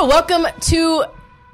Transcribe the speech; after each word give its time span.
So, 0.00 0.06
welcome 0.06 0.46
to 0.58 1.04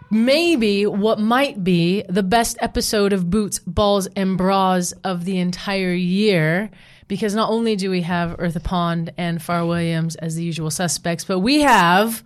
maybe 0.09 0.87
what 0.87 1.19
might 1.19 1.65
be 1.65 2.05
the 2.09 2.23
best 2.23 2.57
episode 2.61 3.13
of 3.13 3.29
Boots, 3.29 3.59
Balls, 3.59 4.07
and 4.15 4.39
Bras 4.39 4.93
of 5.03 5.25
the 5.25 5.39
entire 5.39 5.93
year. 5.93 6.71
Because 7.09 7.35
not 7.35 7.51
only 7.51 7.75
do 7.75 7.91
we 7.91 8.03
have 8.03 8.37
Eartha 8.37 8.63
Pond 8.63 9.13
and 9.19 9.43
Fara 9.43 9.67
Williams 9.67 10.15
as 10.15 10.37
the 10.37 10.45
usual 10.45 10.71
suspects, 10.71 11.25
but 11.25 11.41
we 11.41 11.63
have 11.63 12.23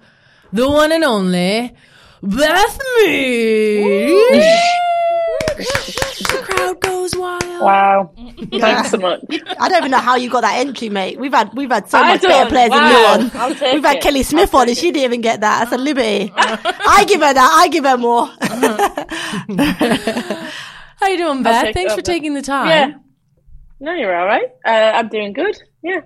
the 0.53 0.69
one 0.69 0.93
and 0.93 1.05
only 1.05 1.75
Beth 2.23 2.79
Mead. 2.99 4.11
the 5.57 6.41
crowd 6.45 6.81
goes 6.81 7.17
wild. 7.17 7.40
Wow. 7.61 8.13
Thanks 8.53 8.91
so 8.91 8.99
much. 8.99 9.21
I 9.59 9.69
don't 9.69 9.79
even 9.79 9.91
know 9.91 9.99
how 9.99 10.17
you 10.17 10.31
got 10.31 10.41
that 10.43 10.59
entry, 10.59 10.89
mate. 10.89 11.19
We've 11.21 11.33
had 11.33 11.53
we've 11.55 11.71
had 11.71 11.89
so 11.89 11.99
I 11.99 12.13
much 12.15 12.23
better 12.23 12.49
players 12.49 12.71
Wow. 12.71 12.79
than 12.79 12.91
you 12.91 13.27
on. 13.27 13.31
I'll 13.41 13.55
take 13.55 13.75
We've 13.75 13.85
had 13.85 13.97
it. 13.97 14.03
Kelly 14.03 14.23
Smith 14.23 14.55
on, 14.55 14.69
and 14.69 14.77
she 14.77 14.91
didn't 14.91 15.05
even 15.05 15.21
get 15.21 15.41
that. 15.43 15.61
That's 15.71 15.73
a 15.73 15.79
liberty. 15.83 16.33
I 16.37 17.05
give 17.07 17.21
her 17.21 17.33
that. 17.35 17.51
I 17.63 17.69
give 17.69 17.85
her 17.85 17.97
more. 17.99 18.27
How 20.97 21.09
you 21.09 21.17
doing, 21.17 21.43
Beth? 21.43 21.73
Thanks 21.75 21.93
for 21.93 22.01
over. 22.01 22.03
taking 22.03 22.35
the 22.35 22.43
time. 22.43 22.69
Yeah. 22.69 22.93
No, 23.81 23.95
you're 23.95 24.15
all 24.15 24.27
right. 24.27 24.47
Uh, 24.67 24.93
I'm 24.99 25.09
doing 25.09 25.33
good. 25.33 25.57
Yeah. 25.83 26.01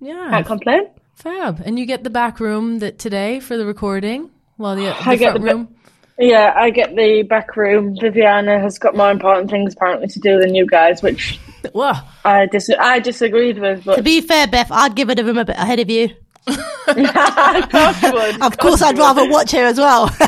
Yeah. 0.00 0.28
Can't 0.30 0.46
complain. 0.46 0.90
Fab. 1.14 1.62
And 1.64 1.78
you 1.78 1.86
get 1.86 2.02
the 2.02 2.10
back 2.10 2.40
room 2.40 2.80
that 2.80 2.98
today 2.98 3.38
for 3.38 3.56
the 3.56 3.64
recording. 3.64 4.30
Well, 4.58 4.74
the, 4.74 4.86
the 4.86 5.08
I 5.08 5.16
get 5.16 5.30
front 5.32 5.34
the 5.34 5.38
ba- 5.50 5.54
room. 5.56 5.76
Yeah, 6.18 6.52
I 6.54 6.70
get 6.70 6.94
the 6.94 7.22
back 7.22 7.56
room. 7.56 7.96
Viviana 8.00 8.60
has 8.60 8.78
got 8.78 8.94
more 8.96 9.10
important 9.10 9.50
things 9.50 9.74
apparently 9.74 10.08
to 10.08 10.20
do 10.20 10.38
than 10.38 10.54
you 10.54 10.66
guys, 10.66 11.02
which 11.02 11.38
Whoa. 11.72 11.94
I 12.24 12.46
dis- 12.46 12.70
I 12.78 12.98
disagreed 12.98 13.58
with. 13.58 13.84
But... 13.84 13.96
To 13.96 14.02
be 14.02 14.20
fair, 14.20 14.46
Beth, 14.46 14.70
I'd 14.70 14.94
give 14.94 15.10
it 15.10 15.16
the 15.16 15.24
room 15.24 15.38
a 15.38 15.44
bit 15.44 15.56
ahead 15.56 15.80
of 15.80 15.88
you. 15.88 16.10
Of 16.46 17.68
course 17.70 18.02
you 18.02 18.12
would. 18.12 18.42
Of 18.42 18.58
course, 18.58 18.82
I'd 18.82 18.98
rather 18.98 19.28
watch 19.30 19.52
her 19.52 19.64
as 19.64 19.78
well, 19.78 20.06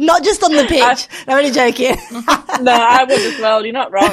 not 0.00 0.22
just 0.22 0.42
on 0.44 0.52
the 0.52 0.64
pitch. 0.68 1.08
I'm 1.26 1.38
only 1.38 1.50
joking. 1.50 1.96
No, 2.60 2.72
I 2.72 3.04
would 3.04 3.12
as 3.20 3.38
well. 3.40 3.64
You're 3.64 3.72
not 3.72 3.92
wrong. 3.92 4.10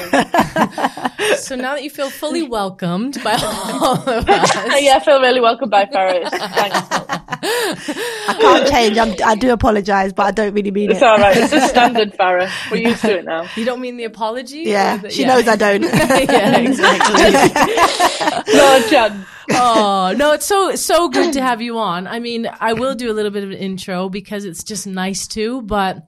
So 1.38 1.56
now 1.56 1.74
that 1.74 1.82
you 1.84 1.90
feel 1.90 2.12
fully 2.12 2.44
welcomed 2.44 3.18
by 3.24 3.34
all 3.42 3.96
of 4.08 4.08
us, 4.30 4.56
yeah, 4.84 4.98
I 4.98 5.00
feel 5.04 5.20
really 5.20 5.42
welcomed 5.42 5.72
by 5.72 5.88
Ferris. 5.88 6.30
Thanks. 6.30 6.78
I 6.92 8.38
can't 8.40 8.68
change. 8.68 8.98
I'm, 9.00 9.16
I 9.26 9.34
do 9.34 9.52
apologise, 9.52 10.14
but 10.14 10.28
I 10.28 10.32
don't 10.32 10.54
really 10.54 10.70
mean 10.70 10.92
It's 10.92 11.02
it. 11.02 11.08
all 11.08 11.18
right. 11.18 11.36
It's 11.36 11.54
a 11.54 11.62
standard, 11.62 12.14
Fara. 12.14 12.52
We're 12.70 12.88
used 12.90 13.02
to 13.02 13.18
it 13.18 13.26
now. 13.26 13.48
you 13.56 13.66
don't 13.66 13.82
mean 13.82 13.98
the 13.98 14.04
apology? 14.04 14.60
Yeah, 14.66 14.98
the- 14.98 15.10
she 15.10 15.26
knows 15.26 15.48
I 15.48 15.56
don't. 15.56 15.82
yeah, 15.82 16.58
exactly. 16.58 18.54
No 18.54 18.88
chance. 18.90 19.26
oh 19.52 20.14
no, 20.18 20.34
it's 20.34 20.46
so 20.46 20.76
so 20.76 20.95
good 21.10 21.34
to 21.34 21.42
have 21.42 21.62
you 21.62 21.78
on. 21.78 22.08
I 22.08 22.20
mean, 22.20 22.48
I 22.60 22.74
will 22.74 22.96
do 22.96 23.12
a 23.12 23.14
little 23.14 23.32
bit 23.32 23.44
of 23.44 23.52
an 23.52 23.58
intro 23.58 24.10
because 24.10 24.46
it's 24.46 24.64
just 24.64 24.88
nice 24.88 25.28
to, 25.30 25.62
but 25.62 26.08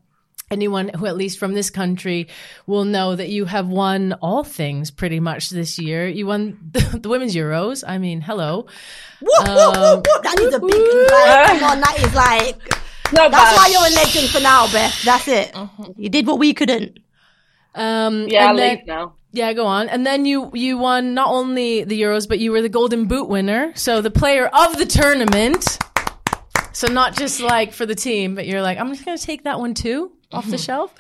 anyone 0.49 0.89
who 0.97 1.05
at 1.05 1.17
least 1.17 1.37
from 1.39 1.53
this 1.53 1.69
country 1.69 2.27
will 2.67 2.85
know 2.85 3.15
that 3.15 3.29
you 3.29 3.45
have 3.45 3.67
won 3.67 4.13
all 4.21 4.43
things 4.43 4.91
pretty 4.91 5.19
much 5.19 5.49
this 5.49 5.77
year. 5.77 6.07
You 6.07 6.25
won 6.27 6.57
the, 6.71 6.99
the 7.03 7.09
women's 7.09 7.35
Euros. 7.35 7.83
I 7.87 7.97
mean, 7.97 8.21
hello. 8.21 8.65
Whoop, 9.21 9.47
whoop, 9.47 9.75
whoop, 9.77 10.07
whoop. 10.07 10.23
That 10.23 10.39
is 10.39 10.53
a 10.53 10.59
big. 10.59 11.11
Like, 11.11 11.47
come 11.59 11.63
on, 11.71 11.79
that 11.81 11.95
is 11.99 12.15
like. 12.15 12.73
Not 13.13 13.31
That's 13.31 13.51
bad. 13.51 13.55
why 13.55 13.67
you're 13.71 13.87
a 13.87 13.95
legend 14.05 14.29
for 14.29 14.39
now, 14.41 14.71
Beth. 14.71 15.01
That's 15.05 15.27
it. 15.29 15.55
You 15.97 16.09
did 16.09 16.27
what 16.27 16.39
we 16.39 16.53
couldn't. 16.53 16.99
Um, 17.75 18.27
Yeah, 18.27 18.47
I'll 18.49 18.55
then- 18.55 18.77
leave 18.77 18.85
now. 18.87 19.13
Yeah, 19.37 19.53
go 19.53 19.67
on. 19.67 19.87
And 19.87 20.03
then 20.03 20.25
you 20.25 20.49
you 20.55 20.79
won 20.79 21.13
not 21.13 21.29
only 21.29 21.83
the 21.83 22.01
Euros, 22.01 22.27
but 22.27 22.39
you 22.39 22.51
were 22.51 22.63
the 22.63 22.69
Golden 22.69 23.05
Boot 23.05 23.29
winner, 23.29 23.71
so 23.75 24.01
the 24.01 24.09
player 24.09 24.47
of 24.47 24.77
the 24.79 24.85
tournament. 24.87 25.77
So 26.73 26.87
not 26.87 27.15
just 27.15 27.39
like 27.39 27.71
for 27.71 27.85
the 27.85 27.93
team, 27.93 28.33
but 28.33 28.47
you're 28.47 28.63
like, 28.63 28.79
I'm 28.79 28.89
just 28.89 29.05
going 29.05 29.15
to 29.15 29.23
take 29.23 29.43
that 29.43 29.59
one 29.59 29.75
too 29.75 30.11
off 30.31 30.47
the 30.47 30.57
shelf. 30.69 30.91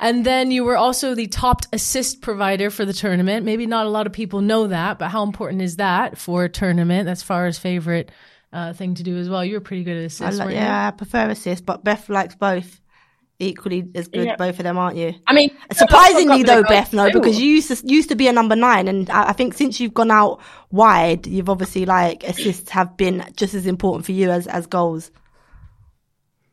And 0.00 0.26
then 0.26 0.50
you 0.50 0.64
were 0.64 0.76
also 0.76 1.14
the 1.14 1.28
top 1.28 1.62
assist 1.72 2.22
provider 2.22 2.70
for 2.70 2.84
the 2.84 2.92
tournament. 2.92 3.44
Maybe 3.44 3.66
not 3.66 3.86
a 3.86 3.88
lot 3.88 4.08
of 4.08 4.12
people 4.12 4.40
know 4.40 4.66
that, 4.66 4.98
but 4.98 5.08
how 5.08 5.22
important 5.22 5.62
is 5.62 5.76
that 5.76 6.18
for 6.18 6.44
a 6.44 6.48
tournament? 6.48 7.06
That's 7.06 7.22
Fara's 7.22 7.58
favorite 7.58 8.10
uh, 8.52 8.72
thing 8.72 8.94
to 8.96 9.04
do 9.04 9.16
as 9.16 9.28
well. 9.30 9.44
You 9.44 9.54
were 9.54 9.60
pretty 9.60 9.84
good 9.84 9.96
at 9.96 10.04
assists, 10.06 10.40
like, 10.40 10.54
yeah, 10.54 10.88
I 10.88 10.90
prefer 10.90 11.30
assists, 11.30 11.64
but 11.64 11.84
Beth 11.84 12.08
likes 12.08 12.34
both 12.34 12.80
equally 13.40 13.88
as 13.94 14.08
good. 14.08 14.26
Yeah. 14.26 14.36
Both 14.36 14.58
of 14.58 14.64
them, 14.64 14.78
aren't 14.78 14.96
you? 14.96 15.14
I 15.26 15.32
mean, 15.32 15.50
uh, 15.70 15.74
Surprisingly, 15.74 16.40
I've 16.40 16.46
though, 16.46 16.62
Beth, 16.62 16.92
no, 16.92 17.10
goals 17.10 17.12
because 17.12 17.40
you 17.40 17.46
used 17.46 17.68
to 17.68 17.86
used 17.86 18.08
to 18.10 18.14
be 18.14 18.28
a 18.28 18.32
number 18.32 18.54
nine, 18.54 18.86
and 18.86 19.10
I, 19.10 19.28
I 19.28 19.32
think 19.32 19.54
since 19.54 19.80
you've 19.80 19.94
gone 19.94 20.10
out 20.10 20.40
wide, 20.70 21.26
you've 21.26 21.48
obviously 21.48 21.86
like 21.86 22.22
assists 22.24 22.70
have 22.70 22.96
been 22.96 23.24
just 23.36 23.54
as 23.54 23.66
important 23.66 24.06
for 24.06 24.12
you 24.12 24.30
as 24.30 24.46
as 24.46 24.66
goals. 24.66 25.10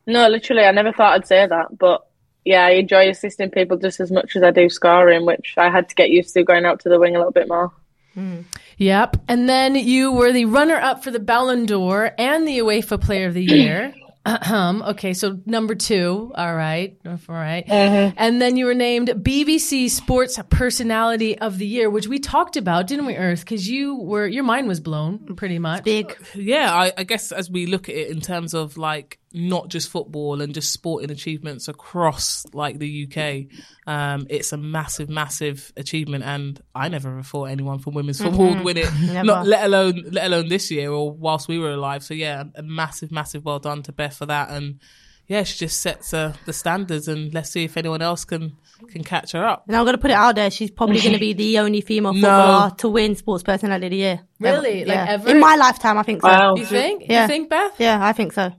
No, 0.06 0.26
literally, 0.28 0.64
I 0.64 0.72
never 0.72 0.92
thought 0.92 1.14
I'd 1.14 1.26
say 1.26 1.46
that, 1.46 1.78
but 1.78 2.06
yeah, 2.44 2.64
I 2.64 2.70
enjoy 2.70 3.10
assisting 3.10 3.50
people 3.50 3.76
just 3.76 4.00
as 4.00 4.10
much 4.10 4.34
as 4.34 4.42
I 4.42 4.50
do 4.50 4.70
scoring, 4.70 5.26
which 5.26 5.54
I 5.58 5.68
had 5.70 5.88
to 5.90 5.94
get 5.94 6.08
used 6.08 6.32
to 6.34 6.44
going 6.44 6.64
out 6.64 6.80
to 6.80 6.88
the 6.88 6.98
wing 6.98 7.14
a 7.14 7.18
little 7.18 7.32
bit 7.32 7.46
more. 7.46 7.70
Hmm. 8.14 8.40
Yep. 8.78 9.18
And 9.28 9.48
then 9.48 9.74
you 9.74 10.12
were 10.12 10.32
the 10.32 10.46
runner 10.46 10.76
up 10.76 11.04
for 11.04 11.10
the 11.10 11.20
Ballon 11.20 11.66
d'Or 11.66 12.12
and 12.16 12.48
the 12.48 12.58
UEFA 12.58 13.00
Player 13.00 13.26
of 13.26 13.34
the 13.34 13.44
Year. 13.44 13.92
Ahem. 14.28 14.48
Um, 14.58 14.82
okay, 14.82 15.14
so 15.14 15.40
number 15.46 15.74
two. 15.74 16.32
All 16.34 16.54
right. 16.54 16.98
All 17.06 17.18
right. 17.28 17.64
Uh-huh. 17.68 18.12
And 18.16 18.42
then 18.42 18.56
you 18.56 18.66
were 18.66 18.74
named 18.74 19.08
BBC 19.08 19.88
Sports 19.88 20.38
Personality 20.50 21.38
of 21.38 21.58
the 21.58 21.66
Year, 21.66 21.88
which 21.88 22.08
we 22.08 22.18
talked 22.18 22.56
about, 22.56 22.86
didn't 22.86 23.06
we, 23.06 23.16
Earth? 23.16 23.40
Because 23.40 23.68
you 23.68 23.96
were, 23.96 24.26
your 24.26 24.44
mind 24.44 24.68
was 24.68 24.80
blown 24.80 25.36
pretty 25.36 25.58
much. 25.58 25.84
Big. 25.84 26.16
yeah, 26.34 26.74
I, 26.74 26.92
I 26.98 27.04
guess 27.04 27.30
as 27.32 27.50
we 27.50 27.66
look 27.66 27.88
at 27.88 27.94
it 27.94 28.10
in 28.10 28.20
terms 28.20 28.52
of 28.52 28.76
like 28.76 29.18
not 29.32 29.68
just 29.68 29.90
football 29.90 30.40
and 30.40 30.54
just 30.54 30.72
sporting 30.72 31.10
achievements 31.10 31.68
across 31.68 32.46
like 32.52 32.78
the 32.78 33.06
UK, 33.06 33.56
um, 33.86 34.26
it's 34.30 34.52
a 34.52 34.56
massive, 34.56 35.08
massive 35.08 35.72
achievement. 35.76 36.24
And 36.24 36.60
I 36.74 36.88
never 36.88 37.22
thought 37.22 37.44
anyone 37.44 37.78
from 37.78 37.94
women's 37.94 38.20
football 38.20 38.54
would 38.54 38.64
win 38.64 38.76
it, 38.78 39.24
not 39.24 39.46
let 39.46 39.64
alone 39.64 40.04
let 40.10 40.26
alone 40.26 40.48
this 40.48 40.70
year 40.70 40.90
or 40.90 41.10
whilst 41.12 41.48
we 41.48 41.58
were 41.58 41.70
alive. 41.70 42.02
So 42.02 42.14
yeah, 42.14 42.44
a 42.54 42.62
massive, 42.62 43.12
massive 43.12 43.44
well 43.44 43.58
done 43.58 43.82
to 43.84 43.92
Beth 43.92 44.16
for 44.16 44.26
that. 44.26 44.50
And 44.50 44.80
yeah, 45.28 45.42
she 45.42 45.58
just 45.58 45.80
sets 45.80 46.14
uh, 46.14 46.32
the 46.46 46.54
standards, 46.54 47.06
and 47.06 47.34
let's 47.34 47.50
see 47.50 47.64
if 47.64 47.76
anyone 47.76 48.00
else 48.00 48.24
can 48.24 48.56
can 48.88 49.04
catch 49.04 49.32
her 49.32 49.44
up. 49.44 49.64
And 49.68 49.76
I'm 49.76 49.84
going 49.84 49.94
to 49.94 50.00
put 50.00 50.10
it 50.10 50.14
out 50.14 50.36
there. 50.36 50.50
She's 50.50 50.70
probably 50.70 51.00
going 51.00 51.12
to 51.12 51.18
be 51.18 51.34
the 51.34 51.58
only 51.64 51.82
female 51.82 52.14
No. 52.14 52.20
footballer 52.20 52.70
to 52.78 52.88
win 52.88 53.14
Sports 53.14 53.42
Personality 53.42 53.86
of 53.86 53.90
the 53.90 53.96
Year. 53.98 54.20
Really? 54.40 54.86
Like 54.86 54.88
yeah. 54.96 55.06
ever? 55.10 55.28
In 55.28 55.38
my 55.38 55.56
lifetime, 55.56 55.98
I 55.98 56.02
think 56.02 56.22
so. 56.22 56.28
Wow. 56.28 56.54
You 56.56 56.64
think? 56.64 57.04
Yeah. 57.06 57.22
You 57.22 57.28
think, 57.28 57.50
Beth? 57.50 57.74
Yeah, 57.78 57.98
I 58.02 58.14
think 58.14 58.32
so. 58.32 58.52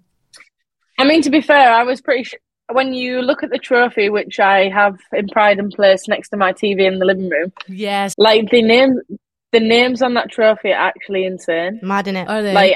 I 1.00 1.06
mean, 1.06 1.22
to 1.24 1.30
be 1.30 1.42
fair, 1.42 1.72
I 1.74 1.84
was 1.84 2.02
pretty. 2.02 2.24
Sh- 2.26 2.36
when 2.72 2.94
you 2.94 3.22
look 3.24 3.42
at 3.42 3.50
the 3.50 3.58
trophy, 3.58 4.10
which 4.10 4.40
I 4.40 4.70
have 4.70 5.00
in 5.14 5.28
pride 5.30 5.58
and 5.58 5.72
place 5.72 6.08
next 6.08 6.30
to 6.30 6.38
my 6.38 6.54
TV 6.54 6.82
in 6.86 7.00
the 7.00 7.06
living 7.06 7.28
room, 7.30 7.52
Yes. 7.68 8.14
like 8.20 8.52
the 8.52 8.62
name, 8.62 9.00
the 9.52 9.60
names 9.60 10.04
on 10.04 10.14
that 10.14 10.30
trophy 10.30 10.70
are 10.72 10.88
actually 10.88 11.26
insane. 11.26 11.80
Mad 11.82 12.08
in 12.08 12.16
it. 12.16 12.28
Are 12.30 12.44
they? 12.44 12.54
Like, 12.54 12.76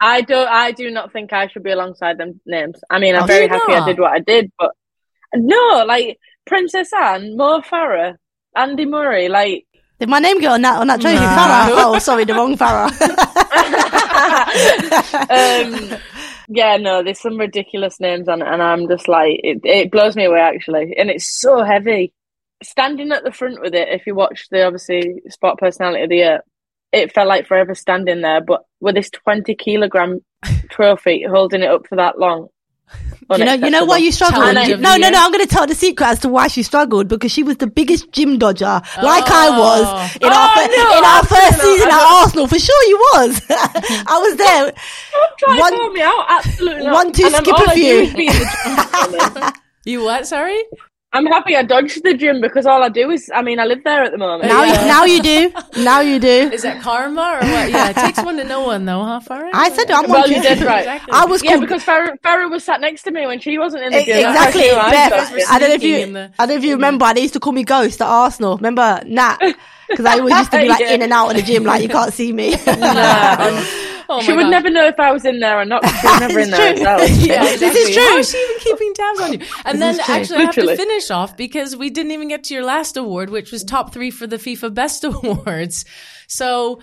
I 0.00 0.20
don't, 0.20 0.48
I 0.48 0.70
do 0.70 0.90
not 0.92 1.12
think 1.12 1.32
I 1.32 1.48
should 1.48 1.64
be 1.64 1.72
alongside 1.72 2.18
them 2.18 2.40
names. 2.46 2.76
I 2.88 3.00
mean, 3.00 3.16
I'm 3.16 3.24
Oh, 3.24 3.26
very 3.26 3.48
happy 3.48 3.72
not? 3.72 3.82
I 3.82 3.86
did 3.86 3.98
what 3.98 4.12
I 4.12 4.18
did, 4.20 4.52
but 4.58 4.70
no, 5.34 5.84
like 5.88 6.18
Princess 6.46 6.92
Anne, 6.92 7.36
Mo 7.36 7.62
Farah, 7.62 8.14
Andy 8.54 8.86
Murray, 8.86 9.28
like. 9.28 9.66
Did 9.98 10.08
my 10.08 10.18
name 10.20 10.40
get 10.40 10.52
on 10.52 10.62
that 10.62 10.78
on 10.80 10.86
that 10.88 11.00
trophy? 11.00 11.16
Farah? 11.16 11.84
Oh, 11.84 11.98
sorry, 11.98 12.24
the 12.24 12.34
wrong 12.34 12.56
Farah. 12.56 12.90
um, 15.92 15.98
yeah, 16.48 16.76
no, 16.76 17.02
there's 17.02 17.20
some 17.20 17.38
ridiculous 17.38 18.00
names 18.00 18.28
on 18.28 18.42
it, 18.42 18.48
and 18.48 18.62
I'm 18.62 18.88
just 18.88 19.08
like, 19.08 19.40
it, 19.42 19.60
it 19.64 19.90
blows 19.90 20.16
me 20.16 20.24
away 20.24 20.40
actually, 20.40 20.94
and 20.96 21.10
it's 21.10 21.40
so 21.40 21.62
heavy. 21.62 22.12
Standing 22.62 23.10
at 23.10 23.24
the 23.24 23.32
front 23.32 23.60
with 23.60 23.74
it, 23.74 23.88
if 23.88 24.06
you 24.06 24.14
watch 24.14 24.46
the 24.50 24.64
obviously 24.64 25.22
spot 25.28 25.58
personality 25.58 26.04
of 26.04 26.10
the 26.10 26.16
year, 26.16 26.40
it 26.92 27.12
felt 27.12 27.28
like 27.28 27.46
forever 27.46 27.74
standing 27.74 28.20
there. 28.20 28.40
But 28.40 28.62
with 28.80 28.94
this 28.94 29.10
20 29.10 29.54
kilogram 29.56 30.20
trophy, 30.70 31.24
holding 31.28 31.62
it 31.62 31.70
up 31.70 31.86
for 31.88 31.96
that 31.96 32.18
long, 32.18 32.48
You 33.38 33.44
know, 33.44 33.52
you 33.54 33.70
know 33.70 33.84
why 33.84 33.98
you 33.98 34.12
struggled. 34.12 34.44
Challenge 34.44 34.68
You- 34.68 34.76
no, 34.78 34.96
no, 34.96 35.10
no. 35.10 35.18
I'm 35.18 35.30
going 35.32 35.44
to 35.44 35.50
tell 35.50 35.66
the 35.66 35.74
secret 35.74 36.06
as 36.06 36.18
to 36.20 36.28
why 36.28 36.48
she 36.48 36.62
struggled 36.62 37.08
because 37.08 37.30
she 37.32 37.42
was 37.42 37.56
the 37.58 37.66
biggest 37.66 38.10
gym 38.12 38.38
dodger, 38.38 38.80
like 39.02 39.24
I 39.26 39.48
oh. 39.48 39.60
was 39.60 40.16
in 40.16 40.28
our 40.28 40.50
Oh, 40.50 40.54
fir- 40.54 40.76
no, 40.76 40.98
in 40.98 41.04
our 41.04 41.18
absolutely 41.18 41.48
first 41.48 41.58
not. 41.58 41.64
season 41.64 41.88
I 41.90 41.94
at 41.96 42.22
Arsenal. 42.22 42.46
For 42.48 42.58
sure, 42.58 42.88
you 42.88 42.98
was. 43.14 43.42
I 43.50 44.18
was 44.18 44.36
there. 44.36 44.72
Try 45.38 45.58
One- 45.58 45.72
to 45.72 45.78
call 45.78 45.90
me 45.90 46.00
out. 46.02 46.24
Absolutely 46.28 46.84
one, 46.90 47.12
two, 47.12 47.24
And 47.26 47.34
skip 47.34 47.54
all 47.54 47.64
a 47.64 47.70
I 47.70 47.74
do 47.74 47.80
few. 47.80 48.00
is 48.02 48.14
be 48.14 48.26
in 48.26 48.32
the 48.32 49.40
gym. 49.40 49.52
You 49.84 50.04
what? 50.04 50.26
Sorry. 50.28 50.62
I'm 51.14 51.26
happy 51.26 51.54
I 51.54 51.62
dodged 51.62 52.02
the 52.04 52.14
gym 52.14 52.40
because 52.40 52.64
all 52.64 52.82
I 52.82 52.88
do 52.88 53.10
is, 53.10 53.30
I 53.34 53.42
mean, 53.42 53.60
I 53.60 53.66
live 53.66 53.84
there 53.84 54.02
at 54.02 54.12
the 54.12 54.18
moment. 54.18 54.48
Now, 54.48 54.64
you, 54.64 54.72
now 54.72 55.04
you 55.04 55.22
do. 55.22 55.52
Now 55.82 56.00
you 56.00 56.18
do. 56.18 56.50
Is 56.52 56.62
that 56.62 56.80
karma 56.80 57.20
or 57.20 57.40
what? 57.40 57.70
Yeah, 57.70 57.90
it 57.90 57.96
takes 57.96 58.22
one 58.22 58.38
to 58.38 58.44
know 58.44 58.62
one, 58.62 58.86
though, 58.86 59.04
huh, 59.04 59.20
Fara? 59.20 59.50
I 59.52 59.68
said 59.70 59.90
I'm 59.90 60.08
Well, 60.08 60.26
you 60.30 60.40
did 60.40 60.62
right. 60.62 60.78
Exactly. 60.80 61.12
I 61.12 61.26
was 61.26 61.42
Yeah, 61.42 61.50
called 61.50 61.60
because 61.62 61.82
Fara, 61.84 62.16
Fara 62.22 62.48
was 62.48 62.64
sat 62.64 62.80
next 62.80 63.02
to 63.02 63.10
me 63.10 63.26
when 63.26 63.40
she 63.40 63.58
wasn't 63.58 63.84
in 63.84 63.92
the 63.92 64.04
gym. 64.04 64.16
Exactly, 64.26 64.70
I 64.70 64.90
Beth. 64.90 65.12
I 65.50 65.58
don't 65.58 65.68
know 65.68 65.74
if 65.74 65.82
you, 65.82 65.96
sneaking 65.96 66.12
the- 66.14 66.30
I 66.38 66.46
don't 66.46 66.48
know 66.48 66.58
if 66.58 66.64
you 66.64 66.72
remember. 66.76 67.12
They 67.12 67.20
used 67.20 67.34
to 67.34 67.40
call 67.40 67.52
me 67.52 67.64
Ghost 67.64 68.00
at 68.00 68.08
Arsenal. 68.08 68.56
Remember 68.56 69.02
Nat? 69.04 69.36
Because 69.90 70.06
I 70.06 70.18
always 70.18 70.34
used 70.38 70.50
to 70.52 70.60
be 70.60 70.68
like 70.68 70.80
Yeah. 70.80 70.92
in 70.94 71.02
and 71.02 71.12
out 71.12 71.28
of 71.30 71.36
the 71.36 71.42
gym, 71.42 71.64
like 71.64 71.82
you 71.82 71.88
can't 71.90 72.14
see 72.14 72.32
me. 72.32 72.54
Oh 74.14 74.20
She 74.22 74.32
would 74.32 74.42
God. 74.42 74.50
never 74.50 74.68
know 74.70 74.86
if 74.86 74.98
I 75.00 75.10
was 75.12 75.24
in 75.24 75.40
there 75.40 75.58
or 75.60 75.64
not. 75.64 75.82
She 76.00 76.06
was 76.06 76.20
never 76.20 76.38
in 76.40 76.50
there 76.50 76.74
true. 76.74 76.82
Yeah, 77.26 77.42
This 77.56 77.62
is 77.76 77.94
true. 77.94 78.02
How 78.08 78.16
is 78.18 78.30
she 78.30 78.38
even 78.38 78.56
keeping 78.60 78.94
tabs 78.94 79.20
on 79.20 79.32
you? 79.34 79.40
And 79.64 79.80
then 79.80 79.98
is 79.98 80.04
true. 80.04 80.14
actually, 80.14 80.36
I 80.38 80.42
have 80.42 80.54
to 80.54 80.76
finish 80.76 81.10
off 81.10 81.36
because 81.36 81.74
we 81.76 81.90
didn't 81.90 82.12
even 82.12 82.28
get 82.28 82.44
to 82.44 82.54
your 82.54 82.64
last 82.64 82.96
award, 82.96 83.30
which 83.30 83.50
was 83.52 83.64
top 83.64 83.92
three 83.92 84.10
for 84.10 84.26
the 84.26 84.36
FIFA 84.36 84.74
Best 84.74 85.04
Awards. 85.04 85.84
So, 86.28 86.80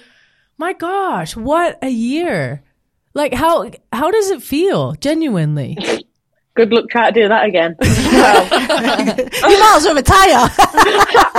my 0.57 0.73
gosh, 0.73 1.35
what 1.35 1.77
a 1.83 1.89
year! 1.89 2.63
Like 3.13 3.33
how 3.33 3.69
how 3.93 4.11
does 4.11 4.29
it 4.29 4.41
feel? 4.43 4.93
Genuinely, 4.93 5.77
Good 6.55 6.71
luck 6.73 6.85
trying 6.89 7.13
to 7.13 7.21
do 7.21 7.27
that 7.29 7.45
again. 7.45 7.75
You 7.81 9.59
might 9.59 9.73
as 9.77 9.85
well 9.85 9.95
retire. 9.95 10.49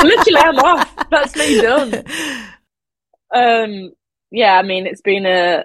literally, 0.04 0.38
I'm 0.38 0.58
off. 0.58 0.96
That's 1.10 1.36
me 1.36 1.60
done. 1.60 2.04
Um, 3.34 3.92
yeah, 4.32 4.54
I 4.58 4.62
mean, 4.62 4.86
it's 4.86 5.00
been 5.02 5.26
a 5.26 5.64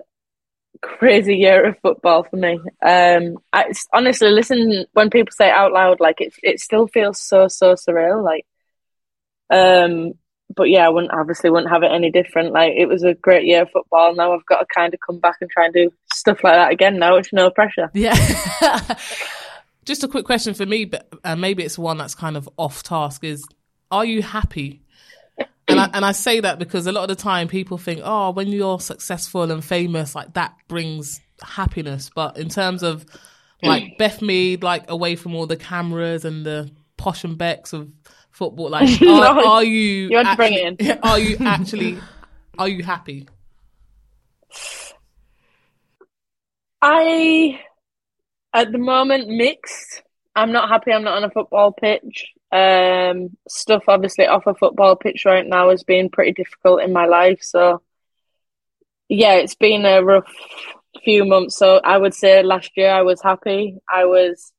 crazy 0.82 1.36
year 1.36 1.66
of 1.66 1.80
football 1.80 2.24
for 2.24 2.36
me. 2.38 2.60
Um, 2.86 3.38
I, 3.54 3.72
honestly, 3.94 4.30
listen 4.30 4.86
when 4.94 5.10
people 5.10 5.32
say 5.32 5.50
out 5.50 5.72
loud, 5.72 6.00
like 6.00 6.22
it, 6.22 6.34
it 6.44 6.60
still 6.60 6.88
feels 6.88 7.20
so 7.20 7.48
so 7.48 7.74
surreal. 7.74 8.24
Like, 8.24 8.46
um, 9.50 10.14
but 10.56 10.70
yeah, 10.70 10.86
I 10.86 10.90
wouldn't 10.90 11.14
obviously 11.14 11.50
wouldn't 11.50 11.72
have 11.72 11.84
it 11.84 11.92
any 11.92 12.12
different. 12.12 12.54
Like, 12.54 12.74
it 12.76 12.88
was 12.88 13.04
a 13.04 13.14
great 13.14 13.46
year 13.46 13.64
of 13.64 13.72
football. 13.72 14.16
Now 14.16 14.34
I've 14.34 14.46
got 14.46 14.60
to 14.60 14.66
kind 14.74 14.94
of 14.94 15.00
come 15.06 15.20
back 15.20 15.38
and 15.42 15.50
try 15.50 15.66
and 15.66 15.74
do 15.74 15.92
stuff 16.14 16.44
like 16.44 16.54
that 16.56 16.72
again. 16.72 17.00
Now 17.00 17.16
it's 17.16 17.34
no 17.34 17.50
pressure. 17.50 17.90
yeah. 17.94 18.16
Just 19.86 20.04
a 20.04 20.08
quick 20.08 20.26
question 20.26 20.56
for 20.56 20.66
me, 20.66 20.86
but 20.86 21.08
uh, 21.24 21.36
maybe 21.36 21.64
it's 21.64 21.78
one 21.78 21.98
that's 21.98 22.16
kind 22.16 22.36
of 22.36 22.50
off 22.58 22.82
task. 22.82 23.24
Is 23.24 23.46
are 23.92 24.06
you 24.06 24.24
happy? 24.24 24.82
And 25.78 25.92
I, 25.94 25.98
and 25.98 26.06
I 26.06 26.12
say 26.12 26.40
that 26.40 26.60
because 26.60 26.88
a 26.88 26.92
lot 26.92 27.10
of 27.10 27.16
the 27.16 27.22
time 27.22 27.48
people 27.48 27.78
think, 27.78 28.02
oh, 28.04 28.32
when 28.32 28.48
you're 28.48 28.80
successful 28.80 29.52
and 29.52 29.64
famous, 29.64 30.16
like 30.16 30.34
that 30.34 30.56
brings 30.68 31.22
happiness. 31.42 32.10
But 32.14 32.38
in 32.38 32.50
terms 32.50 32.84
of 32.84 33.06
hmm. 33.62 33.68
like 33.68 33.98
Beth 33.98 34.22
Mead, 34.22 34.64
like 34.64 34.90
away 34.90 35.16
from 35.16 35.36
all 35.36 35.48
the 35.48 35.58
cameras 35.58 36.26
and 36.26 36.46
the 36.46 36.72
posh 36.98 37.24
and 37.24 37.38
becks 37.38 37.74
of 37.74 37.90
football, 38.32 38.70
like 38.70 38.90
are, 39.02 39.06
No, 39.06 39.48
are 39.48 39.64
you? 39.64 40.10
you 40.10 40.16
want 40.16 40.30
to 40.30 40.36
bring 40.36 40.54
it 40.54 40.82
actually- 40.82 41.00
Are 41.04 41.20
you 41.20 41.38
actually? 41.46 41.98
Are 42.58 42.70
you 42.70 42.84
happy? 42.84 43.28
I, 46.82 47.60
at 48.54 48.72
the 48.72 48.78
moment, 48.78 49.28
mixed. 49.28 50.04
I'm 50.36 50.52
not 50.52 50.70
happy 50.70 50.92
I'm 50.92 51.04
not 51.04 51.18
on 51.18 51.24
a 51.24 51.30
football 51.30 51.72
pitch. 51.72 52.35
Um, 52.56 53.36
stuff 53.50 53.84
obviously 53.90 54.28
off 54.28 54.48
a 54.48 54.54
football 54.54 54.96
pitch 54.96 55.26
right 55.26 55.46
now 55.46 55.72
has 55.72 55.84
been 55.84 56.10
pretty 56.10 56.32
difficult 56.32 56.82
in 56.82 56.94
my 56.94 57.06
life. 57.06 57.40
So, 57.42 57.82
yeah, 59.10 59.34
it's 59.34 59.56
been 59.56 59.86
a 59.86 60.02
rough 60.02 60.32
few 61.04 61.26
months. 61.26 61.58
So, 61.58 61.82
I 61.84 61.98
would 61.98 62.14
say 62.14 62.44
last 62.44 62.72
year 62.78 62.90
I 62.90 63.02
was 63.02 63.22
happy. 63.22 63.80
I 63.90 64.06
was 64.06 64.54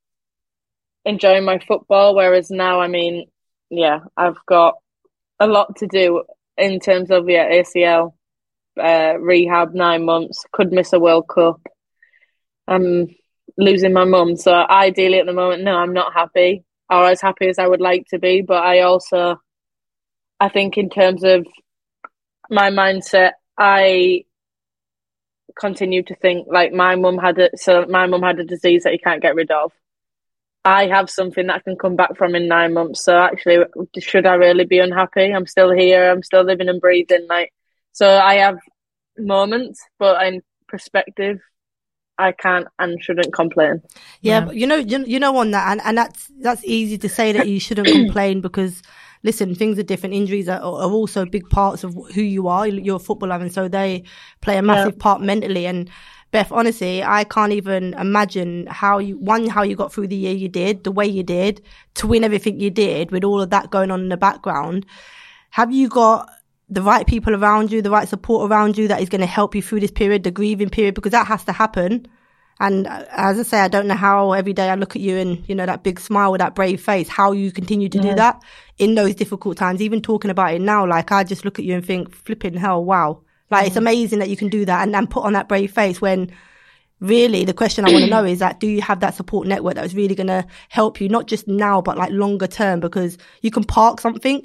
enjoying 1.06 1.46
my 1.46 1.58
football. 1.58 2.14
Whereas 2.14 2.50
now, 2.50 2.80
I 2.80 2.88
mean, 2.88 3.28
yeah, 3.70 4.00
I've 4.14 4.44
got 4.44 4.74
a 5.40 5.46
lot 5.46 5.76
to 5.76 5.86
do 5.86 6.24
in 6.58 6.80
terms 6.80 7.10
of, 7.10 7.30
yeah, 7.30 7.48
ACL, 7.50 8.12
uh, 8.78 9.14
rehab, 9.18 9.72
nine 9.72 10.04
months, 10.04 10.44
could 10.52 10.70
miss 10.70 10.92
a 10.92 11.00
World 11.00 11.28
Cup. 11.28 11.62
I'm 12.68 13.06
losing 13.56 13.94
my 13.94 14.04
mum. 14.04 14.36
So 14.36 14.52
ideally 14.52 15.18
at 15.18 15.24
the 15.24 15.32
moment, 15.32 15.62
no, 15.62 15.76
I'm 15.76 15.94
not 15.94 16.12
happy 16.12 16.65
or 16.90 17.06
as 17.06 17.20
happy 17.20 17.48
as 17.48 17.58
I 17.58 17.66
would 17.66 17.80
like 17.80 18.06
to 18.10 18.18
be. 18.18 18.42
But 18.42 18.62
I 18.62 18.80
also, 18.80 19.40
I 20.40 20.48
think 20.48 20.78
in 20.78 20.90
terms 20.90 21.24
of 21.24 21.46
my 22.50 22.70
mindset, 22.70 23.32
I 23.58 24.24
continue 25.58 26.02
to 26.02 26.14
think 26.14 26.46
like 26.50 26.72
my 26.72 26.96
mum 26.96 27.18
had 27.18 27.38
a, 27.38 27.50
so 27.56 27.86
my 27.88 28.06
mum 28.06 28.22
had 28.22 28.38
a 28.38 28.44
disease 28.44 28.84
that 28.84 28.92
you 28.92 28.98
can't 28.98 29.22
get 29.22 29.34
rid 29.34 29.50
of. 29.50 29.72
I 30.64 30.88
have 30.88 31.08
something 31.08 31.46
that 31.46 31.56
I 31.56 31.60
can 31.60 31.76
come 31.76 31.94
back 31.94 32.16
from 32.16 32.34
in 32.34 32.48
nine 32.48 32.74
months. 32.74 33.04
So 33.04 33.16
actually, 33.16 33.58
should 34.00 34.26
I 34.26 34.34
really 34.34 34.64
be 34.64 34.80
unhappy? 34.80 35.32
I'm 35.32 35.46
still 35.46 35.70
here. 35.70 36.10
I'm 36.10 36.24
still 36.24 36.42
living 36.42 36.68
and 36.68 36.80
breathing. 36.80 37.26
Like, 37.28 37.52
so 37.92 38.08
I 38.08 38.34
have 38.38 38.58
moments, 39.16 39.80
but 39.98 40.20
in 40.26 40.42
perspective, 40.66 41.38
I 42.18 42.32
can't 42.32 42.66
and 42.78 43.02
shouldn't 43.02 43.32
complain. 43.34 43.82
Yeah, 44.20 44.40
Yeah. 44.40 44.44
but 44.46 44.56
you 44.56 44.66
know, 44.66 44.76
you, 44.76 45.04
you 45.06 45.18
know, 45.20 45.36
on 45.36 45.50
that, 45.52 45.70
and, 45.72 45.80
and 45.84 45.98
that's 45.98 46.30
that's 46.40 46.64
easy 46.64 46.98
to 46.98 47.08
say 47.08 47.32
that 47.32 47.46
you 47.46 47.60
shouldn't 47.60 47.88
complain 47.92 48.40
because, 48.40 48.82
listen, 49.22 49.54
things 49.54 49.78
are 49.78 49.82
different. 49.82 50.14
Injuries 50.14 50.48
are, 50.48 50.60
are 50.60 50.90
also 50.90 51.24
big 51.26 51.48
parts 51.50 51.84
of 51.84 51.94
who 52.14 52.22
you 52.22 52.48
are. 52.48 52.66
You're 52.66 52.96
a 52.96 53.00
footballer, 53.00 53.36
and 53.36 53.52
so 53.52 53.68
they 53.68 54.04
play 54.40 54.56
a 54.56 54.62
massive 54.62 54.98
part 54.98 55.20
mentally. 55.20 55.66
And 55.66 55.90
Beth, 56.32 56.50
honestly, 56.52 57.02
I 57.04 57.24
can't 57.24 57.52
even 57.52 57.94
imagine 57.94 58.66
how 58.66 58.98
you 58.98 59.16
one 59.18 59.46
how 59.46 59.62
you 59.62 59.76
got 59.76 59.92
through 59.92 60.08
the 60.08 60.16
year 60.16 60.34
you 60.34 60.48
did, 60.48 60.84
the 60.84 60.92
way 60.92 61.06
you 61.06 61.22
did, 61.22 61.62
to 61.94 62.06
win 62.06 62.24
everything 62.24 62.60
you 62.60 62.70
did 62.70 63.10
with 63.10 63.24
all 63.24 63.40
of 63.40 63.50
that 63.50 63.70
going 63.70 63.90
on 63.90 64.00
in 64.00 64.08
the 64.08 64.16
background. 64.16 64.86
Have 65.50 65.72
you 65.72 65.88
got 65.88 66.28
the 66.68 66.82
right 66.82 67.06
people 67.06 67.34
around 67.34 67.70
you, 67.70 67.80
the 67.80 67.90
right 67.90 68.08
support 68.08 68.50
around 68.50 68.76
you 68.76 68.88
that 68.88 69.00
is 69.00 69.08
going 69.08 69.20
to 69.20 69.26
help 69.26 69.54
you 69.54 69.62
through 69.62 69.80
this 69.80 69.90
period, 69.90 70.24
the 70.24 70.30
grieving 70.30 70.70
period, 70.70 70.94
because 70.94 71.12
that 71.12 71.26
has 71.26 71.44
to 71.44 71.52
happen. 71.52 72.06
And 72.58 72.86
uh, 72.86 73.04
as 73.10 73.38
I 73.38 73.42
say, 73.42 73.60
I 73.60 73.68
don't 73.68 73.86
know 73.86 73.94
how 73.94 74.32
every 74.32 74.52
day 74.52 74.70
I 74.70 74.74
look 74.74 74.96
at 74.96 75.02
you 75.02 75.16
and, 75.16 75.46
you 75.48 75.54
know, 75.54 75.66
that 75.66 75.82
big 75.82 76.00
smile 76.00 76.32
with 76.32 76.40
that 76.40 76.54
brave 76.54 76.82
face, 76.82 77.08
how 77.08 77.32
you 77.32 77.52
continue 77.52 77.88
to 77.90 77.98
do 77.98 78.14
that 78.14 78.42
in 78.78 78.94
those 78.94 79.14
difficult 79.14 79.58
times. 79.58 79.82
Even 79.82 80.00
talking 80.00 80.30
about 80.30 80.54
it 80.54 80.60
now, 80.60 80.86
like 80.86 81.12
I 81.12 81.22
just 81.22 81.44
look 81.44 81.58
at 81.58 81.64
you 81.64 81.74
and 81.74 81.84
think, 81.84 82.14
flipping 82.14 82.54
hell, 82.54 82.84
wow. 82.84 83.20
Like 83.50 83.68
it's 83.68 83.76
amazing 83.76 84.18
that 84.18 84.30
you 84.30 84.36
can 84.36 84.48
do 84.48 84.64
that 84.64 84.82
and, 84.82 84.96
and 84.96 85.08
put 85.08 85.24
on 85.24 85.34
that 85.34 85.48
brave 85.48 85.72
face 85.72 86.00
when 86.00 86.32
really 87.00 87.44
the 87.44 87.54
question 87.54 87.84
I 87.84 87.92
want 87.92 88.04
to 88.06 88.10
know 88.10 88.24
is 88.24 88.40
that 88.40 88.58
do 88.58 88.66
you 88.66 88.80
have 88.80 89.00
that 89.00 89.14
support 89.14 89.46
network 89.46 89.74
that 89.74 89.84
is 89.84 89.94
really 89.94 90.14
going 90.14 90.26
to 90.28 90.46
help 90.68 91.00
you, 91.00 91.08
not 91.08 91.26
just 91.26 91.46
now, 91.46 91.80
but 91.80 91.98
like 91.98 92.10
longer 92.10 92.46
term, 92.46 92.80
because 92.80 93.18
you 93.42 93.50
can 93.50 93.64
park 93.64 94.00
something, 94.00 94.42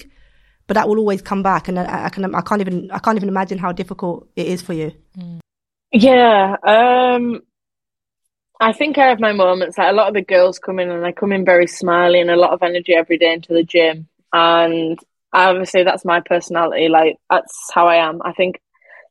but 0.72 0.76
that 0.76 0.88
will 0.88 1.00
always 1.00 1.22
come 1.22 1.44
back. 1.44 1.68
And 1.68 1.78
I, 1.78 2.06
I 2.06 2.10
can, 2.10 2.34
I 2.34 2.40
can't 2.40 2.62
even, 2.62 2.90
I 2.92 3.00
can't 3.00 3.18
even 3.18 3.28
imagine 3.28 3.58
how 3.58 3.74
difficult 3.74 4.30
it 4.38 4.48
is 4.48 4.62
for 4.62 4.72
you. 4.72 4.94
Yeah, 5.92 6.56
um, 6.64 7.42
I 8.58 8.72
think 8.72 8.98
I 8.98 9.08
have 9.08 9.20
my 9.20 9.34
moments. 9.34 9.78
Like 9.78 9.92
a 9.92 9.94
lot 9.94 10.08
of 10.08 10.14
the 10.14 10.22
girls 10.22 10.60
come 10.60 10.80
in 10.80 10.90
and 10.90 11.06
I 11.06 11.12
come 11.12 11.34
in 11.34 11.44
very 11.44 11.68
smiley 11.68 12.22
and 12.22 12.32
a 12.32 12.38
lot 12.38 12.54
of 12.54 12.64
energy 12.64 12.94
every 12.94 13.18
day 13.18 13.34
into 13.34 13.54
the 13.54 13.64
gym. 13.64 14.08
And 14.32 14.98
obviously 15.34 15.84
that's 15.84 16.06
my 16.06 16.22
personality. 16.22 16.88
Like 16.88 17.18
that's 17.30 17.70
how 17.74 17.88
I 17.88 18.08
am. 18.08 18.22
I 18.24 18.32
think 18.32 18.62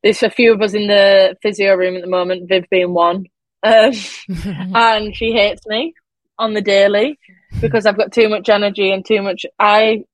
there's 0.02 0.23
a 0.23 0.31
few 0.31 0.55
of 0.55 0.62
us 0.62 0.73
in 0.73 0.87
the 0.87 1.37
physio 1.43 1.75
room 1.75 1.95
at 1.95 2.00
the 2.00 2.09
moment, 2.09 2.49
Viv 2.49 2.71
being 2.71 2.95
one. 2.95 3.26
Um, 3.62 3.93
and 4.75 5.14
she 5.14 5.33
hates 5.33 5.67
me 5.67 5.93
on 6.38 6.55
the 6.55 6.62
daily 6.62 7.19
because 7.61 7.85
I've 7.85 7.99
got 7.99 8.12
too 8.12 8.31
much 8.31 8.49
energy 8.49 8.90
and 8.90 9.05
too 9.05 9.21
much. 9.21 9.45
I 9.59 10.05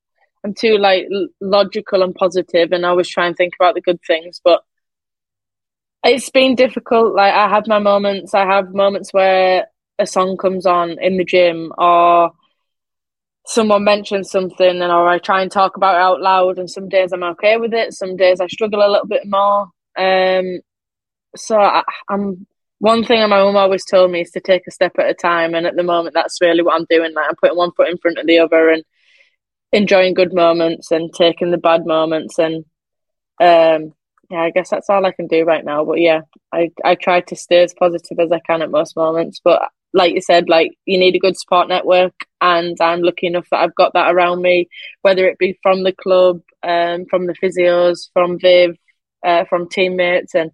am 0.46 0.54
too 0.54 0.78
like 0.78 1.06
logical 1.40 2.02
and 2.02 2.14
positive, 2.14 2.72
and 2.72 2.86
I 2.86 2.90
always 2.90 3.08
try 3.08 3.26
and 3.26 3.36
think 3.36 3.54
about 3.58 3.74
the 3.74 3.80
good 3.80 4.00
things. 4.06 4.40
But 4.42 4.62
it's 6.04 6.30
been 6.30 6.54
difficult. 6.54 7.14
Like 7.14 7.34
I 7.34 7.48
have 7.48 7.66
my 7.66 7.78
moments. 7.78 8.34
I 8.34 8.46
have 8.46 8.74
moments 8.74 9.12
where 9.12 9.66
a 9.98 10.06
song 10.06 10.36
comes 10.36 10.66
on 10.66 10.98
in 11.00 11.16
the 11.16 11.24
gym, 11.24 11.72
or 11.76 12.32
someone 13.46 13.84
mentions 13.84 14.30
something, 14.30 14.82
and 14.82 14.92
or 14.92 15.08
I 15.08 15.18
try 15.18 15.42
and 15.42 15.50
talk 15.50 15.76
about 15.76 15.96
it 15.96 16.00
out 16.00 16.20
loud. 16.20 16.58
And 16.58 16.70
some 16.70 16.88
days 16.88 17.12
I'm 17.12 17.24
okay 17.24 17.56
with 17.56 17.74
it. 17.74 17.92
Some 17.92 18.16
days 18.16 18.40
I 18.40 18.46
struggle 18.46 18.80
a 18.80 18.90
little 18.90 19.06
bit 19.06 19.26
more. 19.26 19.68
Um, 19.96 20.60
so 21.36 21.58
I, 21.58 21.82
I'm 22.08 22.46
one 22.78 23.04
thing 23.04 23.20
my 23.20 23.26
mum 23.28 23.56
always 23.56 23.84
told 23.84 24.10
me 24.10 24.20
is 24.20 24.30
to 24.32 24.40
take 24.40 24.66
a 24.66 24.70
step 24.70 24.92
at 24.98 25.10
a 25.10 25.14
time, 25.14 25.54
and 25.54 25.66
at 25.66 25.76
the 25.76 25.82
moment 25.82 26.14
that's 26.14 26.40
really 26.40 26.62
what 26.62 26.74
I'm 26.74 26.86
doing. 26.88 27.14
Like 27.14 27.26
I'm 27.28 27.36
putting 27.36 27.56
one 27.56 27.72
foot 27.72 27.88
in 27.88 27.98
front 27.98 28.18
of 28.18 28.26
the 28.26 28.38
other 28.38 28.68
and 28.70 28.84
enjoying 29.76 30.14
good 30.14 30.33
moments 30.33 30.90
and 30.90 31.12
taking 31.12 31.50
the 31.50 31.59
bad 31.59 31.87
moments, 31.87 32.38
and 32.38 32.64
um, 33.40 33.92
yeah, 34.30 34.40
I 34.40 34.50
guess 34.50 34.71
that's 34.71 34.90
all 34.90 35.06
I 35.06 35.12
can 35.12 35.26
do 35.26 35.45
right 35.45 35.64
now. 35.64 35.85
But 35.85 36.00
yeah, 36.00 36.23
I 36.52 36.71
I 36.85 36.95
try 36.95 37.21
to 37.21 37.37
stay 37.37 37.62
as 37.62 37.75
positive 37.75 38.18
as 38.18 38.33
I 38.33 38.40
can 38.40 38.62
at 38.62 38.71
most 38.71 38.97
moments, 38.97 39.40
but 39.42 39.62
like 39.92 40.14
you 40.14 40.21
said, 40.21 40.49
like 40.49 40.73
you 40.85 40.99
need 40.99 41.14
a 41.14 41.18
good 41.21 41.38
support 41.38 41.68
network, 41.68 42.14
and 42.40 42.76
I'm 42.80 43.02
lucky 43.02 43.26
enough 43.26 43.49
that 43.50 43.61
I've 43.61 43.75
got 43.75 43.95
that 43.95 44.12
around 44.12 44.42
me, 44.42 44.68
whether 45.02 45.26
it 45.26 45.38
be 45.38 45.59
from 45.62 45.83
the 45.83 45.92
club, 45.92 46.40
um, 46.62 47.06
from 47.06 47.26
the 47.26 47.35
physios, 47.35 48.11
from 48.12 48.38
Viv, 48.38 48.76
uh, 49.25 49.45
from 49.45 49.68
teammates, 49.68 50.35
and 50.35 50.50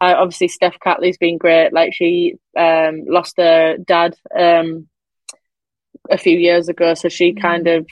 uh, 0.00 0.14
obviously 0.16 0.48
Steph 0.48 0.80
Catley's 0.80 1.18
been 1.18 1.38
great. 1.38 1.72
Like 1.72 1.92
she 1.94 2.34
um, 2.56 3.04
lost 3.06 3.34
her 3.36 3.76
dad 3.76 4.14
um, 4.36 4.88
a 6.10 6.18
few 6.18 6.38
years 6.38 6.68
ago, 6.68 6.94
so 6.94 7.08
she 7.08 7.32
mm. 7.32 7.40
kind 7.40 7.68
of 7.68 7.86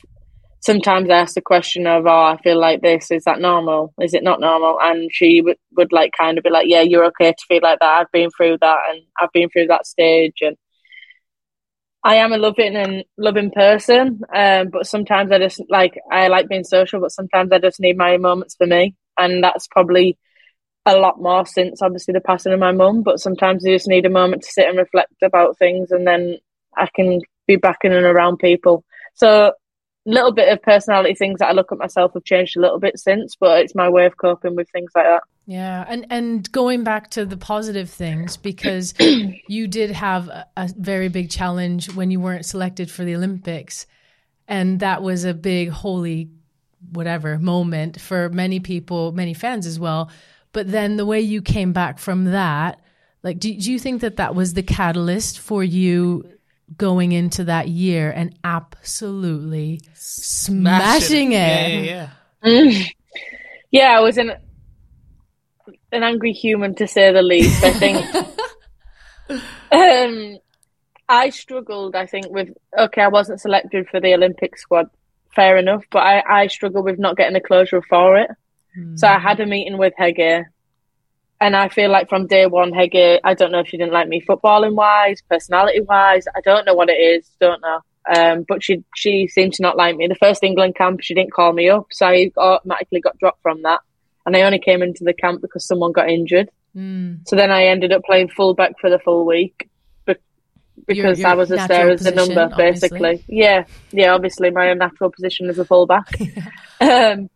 sometimes 0.60 1.08
I 1.10 1.18
ask 1.18 1.34
the 1.34 1.40
question 1.40 1.86
of, 1.86 2.06
oh, 2.06 2.10
I 2.10 2.36
feel 2.42 2.58
like 2.58 2.82
this. 2.82 3.10
Is 3.10 3.24
that 3.24 3.40
normal? 3.40 3.92
Is 4.00 4.14
it 4.14 4.24
not 4.24 4.40
normal? 4.40 4.78
And 4.80 5.10
she 5.12 5.40
would, 5.40 5.56
would 5.76 5.92
like 5.92 6.12
kind 6.18 6.38
of 6.38 6.44
be 6.44 6.50
like, 6.50 6.66
yeah, 6.68 6.82
you're 6.82 7.06
okay 7.06 7.32
to 7.32 7.44
feel 7.46 7.60
like 7.62 7.78
that. 7.80 8.00
I've 8.00 8.12
been 8.12 8.30
through 8.30 8.58
that 8.60 8.78
and 8.90 9.02
I've 9.20 9.32
been 9.32 9.48
through 9.48 9.68
that 9.68 9.86
stage. 9.86 10.34
And 10.40 10.56
I 12.04 12.16
am 12.16 12.32
a 12.32 12.38
loving 12.38 12.76
and 12.76 13.04
loving 13.16 13.50
person. 13.50 14.20
Um, 14.34 14.68
but 14.70 14.86
sometimes 14.86 15.30
I 15.32 15.38
just 15.38 15.62
like, 15.68 15.98
I 16.10 16.28
like 16.28 16.48
being 16.48 16.64
social, 16.64 17.00
but 17.00 17.12
sometimes 17.12 17.52
I 17.52 17.58
just 17.58 17.80
need 17.80 17.96
my 17.96 18.16
moments 18.16 18.56
for 18.56 18.66
me. 18.66 18.94
And 19.16 19.42
that's 19.42 19.68
probably 19.68 20.18
a 20.86 20.96
lot 20.96 21.20
more 21.20 21.44
since 21.44 21.82
obviously 21.82 22.12
the 22.12 22.20
passing 22.20 22.52
of 22.52 22.60
my 22.60 22.72
mum. 22.72 23.02
But 23.02 23.20
sometimes 23.20 23.64
I 23.64 23.70
just 23.70 23.88
need 23.88 24.06
a 24.06 24.10
moment 24.10 24.42
to 24.42 24.50
sit 24.50 24.68
and 24.68 24.78
reflect 24.78 25.22
about 25.22 25.58
things 25.58 25.90
and 25.90 26.06
then 26.06 26.38
I 26.76 26.88
can 26.94 27.20
be 27.46 27.56
back 27.56 27.78
in 27.82 27.92
and 27.92 28.06
around 28.06 28.38
people. 28.38 28.84
So 29.14 29.52
little 30.10 30.32
bit 30.32 30.48
of 30.48 30.62
personality 30.62 31.14
things 31.14 31.38
that 31.38 31.50
I 31.50 31.52
look 31.52 31.70
at 31.70 31.78
myself 31.78 32.14
have 32.14 32.24
changed 32.24 32.56
a 32.56 32.60
little 32.60 32.78
bit 32.78 32.98
since, 32.98 33.36
but 33.36 33.60
it's 33.60 33.74
my 33.74 33.88
way 33.88 34.06
of 34.06 34.16
coping 34.16 34.56
with 34.56 34.68
things 34.70 34.90
like 34.94 35.04
that. 35.04 35.22
Yeah, 35.46 35.84
and 35.88 36.06
and 36.10 36.50
going 36.52 36.84
back 36.84 37.10
to 37.12 37.24
the 37.24 37.36
positive 37.36 37.88
things 37.88 38.36
because 38.36 38.94
you 39.48 39.66
did 39.66 39.90
have 39.92 40.28
a, 40.28 40.46
a, 40.56 40.70
very 40.76 41.08
big 41.08 41.30
challenge 41.30 41.94
when 41.94 42.10
you 42.10 42.20
weren't 42.20 42.44
selected 42.44 42.90
for 42.90 43.04
the 43.04 43.14
Olympics, 43.14 43.86
and 44.46 44.80
that 44.80 45.02
was 45.02 45.24
a 45.24 45.34
big 45.34 45.70
holy 45.70 46.30
whatever 46.92 47.38
moment 47.38 48.00
for 48.00 48.28
many 48.28 48.60
people, 48.60 49.12
many 49.12 49.34
fans 49.34 49.66
as 49.66 49.80
well. 49.80 50.10
But 50.52 50.70
then 50.70 50.96
the 50.96 51.06
way 51.06 51.20
you 51.20 51.42
came 51.42 51.72
back 51.72 51.98
from 51.98 52.26
that, 52.26 52.80
like, 53.22 53.38
do, 53.38 53.52
do 53.54 53.72
you 53.72 53.78
think 53.78 54.00
that 54.02 54.16
that 54.16 54.34
was 54.34 54.54
the 54.54 54.62
catalyst 54.62 55.38
for 55.38 55.62
you 55.62 56.37
going 56.76 57.12
into 57.12 57.44
that 57.44 57.68
year 57.68 58.10
and 58.10 58.36
absolutely 58.44 59.80
smashing, 59.94 61.30
smashing 61.32 61.32
it. 61.32 61.84
Yeah, 61.84 62.08
yeah. 62.44 62.84
yeah, 63.70 63.98
I 63.98 64.00
was 64.00 64.18
an 64.18 64.32
an 65.90 66.02
angry 66.02 66.32
human 66.32 66.74
to 66.76 66.86
say 66.86 67.12
the 67.12 67.22
least. 67.22 67.64
I 67.64 67.72
think. 67.72 68.04
um, 69.72 70.38
I 71.08 71.30
struggled. 71.30 71.96
I 71.96 72.06
think 72.06 72.26
with 72.30 72.50
okay, 72.76 73.02
I 73.02 73.08
wasn't 73.08 73.40
selected 73.40 73.88
for 73.88 74.00
the 74.00 74.14
Olympic 74.14 74.58
squad. 74.58 74.90
Fair 75.34 75.56
enough, 75.56 75.84
but 75.90 76.00
I 76.00 76.22
I 76.26 76.46
struggled 76.48 76.84
with 76.84 76.98
not 76.98 77.16
getting 77.16 77.34
the 77.34 77.40
closure 77.40 77.82
for 77.82 78.16
it. 78.18 78.30
Mm. 78.78 78.98
So 78.98 79.08
I 79.08 79.18
had 79.18 79.40
a 79.40 79.46
meeting 79.46 79.78
with 79.78 79.94
Hege 79.98 80.44
and 81.40 81.54
I 81.54 81.68
feel 81.68 81.90
like 81.90 82.08
from 82.08 82.26
day 82.26 82.46
one, 82.46 82.72
Hege, 82.72 83.20
I 83.22 83.34
don't 83.34 83.52
know 83.52 83.60
if 83.60 83.68
she 83.68 83.76
didn't 83.76 83.92
like 83.92 84.08
me 84.08 84.24
footballing 84.28 84.74
wise, 84.74 85.22
personality 85.28 85.80
wise. 85.80 86.24
I 86.34 86.40
don't 86.40 86.64
know 86.64 86.74
what 86.74 86.88
it 86.88 86.94
is. 87.00 87.30
Don't 87.40 87.60
know. 87.60 87.80
Um, 88.14 88.44
but 88.48 88.62
she 88.62 88.84
she 88.96 89.28
seemed 89.28 89.52
to 89.54 89.62
not 89.62 89.76
like 89.76 89.96
me. 89.96 90.06
The 90.06 90.14
first 90.14 90.42
England 90.42 90.76
camp, 90.76 91.00
she 91.02 91.14
didn't 91.14 91.32
call 91.32 91.52
me 91.52 91.68
up, 91.68 91.86
so 91.92 92.06
I 92.06 92.30
automatically 92.36 93.00
got 93.00 93.18
dropped 93.18 93.42
from 93.42 93.62
that. 93.62 93.80
And 94.26 94.36
I 94.36 94.42
only 94.42 94.58
came 94.58 94.82
into 94.82 95.04
the 95.04 95.14
camp 95.14 95.40
because 95.40 95.66
someone 95.66 95.92
got 95.92 96.08
injured. 96.08 96.50
Mm. 96.76 97.26
So 97.26 97.36
then 97.36 97.50
I 97.50 97.64
ended 97.64 97.92
up 97.92 98.02
playing 98.04 98.28
fullback 98.28 98.78
for 98.80 98.90
the 98.90 98.98
full 98.98 99.24
week 99.24 99.68
because 100.86 101.18
your, 101.18 101.28
your 101.28 101.28
I 101.28 101.34
was 101.34 101.52
as 101.52 101.68
there 101.68 101.90
as 101.90 102.00
the 102.00 102.10
number, 102.10 102.48
obviously. 102.50 102.88
basically. 102.88 103.24
Yeah, 103.28 103.64
yeah. 103.92 104.14
Obviously, 104.14 104.50
my 104.50 104.72
natural 104.74 105.10
position 105.10 105.48
is 105.48 105.58
a 105.58 105.64
fullback. 105.64 106.08
um, 106.80 107.30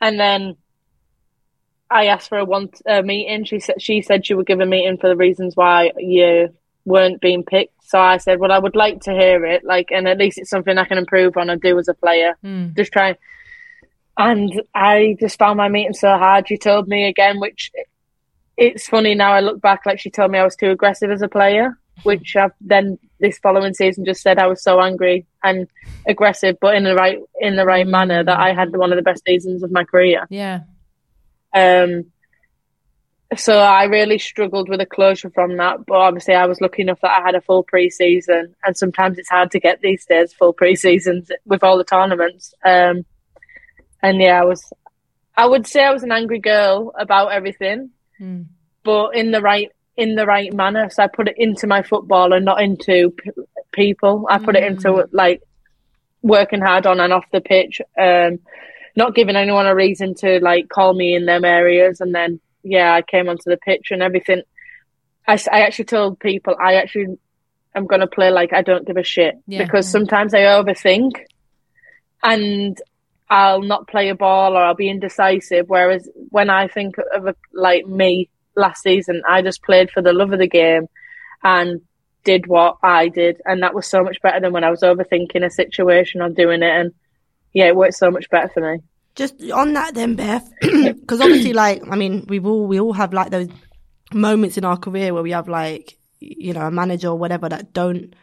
and 0.00 0.20
then 0.20 0.56
I 1.90 2.06
asked 2.06 2.28
for 2.28 2.38
a 2.38 2.44
one 2.44 2.70
uh, 2.88 3.02
meeting. 3.02 3.44
She 3.44 3.58
said 3.58 3.82
she 3.82 4.02
said 4.02 4.24
she 4.24 4.34
would 4.34 4.46
give 4.46 4.60
a 4.60 4.66
meeting 4.66 4.98
for 4.98 5.08
the 5.08 5.16
reasons 5.16 5.56
why 5.56 5.90
you 5.98 6.50
weren't 6.84 7.20
being 7.20 7.44
picked. 7.44 7.84
So 7.84 7.98
I 7.98 8.18
said, 8.18 8.38
well, 8.38 8.52
I 8.52 8.58
would 8.58 8.76
like 8.76 9.00
to 9.02 9.12
hear 9.12 9.44
it, 9.44 9.64
like, 9.64 9.88
and 9.90 10.06
at 10.06 10.18
least 10.18 10.38
it's 10.38 10.50
something 10.50 10.78
I 10.78 10.84
can 10.84 10.98
improve 10.98 11.36
on 11.36 11.50
and 11.50 11.60
do 11.60 11.78
as 11.78 11.88
a 11.88 11.94
player. 11.94 12.34
Mm. 12.44 12.76
Just 12.76 12.92
try. 12.92 13.16
And 14.16 14.62
I 14.74 15.16
just 15.18 15.38
found 15.38 15.56
my 15.56 15.68
meeting 15.68 15.94
so 15.94 16.16
hard. 16.16 16.46
She 16.46 16.56
told 16.56 16.86
me 16.86 17.08
again, 17.08 17.40
which 17.40 17.72
it's 18.56 18.86
funny 18.86 19.14
now. 19.14 19.32
I 19.32 19.40
look 19.40 19.60
back, 19.60 19.86
like 19.86 19.98
she 19.98 20.10
told 20.10 20.30
me 20.30 20.38
I 20.38 20.44
was 20.44 20.56
too 20.56 20.70
aggressive 20.70 21.10
as 21.10 21.22
a 21.22 21.28
player, 21.28 21.76
which 22.04 22.36
I've 22.36 22.52
then 22.60 22.98
this 23.18 23.38
following 23.38 23.74
season 23.74 24.04
just 24.04 24.22
said 24.22 24.38
I 24.38 24.46
was 24.46 24.62
so 24.62 24.80
angry 24.80 25.26
and 25.42 25.66
aggressive, 26.06 26.58
but 26.60 26.74
in 26.74 26.84
the 26.84 26.94
right 26.94 27.18
in 27.40 27.56
the 27.56 27.66
right 27.66 27.86
manner 27.86 28.22
that 28.22 28.38
I 28.38 28.52
had 28.52 28.76
one 28.76 28.92
of 28.92 28.96
the 28.96 29.02
best 29.02 29.24
seasons 29.26 29.62
of 29.62 29.72
my 29.72 29.84
career. 29.84 30.26
Yeah. 30.30 30.60
Um, 31.54 32.06
so 33.36 33.58
I 33.58 33.84
really 33.84 34.18
struggled 34.18 34.68
with 34.68 34.80
a 34.80 34.86
closure 34.86 35.30
from 35.30 35.56
that. 35.58 35.86
But 35.86 35.96
obviously, 35.96 36.34
I 36.34 36.46
was 36.46 36.60
lucky 36.60 36.82
enough 36.82 37.00
that 37.02 37.20
I 37.20 37.24
had 37.24 37.34
a 37.34 37.40
full 37.40 37.64
preseason, 37.64 38.54
and 38.64 38.76
sometimes 38.76 39.18
it's 39.18 39.28
hard 39.28 39.50
to 39.52 39.60
get 39.60 39.80
these 39.80 40.04
days 40.04 40.32
full 40.32 40.54
preseasons 40.54 41.30
with 41.44 41.62
all 41.62 41.78
the 41.78 41.84
tournaments. 41.84 42.54
Um, 42.64 43.04
and 44.02 44.20
yeah, 44.20 44.40
I 44.40 44.44
was, 44.44 44.72
I 45.36 45.46
would 45.46 45.66
say 45.66 45.84
I 45.84 45.92
was 45.92 46.02
an 46.02 46.12
angry 46.12 46.40
girl 46.40 46.92
about 46.98 47.32
everything, 47.32 47.90
mm. 48.20 48.46
but 48.82 49.14
in 49.14 49.30
the 49.30 49.40
right 49.40 49.70
in 49.96 50.14
the 50.14 50.26
right 50.26 50.52
manner. 50.52 50.88
So 50.90 51.02
I 51.02 51.06
put 51.08 51.28
it 51.28 51.34
into 51.36 51.66
my 51.66 51.82
football 51.82 52.32
and 52.32 52.44
not 52.44 52.62
into 52.62 53.10
p- 53.10 53.30
people. 53.72 54.26
I 54.28 54.38
put 54.38 54.54
mm. 54.54 54.58
it 54.58 54.64
into 54.64 54.92
hmm. 54.92 55.00
like 55.12 55.42
working 56.22 56.60
hard 56.60 56.86
on 56.86 57.00
and 57.00 57.12
off 57.12 57.24
the 57.32 57.40
pitch. 57.40 57.80
Um, 57.98 58.38
not 59.00 59.14
giving 59.14 59.36
anyone 59.36 59.66
a 59.66 59.74
reason 59.74 60.14
to 60.14 60.38
like 60.40 60.68
call 60.68 60.92
me 60.94 61.14
in 61.14 61.24
them 61.26 61.44
areas. 61.44 62.00
And 62.00 62.14
then, 62.14 62.40
yeah, 62.62 62.94
I 62.94 63.02
came 63.02 63.28
onto 63.28 63.50
the 63.50 63.56
pitch 63.56 63.88
and 63.90 64.02
everything. 64.02 64.42
I, 65.26 65.38
I 65.50 65.62
actually 65.62 65.86
told 65.86 66.20
people 66.20 66.54
I 66.60 66.74
actually 66.74 67.18
am 67.74 67.86
going 67.86 68.00
to 68.00 68.06
play 68.06 68.30
like 68.30 68.52
I 68.52 68.62
don't 68.62 68.86
give 68.86 68.96
a 68.96 69.02
shit 69.02 69.38
yeah, 69.46 69.64
because 69.64 69.86
yeah. 69.86 69.92
sometimes 69.92 70.34
I 70.34 70.40
overthink 70.40 71.12
and 72.22 72.78
I'll 73.28 73.62
not 73.62 73.88
play 73.88 74.08
a 74.08 74.14
ball 74.14 74.56
or 74.56 74.62
I'll 74.62 74.74
be 74.74 74.90
indecisive. 74.90 75.68
Whereas 75.68 76.08
when 76.30 76.50
I 76.50 76.68
think 76.68 76.96
of 77.14 77.26
a, 77.26 77.34
like 77.52 77.86
me 77.86 78.28
last 78.56 78.82
season, 78.82 79.22
I 79.26 79.42
just 79.42 79.62
played 79.62 79.90
for 79.90 80.02
the 80.02 80.12
love 80.12 80.32
of 80.32 80.38
the 80.40 80.48
game 80.48 80.88
and 81.42 81.80
did 82.24 82.46
what 82.46 82.76
I 82.82 83.08
did, 83.08 83.40
and 83.46 83.62
that 83.62 83.74
was 83.74 83.86
so 83.86 84.02
much 84.02 84.20
better 84.20 84.40
than 84.40 84.52
when 84.52 84.64
I 84.64 84.70
was 84.70 84.82
overthinking 84.82 85.42
a 85.42 85.48
situation 85.48 86.20
or 86.20 86.28
doing 86.28 86.62
it. 86.62 86.70
And 86.70 86.92
yeah, 87.54 87.66
it 87.66 87.76
worked 87.76 87.94
so 87.94 88.10
much 88.10 88.28
better 88.28 88.48
for 88.48 88.72
me. 88.72 88.82
Just 89.20 89.50
on 89.50 89.74
that, 89.74 89.92
then, 89.92 90.14
Beth, 90.14 90.50
because 90.62 91.20
obviously, 91.20 91.52
like, 91.52 91.82
I 91.90 91.94
mean, 91.94 92.24
we've 92.26 92.46
all 92.46 92.66
we 92.66 92.80
all 92.80 92.94
have 92.94 93.12
like 93.12 93.30
those 93.30 93.48
moments 94.14 94.56
in 94.56 94.64
our 94.64 94.78
career 94.78 95.12
where 95.12 95.22
we 95.22 95.32
have 95.32 95.46
like, 95.46 95.98
you 96.20 96.54
know, 96.54 96.62
a 96.62 96.70
manager 96.70 97.08
or 97.08 97.18
whatever 97.18 97.46
that 97.46 97.74
don't 97.74 98.14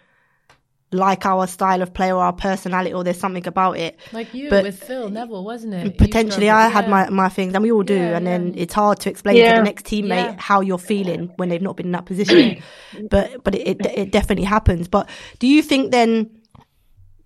like 0.91 1.23
our 1.27 1.45
style 1.45 1.83
of 1.83 1.93
play 1.93 2.11
or 2.11 2.23
our 2.23 2.33
personality 2.33 2.95
or 2.95 3.03
there's 3.03 3.19
something 3.19 3.45
about 3.45 3.77
it. 3.77 3.99
Like 4.11 4.33
you 4.33 4.49
but 4.49 4.63
with 4.63 4.81
Phil 4.81 5.07
Neville, 5.11 5.43
wasn't 5.43 5.75
it? 5.75 5.99
Potentially 5.99 6.49
I 6.49 6.67
had 6.67 6.89
my, 6.89 7.11
my 7.11 7.29
things 7.29 7.53
and 7.53 7.61
we 7.61 7.71
all 7.71 7.83
do 7.83 7.93
yeah, 7.93 8.17
and 8.17 8.25
yeah. 8.25 8.31
then 8.31 8.53
it's 8.57 8.73
hard 8.73 8.99
to 9.01 9.11
explain 9.11 9.37
yeah. 9.37 9.51
to 9.51 9.57
the 9.59 9.65
next 9.65 9.85
teammate 9.85 10.39
how 10.39 10.61
you're 10.61 10.79
feeling 10.79 11.31
when 11.35 11.49
they've 11.49 11.61
not 11.61 11.77
been 11.77 11.85
in 11.85 11.91
that 11.91 12.07
position. 12.07 12.63
but 13.11 13.43
but 13.43 13.53
it, 13.53 13.67
it, 13.67 13.85
it 13.85 14.11
definitely 14.11 14.45
happens. 14.45 14.87
But 14.87 15.07
do 15.37 15.45
you 15.45 15.61
think 15.61 15.91
then 15.91 16.31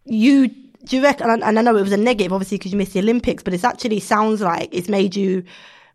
you 0.04 0.50
do 0.86 0.98
you 0.98 1.04
reckon? 1.04 1.30
And 1.30 1.44
I 1.44 1.62
know 1.62 1.76
it 1.76 1.82
was 1.82 1.92
a 1.92 1.98
negative, 1.98 2.34
obviously, 2.34 2.58
because 2.58 2.72
you 2.72 2.78
missed 2.78 2.94
the 2.94 3.00
Olympics, 3.00 3.44
but 3.44 3.54
it 3.54 3.64
actually 3.64 4.00
sounds 4.00 4.42
like 4.42 4.70
it's 4.72 4.90
made 4.90 5.16
you 5.16 5.44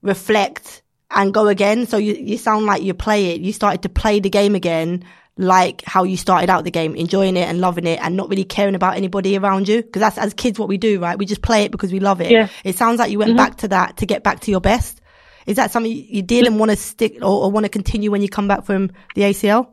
reflect 0.02 0.82
and 1.10 1.32
go 1.32 1.48
again. 1.48 1.86
So 1.86 1.96
you, 1.96 2.14
you 2.14 2.38
sound 2.38 2.66
like 2.66 2.82
you 2.82 2.94
play 2.94 3.34
it. 3.34 3.40
You 3.40 3.52
started 3.52 3.82
to 3.82 3.88
play 3.88 4.20
the 4.20 4.30
game 4.30 4.54
again, 4.54 5.04
like 5.36 5.82
how 5.84 6.04
you 6.04 6.16
started 6.16 6.50
out 6.50 6.64
the 6.64 6.70
game, 6.70 6.94
enjoying 6.94 7.36
it 7.36 7.48
and 7.48 7.60
loving 7.60 7.86
it, 7.86 8.00
and 8.02 8.16
not 8.16 8.28
really 8.28 8.44
caring 8.44 8.74
about 8.74 8.96
anybody 8.96 9.36
around 9.36 9.68
you. 9.68 9.82
Because 9.82 10.00
that's 10.00 10.18
as 10.18 10.34
kids 10.34 10.58
what 10.58 10.68
we 10.68 10.78
do, 10.78 11.00
right? 11.00 11.18
We 11.18 11.26
just 11.26 11.42
play 11.42 11.64
it 11.64 11.70
because 11.70 11.92
we 11.92 12.00
love 12.00 12.20
it. 12.20 12.30
Yeah. 12.30 12.48
It 12.64 12.76
sounds 12.76 12.98
like 12.98 13.10
you 13.10 13.18
went 13.18 13.30
mm-hmm. 13.30 13.38
back 13.38 13.56
to 13.58 13.68
that 13.68 13.98
to 13.98 14.06
get 14.06 14.22
back 14.22 14.40
to 14.40 14.50
your 14.50 14.60
best. 14.60 15.00
Is 15.46 15.56
that 15.56 15.70
something 15.70 15.92
you 15.92 16.22
did 16.22 16.46
and 16.46 16.58
want 16.58 16.72
to 16.72 16.76
stick 16.76 17.18
or, 17.22 17.44
or 17.44 17.50
want 17.52 17.64
to 17.64 17.70
continue 17.70 18.10
when 18.10 18.20
you 18.20 18.28
come 18.28 18.48
back 18.48 18.64
from 18.64 18.90
the 19.14 19.22
ACL? 19.22 19.68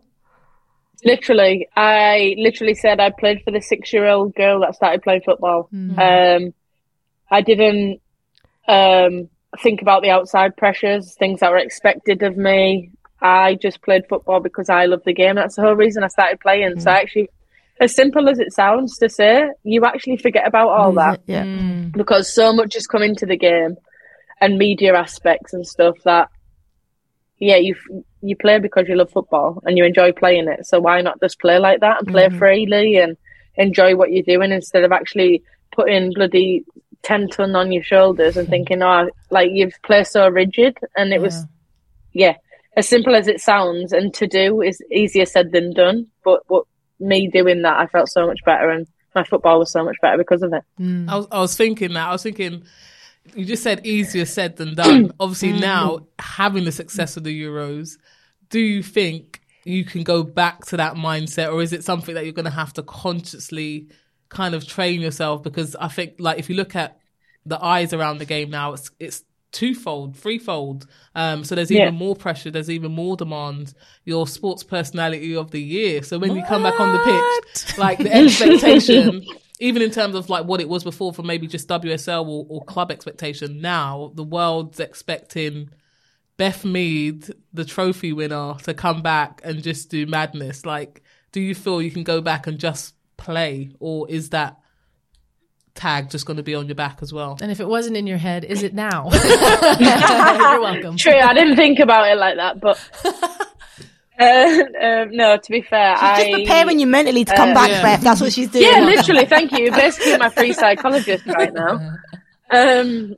Literally, 1.05 1.67
I 1.75 2.35
literally 2.37 2.75
said 2.75 2.99
I 2.99 3.09
played 3.09 3.41
for 3.43 3.51
the 3.51 3.61
six-year-old 3.61 4.35
girl 4.35 4.61
that 4.61 4.75
started 4.75 5.01
playing 5.01 5.21
football. 5.25 5.69
Mm-hmm. 5.73 5.99
Um, 5.99 6.53
I 7.29 7.41
didn't 7.41 8.01
um, 8.67 9.29
think 9.61 9.81
about 9.81 10.01
the 10.01 10.11
outside 10.11 10.55
pressures, 10.55 11.15
things 11.15 11.41
that 11.41 11.51
were 11.51 11.57
expected 11.57 12.23
of 12.23 12.37
me. 12.37 12.91
I 13.21 13.55
just 13.55 13.81
played 13.81 14.03
football 14.07 14.39
because 14.39 14.69
I 14.69 14.85
love 14.85 15.01
the 15.05 15.13
game. 15.13 15.35
That's 15.35 15.55
the 15.55 15.61
whole 15.61 15.75
reason 15.75 16.03
I 16.03 16.07
started 16.07 16.39
playing. 16.39 16.71
Mm-hmm. 16.71 16.79
So 16.81 16.89
mm. 16.89 16.93
actually, 16.93 17.29
as 17.79 17.95
simple 17.95 18.29
as 18.29 18.39
it 18.39 18.53
sounds 18.53 18.97
to 18.99 19.09
say, 19.09 19.49
you 19.63 19.83
actually 19.85 20.17
forget 20.17 20.47
about 20.47 20.69
all 20.69 20.91
that. 20.93 21.21
Yeah. 21.25 21.43
Mm. 21.43 21.91
Because 21.91 22.33
so 22.33 22.53
much 22.53 22.75
has 22.75 22.85
come 22.87 23.01
into 23.01 23.25
the 23.25 23.37
game 23.37 23.75
and 24.41 24.57
media 24.57 24.93
aspects 24.95 25.53
and 25.53 25.65
stuff 25.65 25.95
that, 26.03 26.29
yeah, 27.39 27.57
you 27.57 27.75
you 28.23 28.35
play 28.35 28.57
because 28.57 28.87
you 28.87 28.95
love 28.95 29.11
football 29.11 29.61
and 29.65 29.77
you 29.77 29.83
enjoy 29.83 30.11
playing 30.11 30.47
it. 30.47 30.65
So 30.65 30.79
why 30.79 31.01
not 31.01 31.19
just 31.19 31.39
play 31.39 31.59
like 31.59 31.81
that 31.81 31.99
and 31.99 32.07
play 32.07 32.27
Mm-hmm. 32.27 32.37
freely 32.37 32.97
and 32.97 33.17
enjoy 33.55 33.95
what 33.95 34.11
you're 34.11 34.23
doing 34.23 34.51
instead 34.51 34.83
of 34.83 34.91
actually 34.91 35.43
putting 35.75 36.13
bloody 36.13 36.63
ten 37.03 37.27
ton 37.27 37.55
on 37.55 37.71
your 37.71 37.83
shoulders 37.83 38.37
and 38.37 38.47
thinking, 38.47 38.81
oh, 38.81 39.09
like 39.29 39.49
you've 39.51 39.75
played 39.83 40.07
so 40.07 40.27
rigid. 40.29 40.77
And 40.95 41.13
it 41.13 41.21
was, 41.21 41.45
yeah, 42.13 42.37
as 42.77 42.87
simple 42.87 43.13
as 43.13 43.27
it 43.27 43.41
sounds, 43.41 43.91
and 43.91 44.13
to 44.15 44.25
do 44.25 44.61
is 44.61 44.81
easier 44.91 45.25
said 45.25 45.51
than 45.51 45.73
done. 45.73 46.07
But 46.23 46.41
what 46.47 46.65
me 46.99 47.27
doing 47.27 47.61
that, 47.63 47.77
I 47.79 47.87
felt 47.87 48.09
so 48.09 48.25
much 48.25 48.39
better, 48.45 48.69
and 48.69 48.87
my 49.13 49.23
football 49.23 49.59
was 49.59 49.71
so 49.71 49.83
much 49.83 49.97
better 50.01 50.17
because 50.17 50.41
of 50.41 50.53
it. 50.53 50.63
I 51.09 51.17
was, 51.17 51.27
I 51.31 51.39
was 51.39 51.55
thinking 51.57 51.93
that. 51.93 52.07
I 52.07 52.11
was 52.13 52.23
thinking, 52.23 52.63
you 53.35 53.45
just 53.45 53.63
said 53.63 53.85
easier 53.85 54.25
said 54.25 54.55
than 54.57 54.75
done. 54.75 55.11
Obviously, 55.19 55.51
now 55.59 56.07
having 56.17 56.63
the 56.63 56.71
success 56.71 57.17
of 57.17 57.23
the 57.23 57.43
Euros, 57.43 57.97
do 58.53 58.59
you 58.59 58.83
think 58.83 59.41
you 59.65 59.83
can 59.83 60.03
go 60.03 60.21
back 60.21 60.63
to 60.67 60.77
that 60.77 60.93
mindset, 60.93 61.51
or 61.51 61.63
is 61.63 61.73
it 61.73 61.83
something 61.83 62.13
that 62.13 62.23
you're 62.23 62.33
going 62.33 62.45
to 62.45 62.51
have 62.51 62.71
to 62.73 62.83
consciously 62.83 63.87
kind 64.29 64.53
of 64.53 64.67
train 64.67 65.01
yourself? 65.01 65.41
Because 65.41 65.75
I 65.75 65.87
think, 65.87 66.17
like, 66.19 66.37
if 66.37 66.49
you 66.51 66.55
look 66.55 66.75
at 66.75 66.99
the 67.47 67.59
eyes 67.63 67.93
around 67.93 68.19
the 68.19 68.25
game 68.25 68.51
now, 68.51 68.73
it's 68.73 68.91
it's 68.99 69.23
twofold, 69.51 70.15
threefold. 70.15 70.85
Um, 71.15 71.43
so 71.43 71.55
there's 71.55 71.71
even 71.71 71.85
Yeah. 71.93 71.99
more 72.05 72.15
pressure, 72.15 72.51
there's 72.51 72.69
even 72.69 72.91
more 72.91 73.17
demand. 73.17 73.73
Your 74.05 74.27
sports 74.27 74.63
personality 74.63 75.35
of 75.35 75.49
the 75.49 75.61
year. 75.61 76.03
So 76.03 76.19
when 76.19 76.35
you 76.35 76.43
come 76.43 76.61
back 76.61 76.79
on 76.79 76.93
the 76.93 76.99
pitch, 76.99 77.77
like 77.79 77.97
the 77.97 78.13
expectation, 78.13 79.25
even 79.59 79.81
in 79.81 79.89
terms 79.89 80.13
of 80.13 80.29
like 80.29 80.45
what 80.45 80.61
it 80.61 80.69
was 80.69 80.83
before 80.83 81.11
for 81.11 81.23
maybe 81.23 81.47
just 81.47 81.67
WSL 81.67 82.27
or, 82.27 82.45
or 82.49 82.63
club 82.65 82.91
expectation, 82.91 83.61
now 83.61 84.11
the 84.15 84.23
world's 84.23 84.79
expecting 84.79 85.69
Beth 86.37 86.65
Mead, 86.65 87.29
the 87.53 87.65
trophy 87.65 88.11
winner, 88.13 88.55
to 88.63 88.73
come 88.73 89.01
back 89.01 89.41
and 89.43 89.61
just 89.61 89.89
do 89.89 90.05
madness. 90.07 90.65
Like, 90.65 91.03
do 91.31 91.39
you 91.39 91.53
feel 91.55 91.81
you 91.81 91.91
can 91.91 92.03
go 92.03 92.21
back 92.21 92.47
and 92.47 92.59
just 92.59 92.95
play, 93.17 93.71
or 93.79 94.09
is 94.09 94.29
that 94.31 94.57
tag 95.75 96.09
just 96.09 96.25
going 96.25 96.37
to 96.37 96.43
be 96.43 96.55
on 96.55 96.67
your 96.67 96.75
back 96.75 96.99
as 97.01 97.13
well? 97.13 97.37
And 97.41 97.51
if 97.51 97.59
it 97.59 97.67
wasn't 97.67 97.97
in 97.97 98.07
your 98.07 98.17
head, 98.17 98.43
is 98.45 98.63
it 98.63 98.73
now? 98.73 99.09
You're 99.79 100.61
welcome. 100.61 100.97
True, 100.97 101.13
I 101.17 101.33
didn't 101.33 101.55
think 101.55 101.79
about 101.79 102.09
it 102.11 102.17
like 102.17 102.37
that, 102.37 102.59
but 102.59 102.79
uh, 104.19 104.63
um, 104.85 105.15
no. 105.15 105.37
To 105.37 105.51
be 105.51 105.61
fair, 105.61 105.95
She's 105.95 106.03
I 106.03 106.23
just 106.25 106.31
preparing 106.39 106.79
you 106.79 106.87
mentally 106.87 107.25
to 107.25 107.35
come 107.35 107.49
uh, 107.51 107.53
back, 107.53 107.69
Yeah. 107.69 107.81
Beth. 107.81 108.01
That's 108.01 108.21
what 108.21 108.33
she's 108.33 108.49
doing. 108.49 108.65
Yeah, 108.65 108.79
literally. 108.81 109.25
Thank 109.25 109.51
you. 109.51 109.65
You're 109.65 109.71
Basically, 109.75 110.17
my 110.17 110.29
free 110.29 110.53
psychologist 110.53 111.25
right 111.27 111.53
now. 111.53 111.97
Um, 112.51 113.15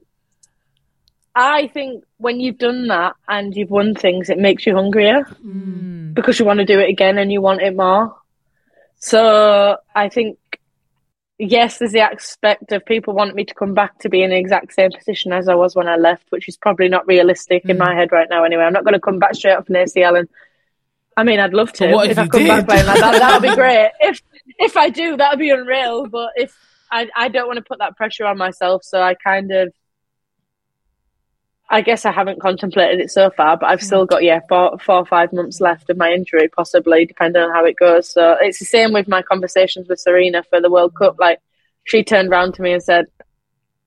I 1.36 1.68
think 1.68 2.06
when 2.26 2.40
you've 2.40 2.58
done 2.58 2.88
that 2.88 3.14
and 3.28 3.56
you've 3.56 3.70
won 3.70 3.94
things, 3.94 4.32
it 4.32 4.40
makes 4.40 4.66
you 4.66 4.74
hungrier 4.74 5.26
mm. 5.46 6.12
because 6.12 6.40
you 6.40 6.46
want 6.46 6.58
to 6.58 6.66
do 6.66 6.80
it 6.80 6.90
again 6.90 7.20
and 7.20 7.32
you 7.32 7.40
want 7.40 7.62
it 7.62 7.76
more. 7.76 8.16
So 8.98 9.78
I 9.94 10.10
think 10.10 10.40
yes, 11.38 11.78
there's 11.78 11.92
the 11.92 12.00
aspect 12.00 12.72
of 12.72 12.84
people 12.84 13.14
want 13.14 13.36
me 13.36 13.46
to 13.46 13.54
come 13.54 13.76
back 13.76 14.00
to 14.00 14.10
be 14.10 14.24
in 14.24 14.32
the 14.32 14.38
exact 14.38 14.74
same 14.74 14.90
position 14.92 15.34
as 15.34 15.48
I 15.48 15.54
was 15.54 15.76
when 15.76 15.88
I 15.88 15.98
left, 15.98 16.24
which 16.32 16.50
is 16.50 16.58
probably 16.58 16.90
not 16.90 17.06
realistic 17.06 17.64
in 17.66 17.78
mm. 17.78 17.86
my 17.86 17.94
head 17.94 18.12
right 18.12 18.28
now. 18.28 18.44
Anyway, 18.44 18.64
I'm 18.64 18.74
not 18.74 18.86
going 18.86 18.96
to 18.96 19.00
come 19.00 19.20
back 19.20 19.36
straight 19.36 19.58
off 19.58 19.70
an 19.70 19.76
ACL 19.76 20.20
and. 20.20 20.30
I 21.18 21.24
mean, 21.24 21.40
I'd 21.40 21.54
love 21.54 21.72
to. 21.74 21.94
What 21.94 22.08
if 22.08 22.18
if 22.18 22.18
I 22.18 22.28
come 22.28 22.48
back 22.48 22.68
playing 22.68 22.88
like 22.88 23.00
that, 23.00 23.20
that 23.20 23.40
would 23.40 23.50
be 23.50 23.56
great. 23.64 23.90
If 24.02 24.22
if 24.60 24.76
I 24.76 24.90
do, 24.90 25.16
that 25.16 25.30
would 25.30 25.40
be 25.40 25.50
unreal. 25.50 26.08
But 26.08 26.32
if 26.36 26.54
I, 26.92 27.08
I 27.16 27.30
don't 27.30 27.48
want 27.48 27.56
to 27.56 27.64
put 27.64 27.80
that 27.80 27.96
pressure 27.96 28.26
on 28.26 28.38
myself, 28.38 28.84
so 28.84 29.02
I 29.02 29.14
kind 29.14 29.50
of, 29.52 29.74
I 31.70 31.82
guess 31.82 32.06
I 32.06 32.12
haven't 32.12 32.42
contemplated 32.42 33.00
it 33.00 33.10
so 33.10 33.32
far, 33.32 33.58
but 33.58 33.68
I've 33.68 33.82
still 33.82 34.06
got 34.06 34.24
yeah 34.24 34.40
four 34.48 34.78
four 34.78 34.98
or 34.98 35.06
five 35.06 35.34
months 35.34 35.60
left 35.60 35.90
of 35.90 35.98
my 35.98 36.12
injury, 36.12 36.48
possibly 36.48 37.06
depending 37.06 37.42
on 37.42 37.52
how 37.52 37.66
it 37.66 37.76
goes. 37.76 38.08
So 38.10 38.36
it's 38.40 38.60
the 38.60 38.66
same 38.66 38.94
with 38.94 39.08
my 39.08 39.24
conversations 39.24 39.88
with 39.90 40.04
Sarina 40.06 40.44
for 40.48 40.62
the 40.62 40.70
World 40.70 40.94
Cup. 40.96 41.16
Like 41.20 41.40
she 41.84 42.04
turned 42.04 42.30
around 42.30 42.54
to 42.56 42.62
me 42.62 42.74
and 42.74 42.84
said, 42.84 43.08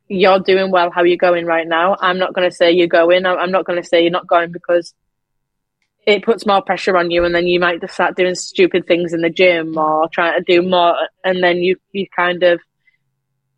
"You're 0.08 0.40
doing 0.40 0.72
well. 0.72 0.90
How 0.90 1.02
are 1.02 1.06
you 1.06 1.16
going 1.16 1.46
right 1.46 1.68
now? 1.68 1.96
I'm 2.00 2.18
not 2.18 2.34
going 2.34 2.50
to 2.50 2.54
say 2.54 2.72
you're 2.72 2.88
going. 2.88 3.24
I'm 3.24 3.38
I'm 3.38 3.52
not 3.52 3.64
going 3.64 3.80
to 3.80 3.88
say 3.88 4.02
you're 4.02 4.10
not 4.10 4.26
going 4.26 4.52
because." 4.52 4.94
It 6.06 6.24
puts 6.24 6.46
more 6.46 6.62
pressure 6.62 6.96
on 6.96 7.10
you, 7.10 7.22
and 7.26 7.34
then 7.34 7.46
you 7.46 7.60
might 7.60 7.82
just 7.82 7.92
start 7.92 8.16
doing 8.16 8.34
stupid 8.34 8.86
things 8.86 9.12
in 9.12 9.20
the 9.20 9.28
gym 9.28 9.76
or 9.76 10.08
trying 10.08 10.38
to 10.38 10.42
do 10.42 10.66
more, 10.66 10.96
and 11.22 11.42
then 11.44 11.58
you 11.58 11.76
you 11.92 12.06
kind 12.16 12.42
of 12.42 12.60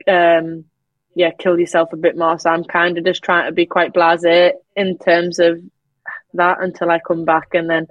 um 0.09 0.65
yeah 1.15 1.31
kill 1.39 1.59
yourself 1.59 1.93
a 1.93 1.97
bit 1.97 2.17
more 2.17 2.39
so 2.39 2.51
i'm 2.51 2.65
kind 2.65 2.99
of 2.99 3.05
just 3.05 3.23
trying 3.23 3.47
to 3.47 3.53
be 3.53 3.67
quite 3.67 3.93
blasé 3.93 4.53
in 4.77 4.97
terms 4.99 5.39
of 5.39 5.61
that 6.35 6.63
until 6.63 6.91
i 6.91 6.99
come 7.01 7.25
back 7.25 7.49
and 7.55 7.69
then 7.69 7.87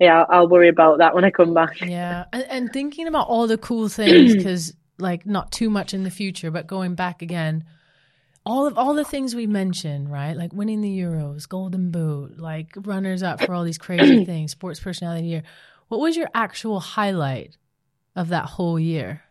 yeah 0.00 0.20
i'll, 0.20 0.40
I'll 0.40 0.48
worry 0.48 0.68
about 0.68 0.98
that 0.98 1.14
when 1.14 1.24
i 1.24 1.30
come 1.30 1.54
back 1.54 1.80
Yeah, 1.80 2.24
and, 2.32 2.44
and 2.48 2.72
thinking 2.72 3.06
about 3.06 3.28
all 3.28 3.46
the 3.46 3.58
cool 3.58 3.88
things 3.88 4.34
because, 4.34 4.74
like, 4.98 5.26
not 5.26 5.52
too 5.52 5.70
much 5.70 5.94
in 5.94 6.02
the 6.02 6.10
future, 6.10 6.50
but 6.50 6.66
going 6.66 6.94
back 6.94 7.22
again, 7.22 7.64
all 8.48 8.66
of 8.66 8.78
all 8.78 8.94
the 8.94 9.04
things 9.04 9.34
we 9.34 9.46
mentioned, 9.46 10.10
right? 10.10 10.34
Like 10.36 10.52
winning 10.54 10.80
the 10.80 10.98
Euros, 10.98 11.46
Golden 11.48 11.90
Boot, 11.90 12.38
like 12.38 12.72
runners 12.76 13.22
up 13.22 13.42
for 13.42 13.52
all 13.52 13.62
these 13.62 13.78
crazy 13.78 14.24
things, 14.26 14.52
Sports 14.52 14.80
Personality 14.80 15.26
Year. 15.26 15.42
What 15.88 16.00
was 16.00 16.16
your 16.16 16.28
actual 16.34 16.80
highlight 16.80 17.56
of 18.16 18.28
that 18.28 18.46
whole 18.46 18.78
year? 18.80 19.22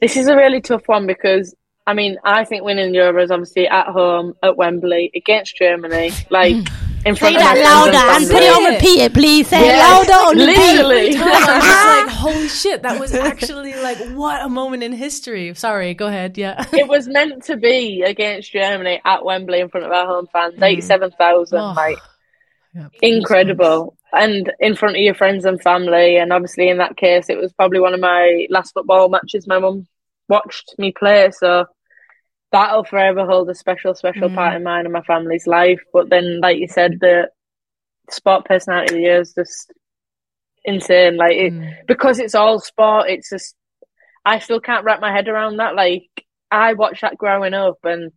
This 0.00 0.16
is 0.16 0.26
a 0.28 0.36
really 0.36 0.60
tough 0.60 0.86
one 0.86 1.06
because 1.06 1.54
i 1.86 1.94
mean 1.94 2.16
i 2.24 2.44
think 2.44 2.62
winning 2.64 2.92
the 2.92 2.98
euros 2.98 3.30
obviously 3.30 3.66
at 3.68 3.86
home 3.86 4.34
at 4.42 4.56
wembley 4.56 5.10
against 5.14 5.56
germany 5.56 6.10
like 6.30 6.54
mm. 6.54 6.68
in 7.06 7.14
Say 7.14 7.20
front 7.20 7.36
of 7.36 7.42
that 7.42 7.58
louder 7.58 7.98
friends 7.98 8.22
and 8.22 8.30
put 8.30 8.42
it 8.42 8.52
on 8.56 8.74
repeat, 8.74 9.00
it, 9.00 9.14
please. 9.14 9.48
Say 9.48 9.66
Yeah. 9.66 9.74
it 9.74 9.78
louder 10.08 10.12
on 10.12 10.38
repeat. 10.38 10.56
literally 10.56 11.16
I 11.18 12.04
was 12.04 12.06
like, 12.06 12.16
holy 12.18 12.48
shit, 12.48 12.82
that 12.82 13.00
was 13.00 13.14
actually 13.30 13.74
like 13.76 13.96
what 14.14 14.42
a 14.44 14.48
moment 14.50 14.82
in 14.82 14.92
history. 14.92 15.54
Sorry, 15.54 15.94
go 15.94 16.06
ahead. 16.08 16.36
Yeah. 16.36 16.62
it 16.74 16.86
was 16.88 17.08
meant 17.08 17.44
to 17.44 17.56
be 17.56 18.02
against 18.02 18.52
germany 18.52 19.00
at 19.04 19.24
wembley 19.24 19.60
in 19.60 19.70
front 19.70 19.86
of 19.86 19.92
our 19.92 20.06
home 20.06 20.26
fans 20.32 20.54
mm. 20.56 20.62
87,000 20.62 21.58
Oh. 21.58 21.72
like 21.74 21.98
Yeah. 22.74 22.88
incredible 23.02 23.96
and 24.12 24.52
in 24.60 24.74
front 24.76 24.96
of 24.96 25.00
your 25.02 25.14
friends 25.14 25.44
and 25.46 25.60
family 25.62 26.16
and 26.18 26.32
obviously 26.32 26.68
in 26.68 26.78
that 26.78 26.96
case 26.96 27.30
it 27.30 27.38
was 27.38 27.52
probably 27.54 27.80
one 27.80 27.94
of 27.94 28.00
my 28.00 28.46
last 28.50 28.72
football 28.74 29.08
matches 29.08 29.46
my 29.46 29.58
mum 29.58 29.86
watched 30.30 30.74
me 30.78 30.92
play 30.92 31.30
so 31.32 31.66
that'll 32.52 32.84
forever 32.84 33.24
hold 33.26 33.48
a 33.50 33.54
special 33.54 33.94
special 33.94 34.28
mm. 34.28 34.34
part 34.34 34.56
in 34.56 34.62
mine 34.62 34.84
and 34.84 34.92
my 34.92 35.02
family's 35.02 35.46
life. 35.46 35.80
But 35.92 36.10
then 36.10 36.40
like 36.40 36.58
you 36.58 36.68
said 36.68 36.98
the 37.00 37.30
sport 38.10 38.44
personality 38.44 38.94
of 38.94 38.96
the 38.96 39.02
year 39.02 39.20
is 39.20 39.34
just 39.34 39.72
insane. 40.64 41.16
Like 41.16 41.36
it, 41.36 41.52
mm. 41.52 41.74
because 41.86 42.18
it's 42.18 42.34
all 42.34 42.60
sport 42.60 43.08
it's 43.08 43.30
just 43.30 43.54
I 44.24 44.38
still 44.38 44.60
can't 44.60 44.84
wrap 44.84 45.00
my 45.00 45.12
head 45.12 45.28
around 45.28 45.58
that. 45.58 45.74
Like 45.74 46.08
I 46.50 46.74
watched 46.74 47.02
that 47.02 47.18
growing 47.18 47.54
up 47.54 47.78
and 47.84 48.12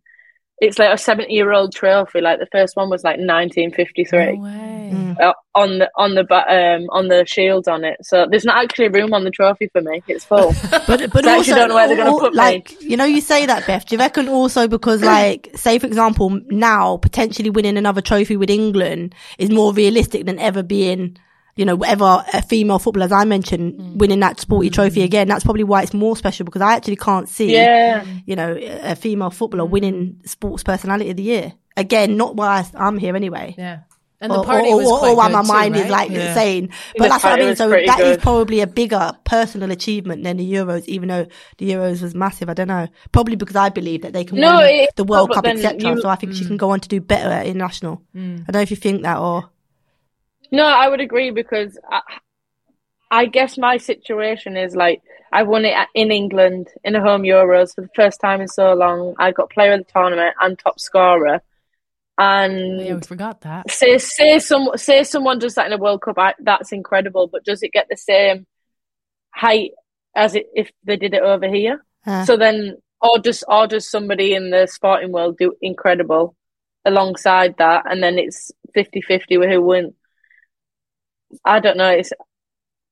it's 0.58 0.78
like 0.78 0.92
a 0.92 0.98
70 0.98 1.32
year 1.32 1.52
old 1.52 1.74
trophy 1.74 2.20
like 2.20 2.38
the 2.38 2.46
first 2.52 2.76
one 2.76 2.88
was 2.88 3.02
like 3.02 3.18
1953 3.18 4.36
No 4.36 4.42
way. 4.42 5.16
uh, 5.20 5.32
on 5.54 5.78
the 5.78 5.90
on 5.96 6.14
the 6.14 6.22
um 6.32 6.86
on 6.90 7.08
the 7.08 7.24
shield 7.26 7.68
on 7.68 7.84
it. 7.84 7.96
So 8.02 8.26
there's 8.30 8.44
not 8.44 8.62
actually 8.62 8.88
room 8.88 9.12
on 9.14 9.24
the 9.24 9.30
trophy 9.30 9.68
for 9.72 9.80
me. 9.82 10.02
It's 10.06 10.24
full. 10.24 10.52
But 10.86 11.10
but 11.12 11.26
I 11.26 11.38
actually 11.38 11.52
also, 11.52 11.54
don't 11.54 11.68
know 11.70 11.74
where 11.74 11.88
they're 11.88 11.96
gonna 11.96 12.10
al- 12.10 12.20
put 12.20 12.32
me. 12.32 12.38
like 12.38 12.80
you 12.80 12.96
know, 12.96 13.04
you 13.04 13.20
say 13.20 13.46
that, 13.46 13.66
Beth. 13.66 13.86
Do 13.86 13.94
you 13.94 13.98
reckon 13.98 14.28
also 14.28 14.68
because, 14.68 15.02
like, 15.16 15.50
say 15.54 15.78
for 15.78 15.86
example, 15.86 16.40
now 16.50 16.98
potentially 16.98 17.50
winning 17.50 17.76
another 17.76 18.00
trophy 18.00 18.36
with 18.36 18.50
England 18.50 19.14
is 19.38 19.50
more 19.50 19.72
realistic 19.72 20.26
than 20.26 20.38
ever 20.38 20.62
being, 20.62 21.16
you 21.56 21.64
know, 21.64 21.76
whatever 21.76 22.24
a 22.32 22.42
female 22.42 22.78
footballer, 22.78 23.06
as 23.06 23.12
I 23.12 23.24
mentioned, 23.24 23.74
Mm. 23.74 23.96
winning 23.96 24.20
that 24.20 24.40
sporty 24.40 24.70
trophy 24.70 25.02
again. 25.02 25.28
That's 25.28 25.44
probably 25.44 25.64
why 25.64 25.82
it's 25.82 25.94
more 25.94 26.16
special 26.16 26.44
because 26.44 26.62
I 26.62 26.74
actually 26.74 26.96
can't 26.96 27.28
see, 27.28 27.52
yeah, 27.52 28.04
you 28.26 28.34
know, 28.36 28.56
a 28.82 28.96
female 28.96 29.30
footballer 29.30 29.64
winning 29.64 30.20
sports 30.24 30.62
personality 30.62 31.10
of 31.10 31.16
the 31.16 31.22
year 31.22 31.52
again. 31.76 32.16
Not 32.16 32.36
why 32.36 32.58
I- 32.74 32.86
I'm 32.86 32.98
here 32.98 33.14
anyway. 33.16 33.54
Yeah. 33.56 33.78
And 34.20 34.32
the 34.32 34.38
Or, 34.38 34.44
party 34.44 34.68
or, 34.70 34.76
was 34.78 34.86
or, 34.90 34.98
quite 35.00 35.10
or 35.10 35.16
why 35.16 35.26
good 35.26 35.32
my 35.34 35.42
too, 35.42 35.48
mind 35.48 35.76
is 35.76 35.90
like 35.90 36.10
Yeah. 36.10 36.32
saying, 36.34 36.70
but 36.96 37.02
The 37.04 37.08
that's 37.10 37.24
what 37.24 37.32
I 37.34 37.44
mean. 37.44 37.56
So 37.56 37.68
pretty 37.68 37.86
that 37.86 38.00
is 38.00 38.16
good. 38.16 38.22
probably 38.22 38.60
a 38.60 38.66
bigger 38.66 39.12
personal 39.24 39.70
achievement 39.70 40.22
than 40.24 40.38
the 40.38 40.50
Euros, 40.50 40.86
even 40.86 41.08
though 41.10 41.26
the 41.58 41.70
Euros 41.72 42.00
was 42.00 42.14
massive. 42.14 42.48
I 42.48 42.54
don't 42.54 42.68
know. 42.68 42.86
Probably 43.12 43.36
because 43.36 43.56
I 43.56 43.68
believe 43.68 44.00
that 44.02 44.14
they 44.14 44.24
can 44.24 44.38
No, 44.38 44.58
win 44.58 44.68
it- 44.70 44.96
the 44.96 45.04
World 45.04 45.30
Cup, 45.34 45.46
etc. 45.46 45.78
Mm. 45.78 46.00
So 46.00 46.08
I 46.08 46.14
think 46.14 46.32
she 46.34 46.46
can 46.46 46.56
go 46.56 46.70
on 46.70 46.80
to 46.80 46.88
do 46.88 47.00
better 47.02 47.28
at 47.28 47.46
international. 47.46 48.00
I 48.14 48.18
don't 48.18 48.52
know 48.54 48.60
if 48.60 48.70
you 48.70 48.76
think 48.78 49.02
that 49.02 49.18
or. 49.18 49.50
No, 50.54 50.66
I 50.66 50.88
would 50.88 51.00
agree 51.00 51.30
because 51.30 51.78
I, 51.90 52.00
I 53.10 53.26
guess 53.26 53.56
my 53.58 53.76
situation 53.76 54.56
is 54.56 54.74
like 54.74 55.00
I 55.32 55.42
won 55.42 55.64
it 55.64 55.74
in 55.94 56.10
England 56.12 56.68
in 56.84 56.94
a 56.96 57.00
home 57.00 57.22
Euros 57.22 57.74
for 57.74 57.82
the 57.82 57.94
first 57.94 58.20
time 58.20 58.40
in 58.40 58.48
so 58.48 58.74
long. 58.74 59.14
I 59.18 59.32
got 59.32 59.50
player 59.50 59.72
of 59.72 59.80
the 59.80 59.92
tournament 59.92 60.34
and 60.40 60.58
top 60.58 60.78
scorer, 60.80 61.40
and 62.18 62.80
Oh, 62.80 62.82
yeah, 62.84 62.94
we 62.94 63.00
forgot 63.02 63.40
that. 63.42 63.70
say 63.70 63.98
say 63.98 64.38
some 64.38 64.70
say 64.76 65.02
someone 65.04 65.38
does 65.38 65.54
that 65.56 65.66
in 65.66 65.72
a 65.72 65.78
World 65.78 66.02
Cup, 66.02 66.18
I, 66.18 66.34
that's 66.40 66.72
incredible. 66.72 67.26
But 67.26 67.44
does 67.44 67.62
it 67.62 67.72
get 67.72 67.86
the 67.90 67.96
same 67.96 68.46
height 69.30 69.72
as 70.14 70.34
it 70.34 70.46
if 70.54 70.70
they 70.84 70.96
did 70.96 71.14
it 71.14 71.22
over 71.22 71.48
here? 71.48 71.84
Uh, 72.06 72.24
So 72.24 72.36
then, 72.36 72.76
or 73.00 73.18
does 73.18 73.42
or 73.48 73.66
does 73.66 73.90
somebody 73.90 74.34
in 74.34 74.50
the 74.50 74.66
sporting 74.66 75.12
world 75.12 75.36
do 75.38 75.54
incredible, 75.60 76.36
alongside 76.84 77.56
that, 77.58 77.84
and 77.90 78.02
then 78.02 78.18
it's 78.18 78.52
50-50 78.76 79.38
with 79.38 79.50
who 79.50 79.62
win. 79.62 79.94
I 81.44 81.60
don't 81.60 81.76
know. 81.76 81.90
It's 81.90 82.12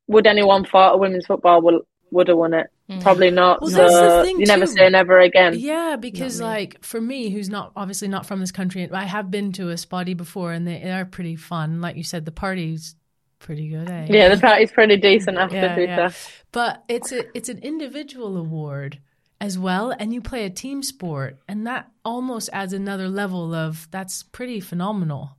would 0.09 0.27
anyone 0.27 0.65
thought 0.65 0.95
a 0.95 0.99
women's 0.99 1.27
football 1.27 1.63
will 1.63 1.83
would 2.11 2.29
have 2.29 2.37
won 2.37 2.55
it? 2.55 2.69
Probably 3.01 3.31
not. 3.31 3.63
Well, 3.63 3.71
so 3.71 3.77
that's 3.77 4.29
the 4.29 4.39
you 4.39 4.47
never 4.47 4.67
too. 4.67 4.73
say 4.73 4.89
never 4.91 5.19
again. 5.19 5.55
Yeah, 5.59 5.97
because 5.97 6.41
like 6.41 6.83
for 6.85 7.01
me, 7.01 7.31
who's 7.31 7.49
not 7.49 7.73
obviously 7.75 8.09
not 8.09 8.27
from 8.27 8.41
this 8.41 8.53
country, 8.53 8.89
I 8.91 9.05
have 9.05 9.31
been 9.31 9.53
to 9.53 9.71
a 9.71 9.77
SPOTY 9.79 10.15
before, 10.15 10.53
and 10.53 10.67
they 10.67 10.91
are 10.91 11.05
pretty 11.05 11.37
fun. 11.37 11.81
Like 11.81 11.97
you 11.97 12.05
said, 12.05 12.25
the 12.27 12.33
party's 12.33 12.95
pretty 13.39 13.69
good. 13.69 13.89
Eh? 13.89 14.07
Yeah, 14.11 14.29
the 14.35 14.41
party's 14.41 14.71
pretty 14.71 14.99
decent 14.99 15.39
after 15.39 15.57
Yeah, 15.57 15.75
to 15.75 15.83
yeah. 15.83 16.11
But 16.53 16.85
it's 16.89 17.13
a 17.13 17.25
it's 17.37 17.49
an 17.49 17.59
individual 17.59 18.37
award 18.37 18.99
as 19.41 19.59
well, 19.59 19.95
and 19.99 20.13
you 20.13 20.21
play 20.21 20.45
a 20.45 20.51
team 20.51 20.83
sport, 20.83 21.39
and 21.49 21.67
that 21.67 21.91
almost 22.05 22.51
adds 22.53 22.73
another 22.73 23.09
level 23.09 23.55
of 23.55 23.89
that's 23.91 24.23
pretty 24.23 24.61
phenomenal. 24.61 25.39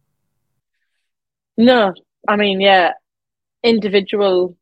No, 1.55 1.93
I 2.27 2.35
mean, 2.35 2.61
yeah, 2.61 2.91
individual. 3.63 4.55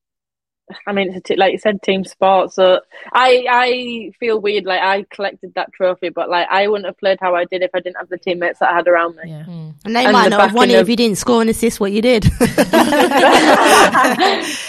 I 0.87 0.93
mean, 0.93 1.09
it's 1.09 1.17
a 1.17 1.21
t- 1.21 1.35
like 1.35 1.51
you 1.51 1.57
said, 1.57 1.81
team 1.81 2.05
sport. 2.05 2.53
So 2.53 2.79
I, 3.11 3.45
I 3.49 4.11
feel 4.21 4.39
weird. 4.39 4.63
Like 4.63 4.79
I 4.81 5.03
collected 5.13 5.53
that 5.55 5.73
trophy, 5.73 6.09
but 6.09 6.29
like 6.29 6.47
I 6.49 6.67
wouldn't 6.67 6.85
have 6.85 6.97
played 6.97 7.17
how 7.19 7.35
I 7.35 7.43
did 7.43 7.61
if 7.61 7.71
I 7.73 7.81
didn't 7.81 7.97
have 7.97 8.07
the 8.07 8.17
teammates 8.17 8.59
that 8.59 8.69
I 8.71 8.75
had 8.77 8.87
around 8.87 9.17
me. 9.17 9.23
Yeah. 9.31 9.43
Hmm. 9.43 9.69
And 9.83 9.95
they 9.95 10.05
And 10.05 10.13
might 10.13 10.25
the 10.25 10.29
not 10.29 10.41
have 10.41 10.53
won 10.53 10.69
it 10.69 10.75
of- 10.75 10.81
if 10.83 10.89
you 10.89 10.95
didn't 10.95 11.17
score 11.17 11.41
and 11.41 11.49
assist 11.49 11.81
what 11.81 11.91
you 11.91 12.01
did. 12.01 12.25
if 12.33 12.41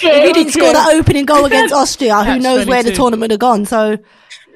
you 0.02 0.10
didn't 0.34 0.52
true. 0.52 0.62
score 0.62 0.72
that 0.72 0.92
opening 0.94 1.24
goal 1.24 1.44
against 1.44 1.74
Austria, 1.74 2.22
who 2.24 2.38
knows 2.38 2.66
where 2.66 2.82
the 2.82 2.92
tournament 2.92 3.30
had 3.30 3.40
gone? 3.40 3.64
So 3.64 3.98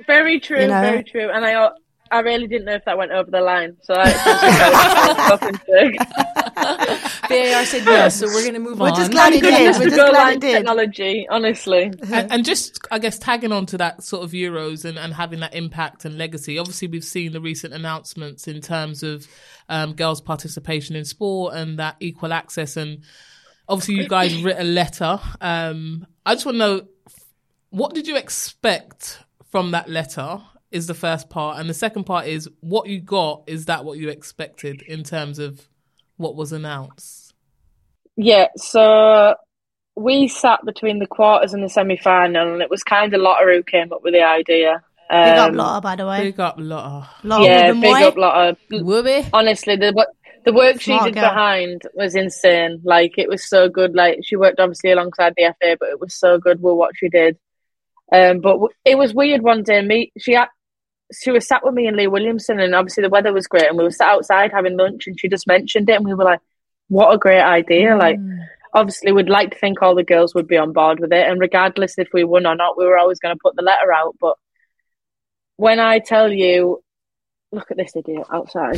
Very 0.07 0.41
true, 0.41 0.61
You 0.63 0.69
know? 0.69 0.81
very 0.81 1.05
true. 1.05 1.31
And 1.31 1.45
I, 1.45 1.71
I 2.11 2.21
really 2.21 2.47
didn't 2.47 2.67
know 2.67 2.75
if 2.75 2.85
that 2.85 2.97
went 2.99 3.13
over 3.13 3.31
the 3.31 3.41
line. 3.41 3.77
So 3.83 3.95
I, 3.97 5.37
talking. 5.39 5.99
VAR 6.57 7.65
said 7.67 7.85
yes, 7.85 8.17
so 8.21 8.27
we're 8.27 8.45
gonna 8.45 8.59
move 8.59 8.79
We're 8.79 8.89
on. 8.89 8.97
just 8.97 9.11
glad 9.11 9.33
it 9.33 9.43
did. 9.43 9.77
We're 9.77 9.85
just 9.85 9.97
glad 9.97 10.13
line 10.13 10.37
it 10.37 10.41
did. 10.41 10.53
technology, 10.53 11.27
honestly. 11.31 11.93
and, 12.11 12.33
and 12.33 12.45
just 12.45 12.79
I 12.91 12.99
guess 12.99 13.19
tagging 13.19 13.53
on 13.53 13.67
to 13.67 13.79
that 13.79 14.03
sort 14.03 14.25
of 14.25 14.33
Euros 14.33 14.85
and, 14.85 14.99
and 14.99 15.13
having 15.13 15.41
that 15.41 15.55
impact 15.55 16.05
and 16.05 16.17
legacy. 16.17 16.59
Obviously, 16.59 16.89
we've 16.89 17.05
seen 17.05 17.33
the 17.33 17.41
recent 17.41 17.75
announcements 17.75 18.49
in 18.49 18.61
terms 18.61 19.03
of 19.03 19.27
um, 19.69 19.95
girls' 19.95 20.21
participation 20.21 20.97
in 20.97 21.05
sport 21.05 21.55
and 21.55 21.79
that 21.79 21.97
equal 22.01 22.33
access. 22.33 22.77
And 22.77 23.03
obviously, 23.69 23.97
you 23.97 24.09
guys 24.09 24.35
wrote 24.43 24.59
a 24.59 24.65
letter. 24.65 25.21
Um, 25.41 26.07
I 26.25 26.35
just 26.35 26.47
want 26.47 26.57
to 26.57 26.59
know 26.59 26.81
what 27.71 27.95
did 27.95 28.07
you 28.07 28.17
expect 28.17 29.19
from 29.51 29.73
that 29.73 29.89
letter? 29.89 30.41
Is 30.73 30.87
the 30.89 30.95
first 30.95 31.31
part, 31.31 31.59
and 31.61 31.71
the 31.71 31.75
second 31.75 32.05
part 32.05 32.27
is 32.27 32.49
what 32.61 32.89
you 32.89 33.01
got. 33.01 33.45
Is 33.47 33.67
that 33.67 33.85
what 33.85 33.99
you 33.99 34.09
expected 34.09 34.83
in 34.83 35.05
terms 35.05 35.39
of 35.39 35.69
what 36.17 36.35
was 36.35 36.53
announced? 36.53 37.35
Yeah, 38.17 38.49
so 38.57 39.35
we 39.95 40.27
sat 40.29 40.61
between 40.65 40.99
the 40.99 41.07
quarters 41.07 41.53
and 41.55 41.63
the 41.63 41.69
semi 41.69 41.97
final, 41.97 42.53
and 42.53 42.63
it 42.63 42.71
was 42.71 42.83
kind 42.83 43.15
of 43.15 43.21
Lotte 43.21 43.45
who 43.45 43.63
came 43.63 43.93
up 43.93 44.03
with 44.03 44.15
the 44.15 44.23
idea. 44.25 44.83
big 45.09 45.19
up 45.39 45.51
Um, 45.51 45.57
Lotte, 45.57 45.83
by 45.83 45.97
the 45.97 46.07
way. 46.07 46.23
Big 46.25 46.41
up, 46.41 46.57
Lotte. 46.59 47.07
Lotte 47.23 47.43
yeah, 47.45 47.67
with 47.69 47.77
the 47.77 47.81
big 47.83 47.91
moi. 47.91 48.07
up 48.09 48.17
Lotte. 48.17 48.59
Whoopee. 48.83 49.29
Honestly, 49.33 49.77
the 49.77 49.93
wo- 49.95 50.05
the 50.45 50.53
work 50.53 50.81
she 50.81 50.99
did 51.01 51.15
girl. 51.15 51.29
behind 51.29 51.83
was 51.95 52.15
insane. 52.15 52.81
Like 52.85 53.19
it 53.19 53.29
was 53.29 53.49
so 53.49 53.69
good. 53.69 53.95
Like 53.95 54.21
she 54.25 54.37
worked 54.37 54.61
obviously 54.61 54.93
alongside 54.93 55.35
the 55.37 55.55
FA, 55.61 55.77
but 55.79 55.89
it 55.91 56.01
was 56.01 56.15
so 56.15 56.39
good 56.39 56.61
with 56.61 56.75
what 56.75 56.93
she 56.97 57.09
did. 57.09 57.37
Um, 58.13 58.41
but 58.41 58.53
w- 58.53 58.69
it 58.85 58.97
was 58.97 59.15
weird 59.15 59.43
one 59.43 59.63
day. 59.63 59.83
Me, 59.83 60.13
she 60.19 60.35
had, 60.35 60.49
she 61.13 61.31
was 61.31 61.47
sat 61.47 61.65
with 61.65 61.75
me 61.75 61.87
and 61.87 61.97
Leah 61.97 62.11
Williamson, 62.11 62.61
and 62.61 62.75
obviously 62.75 63.03
the 63.03 63.09
weather 63.09 63.33
was 63.33 63.47
great, 63.47 63.69
and 63.69 63.77
we 63.77 63.85
were 63.85 63.91
sat 63.91 64.09
outside 64.09 64.53
having 64.53 64.77
lunch, 64.77 65.07
and 65.07 65.19
she 65.19 65.29
just 65.29 65.47
mentioned 65.47 65.89
it, 65.89 65.97
and 65.97 66.05
we 66.05 66.15
were 66.15 66.25
like, 66.25 66.41
"What 66.89 67.13
a 67.13 67.19
great 67.19 67.43
idea!" 67.43 67.97
Like 67.97 68.19
obviously 68.77 69.11
we'd 69.11 69.29
like 69.29 69.53
to 69.53 69.59
think 69.59 69.81
all 69.81 69.95
the 69.95 70.05
girls 70.05 70.35
would 70.35 70.47
be 70.47 70.59
on 70.59 70.73
board 70.73 71.01
with 71.01 71.11
it 71.11 71.27
and 71.27 71.41
regardless 71.41 71.99
if 71.99 72.09
we 72.13 72.25
won 72.25 72.47
or 72.47 72.55
not 72.55 72.77
we 72.77 72.85
were 72.85 72.99
always 72.99 73.19
going 73.19 73.35
to 73.35 73.41
put 73.43 73.57
the 73.57 73.63
letter 73.63 73.91
out 73.91 74.15
but 74.21 74.37
when 75.57 75.81
i 75.81 75.99
tell 75.99 76.31
you 76.31 76.83
look 77.53 77.71
at 77.71 77.79
this 77.79 77.97
idiot 77.97 78.27
outside 78.31 78.77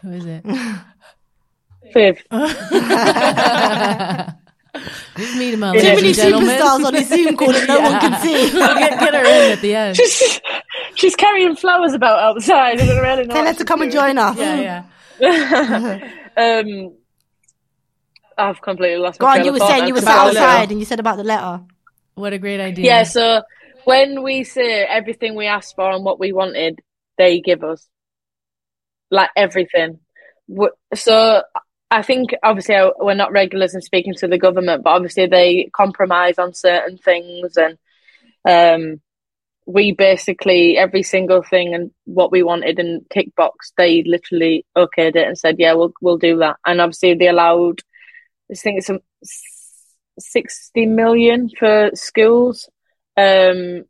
Who 0.00 0.12
is 0.12 0.24
it? 0.24 0.42
Viv, 1.92 2.22
Meet 4.74 5.54
him, 5.54 5.60
Too 5.60 5.80
Too 5.80 5.94
many 5.94 6.12
superstars 6.12 6.84
on 6.84 6.94
his 6.94 7.08
Zoom 7.08 7.36
call 7.36 7.52
that 7.52 7.66
no 7.66 7.80
one 7.80 8.00
can 8.00 8.20
see. 8.20 8.52
get, 8.58 9.00
get 9.00 9.14
her 9.14 9.24
in 9.24 9.52
at 9.52 9.60
the 9.60 9.74
end. 9.74 9.96
she's, 9.96 10.40
she's 10.94 11.16
carrying 11.16 11.56
flowers 11.56 11.94
about 11.94 12.20
outside 12.20 12.80
I 12.80 12.86
don't 12.86 13.02
really 13.02 13.26
know 13.26 13.34
Tell 13.34 13.44
her 13.46 13.52
to 13.52 13.58
she's 13.58 13.64
come 13.64 13.82
and 13.82 13.90
join 13.92 14.18
us. 14.18 14.36
Yeah, 14.36 14.84
yeah. 15.20 16.10
um 16.36 16.94
i've 18.36 18.62
completely 18.62 18.98
lost 18.98 19.18
Go 19.18 19.26
my 19.26 19.40
on, 19.40 19.44
you 19.44 19.52
were 19.52 19.58
saying 19.58 19.88
you 19.88 19.94
were 19.94 20.00
sat 20.00 20.28
outside 20.28 20.70
and 20.70 20.78
you 20.78 20.86
said 20.86 21.00
about 21.00 21.16
the 21.16 21.24
letter. 21.24 21.60
What 22.14 22.32
a 22.32 22.38
great 22.38 22.60
idea. 22.60 22.84
yeah 22.84 23.02
so 23.02 23.42
when 23.84 24.22
we 24.22 24.44
say 24.44 24.84
everything 24.84 25.34
we 25.34 25.46
asked 25.46 25.74
for 25.74 25.90
and 25.90 26.04
what 26.04 26.20
we 26.20 26.32
wanted 26.32 26.78
they 27.16 27.40
give 27.40 27.64
us 27.64 27.88
like 29.10 29.30
everything 29.34 29.98
so 30.94 31.42
I 31.90 32.02
think 32.02 32.30
obviously 32.42 32.76
we're 32.98 33.14
not 33.14 33.32
regulars 33.32 33.74
in 33.74 33.80
speaking 33.80 34.14
to 34.14 34.28
the 34.28 34.38
government, 34.38 34.82
but 34.84 34.90
obviously 34.90 35.26
they 35.26 35.70
compromise 35.72 36.38
on 36.38 36.52
certain 36.52 36.98
things, 36.98 37.56
and 37.56 37.78
um, 38.44 39.00
we 39.66 39.92
basically 39.92 40.76
every 40.76 41.02
single 41.02 41.42
thing 41.42 41.74
and 41.74 41.90
what 42.04 42.30
we 42.30 42.42
wanted 42.42 42.78
in 42.78 43.04
tick 43.10 43.34
box, 43.36 43.72
they 43.76 44.02
literally 44.02 44.66
okayed 44.76 45.16
it 45.16 45.26
and 45.26 45.38
said, 45.38 45.56
"Yeah, 45.58 45.74
we'll 45.74 45.92
we'll 46.02 46.18
do 46.18 46.38
that." 46.38 46.56
And 46.66 46.80
obviously 46.80 47.14
they 47.14 47.28
allowed, 47.28 47.80
I 48.50 48.54
think 48.54 48.78
it's 48.78 48.86
some 48.86 49.00
sixty 50.18 50.84
million 50.84 51.48
for 51.58 51.90
schools, 51.94 52.68
um, 53.16 53.84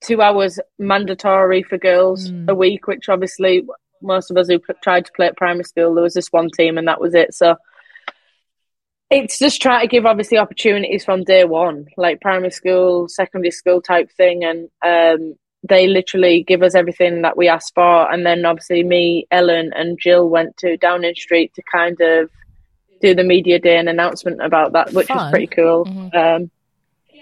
two 0.00 0.22
hours 0.22 0.60
mandatory 0.78 1.62
for 1.62 1.78
girls 1.78 2.30
Mm. 2.30 2.48
a 2.48 2.54
week, 2.54 2.86
which 2.86 3.08
obviously 3.08 3.66
most 4.02 4.30
of 4.30 4.36
us 4.36 4.48
who 4.48 4.58
p- 4.58 4.74
tried 4.82 5.06
to 5.06 5.12
play 5.12 5.26
at 5.26 5.36
primary 5.36 5.64
school, 5.64 5.94
there 5.94 6.04
was 6.04 6.14
this 6.14 6.28
one 6.28 6.50
team 6.50 6.78
and 6.78 6.88
that 6.88 7.00
was 7.00 7.14
it. 7.14 7.34
So 7.34 7.56
it's 9.10 9.38
just 9.38 9.60
trying 9.60 9.82
to 9.82 9.88
give 9.88 10.06
obviously 10.06 10.38
opportunities 10.38 11.04
from 11.04 11.24
day 11.24 11.44
one, 11.44 11.86
like 11.96 12.20
primary 12.20 12.52
school, 12.52 13.08
secondary 13.08 13.50
school 13.50 13.82
type 13.82 14.10
thing, 14.12 14.44
and 14.44 14.68
um, 14.84 15.34
they 15.68 15.88
literally 15.88 16.44
give 16.46 16.62
us 16.62 16.74
everything 16.74 17.22
that 17.22 17.36
we 17.36 17.48
asked 17.48 17.74
for. 17.74 18.10
And 18.10 18.24
then 18.24 18.44
obviously 18.46 18.84
me, 18.84 19.26
Ellen, 19.30 19.72
and 19.74 19.98
Jill 20.00 20.28
went 20.28 20.56
to 20.58 20.76
Downing 20.76 21.16
Street 21.16 21.52
to 21.54 21.62
kind 21.70 22.00
of 22.00 22.30
do 23.00 23.14
the 23.14 23.24
media 23.24 23.58
day 23.58 23.78
and 23.78 23.88
announcement 23.88 24.42
about 24.42 24.72
that, 24.72 24.92
which 24.92 25.08
was 25.08 25.30
pretty 25.30 25.48
cool. 25.48 25.86
Um, 26.14 26.50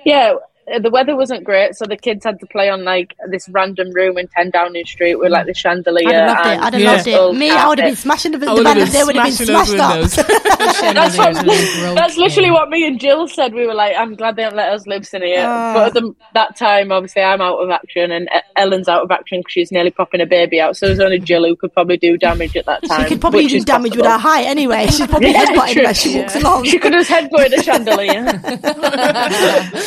yeah, 0.04 0.34
the 0.82 0.90
weather 0.90 1.16
wasn't 1.16 1.44
great, 1.44 1.74
so 1.74 1.84
the 1.86 1.96
kids 1.96 2.24
had 2.24 2.38
to 2.40 2.46
play 2.46 2.68
on 2.68 2.84
like 2.84 3.14
this 3.30 3.48
random 3.48 3.90
room 3.92 4.18
in 4.18 4.28
10 4.28 4.50
Downing 4.50 4.84
Street 4.84 5.16
with 5.16 5.30
like 5.32 5.46
the 5.46 5.54
chandelier. 5.54 6.08
I'd 6.08 6.14
have 6.14 6.36
loved 6.36 6.46
it. 6.46 6.60
I'd 6.62 6.72
have 6.74 6.82
Yeah. 6.82 6.92
loved 6.92 7.06
it. 7.34 7.38
Me, 7.38 7.50
I 7.50 7.68
would 7.68 7.78
have 7.78 7.88
been 7.88 7.96
smashing 7.96 8.32
the, 8.32 8.38
the 8.38 8.46
I 8.48 8.52
would 8.54 8.66
have 8.66 8.76
been 8.76 8.92
they 8.92 9.04
would 9.04 9.16
have 9.16 9.24
been 9.26 9.32
smashing 9.46 9.46
smashed 9.46 9.70
windows. 9.72 10.18
up. 10.18 10.26
That's, 10.28 11.16
what, 11.18 11.34
Chandeliers 11.34 11.68
are 11.76 11.78
broken. 11.80 11.94
that's 11.94 12.16
literally 12.16 12.50
what 12.50 12.68
me 12.70 12.86
and 12.86 13.00
Jill 13.00 13.26
said. 13.28 13.52
We 13.54 13.66
were 13.66 13.74
like, 13.74 13.96
I'm 13.96 14.14
glad 14.14 14.36
they 14.36 14.42
don't 14.42 14.56
let 14.56 14.70
us 14.72 14.86
live 14.86 15.08
in 15.12 15.22
here. 15.22 15.44
Ah. 15.46 15.72
but 15.74 15.86
at 15.88 15.94
the, 15.94 16.14
that 16.34 16.56
time, 16.56 16.92
obviously, 16.92 17.22
I'm 17.22 17.40
out 17.40 17.58
of 17.58 17.70
action 17.70 18.10
and 18.10 18.28
Ellen's 18.56 18.88
out 18.88 19.02
of 19.02 19.10
action 19.10 19.40
because 19.40 19.52
she's 19.52 19.72
nearly 19.72 19.90
popping 19.90 20.20
a 20.20 20.26
baby 20.26 20.60
out. 20.60 20.76
So 20.76 20.86
there's 20.86 21.00
only 21.00 21.18
Jill 21.18 21.44
who 21.46 21.56
could 21.56 21.72
probably 21.72 21.96
do 21.96 22.16
damage 22.18 22.56
at 22.56 22.66
that 22.66 22.82
time. 22.84 23.02
She 23.02 23.08
could 23.08 23.20
probably 23.20 23.46
do 23.46 23.56
is 23.56 23.64
damage 23.64 23.96
with 23.96 24.04
her 24.06 24.18
height 24.18 24.46
anyway. 24.46 24.86
She's 24.86 25.06
probably 25.06 25.30
Yeah, 25.30 25.44
headbutting 25.46 25.72
true. 25.72 25.84
as 25.84 26.00
she 26.00 26.18
walks 26.18 26.36
along. 26.36 26.64
She 26.64 26.78
could 26.78 26.92
have 26.94 27.06
headbutted 27.06 27.58
a 27.58 27.62
chandelier. 27.62 28.24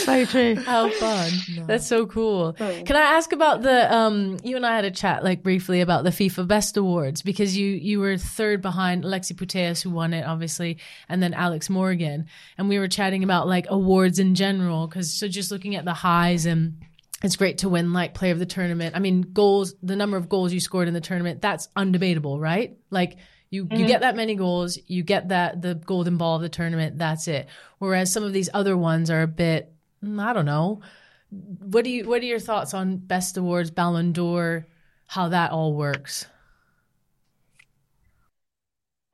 Very 0.06 0.26
true. 0.26 0.56
How 0.71 0.89
fun. 0.99 1.31
That's 1.67 1.86
so 1.86 2.05
cool. 2.05 2.53
Can 2.53 2.95
I 2.95 3.01
ask 3.01 3.34
about 3.34 3.62
the 3.62 3.93
um 3.93 4.38
you 4.43 4.55
and 4.55 4.65
I 4.65 4.75
had 4.75 4.86
a 4.86 4.91
chat 4.91 5.23
like 5.23 5.43
briefly 5.43 5.81
about 5.81 6.03
the 6.03 6.10
FIFA 6.10 6.47
Best 6.47 6.77
Awards 6.77 7.21
because 7.21 7.57
you 7.57 7.67
you 7.67 7.99
were 7.99 8.17
third 8.17 8.62
behind 8.62 9.03
Alexi 9.03 9.34
Putellas 9.34 9.81
who 9.81 9.89
won 9.89 10.13
it 10.13 10.25
obviously 10.25 10.77
and 11.10 11.21
then 11.21 11.34
Alex 11.34 11.69
Morgan 11.69 12.25
and 12.57 12.69
we 12.69 12.79
were 12.79 12.88
chatting 12.88 13.23
about 13.23 13.47
like 13.47 13.65
awards 13.69 14.17
in 14.19 14.36
general 14.36 14.88
cuz 14.88 15.13
so 15.13 15.27
just 15.27 15.51
looking 15.51 15.75
at 15.75 15.86
the 15.86 15.93
highs 15.93 16.45
and 16.45 16.77
it's 17.23 17.36
great 17.36 17.60
to 17.60 17.69
win 17.69 17.93
like 17.93 18.13
player 18.13 18.31
of 18.31 18.39
the 18.39 18.45
tournament. 18.47 18.95
I 18.95 18.99
mean, 18.99 19.21
goals, 19.21 19.75
the 19.84 19.95
number 19.95 20.17
of 20.17 20.27
goals 20.27 20.53
you 20.53 20.60
scored 20.60 20.88
in 20.88 20.93
the 20.95 21.01
tournament, 21.01 21.39
that's 21.41 21.67
undebatable, 21.77 22.39
right? 22.39 22.77
Like 22.89 23.17
you 23.51 23.67
you 23.69 23.86
get 23.86 24.01
that 24.01 24.15
many 24.15 24.36
goals, 24.36 24.79
you 24.88 25.03
get 25.03 25.29
that 25.29 25.62
the 25.62 25.75
golden 25.75 26.17
ball 26.17 26.38
of 26.38 26.41
the 26.41 26.49
tournament, 26.49 26.97
that's 26.97 27.27
it. 27.27 27.47
Whereas 27.79 28.12
some 28.12 28.23
of 28.23 28.34
these 28.34 28.49
other 28.53 28.77
ones 28.77 29.12
are 29.12 29.21
a 29.21 29.27
bit 29.27 29.70
I 30.03 30.33
don't 30.33 30.45
know. 30.45 30.81
What 31.29 31.85
do 31.85 31.89
you 31.89 32.07
what 32.07 32.21
are 32.21 32.25
your 32.25 32.39
thoughts 32.39 32.73
on 32.73 32.97
best 32.97 33.37
awards, 33.37 33.71
Ballon 33.71 34.11
d'Or, 34.11 34.67
how 35.07 35.29
that 35.29 35.51
all 35.51 35.73
works? 35.73 36.25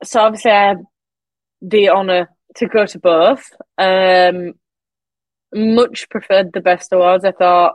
so 0.02 0.20
obviously, 0.20 0.50
I 0.50 0.68
had 0.68 0.84
the 1.60 1.90
honour 1.90 2.28
to 2.56 2.66
go 2.68 2.86
to 2.86 2.98
both. 2.98 3.50
Um, 3.76 4.54
much 5.52 6.08
preferred 6.08 6.52
the 6.52 6.60
best 6.60 6.92
awards. 6.92 7.24
I 7.24 7.32
thought 7.32 7.74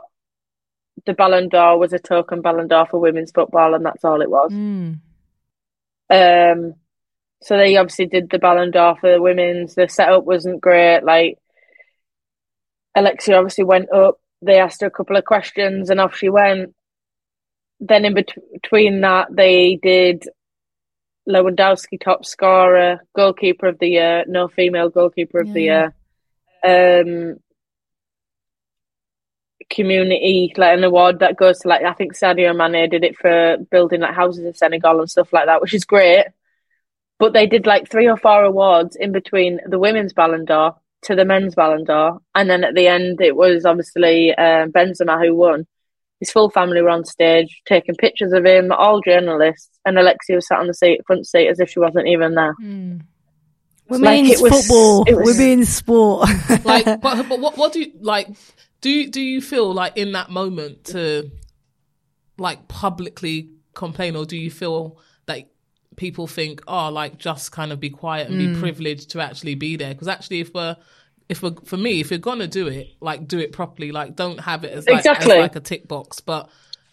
the 1.06 1.14
Ballon 1.14 1.48
d'Or 1.48 1.78
was 1.78 1.92
a 1.92 1.98
token 1.98 2.40
Ballon 2.40 2.68
d'Or 2.68 2.86
for 2.86 2.98
women's 2.98 3.32
football, 3.32 3.74
and 3.74 3.84
that's 3.84 4.04
all 4.04 4.22
it 4.22 4.30
was. 4.30 4.52
Mm. 4.52 5.00
Um, 6.10 6.74
so 7.42 7.56
they 7.56 7.76
obviously 7.76 8.06
did 8.06 8.30
the 8.30 8.38
Ballon 8.38 8.70
d'Or 8.70 8.96
for 8.96 9.12
the 9.12 9.20
women's. 9.20 9.74
The 9.74 9.88
setup 9.88 10.24
wasn't 10.24 10.60
great. 10.60 11.02
Like 11.04 11.38
Alexia 12.94 13.36
obviously 13.36 13.64
went 13.64 13.92
up. 13.92 14.18
They 14.42 14.58
asked 14.58 14.80
her 14.82 14.86
a 14.86 14.90
couple 14.90 15.16
of 15.16 15.24
questions, 15.24 15.90
and 15.90 16.00
off 16.00 16.16
she 16.16 16.28
went. 16.28 16.74
Then 17.80 18.04
in 18.04 18.14
bet- 18.14 18.38
between 18.52 19.00
that, 19.00 19.28
they 19.30 19.76
did 19.82 20.28
Lewandowski 21.28 22.00
top 22.00 22.24
scorer, 22.24 23.00
goalkeeper 23.16 23.66
of 23.66 23.78
the 23.78 23.88
year, 23.88 24.24
no 24.28 24.48
female 24.48 24.90
goalkeeper 24.90 25.40
of 25.40 25.52
the 25.52 25.62
year. 25.62 25.94
Um, 26.66 27.36
community 29.70 30.52
like 30.56 30.76
an 30.76 30.84
award 30.84 31.20
that 31.20 31.36
goes 31.36 31.58
to 31.60 31.68
like 31.68 31.82
I 31.82 31.94
think 31.94 32.14
Sadio 32.14 32.54
Mane 32.54 32.88
did 32.90 33.04
it 33.04 33.16
for 33.16 33.56
building 33.70 34.00
like 34.00 34.14
houses 34.14 34.44
in 34.44 34.54
Senegal 34.54 35.00
and 35.00 35.10
stuff 35.10 35.32
like 35.32 35.46
that, 35.46 35.60
which 35.60 35.74
is 35.74 35.84
great. 35.84 36.26
But 37.18 37.32
they 37.32 37.46
did 37.46 37.66
like 37.66 37.90
three 37.90 38.08
or 38.08 38.16
four 38.16 38.44
awards 38.44 38.96
in 38.96 39.12
between 39.12 39.60
the 39.66 39.78
women's 39.78 40.12
Ballon 40.12 40.44
d'Or 40.44 40.76
to 41.04 41.14
the 41.14 41.24
men's 41.24 41.54
Ballon 41.54 41.84
d'Or, 41.84 42.18
and 42.34 42.48
then 42.50 42.64
at 42.64 42.74
the 42.74 42.88
end 42.88 43.20
it 43.20 43.36
was 43.36 43.64
obviously 43.64 44.34
um, 44.34 44.72
Benzema 44.72 45.24
who 45.24 45.34
won. 45.34 45.66
His 46.20 46.30
full 46.30 46.48
family 46.50 46.80
were 46.80 46.90
on 46.90 47.04
stage 47.04 47.60
taking 47.66 47.96
pictures 47.96 48.32
of 48.32 48.44
him, 48.46 48.72
all 48.72 49.00
journalists, 49.00 49.68
and 49.84 49.98
Alexia 49.98 50.36
was 50.36 50.46
sat 50.46 50.58
on 50.60 50.66
the 50.68 50.74
seat, 50.74 51.00
front 51.06 51.26
seat 51.26 51.48
as 51.48 51.60
if 51.60 51.70
she 51.70 51.80
wasn't 51.80 52.06
even 52.06 52.34
there. 52.34 52.54
Women's 53.88 54.30
it 54.30 54.40
was- 54.40 54.66
football, 54.66 55.04
it 55.06 55.14
was- 55.14 55.36
women's 55.36 55.68
sport. 55.68 56.28
like 56.64 56.84
but, 57.00 57.28
but 57.28 57.40
what 57.40 57.56
what 57.58 57.72
do 57.72 57.80
you 57.80 57.92
like 58.00 58.28
do 58.80 58.90
you, 58.90 59.10
do 59.10 59.20
you 59.20 59.40
feel 59.40 59.72
like 59.72 59.96
in 59.96 60.12
that 60.12 60.30
moment 60.30 60.84
to 60.84 61.30
like 62.36 62.68
publicly 62.68 63.48
complain 63.72 64.14
or 64.14 64.26
do 64.26 64.36
you 64.36 64.50
feel 64.50 64.98
that 64.98 64.98
people 65.96 66.26
think 66.26 66.62
oh 66.66 66.88
like 66.90 67.18
just 67.18 67.52
kind 67.52 67.72
of 67.72 67.80
be 67.80 67.90
quiet 67.90 68.28
and 68.28 68.38
be 68.38 68.60
privileged 68.60 69.10
to 69.10 69.20
actually 69.20 69.54
be 69.54 69.76
there. 69.76 69.92
Because 69.94 70.08
actually 70.08 70.40
if 70.40 70.52
we're 70.54 70.76
if 71.28 71.42
we're 71.42 71.54
for 71.64 71.76
me 71.76 72.00
if 72.00 72.10
you're 72.10 72.18
gonna 72.18 72.46
do 72.46 72.66
it 72.68 72.88
like 73.00 73.26
do 73.26 73.38
it 73.38 73.52
properly. 73.52 73.92
Like 73.92 74.16
don't 74.16 74.40
have 74.40 74.64
it 74.64 74.72
as 74.72 74.86
like, 74.86 74.98
Exactly. 74.98 75.32
as 75.32 75.38
like 75.38 75.56
a 75.56 75.60
tick 75.60 75.88
box. 75.88 76.20
But 76.20 76.48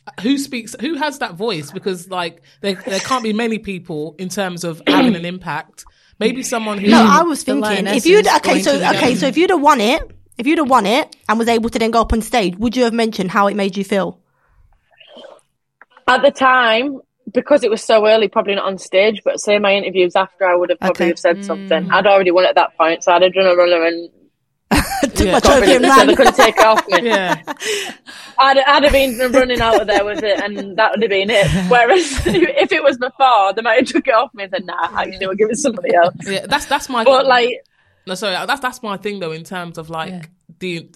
uh, 0.08 0.22
who 0.22 0.38
speaks 0.38 0.76
who 0.80 0.96
has 0.96 1.20
that 1.20 1.36
voice? 1.36 1.72
Because 1.72 2.10
like 2.10 2.42
there, 2.62 2.76
there 2.76 3.00
can't 3.00 3.24
be 3.24 3.34
many 3.34 3.60
people 3.60 4.16
in 4.18 4.30
terms 4.30 4.64
of 4.64 4.82
having 4.88 5.16
an 5.16 5.26
impact. 5.26 5.86
Maybe 6.20 6.44
someone 6.44 6.78
who 6.78 6.88
No, 6.88 7.04
I 7.10 7.24
was 7.24 7.44
thinking 7.44 7.88
if 7.88 8.06
you'd 8.06 8.28
okay, 8.28 8.62
so 8.62 8.76
okay, 8.96 9.16
so 9.16 9.28
if 9.28 9.38
you'd 9.38 9.50
have 9.50 9.62
won 9.62 9.82
it, 9.82 10.04
if 10.38 10.46
you'd 10.46 10.60
have 10.60 10.70
won 10.70 10.86
it 10.86 11.16
and 11.28 11.40
was 11.40 11.48
able 11.48 11.70
to 11.72 11.80
then 11.80 11.90
go 11.92 12.02
up 12.02 12.14
on 12.14 12.22
stage, 12.22 12.56
would 12.58 12.78
you 12.78 12.84
have 12.84 12.94
mentioned 12.94 13.32
how 13.32 13.48
it 13.48 13.56
made 13.56 13.76
you 13.76 13.84
feel? 13.84 14.20
At 16.08 16.22
the 16.22 16.32
time, 16.32 17.00
because 17.34 17.64
it 17.64 17.70
was 17.72 17.84
so 17.84 18.08
early, 18.08 18.28
probably 18.28 18.56
not 18.56 18.66
on 18.66 18.78
stage, 18.78 19.22
but 19.24 19.40
say 19.40 19.60
my 19.60 19.74
interviews 19.74 20.16
after, 20.16 20.46
I 20.46 20.56
would 20.56 20.70
have 20.70 20.80
probably 20.80 21.06
Okay. 21.06 21.08
have 21.10 21.20
said 21.20 21.44
something. 21.46 21.90
I'd 21.92 22.06
already 22.08 22.32
won 22.32 22.46
at 22.46 22.56
that 22.56 22.78
point, 22.78 23.04
so 23.04 23.12
I'd 23.12 23.22
have 23.22 23.34
done 23.34 23.48
a 23.48 23.56
runner 23.56 23.84
and 23.86 24.10
Took 25.16 25.26
Yeah. 25.26 25.32
my 25.34 25.40
got 25.42 25.44
trophy 25.44 25.72
of 25.76 25.84
and 25.84 25.86
it 25.86 25.94
so 25.94 26.06
they 26.06 26.16
couldn't 26.16 26.36
take 26.36 26.56
it 26.58 26.66
off 26.66 26.88
me. 26.88 27.02
yeah 27.04 27.42
I'd, 28.40 28.58
I'd 28.60 28.84
have 28.84 28.92
been 28.94 29.18
running 29.34 29.60
out 29.62 29.82
of 29.82 29.88
there 29.88 30.06
with 30.06 30.24
it, 30.24 30.40
and 30.42 30.78
that 30.78 30.92
would 30.92 31.02
have 31.02 31.10
been 31.10 31.30
it. 31.30 31.48
Whereas 31.70 32.02
if 32.26 32.72
it 32.72 32.84
was 32.84 32.98
before, 32.98 33.54
they 33.54 33.62
might 33.62 33.80
have 33.80 33.88
took 33.88 34.08
it 34.08 34.14
off 34.14 34.34
me 34.34 34.44
and 34.44 34.52
said, 34.52 34.66
"Nah, 34.66 35.00
actually, 35.00 35.28
we'll 35.28 35.36
give 35.36 35.50
it 35.50 35.56
to 35.56 35.58
somebody 35.58 35.94
else." 35.94 36.16
yeah 36.26 36.46
that's 36.48 36.66
that's 36.68 36.88
my 36.90 37.04
But 37.04 37.26
like, 37.26 37.50
No, 38.08 38.16
sorry, 38.16 38.34
that's 38.48 38.62
that's 38.62 38.82
my 38.82 38.98
thing 38.98 39.20
though. 39.20 39.32
In 39.34 39.44
terms 39.44 39.78
of 39.78 39.90
like 39.90 40.10
Yeah. 40.12 40.22
The, 40.62 40.88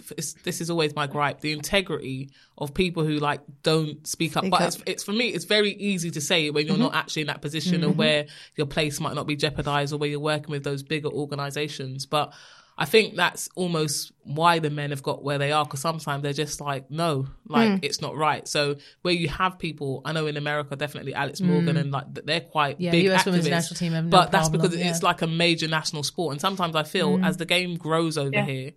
this 0.44 0.62
is 0.62 0.70
always 0.70 0.96
my 0.96 1.08
gripe: 1.08 1.42
the 1.42 1.52
integrity 1.52 2.30
of 2.58 2.74
people 2.74 3.04
who 3.04 3.18
like 3.18 3.42
don't 3.64 4.08
speak 4.08 4.38
up. 4.38 4.44
Speak 4.44 4.52
but 4.52 4.62
up. 4.62 4.68
It's, 4.68 4.84
it's 4.86 5.04
for 5.04 5.12
me, 5.12 5.30
it's 5.30 5.46
very 5.46 5.72
easy 5.72 6.12
to 6.12 6.22
say 6.22 6.50
when 6.52 6.68
you're 6.68 6.78
not 6.78 6.92
mm-hmm. 6.92 7.00
actually 7.00 7.24
in 7.24 7.28
that 7.28 7.42
position, 7.42 7.84
or 7.84 7.90
mm-hmm. 7.90 7.98
where 7.98 8.26
your 8.56 8.68
place 8.68 9.00
might 9.02 9.16
not 9.16 9.28
be 9.28 9.36
jeopardized, 9.36 9.92
or 9.92 9.98
where 9.98 10.10
you're 10.10 10.20
working 10.20 10.52
with 10.52 10.64
those 10.64 10.84
bigger 10.84 11.10
organizations. 11.10 12.06
But 12.06 12.34
I 12.78 12.86
think 12.86 13.16
that's 13.16 13.48
almost 13.56 14.12
why 14.24 14.60
the 14.60 14.70
men 14.70 14.90
have 14.90 15.02
got 15.02 15.24
where 15.24 15.38
they 15.38 15.54
are 15.54 15.64
because 15.64 15.80
sometimes 15.80 16.24
they're 16.24 16.34
just 16.34 16.60
like, 16.60 16.92
no, 16.92 17.28
like 17.48 17.70
mm. 17.70 17.80
it's 17.82 18.02
not 18.02 18.18
right. 18.18 18.46
So 18.48 18.76
where 19.02 19.14
you 19.14 19.30
have 19.30 19.58
people, 19.58 20.02
I 20.04 20.12
know 20.12 20.28
in 20.28 20.36
America, 20.36 20.76
definitely 20.76 21.14
Alex 21.14 21.40
mm. 21.40 21.46
Morgan 21.46 21.78
and 21.78 21.92
like 21.92 22.14
they're 22.14 22.42
quite 22.42 22.82
Yeah, 22.82 22.92
big 22.92 23.06
US 23.12 23.26
women's 23.26 23.48
national 23.48 23.78
team 23.78 23.94
no 23.94 24.04
but 24.04 24.32
that's 24.32 24.50
because 24.50 24.76
yeah. 24.76 24.90
it's 24.90 25.04
like 25.04 25.22
a 25.22 25.28
major 25.28 25.70
national 25.70 26.04
sport. 26.04 26.34
And 26.34 26.42
sometimes 26.42 26.76
I 26.76 26.84
feel 26.84 27.18
mm. 27.18 27.26
as 27.26 27.38
the 27.38 27.46
game 27.46 27.78
grows 27.78 28.18
over 28.18 28.32
Yeah. 28.34 28.46
here, 28.46 28.72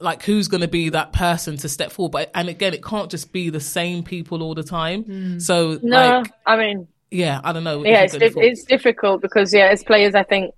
like 0.00 0.22
who's 0.22 0.48
going 0.48 0.60
to 0.60 0.68
be 0.68 0.90
that 0.90 1.12
person 1.12 1.56
to 1.58 1.68
step 1.68 1.92
forward? 1.92 2.12
But 2.12 2.30
and 2.34 2.48
again, 2.48 2.74
it 2.74 2.84
can't 2.84 3.10
just 3.10 3.32
be 3.32 3.50
the 3.50 3.60
same 3.60 4.02
people 4.02 4.42
all 4.42 4.54
the 4.54 4.62
time. 4.62 5.40
So 5.40 5.78
no, 5.82 6.20
like, 6.20 6.32
I 6.46 6.56
mean, 6.56 6.88
yeah, 7.10 7.40
I 7.42 7.52
don't 7.52 7.64
know. 7.64 7.84
yeah, 7.84 8.02
it's 8.02 8.14
you've 8.14 8.20
got 8.20 8.26
any 8.26 8.28
dif- 8.28 8.34
thoughts. 8.34 8.46
it's 8.46 8.64
difficult 8.64 9.22
because 9.22 9.52
yeah, 9.52 9.66
as 9.66 9.82
players, 9.82 10.14
I 10.14 10.22
think 10.22 10.54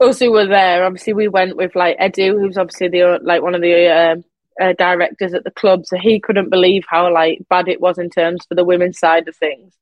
us 0.00 0.18
who 0.18 0.32
were 0.32 0.46
there, 0.46 0.84
obviously, 0.84 1.12
we 1.12 1.28
went 1.28 1.56
with 1.56 1.74
like 1.74 1.98
Edu, 1.98 2.40
who's 2.40 2.56
obviously 2.56 2.88
the 2.88 3.18
like 3.22 3.42
one 3.42 3.54
of 3.54 3.60
the 3.60 3.88
um 3.88 4.24
uh, 4.60 4.72
directors 4.72 5.34
at 5.34 5.44
the 5.44 5.50
club, 5.50 5.84
so 5.84 5.98
he 5.98 6.20
couldn't 6.20 6.50
believe 6.50 6.84
how 6.88 7.12
like 7.12 7.40
bad 7.50 7.68
it 7.68 7.80
was 7.80 7.98
in 7.98 8.08
terms 8.08 8.44
for 8.48 8.54
the 8.54 8.64
women's 8.64 8.98
side 8.98 9.28
of 9.28 9.36
things. 9.36 9.74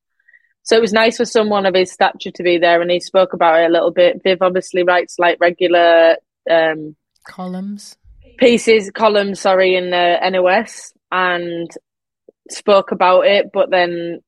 So 0.63 0.75
it 0.75 0.81
was 0.81 0.93
nice 0.93 1.17
for 1.17 1.25
someone 1.25 1.65
of 1.65 1.75
his 1.75 1.91
stature 1.91 2.31
to 2.31 2.43
be 2.43 2.57
there, 2.57 2.81
and 2.81 2.91
he 2.91 2.99
spoke 2.99 3.33
about 3.33 3.61
it 3.61 3.69
a 3.69 3.73
little 3.73 3.91
bit. 3.91 4.21
Viv 4.23 4.41
obviously 4.41 4.83
writes 4.83 5.17
like 5.19 5.37
regular 5.39 6.17
um, 6.49 6.95
columns. 7.25 7.97
pieces, 8.37 8.91
columns, 8.91 9.39
sorry, 9.39 9.75
in 9.75 9.89
the 9.91 10.17
NOS, 10.31 10.93
and 11.11 11.69
spoke 12.49 12.91
about 12.91 13.21
it, 13.21 13.49
but 13.53 13.69
then 13.71 14.19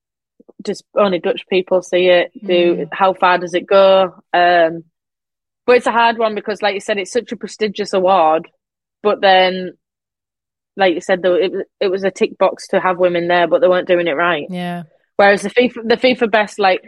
just 0.66 0.84
only 0.98 1.20
Dutch 1.20 1.46
people 1.50 1.82
see 1.82 2.08
it. 2.08 2.32
Do 2.46 2.88
how 2.92 3.14
far 3.14 3.38
does 3.38 3.54
it 3.54 3.68
go? 3.68 4.14
Um, 4.34 4.84
but 5.66 5.76
it's 5.78 5.86
a 5.88 5.92
hard 5.92 6.18
one 6.18 6.34
because, 6.36 6.62
like 6.62 6.74
you 6.74 6.80
said, 6.80 6.98
it's 6.98 7.12
such 7.12 7.32
a 7.32 7.38
prestigious 7.38 7.94
award. 7.94 8.48
But 9.04 9.22
then, 9.22 9.74
like 10.78 10.94
you 10.96 11.02
said, 11.02 11.22
though, 11.22 11.36
it 11.36 11.52
was- 11.52 11.66
it 11.80 11.88
was 11.90 12.04
a 12.04 12.12
tick 12.12 12.38
box 12.38 12.68
to 12.70 12.80
have 12.80 12.98
women 12.98 13.28
there, 13.28 13.48
but 13.48 13.60
they 13.62 13.68
weren't 13.68 13.88
doing 13.88 14.08
it 14.08 14.16
right. 14.16 14.48
Yeah. 14.50 14.84
Whereas 15.18 15.42
the 15.42 15.50
FIFA, 15.50 15.88
the 15.90 15.98
FIFA 15.98 16.32
best, 16.32 16.60
like 16.60 16.82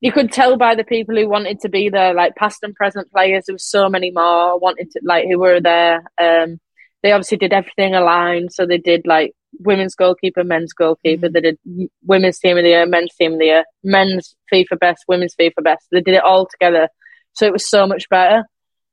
you 0.00 0.12
could 0.12 0.30
tell 0.30 0.56
by 0.56 0.74
the 0.74 0.84
people 0.84 1.16
who 1.16 1.28
wanted 1.28 1.60
to 1.60 1.68
be 1.68 1.88
there, 1.88 2.14
like 2.14 2.36
past 2.36 2.62
and 2.62 2.74
present 2.74 3.10
players. 3.10 3.44
There 3.46 3.54
was 3.54 3.68
so 3.68 3.88
many 3.88 4.10
more 4.10 4.58
wanted 4.58 4.90
to, 4.92 5.00
like 5.02 5.26
who 5.28 5.38
were 5.38 5.60
there. 5.60 6.02
Um, 6.20 6.60
they 7.02 7.12
obviously 7.12 7.38
did 7.38 7.52
everything 7.52 7.94
aligned, 7.94 8.52
so 8.52 8.66
they 8.66 8.78
did 8.78 9.06
like 9.06 9.32
women's 9.58 9.94
goalkeeper, 9.94 10.44
men's 10.44 10.72
goalkeeper. 10.72 11.28
They 11.28 11.40
did 11.40 11.58
women's 12.04 12.38
team 12.38 12.58
of 12.58 12.64
the 12.64 12.70
year, 12.70 12.86
men's 12.86 13.14
team 13.14 13.34
of 13.34 13.38
the 13.38 13.46
year, 13.46 13.64
men's 13.82 14.36
FIFA 14.52 14.78
best, 14.78 15.04
women's 15.08 15.34
FIFA 15.34 15.64
best. 15.64 15.86
They 15.90 16.00
did 16.00 16.14
it 16.14 16.24
all 16.24 16.46
together, 16.46 16.88
so 17.32 17.46
it 17.46 17.52
was 17.52 17.68
so 17.68 17.86
much 17.86 18.08
better. 18.08 18.44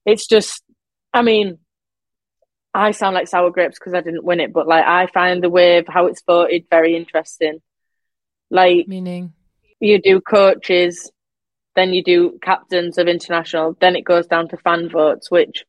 It's 0.05 0.27
just, 0.27 0.63
I 1.13 1.21
mean, 1.21 1.59
I 2.73 2.91
sound 2.91 3.13
like 3.13 3.27
sour 3.27 3.51
grapes 3.51 3.77
because 3.79 3.93
I 3.93 4.01
didn't 4.01 4.25
win 4.25 4.39
it, 4.39 4.53
but 4.53 4.67
like 4.67 4.85
I 4.85 5.07
find 5.07 5.41
the 5.41 5.49
way 5.49 5.77
of 5.77 5.87
how 5.87 6.07
it's 6.07 6.21
voted 6.25 6.65
very 6.69 6.95
interesting. 6.95 7.59
Like 8.49 8.87
Meaning. 8.87 9.33
You 9.85 10.01
do 10.01 10.19
coaches, 10.21 11.11
then 11.75 11.93
you 11.93 12.03
do 12.03 12.37
captains 12.41 12.97
of 12.97 13.07
international, 13.07 13.77
then 13.79 13.95
it 13.95 14.03
goes 14.03 14.27
down 14.27 14.47
to 14.49 14.57
fan 14.57 14.89
votes, 14.89 15.29
which 15.31 15.65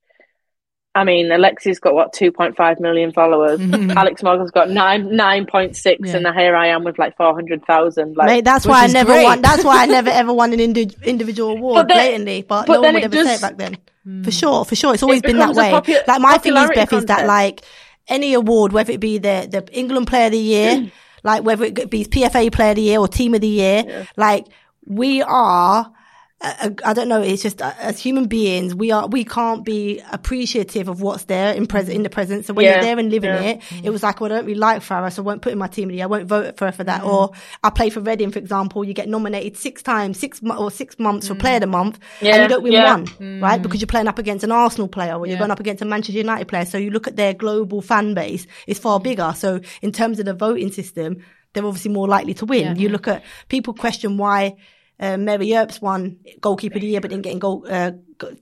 I 0.95 1.05
mean, 1.05 1.27
Alexi's 1.31 1.79
got 1.79 1.93
what 1.95 2.15
two 2.15 2.33
point 2.33 2.57
five 2.57 2.81
million 2.81 3.13
followers. 3.13 3.61
Mm-hmm. 3.61 3.99
Alex 3.99 4.23
Morgan's 4.23 4.51
got 4.51 4.71
nine 4.71 5.15
nine 5.15 5.45
point 5.45 5.77
six, 5.77 6.09
Yeah. 6.09 6.17
and 6.17 6.27
here 6.39 6.57
I 6.57 6.69
am 6.69 6.85
with 6.85 6.99
like 6.99 7.15
four 7.19 7.35
hundred 7.35 7.67
thousand. 7.67 8.17
Like, 8.17 8.29
Mate, 8.29 8.45
that's 8.47 8.65
why 8.67 8.85
I 8.85 8.87
never 8.87 9.13
great. 9.13 9.25
won. 9.25 9.43
That's 9.43 9.63
why 9.63 9.83
I 9.83 9.87
never 9.87 10.09
ever 10.23 10.33
won 10.33 10.55
an 10.55 10.61
indi- 10.61 10.97
individual 11.05 11.51
award 11.51 11.75
But 11.75 11.89
then- 11.89 11.97
blatantly. 12.25 12.43
But, 12.49 12.67
but 12.67 12.73
no 12.75 12.81
one 12.81 12.95
would 12.95 13.03
it 13.03 13.15
ever 13.15 13.25
say 13.25 13.35
it 13.35 13.41
back 13.43 13.59
then. 13.59 13.77
Mm. 14.07 14.25
For 14.25 14.31
sure, 14.31 14.65
for 14.65 14.75
sure, 14.75 14.95
it's 14.95 15.03
always 15.03 15.19
It 15.19 15.27
been 15.27 15.39
that 15.39 15.55
way. 15.55 15.71
popu- 15.71 16.07
like 16.07 16.21
my 16.23 16.39
thing 16.39 16.55
is, 16.55 16.59
popularity 16.61 16.75
Beth, 16.81 16.93
is 16.95 17.05
that 17.07 17.27
like 17.27 17.61
any 18.09 18.33
award, 18.33 18.73
whether 18.73 18.93
it 18.93 19.01
be 19.01 19.19
the 19.19 19.49
the 19.51 19.69
England 19.79 20.07
Player 20.07 20.27
of 20.27 20.33
the 20.33 20.39
Year, 20.39 20.91
like 21.27 21.43
whether 21.43 21.65
it 21.65 21.91
be 21.91 22.05
PFA 22.05 22.53
Player 22.53 22.71
of 22.71 22.77
the 22.77 22.83
Year 22.83 23.01
or 23.01 23.09
Team 23.09 23.35
of 23.35 23.41
the 23.41 23.49
Year, 23.49 24.07
like 24.17 24.47
we 24.87 25.21
are. 25.23 25.93
I 26.43 26.93
don't 26.93 27.09
know. 27.09 27.23
It's 27.23 27.43
just 27.43 27.63
uh, 27.63 27.73
as 27.79 27.99
human 27.99 28.27
beings, 28.27 28.75
we 28.75 28.91
are 28.91 29.07
we 29.09 29.25
can't 29.25 29.65
be 29.65 30.03
appreciative 30.13 30.87
of 30.87 31.01
what's 31.01 31.25
there 31.25 31.55
in 31.55 31.67
present 31.67 31.97
in 31.97 32.03
the 32.03 32.11
present. 32.11 32.45
So 32.45 32.53
when 32.53 32.67
Yeah, 32.67 32.73
you're 32.73 32.83
there 32.83 32.99
and 32.99 33.11
living 33.11 33.31
yeah. 33.31 33.41
it, 33.43 33.63
it 33.85 33.91
was 33.91 34.03
like, 34.03 34.21
well, 34.21 34.31
I 34.31 34.37
don't 34.37 34.45
really 34.45 34.59
like 34.59 34.83
Fara, 34.83 35.11
so 35.11 35.23
I 35.23 35.25
won't 35.25 35.41
put 35.41 35.53
in 35.53 35.59
my 35.59 35.67
team 35.67 35.85
of 35.85 35.93
the 35.93 35.97
year. 35.97 36.05
I 36.05 36.09
won't 36.09 36.27
vote 36.27 36.59
for 36.59 36.67
her 36.67 36.73
for 36.73 36.85
that. 36.85 37.03
Mm. 37.03 37.09
Or 37.09 37.33
I 37.65 37.71
play 37.71 37.89
for 37.89 38.01
Reading, 38.01 38.31
for 38.31 38.39
example. 38.39 38.85
You 38.85 38.93
get 38.93 39.09
nominated 39.09 39.57
six 39.57 39.83
times, 39.83 40.19
six 40.19 40.43
or 40.43 40.71
six 40.71 40.99
months 40.99 41.27
for 41.27 41.35
mm. 41.35 41.41
Player 41.41 41.55
of 41.55 41.63
the 41.63 41.69
Month, 41.69 42.01
and 42.21 42.29
Yeah, 42.29 42.43
you 42.43 42.49
don't 42.49 42.63
win 42.63 42.83
one, 42.83 43.07
mm. 43.07 43.43
right? 43.43 43.61
Because 43.61 43.81
you're 43.81 43.87
playing 43.87 44.09
up 44.09 44.19
against 44.19 44.45
an 44.45 44.53
Arsenal 44.53 44.89
player 44.89 45.15
or 45.15 45.27
you're 45.27 45.39
going 45.39 45.51
up 45.51 45.61
against 45.61 45.83
a 45.83 45.87
Manchester 45.87 46.19
United 46.19 46.49
player. 46.49 46.67
So 46.67 46.77
you 46.77 46.91
look 46.91 47.09
at 47.09 47.17
their 47.17 47.33
global 47.33 47.81
fan 47.81 48.13
base; 48.13 48.47
it's 48.67 48.79
far 48.79 49.01
bigger. 49.01 49.33
So 49.35 49.61
in 49.81 49.91
terms 49.91 50.19
of 50.19 50.27
the 50.27 50.35
voting 50.35 50.71
system, 50.71 51.25
they're 51.55 51.65
obviously 51.65 51.93
more 51.93 52.07
likely 52.07 52.35
to 52.35 52.45
win. 52.45 52.63
Yeah. 52.65 52.75
You 52.75 52.89
look 52.91 53.09
at 53.09 53.25
people 53.49 53.73
question 53.73 54.19
why. 54.19 54.57
Uh, 54.99 55.17
Mary 55.17 55.55
Earps 55.55 55.81
won 55.83 56.19
goalkeeper 56.41 56.77
of 56.77 56.81
the 56.81 56.87
year, 56.89 57.01
but 57.01 57.11
didn't 57.11 57.23
get 57.25 57.33
in 57.33 57.39
goal. 57.39 57.67
Uh, 57.69 57.93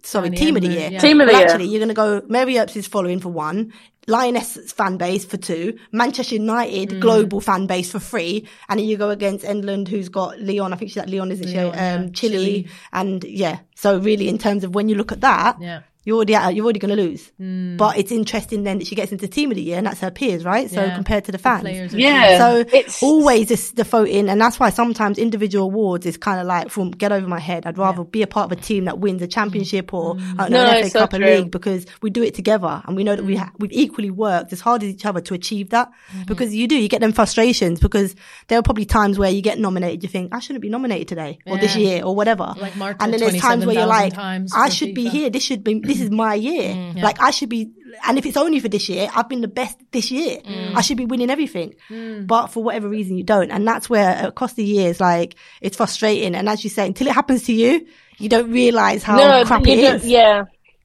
sorry, 0.02 0.28
Danny 0.30 0.36
team 0.36 0.56
of 0.56 0.62
the 0.62 0.68
year. 0.68 0.88
yeah. 0.92 0.98
Team 1.00 1.20
of 1.20 1.26
the 1.26 1.32
Well, 1.32 1.40
year. 1.40 1.48
Actually, 1.50 1.66
you're 1.68 1.80
going 1.80 1.88
to 1.88 1.94
go. 1.94 2.22
Mary 2.28 2.54
Earps 2.58 2.76
is 2.76 2.86
following 2.86 3.18
for 3.20 3.28
one. 3.30 3.72
Lioness 4.06 4.70
fan 4.72 4.98
base 4.98 5.24
for 5.24 5.38
two, 5.38 5.78
Manchester 5.90 6.34
United 6.34 6.90
Mm. 6.90 7.00
global 7.00 7.40
fan 7.40 7.66
base 7.66 7.90
for 7.90 7.98
three, 7.98 8.46
and 8.68 8.78
then 8.78 8.86
you 8.86 8.98
go 8.98 9.08
against 9.08 9.46
England, 9.46 9.88
who's 9.88 10.10
got 10.10 10.38
Lyon. 10.40 10.74
I 10.74 10.76
think 10.76 10.90
she's 10.90 10.98
at 10.98 11.08
Lyon, 11.08 11.32
isn't 11.32 11.48
she? 11.48 11.56
Lyon, 11.56 11.68
Um, 11.70 12.02
yeah. 12.04 12.10
Chile, 12.12 12.36
Chile. 12.36 12.66
and 12.92 13.24
yeah. 13.24 13.58
So 13.76 13.98
really, 13.98 14.28
in 14.28 14.36
terms 14.36 14.62
of 14.62 14.74
when 14.74 14.90
you 14.90 14.94
look 14.94 15.10
at 15.10 15.22
that, 15.22 15.56
Yeah. 15.58 15.80
You're 16.04 16.16
already 16.16 16.34
at, 16.34 16.54
you're 16.54 16.64
already 16.64 16.78
going 16.78 16.96
to 16.96 17.02
lose. 17.02 17.30
Hmm. 17.38 17.76
But 17.76 17.96
it's 17.98 18.12
interesting 18.12 18.62
then 18.64 18.78
that 18.78 18.86
she 18.86 18.94
gets 18.94 19.12
into 19.12 19.26
team 19.28 19.50
of 19.50 19.56
the 19.56 19.62
year, 19.62 19.78
and 19.78 19.86
that's 19.86 20.00
her 20.00 20.10
peers, 20.10 20.44
right? 20.44 20.70
So 20.70 20.84
Yeah. 20.84 20.94
compared 20.94 21.24
to 21.24 21.32
the 21.32 21.38
fans, 21.38 21.62
players 21.62 21.94
are 21.94 21.98
Yeah. 21.98 22.38
so 22.38 22.58
It's- 22.60 23.02
always 23.02 23.48
this, 23.48 23.70
the 23.72 23.84
voting, 23.84 24.28
and 24.28 24.40
that's 24.40 24.60
why 24.60 24.70
sometimes 24.70 25.18
individual 25.18 25.64
awards 25.64 26.06
is 26.06 26.16
kind 26.16 26.40
of 26.40 26.46
like 26.46 26.68
from 26.70 26.90
get 26.90 27.12
over 27.12 27.26
my 27.26 27.40
head. 27.40 27.66
I'd 27.66 27.78
rather 27.78 28.04
be 28.04 28.22
a 28.22 28.26
part 28.26 28.52
of 28.52 28.58
a 28.58 28.60
team 28.60 28.84
that 28.84 28.98
wins 28.98 29.22
a 29.22 29.26
championship 29.26 29.92
or 29.94 30.16
I 30.38 30.48
don't 30.48 30.50
know, 30.50 30.64
No, 30.64 30.70
an 30.70 30.84
FA 30.84 30.90
so 30.90 30.98
Cup, 31.00 31.12
a 31.14 31.18
true. 31.18 31.26
league, 31.26 31.50
because 31.50 31.86
we 32.02 32.10
do 32.10 32.22
it 32.22 32.34
together 32.34 32.82
and 32.86 32.96
we 32.96 33.04
know 33.04 33.16
that 33.16 33.24
we 33.24 33.34
hmm. 33.36 33.42
ha- 33.42 33.52
we've 33.58 33.72
equally 33.72 34.10
worked 34.10 34.52
as 34.52 34.60
hard 34.60 34.82
as 34.82 34.88
each 34.90 35.06
other 35.06 35.20
to 35.22 35.34
achieve 35.34 35.70
that. 35.70 35.88
Mm-hmm. 36.12 36.24
Because 36.26 36.54
you 36.54 36.68
do, 36.68 36.76
you 36.76 36.88
get 36.88 37.00
them 37.00 37.12
frustrations 37.12 37.80
because 37.80 38.14
there 38.48 38.58
are 38.58 38.62
probably 38.62 38.84
times 38.84 39.18
where 39.18 39.30
you 39.30 39.40
get 39.42 39.58
nominated, 39.58 40.02
you 40.02 40.08
think 40.08 40.34
I 40.34 40.40
shouldn't 40.40 40.62
be 40.62 40.68
nominated 40.68 41.08
today 41.08 41.38
or 41.46 41.56
this 41.58 41.76
year 41.76 42.02
or 42.04 42.14
whatever, 42.14 42.54
Like 42.60 42.76
Mark 42.76 42.96
and 43.00 43.12
then 43.12 43.20
there's 43.20 43.40
times 43.40 43.64
where 43.66 43.74
you're 43.74 43.86
like, 43.86 44.12
times 44.12 44.52
I 44.54 44.68
for 44.68 44.74
should 44.74 44.94
be 44.94 45.08
here. 45.08 45.30
This 45.30 45.42
should 45.42 45.64
be 45.64 45.80
this 45.94 46.02
is 46.02 46.10
my 46.10 46.34
year. 46.34 46.74
Mm. 46.74 47.02
Like 47.02 47.20
I 47.20 47.30
should 47.30 47.48
be, 47.48 47.70
and 48.06 48.18
if 48.18 48.26
it's 48.26 48.36
only 48.36 48.60
for 48.60 48.68
this 48.68 48.88
year, 48.88 49.08
I've 49.14 49.28
been 49.28 49.40
the 49.40 49.48
best 49.48 49.78
this 49.92 50.10
year. 50.10 50.38
Mm. 50.38 50.74
I 50.76 50.80
should 50.82 50.96
be 50.96 51.04
winning 51.04 51.30
everything. 51.30 51.74
Mm. 51.88 52.26
But 52.26 52.48
for 52.48 52.62
whatever 52.62 52.88
reason, 52.88 53.16
you 53.16 53.24
don't, 53.24 53.50
and 53.50 53.66
that's 53.66 53.88
where 53.88 54.26
across 54.26 54.54
the 54.54 54.64
years, 54.64 55.00
like 55.00 55.36
it's 55.60 55.76
frustrating. 55.76 56.34
And 56.34 56.48
as 56.48 56.64
you 56.64 56.70
say, 56.70 56.86
until 56.86 57.06
it 57.06 57.14
happens 57.14 57.44
to 57.44 57.52
you, 57.52 57.86
you 58.18 58.28
don't 58.28 58.50
realize 58.50 59.02
how 59.02 59.16
no, 59.16 59.44
crap 59.44 59.66
you 59.66 59.72
it 59.74 59.80
don't- 59.82 59.94
is. 59.96 60.06
Yeah, 60.06 60.44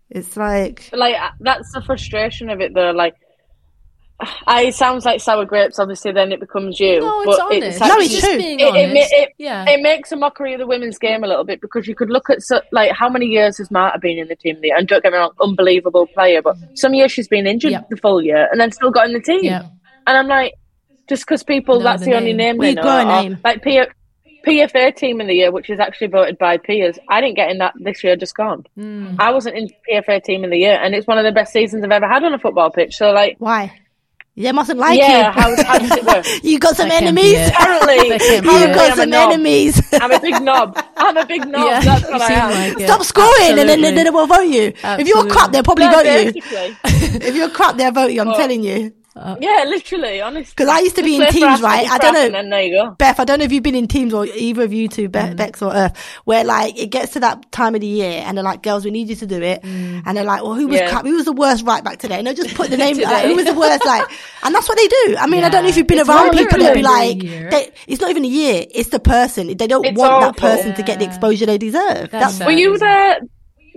It's 0.10 0.36
like 0.38 0.90
like 0.94 1.16
uh, 1.16 1.30
that's 1.40 1.72
the 1.74 1.82
frustration 1.82 2.50
of 2.50 2.62
it, 2.62 2.74
though. 2.74 2.92
Like, 2.92 3.16
I 4.48 4.64
it 4.64 4.76
sounds 4.76 5.06
like 5.06 5.22
sour 5.22 5.46
grapes. 5.46 5.80
Obviously, 5.80 6.12
then 6.12 6.32
it 6.32 6.40
becomes 6.40 6.80
you. 6.80 7.00
No, 7.00 7.22
it's 7.22 7.38
but 7.38 7.42
honest. 7.56 7.80
No, 7.80 7.86
actually- 7.88 8.06
it's 8.06 8.14
just 8.14 8.26
true. 8.26 8.38
being 8.38 8.60
It, 8.60 8.64
it, 8.64 8.70
honest. 8.70 8.94
ma- 8.94 9.18
it, 9.18 9.30
yeah. 9.38 9.66
it 9.70 9.82
makes 9.82 10.12
a 10.12 10.16
mockery 10.18 10.54
of 10.54 10.60
the 10.60 10.68
women's 10.68 10.98
game 10.98 11.24
a 11.24 11.28
little 11.28 11.44
bit 11.46 11.62
because 11.62 11.88
you 11.88 11.96
could 11.96 12.10
look 12.10 12.30
at 12.30 12.42
so, 12.42 12.60
like 12.72 12.92
how 12.92 13.08
many 13.10 13.28
years 13.28 13.58
has 13.60 13.72
Marta 13.72 13.98
been 14.00 14.18
in 14.18 14.28
the 14.28 14.36
team 14.36 14.58
there? 14.62 14.76
And 14.76 14.88
don't 14.88 15.02
get 15.02 15.12
me 15.14 15.18
wrong, 15.20 15.32
unbelievable 15.42 16.08
player, 16.08 16.42
but 16.42 16.58
some 16.76 16.94
years 16.94 17.12
she's 17.12 17.28
been 17.30 17.48
injured 17.48 17.72
Yeah. 17.72 17.82
the 17.90 17.96
full 17.98 18.22
year 18.22 18.48
and 18.52 18.60
then 18.60 18.72
still 18.72 18.92
got 18.92 19.06
in 19.08 19.14
the 19.14 19.22
team. 19.22 19.44
Yeah. 19.44 19.64
And 20.06 20.18
I'm 20.18 20.28
like, 20.28 20.54
just 21.08 21.24
because 21.26 21.44
people, 21.44 21.78
Know 21.78 21.84
that's 21.86 22.04
the 22.04 22.12
the, 22.12 22.18
only 22.18 22.34
name. 22.34 22.58
name 22.58 22.58
We 22.58 22.66
they 22.68 22.74
know. 22.74 22.82
grow 22.82 22.92
a 22.92 23.02
or, 23.04 23.22
name. 23.24 23.38
Like 23.44 23.64
P- 23.64 23.82
PFA 24.46 24.96
team 24.96 25.20
in 25.22 25.28
the 25.28 25.34
year, 25.34 25.52
which 25.52 25.70
is 25.70 25.80
actually 25.80 26.08
voted 26.08 26.38
by 26.38 26.58
peers. 26.58 26.98
I 27.10 27.20
didn't 27.22 27.36
get 27.36 27.50
in 27.52 27.58
that 27.60 27.74
this 27.80 28.04
year, 28.04 28.16
just 28.16 28.36
gone. 28.36 28.66
Hmm. 28.76 29.16
I 29.20 29.32
wasn't 29.32 29.58
in 29.58 29.70
PFA 29.90 30.24
team 30.24 30.44
in 30.44 30.50
the 30.50 30.58
year, 30.58 30.80
and 30.82 30.96
it's 30.96 31.08
one 31.08 31.18
of 31.18 31.26
the 31.26 31.32
best 31.32 31.52
seasons 31.52 31.84
I've 31.84 31.92
ever 31.92 32.08
had 32.08 32.24
on 32.24 32.34
a 32.34 32.40
football 32.40 32.70
pitch. 32.72 32.96
So, 32.96 33.12
like, 33.12 33.36
why? 33.40 33.74
They 34.36 34.52
mustn't 34.54 34.80
like 34.80 34.98
yeah, 34.98 35.28
you. 35.28 35.32
how, 35.34 35.64
how 35.66 35.78
does 35.80 35.92
it 35.92 36.06
work? 36.06 36.26
you 36.44 36.60
got 36.60 36.78
some 36.78 36.88
That 36.88 37.04
enemies. 37.04 37.36
Apparently, 37.50 38.10
That 38.10 38.22
can't 38.22 38.44
be 38.44 38.50
you 38.50 38.56
it. 38.56 38.70
apparently 38.72 38.76
got 38.76 38.92
I'm 38.92 38.98
some 38.98 39.14
enemies. 39.14 39.82
I'm 39.94 40.12
a 40.14 40.20
big 40.20 40.42
knob. 40.42 40.80
I'm 40.96 41.18
a 41.18 41.26
big 41.26 41.46
knob. 41.48 41.68
Yeah, 41.68 41.82
That's 41.82 42.04
what 42.10 42.22
I 42.22 42.34
am. 42.34 42.76
like. 42.78 42.86
Stop 42.88 43.04
scoring, 43.04 43.60
and 43.60 43.68
then, 43.70 43.82
then, 43.82 43.96
then 43.96 44.06
they 44.06 44.10
will 44.10 44.28
vote 44.28 44.42
you. 44.48 44.72
If 44.82 45.08
you're 45.08 45.28
crap, 45.28 45.52
they'll 45.52 45.64
probably 45.64 45.86
No, 45.88 45.92
vote 46.02 46.06
you. 46.06 46.42
If 47.22 47.36
you're 47.36 47.50
crap, 47.50 47.76
they'll 47.76 47.92
vote 47.92 48.12
you. 48.12 48.22
I'm 48.22 48.30
Oh. 48.30 48.38
telling 48.38 48.64
you. 48.64 48.94
Yeah, 49.40 49.66
literally, 49.68 50.22
honestly. 50.22 50.52
Because 50.56 50.68
I 50.70 50.80
used 50.80 50.96
to 50.96 51.04
be 51.04 51.18
Just 51.18 51.36
in 51.36 51.42
teams, 51.42 51.62
right? 51.62 51.90
I 51.90 51.98
don't 51.98 52.32
know. 52.32 52.50
There 52.50 52.62
you 52.62 52.74
go. 52.74 52.92
Beth, 52.92 53.20
I 53.20 53.26
don't 53.26 53.40
know 53.40 53.46
if 53.46 53.52
you've 53.52 53.64
been 53.64 53.76
in 53.76 53.88
teams 53.88 54.14
or 54.14 54.26
either 54.26 54.64
of 54.64 54.74
you 54.74 54.88
two, 54.88 55.10
Be- 55.10 55.20
mm. 55.20 55.36
Bex 55.36 55.62
or 55.62 55.72
Eartha, 55.72 55.96
where 56.26 56.44
like 56.44 56.78
it 56.78 56.88
gets 56.88 57.14
to 57.14 57.20
that 57.22 57.52
time 57.52 57.76
of 57.76 57.82
the 57.82 57.88
year 57.88 58.24
and 58.26 58.38
they're 58.38 58.44
like, 58.44 58.64
girls, 58.64 58.86
we 58.86 58.92
need 58.92 59.10
you 59.10 59.16
to 59.18 59.26
do 59.26 59.42
it. 59.42 59.62
Mm. 59.62 60.04
And 60.06 60.18
they're 60.18 60.24
like, 60.24 60.44
well, 60.44 60.54
who 60.56 60.68
was 60.68 60.80
Yeah. 60.80 61.02
Who 61.02 61.16
was 61.16 61.26
the 61.26 61.34
worst 61.34 61.66
right 61.66 61.84
back 61.84 62.00
today? 62.00 62.18
And 62.18 62.28
they'll 62.28 62.34
just 62.34 62.56
put 62.56 62.70
the 62.70 62.78
name, 62.86 62.98
like, 62.98 63.26
who 63.26 63.36
was 63.36 63.46
the 63.46 63.54
worst, 63.54 63.86
like, 63.86 64.08
and 64.44 64.54
that's 64.56 64.68
what 64.70 64.78
they 64.78 64.88
do. 64.88 65.16
I 65.20 65.28
mean, 65.28 65.44
I 65.44 65.50
don't 65.50 65.64
know 65.64 65.70
if 65.70 65.78
you've 65.78 65.88
been 65.88 66.00
It's 66.00 66.10
around 66.10 66.32
people 66.32 66.60
that 66.60 66.74
be 66.74 66.82
like, 66.84 67.20
they, 67.20 67.72
it's 67.88 68.02
not 68.02 68.10
even 68.10 68.26
a 68.26 68.28
year, 68.28 68.66
it's 68.72 68.90
the 68.90 69.00
person. 69.00 69.48
They 69.56 69.68
don't 69.68 69.86
It's 69.86 69.98
want 69.98 70.22
that 70.22 70.44
awful. 70.44 70.58
person 70.58 70.76
to 70.76 70.84
get 70.84 71.00
the 71.00 71.06
exposure 71.06 71.46
they 71.46 71.58
deserve. 71.58 72.12
That's 72.12 72.38
That's. 72.38 72.46
Were 72.46 72.52
you 72.52 72.78
there? 72.78 73.20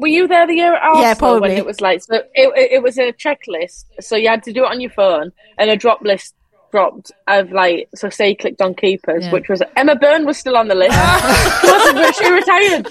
Were 0.02 0.08
you 0.08 0.26
there 0.26 0.48
the 0.48 0.54
year 0.54 0.74
at 0.74 0.82
Arsenal 0.82 1.02
Yeah, 1.02 1.14
probably. 1.14 1.40
when 1.50 1.50
it 1.52 1.64
was 1.64 1.80
like 1.80 2.02
so? 2.02 2.16
It, 2.16 2.26
it, 2.34 2.72
it 2.72 2.82
was 2.82 2.98
a 2.98 3.12
checklist, 3.12 3.84
so 4.00 4.16
you 4.16 4.28
had 4.28 4.42
to 4.42 4.52
do 4.52 4.64
it 4.64 4.68
on 4.68 4.80
your 4.80 4.90
phone, 4.90 5.30
and 5.58 5.70
a 5.70 5.76
drop 5.76 6.02
list 6.02 6.34
dropped 6.72 7.12
of 7.28 7.52
like 7.52 7.88
so. 7.94 8.08
Say 8.10 8.30
you 8.30 8.36
clicked 8.36 8.60
on 8.60 8.74
keepers, 8.74 9.24
Yeah. 9.24 9.32
which 9.32 9.48
was 9.48 9.62
Emma 9.76 9.94
Byrne 9.94 10.26
was 10.26 10.36
still 10.38 10.56
on 10.56 10.66
the 10.68 10.74
list, 10.74 10.92
She 10.92 11.66
wasn't, 11.70 11.96
but 11.96 12.14
she 12.16 12.30
retired. 12.32 12.88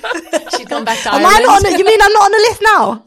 She's 0.56 0.68
gone 0.68 0.86
back 0.86 1.00
to 1.04 1.14
am 1.14 1.26
I 1.26 1.40
not 1.40 1.58
on 1.66 1.72
the, 1.72 1.78
you 1.78 1.84
mean 1.86 2.00
I'm 2.02 2.14
not 2.14 2.24
on 2.24 2.32
the 2.32 2.38
list 2.38 2.62
now? 2.62 3.04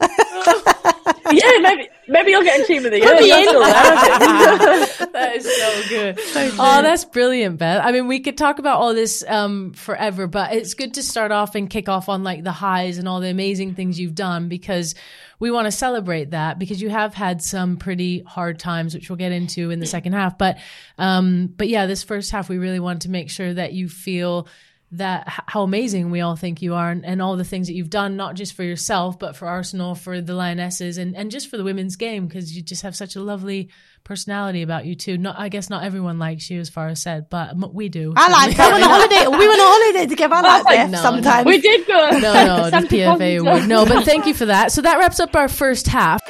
Yeah, 1.31 1.57
maybe 1.59 1.89
maybe 2.07 2.31
you'll 2.31 2.43
get 2.43 2.59
in 2.59 2.67
team 2.67 2.85
of 2.85 2.91
the 2.91 2.99
year. 2.99 3.07
Put 3.09 3.19
me 3.19 3.31
in. 3.31 3.45
that 5.11 5.33
is 5.35 5.43
so 5.43 5.89
good. 5.89 6.19
oh, 6.59 6.81
that's 6.83 7.03
brilliant, 7.03 7.57
Beth. 7.57 7.81
I 7.83 7.91
mean, 7.91 8.07
we 8.07 8.19
could 8.19 8.37
talk 8.37 8.59
about 8.59 8.79
all 8.79 8.93
this 8.93 9.23
um, 9.27 9.73
forever, 9.73 10.27
but 10.27 10.53
it's 10.53 10.75
good 10.75 10.93
to 10.95 11.03
start 11.03 11.31
off 11.31 11.55
and 11.55 11.67
kick 11.67 11.89
off 11.89 12.09
on 12.09 12.23
like 12.23 12.43
the 12.43 12.51
highs 12.51 12.99
and 12.99 13.07
all 13.07 13.21
the 13.21 13.29
amazing 13.29 13.73
things 13.73 13.99
you've 13.99 14.13
done 14.15 14.49
because 14.49 14.93
we 15.39 15.51
want 15.51 15.65
to 15.65 15.71
celebrate 15.71 16.31
that 16.31 16.59
because 16.59 16.81
you 16.81 16.89
have 16.89 17.13
had 17.13 17.41
some 17.41 17.77
pretty 17.77 18.21
hard 18.21 18.59
times, 18.59 18.93
which 18.93 19.09
we'll 19.09 19.17
get 19.17 19.31
into 19.31 19.69
in 19.71 19.79
the 19.79 19.85
second 19.85 20.13
half. 20.13 20.37
But, 20.37 20.57
um, 20.97 21.53
but 21.55 21.67
yeah, 21.67 21.85
this 21.85 22.03
first 22.03 22.31
half, 22.31 22.49
we 22.49 22.57
really 22.57 22.79
want 22.79 23.03
to 23.03 23.09
make 23.09 23.29
sure 23.29 23.53
that 23.53 23.73
you 23.73 23.89
feel 23.89 24.47
that 24.91 25.23
how 25.27 25.63
amazing 25.63 26.11
we 26.11 26.21
all 26.21 26.35
think 26.35 26.61
you 26.61 26.73
are 26.75 26.89
and, 26.89 27.05
and 27.05 27.21
all 27.21 27.35
the 27.35 27.43
things 27.43 27.67
that 27.67 27.73
you've 27.73 27.89
done 27.89 28.15
not 28.15 28.35
just 28.35 28.53
for 28.53 28.63
yourself 28.63 29.17
but 29.17 29.35
for 29.35 29.47
Arsenal 29.47 29.95
for 29.95 30.21
the 30.21 30.33
Lionesses 30.33 30.97
and, 30.97 31.15
and 31.17 31.31
just 31.31 31.49
for 31.49 31.57
the 31.57 31.63
women's 31.63 31.95
game 31.95 32.27
because 32.27 32.55
you 32.55 32.61
just 32.61 32.83
have 32.83 32.95
such 32.95 33.15
a 33.15 33.21
lovely 33.21 33.69
personality 34.05 34.61
about 34.61 34.85
you 34.85 34.95
too 34.95 35.17
not 35.17 35.37
I 35.37 35.49
guess 35.49 35.69
not 35.69 35.83
everyone 35.83 36.19
likes 36.19 36.49
you 36.49 36.59
as 36.61 36.69
far 36.69 36.87
as 36.87 37.01
said 37.01 37.29
but 37.29 37.49
m- 37.49 37.73
we 37.73 37.89
do 37.89 38.13
I 38.15 38.31
like 38.31 38.57
I 38.59 38.71
went 38.71 38.83
on 38.83 38.89
holiday. 38.89 39.27
We 39.27 39.47
went 39.47 39.59
on 39.59 39.67
holiday 39.67 40.05
together. 40.07 40.35
I 40.35 40.41
like 40.41 40.63
like, 40.63 40.89
no, 40.91 41.01
sometimes. 41.01 41.45
we 41.45 41.59
did 41.59 41.85
go. 41.87 42.11
no 42.11 42.45
no 42.45 42.69
the 42.69 42.87
PFA 42.87 43.41
award 43.41 43.67
no 43.67 43.85
but 43.85 44.05
thank 44.05 44.27
you 44.27 44.33
for 44.33 44.45
that 44.45 44.71
so 44.71 44.81
that 44.83 44.99
wraps 44.99 45.19
up 45.19 45.35
our 45.35 45.49
first 45.49 45.87
half 45.87 46.21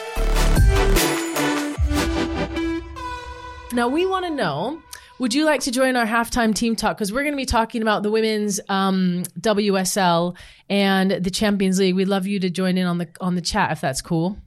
now 3.74 3.90
we 3.90 4.06
want 4.06 4.26
to 4.26 4.32
know 4.32 4.82
would 5.20 5.34
you 5.34 5.46
like 5.46 5.62
to 5.62 5.72
join 5.72 5.96
our 5.96 6.06
halftime 6.06 6.54
team 6.54 6.76
talk? 6.76 6.98
Because 6.98 7.14
we're 7.14 7.24
going 7.24 7.34
to 7.34 7.38
be 7.38 7.46
talking 7.46 7.82
about 7.82 8.04
the 8.04 8.12
women's 8.12 8.60
um, 8.68 9.24
WSL 9.40 10.36
and 10.70 11.12
the 11.12 11.30
Champions 11.30 11.80
League. 11.80 11.96
We'd 11.96 12.10
love 12.10 12.28
you 12.28 12.40
to 12.42 12.50
join 12.50 12.78
in 12.78 12.86
on 12.86 12.98
the 12.98 13.08
on 13.22 13.36
the 13.36 13.42
chat 13.42 13.72
if 13.72 13.80
that's 13.80 14.02
cool. 14.02 14.38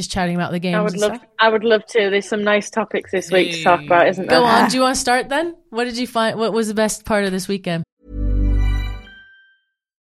Just 0.00 0.10
chatting 0.10 0.34
about 0.34 0.50
the 0.50 0.58
games. 0.58 0.76
I 0.76 0.80
would 0.80 0.92
and 0.92 1.00
love. 1.02 1.16
stuff. 1.16 1.28
I 1.38 1.50
would 1.50 1.62
love 1.62 1.84
to. 1.88 2.08
There's 2.08 2.26
some 2.26 2.42
nice 2.42 2.70
topics 2.70 3.10
this 3.10 3.30
week 3.30 3.52
to 3.52 3.62
talk 3.62 3.82
about, 3.82 4.08
isn't 4.08 4.28
there? 4.28 4.40
Go 4.40 4.46
on. 4.46 4.70
Do 4.70 4.76
you 4.78 4.82
want 4.82 4.94
to 4.94 5.00
start 5.00 5.28
then? 5.28 5.54
What 5.68 5.84
did 5.84 5.98
you 5.98 6.06
find? 6.06 6.38
What 6.38 6.54
was 6.54 6.68
the 6.68 6.74
best 6.74 7.04
part 7.04 7.26
of 7.26 7.32
this 7.32 7.48
weekend? 7.48 7.84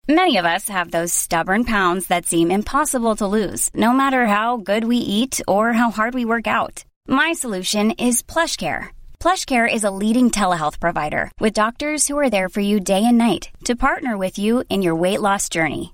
Many 0.10 0.36
of 0.36 0.44
us 0.44 0.68
have 0.68 0.92
those 0.92 1.14
stubborn 1.14 1.64
pounds 1.64 2.08
that 2.08 2.26
seem 2.26 2.52
impossible 2.52 3.16
to 3.16 3.28
lose, 3.28 3.70
no 3.74 3.94
matter 3.94 4.26
how 4.26 4.58
good 4.58 4.84
we 4.84 4.98
eat 4.98 5.40
or 5.48 5.72
how 5.72 5.90
hard 5.90 6.14
we 6.14 6.26
work 6.26 6.48
out. 6.48 6.84
My 7.08 7.32
solution 7.32 7.92
is 7.92 8.24
PlushCare. 8.24 8.90
PlushCare 9.22 9.74
is 9.74 9.86
a 9.86 9.96
leading 10.04 10.32
telehealth 10.32 10.82
provider 10.82 11.32
with 11.40 11.54
doctors 11.54 12.10
who 12.10 12.18
are 12.18 12.30
there 12.30 12.50
for 12.50 12.60
you 12.60 12.82
day 12.82 13.06
and 13.06 13.18
night 13.18 13.52
to 13.64 13.78
partner 13.88 14.18
with 14.18 14.38
you 14.38 14.66
in 14.70 14.82
your 14.82 14.96
weight 14.96 15.22
loss 15.22 15.48
journey. 15.48 15.94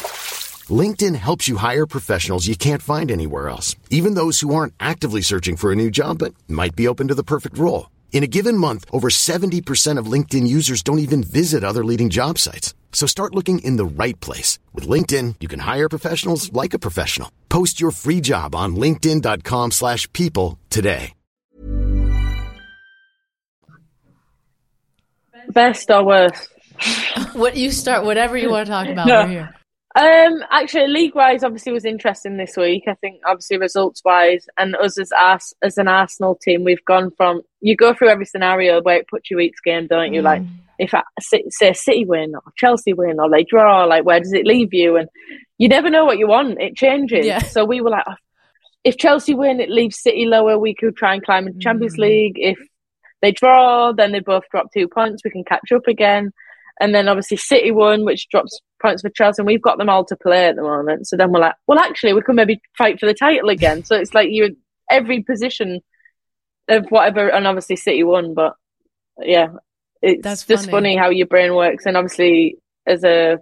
LinkedIn 0.71 1.15
helps 1.15 1.47
you 1.47 1.57
hire 1.57 1.87
professionals 1.87 2.47
you 2.47 2.55
can't 2.55 2.83
find 2.83 3.09
anywhere 3.11 3.49
else, 3.49 3.75
even 3.89 4.13
those 4.13 4.41
who 4.41 4.53
aren't 4.53 4.75
actively 4.79 5.21
searching 5.21 5.57
for 5.57 5.71
a 5.71 5.75
new 5.75 5.89
job 5.89 6.19
but 6.19 6.35
might 6.47 6.75
be 6.75 6.87
open 6.87 7.07
to 7.07 7.15
the 7.15 7.23
perfect 7.23 7.57
role. 7.57 7.89
In 8.11 8.23
a 8.23 8.27
given 8.27 8.55
month, 8.55 8.85
over 8.91 9.09
70% 9.09 9.97
of 9.97 10.05
LinkedIn 10.05 10.45
users 10.45 10.83
don't 10.83 10.99
even 10.99 11.23
visit 11.23 11.63
other 11.63 11.83
leading 11.83 12.11
job 12.11 12.37
sites. 12.37 12.75
So 12.91 13.07
start 13.07 13.33
looking 13.33 13.59
in 13.59 13.77
the 13.77 13.85
right 13.85 14.19
place. 14.19 14.59
With 14.73 14.87
LinkedIn, 14.87 15.35
you 15.39 15.47
can 15.47 15.61
hire 15.61 15.89
professionals 15.89 16.53
like 16.53 16.75
a 16.75 16.79
professional. 16.79 17.31
Post 17.49 17.81
your 17.81 17.91
free 17.91 18.21
job 18.21 18.53
on 18.53 18.75
linkedin.com 18.75 19.71
slash 19.71 20.11
people 20.13 20.59
today. 20.69 21.13
Best 25.49 25.89
or 25.89 26.05
worst? 26.05 26.47
What 27.33 27.55
you 27.55 27.71
start, 27.71 28.03
whatever 28.03 28.37
you 28.37 28.49
want 28.49 28.65
to 28.65 28.71
talk 28.71 28.87
about. 28.87 29.07
No. 29.07 29.23
We're 29.23 29.29
here. 29.29 29.55
Um, 29.93 30.41
actually, 30.49 30.87
league 30.87 31.15
wise, 31.15 31.43
obviously 31.43 31.73
was 31.73 31.83
interesting 31.83 32.37
this 32.37 32.55
week. 32.55 32.83
I 32.87 32.93
think 32.95 33.21
obviously 33.25 33.57
results 33.57 34.01
wise, 34.05 34.47
and 34.57 34.75
us 34.75 34.97
as 34.97 35.11
Ars- 35.11 35.53
as 35.61 35.77
an 35.77 35.89
Arsenal 35.89 36.35
team, 36.35 36.63
we've 36.63 36.83
gone 36.85 37.11
from 37.17 37.41
you 37.59 37.75
go 37.75 37.93
through 37.93 38.09
every 38.09 38.25
scenario 38.25 38.81
where 38.81 38.97
it 38.97 39.07
puts 39.09 39.29
you 39.29 39.39
each 39.39 39.55
game, 39.65 39.87
don't 39.87 40.13
you? 40.13 40.21
Like 40.21 40.43
if 40.79 40.93
I, 40.93 41.03
say 41.19 41.73
City 41.73 42.05
win 42.05 42.33
or 42.35 42.41
Chelsea 42.55 42.93
win 42.93 43.19
or 43.19 43.29
they 43.29 43.43
draw, 43.43 43.83
like 43.83 44.05
where 44.05 44.19
does 44.19 44.33
it 44.33 44.45
leave 44.47 44.73
you? 44.73 44.95
And 44.95 45.09
you 45.57 45.67
never 45.67 45.89
know 45.89 46.05
what 46.05 46.17
you 46.17 46.27
want; 46.27 46.61
it 46.61 46.75
changes. 46.75 47.25
Yeah. 47.25 47.39
So 47.39 47.65
we 47.65 47.81
were 47.81 47.89
like, 47.89 48.05
oh, 48.07 48.15
if 48.85 48.97
Chelsea 48.97 49.33
win, 49.33 49.59
it 49.59 49.69
leaves 49.69 50.01
City 50.01 50.25
lower. 50.25 50.57
We 50.57 50.73
could 50.73 50.95
try 50.95 51.13
and 51.13 51.23
climb 51.23 51.47
into 51.47 51.59
Mm. 51.59 51.63
Champions 51.63 51.97
League. 51.97 52.35
If 52.37 52.57
they 53.21 53.31
draw, 53.33 53.91
then 53.91 54.13
they 54.13 54.19
both 54.21 54.43
drop 54.51 54.67
two 54.73 54.87
points. 54.87 55.21
We 55.23 55.31
can 55.31 55.43
catch 55.43 55.71
up 55.73 55.87
again. 55.87 56.31
And 56.79 56.95
then 56.95 57.07
obviously 57.07 57.37
City 57.37 57.71
won, 57.71 58.05
which 58.05 58.27
drops 58.29 58.59
points 58.81 59.01
for 59.01 59.09
Chelsea, 59.09 59.41
and 59.41 59.47
we've 59.47 59.61
got 59.61 59.77
them 59.77 59.89
all 59.89 60.03
to 60.05 60.15
play 60.15 60.47
at 60.47 60.55
the 60.55 60.61
moment. 60.63 61.07
So 61.07 61.15
then 61.17 61.31
we're 61.31 61.39
like, 61.39 61.55
well, 61.67 61.79
actually, 61.79 62.13
we 62.13 62.21
could 62.21 62.35
maybe 62.35 62.59
fight 62.77 62.99
for 62.99 63.05
the 63.05 63.13
title 63.13 63.49
again. 63.49 63.83
so 63.83 63.95
it's 63.95 64.13
like 64.13 64.29
you 64.31 64.55
every 64.89 65.21
position 65.23 65.79
of 66.67 66.85
whatever, 66.89 67.29
and 67.29 67.47
obviously 67.47 67.75
City 67.75 68.03
won, 68.03 68.33
but 68.33 68.53
yeah, 69.19 69.47
it's 70.01 70.23
That's 70.23 70.45
just 70.45 70.63
funny. 70.65 70.71
funny 70.71 70.95
how 70.97 71.09
your 71.09 71.27
brain 71.27 71.53
works, 71.55 71.85
and 71.85 71.95
obviously 71.97 72.57
as 72.87 73.03
a 73.03 73.37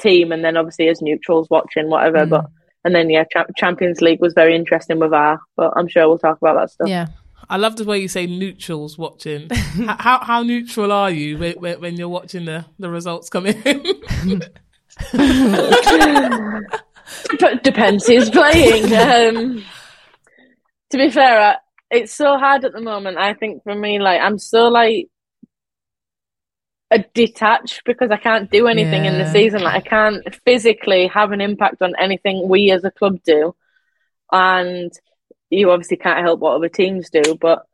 team, 0.00 0.30
and 0.32 0.44
then 0.44 0.56
obviously 0.56 0.88
as 0.88 1.00
neutrals 1.02 1.48
watching 1.50 1.90
whatever, 1.90 2.26
Mm. 2.26 2.30
but. 2.30 2.46
And 2.84 2.94
then 2.94 3.10
yeah, 3.10 3.24
Cha- 3.32 3.46
Champions 3.56 4.00
League 4.00 4.20
was 4.20 4.32
very 4.32 4.54
interesting 4.54 5.00
with 5.00 5.12
our, 5.12 5.40
but 5.56 5.72
I'm 5.74 5.88
sure 5.88 6.06
we'll 6.06 6.18
talk 6.18 6.38
about 6.40 6.54
that 6.54 6.70
stuff. 6.70 6.86
Yeah. 6.88 7.08
I 7.50 7.56
love 7.56 7.74
the 7.74 7.84
way 7.84 7.98
you 7.98 8.06
say 8.06 8.28
neutrals 8.28 8.96
watching. 8.96 9.48
How 9.50 10.20
how 10.22 10.44
neutral 10.44 10.92
are 10.92 11.10
you 11.10 11.36
when, 11.36 11.54
when, 11.54 11.80
when 11.80 11.96
you're 11.96 12.08
watching 12.08 12.44
the, 12.44 12.64
the 12.78 12.88
results 12.88 13.28
come 13.28 13.46
in? 13.46 13.60
Depends 17.62 18.06
who's 18.06 18.30
playing. 18.30 18.94
Um, 18.94 19.64
to 20.90 20.98
be 20.98 21.10
fair, 21.10 21.40
I, 21.40 21.56
it's 21.90 22.14
so 22.14 22.38
hard 22.38 22.64
at 22.64 22.72
the 22.72 22.80
moment. 22.80 23.18
I 23.18 23.34
think 23.34 23.62
for 23.62 23.74
me, 23.74 23.98
like 23.98 24.20
I'm 24.20 24.38
so 24.38 24.68
like 24.68 25.08
a 26.90 27.04
detached 27.14 27.82
because 27.84 28.10
I 28.10 28.16
can't 28.16 28.50
do 28.50 28.68
anything 28.68 29.04
in 29.04 29.18
the 29.18 29.30
season. 29.30 29.62
Like 29.62 29.84
I 29.84 29.88
can't 29.88 30.34
physically 30.44 31.08
have 31.08 31.32
an 31.32 31.40
impact 31.40 31.82
on 31.82 31.94
anything 31.98 32.48
we 32.48 32.70
as 32.70 32.84
a 32.84 32.90
club 32.90 33.20
do, 33.24 33.54
and 34.32 34.92
you 35.50 35.70
obviously 35.70 35.98
can't 35.98 36.24
help 36.24 36.40
what 36.40 36.54
other 36.54 36.68
teams 36.68 37.10
do. 37.10 37.36
But 37.40 37.66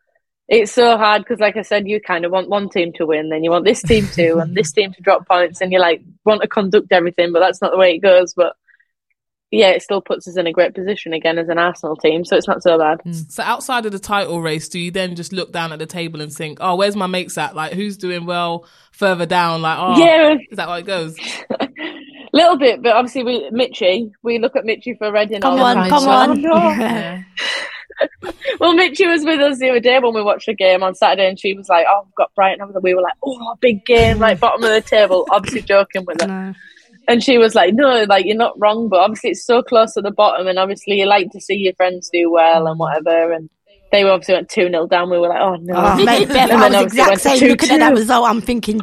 it's 0.52 0.72
so 0.72 0.98
hard 0.98 1.22
because, 1.22 1.40
like 1.40 1.56
I 1.56 1.62
said, 1.62 1.88
you 1.88 2.00
kind 2.00 2.24
of 2.24 2.30
want 2.30 2.48
one 2.50 2.68
team 2.68 2.92
to 2.94 3.06
win, 3.06 3.30
then 3.30 3.42
you 3.42 3.50
want 3.50 3.64
this 3.64 3.82
team 3.82 4.06
to, 4.08 4.38
and 4.38 4.54
this 4.54 4.70
team 4.70 4.92
to 4.92 5.02
drop 5.02 5.26
points, 5.26 5.60
and 5.60 5.72
you 5.72 5.80
like 5.80 6.02
want 6.24 6.42
to 6.42 6.48
conduct 6.48 6.92
everything, 6.92 7.32
but 7.32 7.40
that's 7.40 7.62
not 7.62 7.70
the 7.72 7.78
way 7.78 7.94
it 7.94 7.98
goes. 7.98 8.34
But 8.34 8.54
yeah, 9.50 9.70
it 9.70 9.82
still 9.82 10.00
puts 10.02 10.28
us 10.28 10.36
in 10.36 10.46
a 10.46 10.52
great 10.52 10.74
position 10.74 11.12
again 11.14 11.38
as 11.38 11.48
an 11.48 11.58
Arsenal 11.58 11.96
team, 11.96 12.24
so 12.24 12.36
it's 12.36 12.46
not 12.48 12.62
so 12.62 12.78
bad. 12.78 13.00
Mm. 13.06 13.30
so 13.30 13.42
outside 13.42 13.86
of 13.86 13.92
the 13.92 13.98
title 13.98 14.42
race, 14.42 14.68
do 14.68 14.78
you 14.78 14.90
then 14.90 15.16
just 15.16 15.32
look 15.32 15.52
down 15.52 15.72
at 15.72 15.78
the 15.78 15.86
table 15.86 16.20
and 16.20 16.32
think, 16.32 16.58
oh, 16.60 16.76
where's 16.76 16.96
my 16.96 17.06
mates 17.06 17.38
at? 17.38 17.54
Like 17.56 17.72
who's 17.72 17.96
doing 17.96 18.26
well 18.26 18.66
further 18.92 19.26
down? 19.26 19.62
Like, 19.62 19.78
oh, 19.80 19.98
Yeah, 20.04 20.34
is 20.50 20.56
that 20.56 20.68
how 20.68 20.74
it 20.74 20.86
goes? 20.86 21.16
little 22.34 22.56
bit, 22.58 22.82
but 22.82 22.94
obviously 22.94 23.24
we 23.24 23.50
Mitchie, 23.50 24.10
we 24.22 24.38
look 24.38 24.56
at 24.56 24.64
Mitchy 24.66 24.94
for 24.94 25.10
Reading. 25.12 25.40
Come 25.40 25.58
all 25.58 25.64
on, 25.64 25.76
the 25.76 25.80
time. 25.82 25.90
come 25.90 26.02
So, 26.02 26.10
on. 26.10 26.40
Yeah. 26.40 27.22
Well, 28.60 28.74
Mitchie 28.74 29.08
was 29.08 29.24
with 29.24 29.40
us 29.40 29.58
the 29.58 29.70
other 29.70 29.80
day 29.80 29.98
when 29.98 30.14
we 30.14 30.22
watched 30.22 30.46
the 30.46 30.54
game 30.54 30.82
on 30.82 30.94
Saturday, 30.94 31.28
and 31.28 31.38
she 31.38 31.54
was 31.54 31.68
like, 31.68 31.86
"Oh, 31.88 32.02
I've 32.06 32.14
got 32.14 32.34
Brighton." 32.34 32.62
over 32.62 32.72
there." 32.72 32.80
We 32.82 32.94
were 32.94 33.02
like, 33.02 33.14
"Oh, 33.24 33.56
big 33.60 33.84
game!" 33.84 34.18
Like 34.18 34.40
bottom 34.40 34.62
of 34.64 34.70
the 34.70 34.80
table, 34.80 35.26
obviously 35.30 35.62
joking 35.62 36.04
with 36.06 36.20
her. 36.20 36.26
No. 36.28 36.54
And 37.08 37.22
she 37.22 37.38
was 37.38 37.54
like, 37.54 37.74
"No, 37.74 38.04
like 38.04 38.24
you're 38.26 38.36
not 38.36 38.58
wrong, 38.60 38.88
but 38.88 39.00
obviously 39.00 39.30
it's 39.30 39.44
so 39.44 39.62
close 39.62 39.94
to 39.94 40.02
the 40.02 40.10
bottom, 40.12 40.46
and 40.46 40.58
obviously 40.58 41.00
you 41.00 41.06
like 41.06 41.30
to 41.32 41.40
see 41.40 41.54
your 41.56 41.74
friends 41.74 42.08
do 42.12 42.30
well 42.30 42.66
and 42.66 42.78
whatever." 42.78 43.32
And 43.32 43.48
they 43.90 44.04
were 44.04 44.10
obviously 44.12 44.34
went 44.34 44.48
two 44.48 44.68
0 44.68 44.86
down. 44.86 45.10
We 45.10 45.18
were 45.18 45.28
like, 45.28 45.40
"Oh 45.40 45.56
no!" 45.56 45.74
Oh, 45.76 45.96
mate, 46.04 46.28
Beth, 46.28 46.50
And 46.50 46.62
I 46.62 46.68
was 46.68 46.74
obviously 46.76 46.84
exact 46.84 47.08
went 47.10 47.20
to 47.22 47.38
same. 47.38 47.48
Looking 47.50 47.70
at 47.70 47.78
that 47.80 47.92
result, 47.94 48.26
I'm 48.28 48.40
thinking, 48.40 48.80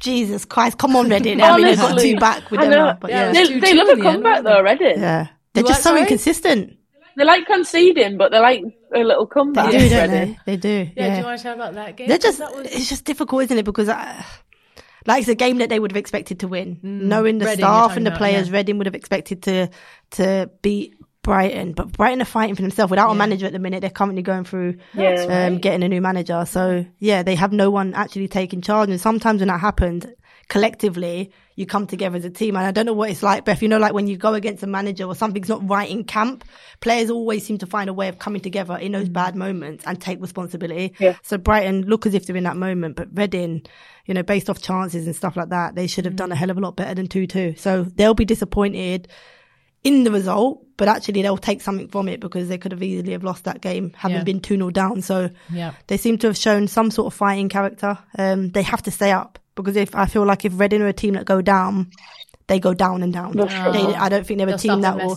Jesus 0.00 0.44
Christ, 0.44 0.78
come 0.78 0.96
on, 0.96 1.08
Reading. 1.10 1.40
I 1.42 1.56
mean, 1.56 1.66
they 1.66 1.76
got 1.76 1.90
Honestly, 1.92 2.14
two 2.14 2.18
back 2.20 2.50
with 2.50 2.60
I 2.60 2.68
them 2.68 2.98
but 3.00 3.10
Yeah, 3.10 3.32
yeah. 3.32 3.44
They, 3.46 3.60
they 3.60 3.74
love 3.74 3.88
in 3.90 4.00
a 4.00 4.02
the 4.02 4.08
end, 4.08 4.22
comeback 4.22 4.24
wasn't 4.24 4.44
though, 4.46 4.52
it? 4.52 4.56
already. 4.56 4.84
Yeah. 5.00 5.26
They're 5.52 5.62
You 5.64 5.68
just 5.68 5.82
so 5.82 5.90
sorry? 5.90 6.00
inconsistent. 6.02 6.76
They 7.16 7.24
like 7.24 7.46
conceding, 7.46 8.16
but 8.16 8.30
they 8.30 8.38
like 8.38 8.62
a 8.94 9.00
little 9.00 9.26
comeback. 9.26 9.72
They 9.72 9.78
do, 9.78 9.88
don't 9.90 10.10
they? 10.10 10.38
They 10.46 10.56
do. 10.56 10.68
Yeah, 10.68 11.06
Yeah. 11.06 11.10
do 11.14 11.18
you 11.20 11.24
want 11.26 11.38
to 11.38 11.44
talk 11.44 11.54
about 11.56 11.74
that 11.74 11.96
game? 11.96 12.08
They're 12.08 12.18
just, 12.18 12.38
That 12.38 12.54
was- 12.54 12.66
it's 12.66 12.88
just 12.88 13.04
difficult, 13.04 13.42
isn't 13.44 13.58
it? 13.58 13.64
Because, 13.64 13.88
I, 13.88 14.24
like, 15.06 15.20
it's 15.20 15.28
a 15.28 15.34
game 15.34 15.58
that 15.58 15.68
they 15.68 15.78
would 15.80 15.90
have 15.92 15.96
expected 15.96 16.40
to 16.40 16.48
win. 16.48 16.78
Knowing 16.82 17.38
the 17.38 17.44
Mm. 17.44 17.48
Reading, 17.48 17.64
staff 17.64 17.96
and 17.96 18.06
the 18.06 18.10
about, 18.10 18.18
players, 18.18 18.48
yeah. 18.48 18.56
Reading 18.56 18.78
would 18.78 18.86
have 18.86 18.94
expected 18.94 19.42
to 19.44 19.68
to 20.12 20.50
beat 20.62 20.94
Brighton. 21.22 21.72
But 21.72 21.92
Brighton 21.92 22.22
are 22.22 22.26
fighting 22.26 22.54
for 22.54 22.62
themselves 22.62 22.90
without 22.90 23.10
a 23.10 23.14
manager 23.14 23.46
at 23.46 23.52
the 23.52 23.58
minute. 23.58 23.80
They're 23.82 23.90
currently 23.90 24.22
going 24.22 24.44
through 24.44 24.76
Yeah. 24.94 25.46
um, 25.48 25.58
getting 25.58 25.82
a 25.82 25.88
new 25.88 26.00
manager. 26.00 26.44
So 26.46 26.84
yeah, 26.98 27.22
they 27.22 27.34
have 27.34 27.52
no 27.52 27.70
one 27.70 27.92
actually 27.94 28.28
taking 28.28 28.60
charge. 28.62 28.88
And 28.88 29.00
sometimes 29.00 29.40
when 29.40 29.48
that 29.48 29.60
happens, 29.60 30.06
collectively, 30.50 31.30
you 31.56 31.64
come 31.64 31.86
together 31.86 32.16
as 32.16 32.24
a 32.24 32.30
team. 32.30 32.56
And 32.56 32.66
I 32.66 32.72
don't 32.72 32.84
know 32.84 32.92
what 32.92 33.08
it's 33.08 33.22
like, 33.22 33.44
Beth. 33.46 33.62
You 33.62 33.68
know, 33.68 33.78
like 33.78 33.94
when 33.94 34.06
you 34.06 34.16
go 34.18 34.34
against 34.34 34.62
a 34.62 34.66
manager 34.66 35.04
or 35.04 35.14
something's 35.14 35.48
not 35.48 35.66
right 35.66 35.88
in 35.88 36.04
camp, 36.04 36.44
players 36.80 37.08
always 37.08 37.46
seem 37.46 37.56
to 37.58 37.66
find 37.66 37.88
a 37.88 37.92
way 37.94 38.08
of 38.08 38.18
coming 38.18 38.42
together 38.42 38.76
in 38.76 38.92
those 38.92 39.08
bad 39.08 39.36
moments 39.36 39.84
and 39.86 39.98
take 40.00 40.20
responsibility. 40.20 40.92
Yeah. 40.98 41.16
So 41.22 41.38
Brighton 41.38 41.82
look 41.86 42.04
as 42.04 42.14
if 42.14 42.26
they're 42.26 42.36
in 42.36 42.44
that 42.44 42.56
moment, 42.56 42.96
but 42.96 43.08
Reading, 43.16 43.62
you 44.06 44.12
know, 44.12 44.22
based 44.22 44.50
off 44.50 44.60
chances 44.60 45.06
and 45.06 45.16
stuff 45.16 45.36
like 45.36 45.48
that, 45.50 45.74
they 45.76 45.86
should 45.86 46.04
have 46.04 46.16
done 46.16 46.32
a 46.32 46.36
hell 46.36 46.50
of 46.50 46.58
a 46.58 46.60
lot 46.60 46.76
better 46.76 46.94
than 46.94 47.06
2-2. 47.06 47.58
So 47.58 47.84
they'll 47.84 48.14
be 48.14 48.24
disappointed 48.24 49.08
in 49.84 50.04
the 50.04 50.10
result, 50.10 50.66
but 50.76 50.88
actually 50.88 51.22
they'll 51.22 51.38
take 51.38 51.60
something 51.62 51.88
from 51.88 52.08
it 52.08 52.20
because 52.20 52.48
they 52.48 52.58
could 52.58 52.72
have 52.72 52.82
easily 52.82 53.12
have 53.12 53.24
lost 53.24 53.44
that 53.44 53.60
game 53.62 53.92
having 53.96 54.18
Yeah. 54.18 54.24
been 54.24 54.40
2-0 54.40 54.70
down. 54.72 55.00
So 55.02 55.30
Yeah. 55.52 55.72
they 55.86 55.96
seem 55.96 56.18
to 56.18 56.26
have 56.26 56.36
shown 56.36 56.68
some 56.68 56.90
sort 56.90 57.06
of 57.06 57.14
fighting 57.16 57.48
character. 57.48 57.98
Um, 58.18 58.50
they 58.50 58.62
have 58.62 58.82
to 58.82 58.90
stay 58.90 59.10
up 59.12 59.38
because 59.62 59.76
if 59.76 59.94
I 59.94 60.06
feel 60.06 60.24
like 60.24 60.44
if 60.44 60.58
Reading 60.58 60.82
are 60.82 60.88
a 60.88 60.92
team 60.92 61.14
that 61.14 61.24
go 61.24 61.40
down, 61.42 61.90
they 62.46 62.58
go 62.58 62.74
down 62.74 63.02
and 63.02 63.12
down. 63.12 63.36
That's. 63.36 63.52
They, 63.52 63.84
I 63.94 64.08
don't 64.08 64.26
think 64.26 64.38
they're 64.38 64.48
a 64.48 64.50
They'll 64.50 64.58
team 64.58 64.80
stop 64.80 64.98
that 64.98 65.06
will. 65.06 65.12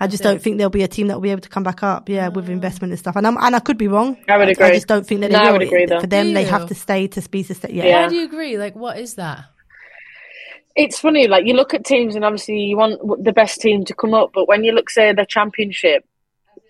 I 0.00 0.06
just 0.08 0.22
That's 0.22 0.22
don't 0.22 0.36
it. 0.36 0.42
think 0.42 0.58
there'll 0.58 0.70
be 0.70 0.82
a 0.82 0.88
team 0.88 1.06
that 1.06 1.14
will 1.14 1.22
be 1.22 1.30
able 1.30 1.40
to 1.42 1.48
come 1.48 1.62
back 1.62 1.82
up. 1.82 2.08
Yeah, 2.08 2.28
with 2.28 2.48
investment 2.48 2.92
and 2.92 2.98
stuff. 2.98 3.14
And 3.14 3.26
I'm, 3.26 3.36
and 3.36 3.54
I 3.54 3.60
could 3.60 3.78
be 3.78 3.88
wrong. 3.88 4.16
I 4.28 4.36
would 4.36 4.48
agree. 4.48 4.66
I 4.66 4.74
just 4.74 4.88
don't 4.88 5.06
think 5.06 5.20
that 5.20 5.30
they 5.30 5.36
No, 5.38 5.44
I 5.44 5.52
would 5.52 5.62
agree, 5.62 5.86
though. 5.86 6.00
For 6.00 6.08
them, 6.08 6.32
they 6.34 6.44
have 6.44 6.66
to 6.68 6.74
stay 6.74 7.06
to 7.08 7.28
be 7.30 7.44
sustain. 7.44 7.74
Yeah. 7.76 7.84
Yeah. 7.84 8.02
Why 8.02 8.08
do 8.08 8.16
you 8.16 8.24
agree? 8.24 8.58
Like, 8.58 8.74
what 8.74 8.98
is 8.98 9.14
that? 9.14 9.44
it's 10.74 10.98
funny, 10.98 11.28
like 11.28 11.44
you 11.46 11.54
look 11.54 11.74
at 11.74 11.84
teams 11.84 12.14
and 12.16 12.24
obviously 12.24 12.58
you 12.58 12.76
want 12.76 12.98
the 13.22 13.32
best 13.32 13.60
team 13.60 13.84
to 13.84 13.94
come 13.94 14.14
up, 14.14 14.30
but 14.32 14.48
when 14.48 14.64
you 14.64 14.72
look, 14.72 14.88
say, 14.88 15.12
the 15.12 15.26
championship, 15.26 16.04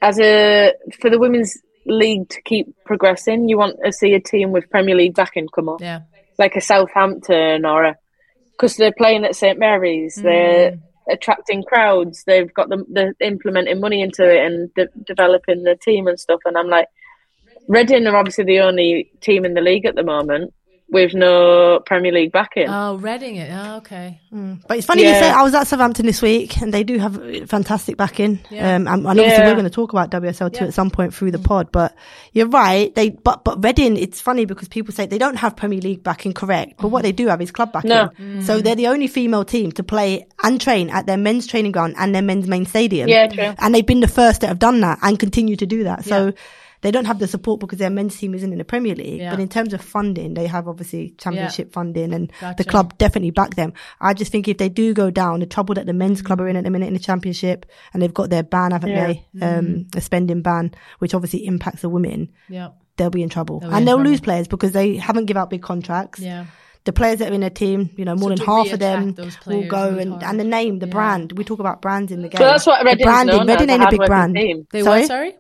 as 0.01 0.19
a 0.19 0.73
for 1.01 1.09
the 1.09 1.19
women's 1.19 1.57
league 1.87 2.29
to 2.29 2.43
keep 2.43 2.75
progressing, 2.85 3.49
you 3.49 3.57
want 3.57 3.77
to 3.85 3.93
see 3.93 4.13
a 4.15 4.21
team 4.21 4.51
with 4.51 4.69
Premier 4.71 4.97
League 4.97 5.15
backing 5.15 5.47
come 5.55 5.69
up, 5.69 5.81
Yeah. 5.81 6.01
Like 6.39 6.57
a 6.57 6.61
Southampton 6.61 7.65
or 7.65 7.85
a 7.85 7.97
because 8.53 8.77
they're 8.77 8.93
playing 8.93 9.25
at 9.25 9.35
St 9.35 9.59
Mary's, 9.59 10.15
they're 10.15 10.73
hmm. 10.73 10.79
attracting 11.11 11.65
crowds, 11.65 12.25
they've 12.25 12.53
got 12.53 12.69
the 12.69 12.85
they're 12.89 13.15
implementing 13.21 13.81
money 13.81 14.03
into 14.03 14.23
it 14.23 14.45
and 14.45 14.73
de- 14.75 15.05
developing 15.07 15.65
the 15.65 15.77
team 15.77 16.07
and 16.07 16.19
stuff, 16.19 16.41
and 16.45 16.57
I'm 16.57 16.69
like, 16.69 16.89
Reading 17.69 18.07
are 18.07 18.17
obviously 18.17 18.45
the 18.45 18.61
only 18.61 19.11
team 19.21 19.45
in 19.45 19.55
the 19.55 19.61
league 19.61 19.87
at 19.87 19.95
the 19.95 20.03
moment 20.03 20.53
with 20.93 21.15
no 21.15 21.81
Premier 21.87 22.13
League 22.13 22.33
backing. 22.33 22.69
Oh, 22.69 22.97
Reading 22.97 23.37
it. 23.37 23.51
Oh, 23.51 23.77
okay. 23.77 24.21
Hmm. 24.29 24.57
But 24.69 24.77
it's 24.77 24.87
funny 24.87 25.03
you 25.03 25.09
say 25.09 25.31
I 25.31 25.43
was 25.43 25.55
at 25.55 25.67
Southampton 25.67 26.05
this 26.05 26.21
week, 26.21 26.61
and 26.61 26.73
they 26.73 26.85
do 26.85 26.99
have 26.99 27.49
fantastic 27.49 27.97
backing. 27.97 28.41
Yeah. 28.51 28.77
Um, 28.77 28.87
and, 28.87 28.89
and 28.89 29.07
obviously 29.07 29.33
Yeah. 29.33 29.47
we're 29.47 29.55
going 29.55 29.65
to 29.65 29.71
talk 29.71 29.93
about 29.93 30.11
WSL 30.11 30.53
two 30.53 30.65
Yeah. 30.65 30.69
at 30.69 30.75
some 30.75 30.91
point 30.91 31.15
through 31.15 31.31
the 31.31 31.39
pod. 31.39 31.73
But 31.73 31.95
you're 32.33 32.47
right. 32.47 32.95
They 32.95 33.09
but 33.09 33.43
but 33.43 33.65
Reading, 33.65 33.97
it's 33.97 34.21
funny 34.21 34.45
because 34.45 34.69
people 34.69 34.93
say 34.93 35.07
they 35.07 35.17
don't 35.17 35.37
have 35.37 35.57
Premier 35.57 35.81
League 35.81 36.03
backing, 36.03 36.35
correct? 36.35 36.75
But 36.77 36.89
what 36.89 37.01
mm. 37.01 37.05
they 37.05 37.13
do 37.13 37.27
have 37.29 37.41
is 37.41 37.51
club 37.51 37.73
backing. 37.73 37.89
No. 37.89 38.11
Mm. 38.21 38.43
So 38.43 38.61
they're 38.61 38.77
the 38.77 38.89
only 38.89 39.07
female 39.07 39.47
team 39.47 39.73
to 39.73 39.83
play 39.83 40.27
and 40.43 40.61
train 40.61 40.91
at 40.91 41.07
their 41.07 41.17
men's 41.17 41.47
training 41.47 41.73
ground 41.73 41.95
and 41.97 42.15
their 42.15 42.23
men's 42.23 42.47
main 42.47 42.67
stadium. 42.67 43.09
Yeah, 43.09 43.29
true. 43.29 43.55
And 43.59 43.75
they've 43.75 43.87
been 43.87 44.01
the 44.01 44.09
first 44.09 44.43
that 44.43 44.49
have 44.49 44.59
done 44.59 44.83
that 44.83 44.99
and 45.01 45.19
continue 45.19 45.57
to 45.57 45.67
do 45.67 45.85
that. 45.85 46.05
So. 46.05 46.35
Yeah. 46.83 46.89
They 46.89 46.91
don't 46.91 47.05
have 47.05 47.19
the 47.21 47.29
support 47.29 47.61
because 47.61 47.79
their 47.79 47.91
men's 47.91 48.19
team 48.19 48.35
isn't 48.35 48.51
in 48.53 48.59
the 48.59 48.65
Premier 48.65 48.95
League, 48.95 49.21
Yeah. 49.21 49.31
but 49.31 49.41
in 49.41 49.49
terms 49.49 49.73
of 49.73 49.81
funding, 49.81 50.35
they 50.35 50.47
have 50.47 50.67
obviously 50.69 51.15
championship 51.19 51.73
funding, 51.73 52.13
and 52.13 52.33
Gotcha. 52.41 52.57
the 52.63 52.65
club 52.69 52.99
definitely 52.99 53.31
back 53.31 53.55
them. 53.55 53.73
I 54.01 54.15
just 54.15 54.33
think 54.33 54.49
if 54.49 54.59
they 54.59 54.69
do 54.69 54.93
go 54.95 55.11
down, 55.11 55.41
the 55.41 55.47
trouble 55.47 55.75
that 55.77 55.87
the 55.87 55.93
men's 55.93 56.23
club 56.23 56.41
are 56.41 56.49
in 56.49 56.57
at 56.57 56.65
the 56.65 56.71
minute 56.71 56.89
in 56.89 56.95
the 56.95 56.99
championship, 57.01 57.67
and 57.95 58.03
they've 58.03 58.13
got 58.13 58.31
their 58.31 58.43
ban, 58.43 58.73
haven't 58.73 58.91
Yeah. 58.91 59.13
they? 59.35 59.47
Um, 59.47 59.87
a 59.95 60.01
spending 60.01 60.43
ban, 60.43 60.73
which 60.99 61.15
obviously 61.15 61.47
impacts 61.47 61.83
the 61.83 61.89
women. 61.89 62.31
Yeah. 62.49 62.71
They'll 62.97 63.11
be 63.11 63.23
in 63.23 63.29
trouble, 63.31 63.61
They'll 63.61 63.71
be 63.71 63.75
and 63.77 63.83
in 63.83 63.87
they'll 63.87 63.97
trouble. 63.97 64.11
lose 64.11 64.21
players 64.21 64.49
because 64.49 64.73
they 64.73 64.97
haven't 64.97 65.27
give 65.27 65.37
out 65.37 65.49
big 65.51 65.63
contracts. 65.63 66.21
Yeah. 66.21 66.45
The 66.85 66.93
players 66.93 67.21
that 67.21 67.31
are 67.31 67.35
in 67.35 67.45
a 67.45 67.49
team, 67.51 67.91
you 67.97 68.05
know, 68.05 68.17
more 68.17 68.31
So 68.31 68.35
than 68.37 68.45
half 68.47 68.73
of 68.73 68.81
them 68.81 69.15
will 69.47 69.69
go, 69.69 69.93
will 69.93 69.99
and 70.01 70.11
hard. 70.11 70.25
and 70.25 70.41
the 70.41 70.45
name, 70.45 70.81
the 70.81 70.87
Yeah. 70.89 70.93
brand. 70.93 71.33
We 71.39 71.45
talk 71.45 71.61
about 71.61 71.81
brands 71.81 72.11
in 72.11 72.23
the 72.23 72.29
game. 72.29 72.39
So 72.39 72.45
that's 72.45 72.67
what 72.67 72.81
the 72.81 72.87
Reading's 72.87 73.05
branding. 73.05 73.37
known 73.37 73.47
Reading 73.47 73.71
as, 73.71 73.75
ain't 73.75 73.83
a 73.85 73.87
a 73.87 73.91
big 73.91 74.07
brand. 74.07 74.35
team. 74.35 74.67
They 74.73 74.83
sorry? 74.83 75.01
what? 75.03 75.07
Sorry. 75.07 75.35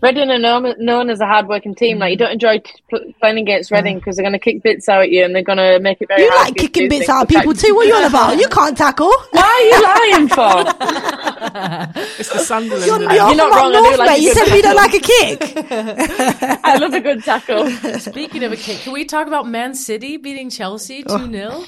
Reading 0.00 0.30
are 0.30 0.38
known, 0.38 0.74
known 0.78 1.10
as 1.10 1.20
a 1.20 1.26
hard-working 1.26 1.74
team. 1.74 1.98
Like 1.98 2.12
you 2.12 2.16
don't 2.16 2.30
enjoy 2.30 2.58
t- 2.60 3.14
playing 3.20 3.38
against 3.38 3.72
Reading 3.72 3.96
mm. 3.96 3.98
because 4.00 4.14
they're 4.16 4.22
going 4.22 4.32
to 4.32 4.38
kick 4.38 4.62
bits 4.62 4.88
out 4.88 5.02
at 5.02 5.10
you 5.10 5.24
and 5.24 5.34
they're 5.34 5.42
going 5.42 5.58
to 5.58 5.80
make 5.80 6.00
it 6.00 6.06
very. 6.06 6.22
You 6.22 6.30
hard 6.30 6.48
like 6.48 6.56
for 6.56 6.62
you 6.62 6.68
to 6.68 6.72
kicking 6.72 6.88
bits 6.88 7.08
out 7.08 7.22
of 7.22 7.28
people 7.28 7.52
too. 7.52 7.74
What 7.74 7.86
are 7.86 7.88
you 7.88 7.94
on 7.96 8.04
about? 8.04 8.38
You 8.38 8.48
can't 8.48 8.76
tackle. 8.76 9.12
Why 9.32 9.42
are 9.42 9.62
you 9.66 10.16
lying 10.16 10.28
for? 10.28 11.18
It's 12.18 12.30
the 12.30 12.38
Sunderland. 12.40 12.86
You're, 12.86 13.00
you're, 13.00 13.12
You're 13.12 13.34
not 13.36 13.54
wrong, 13.54 13.72
do 13.72 13.80
north, 13.80 13.98
like 13.98 14.10
mate. 14.10 14.18
a 14.18 14.22
You 14.22 14.34
good 14.34 14.46
said 14.46 14.54
we 14.54 14.62
don't 14.62 14.76
like 14.76 14.94
a 14.94 14.98
kick. 14.98 15.70
I 16.64 16.76
love 16.78 16.92
a 16.94 17.00
good 17.00 17.22
tackle. 17.22 17.70
Speaking 18.00 18.42
of 18.44 18.52
a 18.52 18.56
kick, 18.56 18.80
can 18.80 18.92
we 18.92 19.04
talk 19.04 19.26
about 19.26 19.46
Man 19.46 19.74
City 19.74 20.16
beating 20.16 20.50
Chelsea 20.50 21.04
2 21.04 21.30
0? 21.30 21.64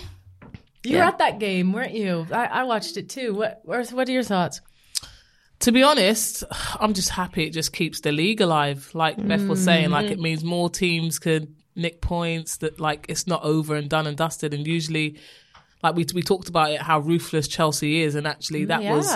You 0.83 0.97
were 0.97 1.03
at 1.03 1.19
that 1.19 1.39
game, 1.39 1.73
weren't 1.73 1.93
you? 1.95 2.27
I, 2.33 2.47
I 2.47 2.63
watched 2.65 2.97
it 2.97 3.09
too. 3.09 3.35
What, 3.35 3.61
what 3.65 3.89
what 3.91 4.09
are 4.09 4.13
your 4.13 4.23
thoughts? 4.23 4.61
To 5.61 5.73
be 5.73 5.83
honest, 5.83 6.45
I'm 6.81 6.95
just 6.95 7.11
happy 7.11 7.45
it 7.45 7.51
just 7.51 7.73
keeps 7.73 8.01
the 8.01 8.13
league 8.13 8.41
alive. 8.41 8.91
Like 8.95 9.17
Beth 9.27 9.47
was 9.47 9.63
saying, 9.63 9.91
like 9.91 10.07
it 10.07 10.15
mm-hmm. 10.15 10.23
means 10.23 10.45
more 10.45 10.71
teams 10.71 11.19
could 11.19 11.55
nick 11.77 12.01
points. 12.01 12.59
That 12.59 12.81
like 12.81 13.07
it's 13.09 13.27
not 13.27 13.43
over 13.45 13.77
and 13.77 13.89
done 13.89 14.07
and 14.07 14.17
dusted. 14.17 14.55
And 14.55 14.67
usually, 14.67 15.19
like 15.83 15.95
we 15.95 16.07
we 16.15 16.23
talked 16.23 16.49
about 16.49 16.71
it, 16.71 16.81
how 16.81 17.01
ruthless 17.01 17.47
Chelsea 17.47 18.03
is, 18.03 18.15
and 18.15 18.27
actually 18.27 18.67
that 18.67 18.83
was 18.83 19.15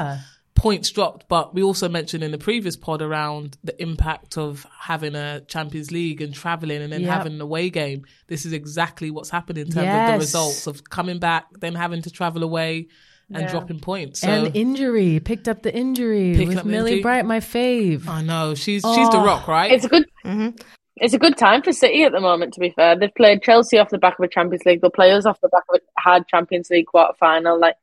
points 0.54 0.90
dropped. 0.90 1.28
But 1.28 1.54
we 1.54 1.62
also 1.62 1.88
mentioned 1.88 2.22
in 2.22 2.30
the 2.30 2.38
previous 2.38 2.76
pod 2.76 3.02
around 3.02 3.58
the 3.64 3.80
impact 3.82 4.38
of 4.38 4.66
having 4.78 5.14
a 5.14 5.40
Champions 5.42 5.90
League 5.90 6.20
and 6.20 6.32
traveling 6.32 6.82
and 6.82 6.92
then 6.92 7.02
Yep. 7.02 7.10
having 7.10 7.34
an 7.34 7.40
away 7.40 7.70
game. 7.70 8.04
This 8.28 8.46
is 8.46 8.52
exactly 8.52 9.10
what's 9.10 9.30
happened 9.30 9.58
in 9.58 9.70
terms 9.70 9.88
of 9.88 10.12
the 10.12 10.18
results 10.18 10.66
of 10.66 10.88
coming 10.88 11.18
back, 11.18 11.46
then 11.60 11.74
having 11.74 12.02
to 12.02 12.10
travel 12.10 12.42
away 12.42 12.88
and 13.34 13.48
dropping 13.48 13.80
points. 13.80 14.20
So 14.20 14.28
and 14.28 14.56
injury. 14.56 15.20
Picked 15.20 15.48
up 15.48 15.62
the 15.62 15.74
injury 15.74 16.32
Picking 16.32 16.48
with 16.48 16.64
Millie 16.64 16.92
injury. 16.92 17.02
Bright, 17.02 17.26
my 17.26 17.40
fave. 17.40 18.08
I 18.08 18.22
know 18.22 18.54
she's 18.54 18.82
she's 18.82 19.08
the 19.10 19.18
oh. 19.18 19.24
rock, 19.24 19.48
right? 19.48 19.72
It's 19.72 19.84
a 19.84 19.88
good. 19.88 20.06
Mm-hmm. 20.24 20.56
It's 20.96 21.14
a 21.14 21.18
good 21.18 21.36
time 21.36 21.62
for 21.62 21.72
City 21.72 22.04
at 22.04 22.12
the 22.12 22.20
moment. 22.20 22.54
To 22.54 22.60
be 22.60 22.70
fair, 22.70 22.96
they've 22.96 23.14
played 23.14 23.42
Chelsea 23.42 23.78
off 23.78 23.90
the 23.90 23.98
back 23.98 24.18
of 24.18 24.24
a 24.24 24.28
Champions 24.28 24.64
League. 24.64 24.80
They'll 24.80 24.90
play 24.90 25.10
us 25.10 25.26
off 25.26 25.40
the 25.40 25.48
back 25.48 25.64
of 25.68 25.80
a 25.80 26.00
hard 26.00 26.28
Champions 26.28 26.70
League 26.70 26.86
quarter 26.86 27.14
final. 27.18 27.58
Like, 27.58 27.74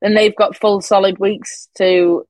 and 0.00 0.16
they've 0.16 0.36
got 0.36 0.56
full 0.56 0.80
solid 0.80 1.18
weeks 1.18 1.68
to 1.78 2.24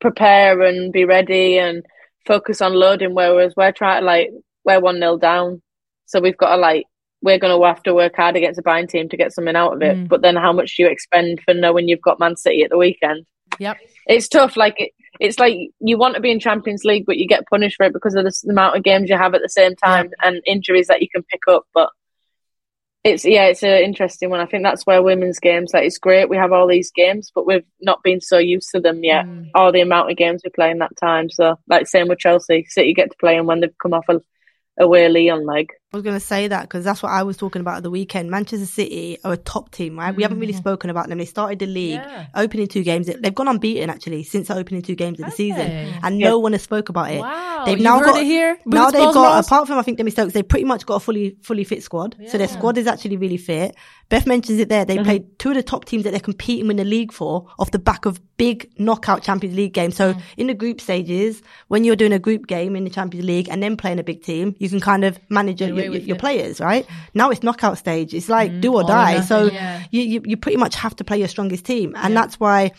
prepare 0.00 0.60
and 0.60 0.92
be 0.92 1.06
ready 1.06 1.58
and 1.58 1.84
focus 2.26 2.60
on 2.60 2.74
loading. 2.74 3.14
Whereas 3.14 3.54
we're 3.56 3.72
trying 3.72 4.02
to 4.02 4.06
like 4.06 4.30
we're 4.64 4.80
one 4.80 4.98
0 4.98 5.16
down, 5.16 5.62
so 6.04 6.20
we've 6.20 6.36
got 6.36 6.56
to 6.56 6.60
like 6.60 6.84
we're 7.22 7.38
going 7.38 7.58
to 7.58 7.66
have 7.66 7.82
to 7.84 7.94
work 7.94 8.16
hard 8.16 8.36
against 8.36 8.58
a 8.58 8.62
Bayern 8.62 8.88
team 8.88 9.08
to 9.08 9.16
get 9.16 9.32
something 9.32 9.56
out 9.56 9.74
of 9.74 9.82
it. 9.82 9.96
Mm. 9.96 10.08
But 10.08 10.22
then, 10.22 10.36
how 10.36 10.52
much 10.52 10.76
do 10.76 10.82
you 10.82 10.88
expend 10.88 11.40
for 11.44 11.54
knowing 11.54 11.88
you've 11.88 12.00
got 12.00 12.20
Man 12.20 12.36
City 12.36 12.62
at 12.62 12.70
the 12.70 12.78
weekend? 12.78 13.26
Yep. 13.58 13.78
it's 14.06 14.28
tough. 14.28 14.56
Like 14.56 14.76
it, 14.78 14.92
it's 15.18 15.38
like 15.38 15.54
you 15.80 15.98
want 15.98 16.14
to 16.14 16.20
be 16.20 16.30
in 16.30 16.40
Champions 16.40 16.84
League, 16.84 17.04
but 17.06 17.18
you 17.18 17.26
get 17.26 17.46
punished 17.46 17.76
for 17.76 17.84
it 17.84 17.92
because 17.92 18.14
of 18.14 18.24
the, 18.24 18.32
amount 18.48 18.76
of 18.76 18.82
games 18.82 19.10
you 19.10 19.16
have 19.16 19.34
at 19.34 19.42
the 19.42 19.48
same 19.48 19.76
time 19.76 20.10
and 20.22 20.42
injuries 20.46 20.86
that 20.86 21.02
you 21.02 21.08
can 21.08 21.22
pick 21.24 21.42
up. 21.48 21.64
But 21.74 21.90
it's 23.04 23.24
yeah, 23.24 23.46
it's 23.46 23.62
an 23.62 23.82
interesting 23.82 24.30
one. 24.30 24.40
I 24.40 24.46
think 24.46 24.62
that's 24.62 24.86
where 24.86 25.02
women's 25.02 25.40
games 25.40 25.72
like 25.74 25.84
it's 25.84 25.98
great. 25.98 26.28
We 26.28 26.36
have 26.36 26.52
all 26.52 26.66
these 26.66 26.90
games, 26.90 27.30
but 27.34 27.46
we've 27.46 27.64
not 27.80 28.02
been 28.02 28.20
so 28.20 28.38
used 28.38 28.70
to 28.70 28.80
them 28.80 29.04
yet. 29.04 29.26
Mm. 29.26 29.50
All 29.54 29.72
the 29.72 29.80
amount 29.80 30.10
of 30.10 30.16
games 30.16 30.42
we 30.44 30.50
play 30.50 30.70
in 30.70 30.78
that 30.78 30.96
time. 30.98 31.28
So 31.28 31.58
like 31.68 31.86
same 31.86 32.08
with 32.08 32.18
Chelsea, 32.18 32.66
City 32.68 32.94
get 32.94 33.10
to 33.10 33.16
play 33.18 33.36
them 33.36 33.46
when 33.46 33.60
they've 33.60 33.78
come 33.82 33.94
off 33.94 34.08
a 34.08 34.20
away 34.78 35.08
Lyon 35.08 35.44
leg. 35.44 35.68
I 35.92 35.96
was 35.96 36.04
going 36.04 36.14
to 36.14 36.24
say 36.24 36.46
that 36.46 36.62
because 36.62 36.84
that's 36.84 37.02
what 37.02 37.10
I 37.10 37.24
was 37.24 37.36
talking 37.36 37.58
about 37.58 37.78
at 37.78 37.82
the 37.82 37.90
weekend. 37.90 38.30
Manchester 38.30 38.64
City 38.64 39.18
are 39.24 39.32
a 39.32 39.36
top 39.36 39.72
team, 39.72 39.98
right? 39.98 40.14
We 40.14 40.22
haven't 40.22 40.38
really 40.38 40.52
mm. 40.52 40.58
spoken 40.58 40.88
about 40.88 41.08
them. 41.08 41.18
They 41.18 41.24
started 41.24 41.58
the 41.58 41.66
league, 41.66 41.94
Yeah. 41.94 42.26
opening 42.36 42.68
two 42.68 42.84
games. 42.84 43.08
They've 43.08 43.34
gone 43.34 43.48
unbeaten 43.48 43.90
actually 43.90 44.22
since 44.22 44.46
the 44.46 44.54
opening 44.54 44.82
two 44.82 44.94
games 44.94 45.18
of 45.18 45.26
the 45.26 45.32
season, 45.32 45.66
they? 45.66 45.92
and 46.00 46.18
no 46.18 46.38
one 46.38 46.52
has 46.52 46.62
spoke 46.62 46.90
about 46.90 47.10
it. 47.10 47.18
Wow. 47.18 47.64
They've 47.64 47.76
You've 47.76 47.82
now 47.82 47.98
heard 47.98 48.06
got 48.06 48.20
it 48.20 48.24
here? 48.24 48.56
now 48.66 48.84
Boots, 48.84 48.92
they've 48.92 49.02
balls, 49.02 49.14
got 49.14 49.34
balls? 49.34 49.46
apart 49.46 49.66
from 49.66 49.78
I 49.78 49.82
think 49.82 49.98
Demi 49.98 50.12
Stokes, 50.12 50.32
they 50.32 50.44
pretty 50.44 50.64
much 50.64 50.86
got 50.86 50.94
a 50.94 51.00
fully 51.00 51.36
fully 51.42 51.64
fit 51.64 51.82
squad. 51.82 52.14
So 52.28 52.38
their 52.38 52.46
squad 52.46 52.78
is 52.78 52.86
actually 52.86 53.16
really 53.16 53.36
fit. 53.36 53.74
Beth 54.10 54.26
mentions 54.26 54.60
it 54.60 54.68
there. 54.68 54.84
They 54.84 54.96
mm-hmm. 54.96 55.04
played 55.04 55.38
two 55.40 55.50
of 55.50 55.56
the 55.56 55.62
top 55.62 55.86
teams 55.86 56.04
that 56.04 56.12
they're 56.12 56.20
competing 56.20 56.66
with 56.66 56.72
in 56.72 56.76
the 56.78 56.84
league 56.84 57.12
for 57.12 57.48
off 57.58 57.72
the 57.72 57.78
back 57.80 58.06
of 58.06 58.20
big 58.36 58.72
knockout 58.78 59.22
Champions 59.22 59.54
League 59.54 59.72
games. 59.72 59.96
So 59.96 60.14
mm. 60.14 60.22
in 60.36 60.46
the 60.46 60.54
group 60.54 60.80
stages, 60.80 61.42
when 61.68 61.84
you're 61.84 61.94
doing 61.94 62.12
a 62.12 62.18
group 62.18 62.46
game 62.46 62.74
in 62.74 62.84
the 62.84 62.90
Champions 62.90 63.26
League 63.26 63.48
and 63.48 63.62
then 63.62 63.76
playing 63.76 63.98
a 63.98 64.02
big 64.02 64.22
team, 64.22 64.56
you 64.58 64.68
can 64.68 64.80
kind 64.80 65.04
of 65.04 65.20
manage 65.28 65.60
your, 65.84 65.92
your, 65.94 66.02
your 66.02 66.16
players, 66.16 66.60
right? 66.60 66.86
Now 67.14 67.30
it's 67.30 67.42
knockout 67.42 67.78
stage. 67.78 68.14
It's 68.14 68.28
like 68.28 68.60
do 68.60 68.74
or 68.74 68.84
die. 68.84 69.14
nothing, 69.14 69.26
so 69.26 69.44
yeah. 69.52 69.82
you, 69.90 70.02
you 70.02 70.22
you 70.24 70.36
pretty 70.36 70.58
much 70.58 70.74
have 70.76 70.94
to 70.96 71.04
play 71.04 71.18
your 71.18 71.28
strongest 71.28 71.64
team, 71.64 71.94
and 71.96 72.16
that's 72.16 72.38
why. 72.38 72.72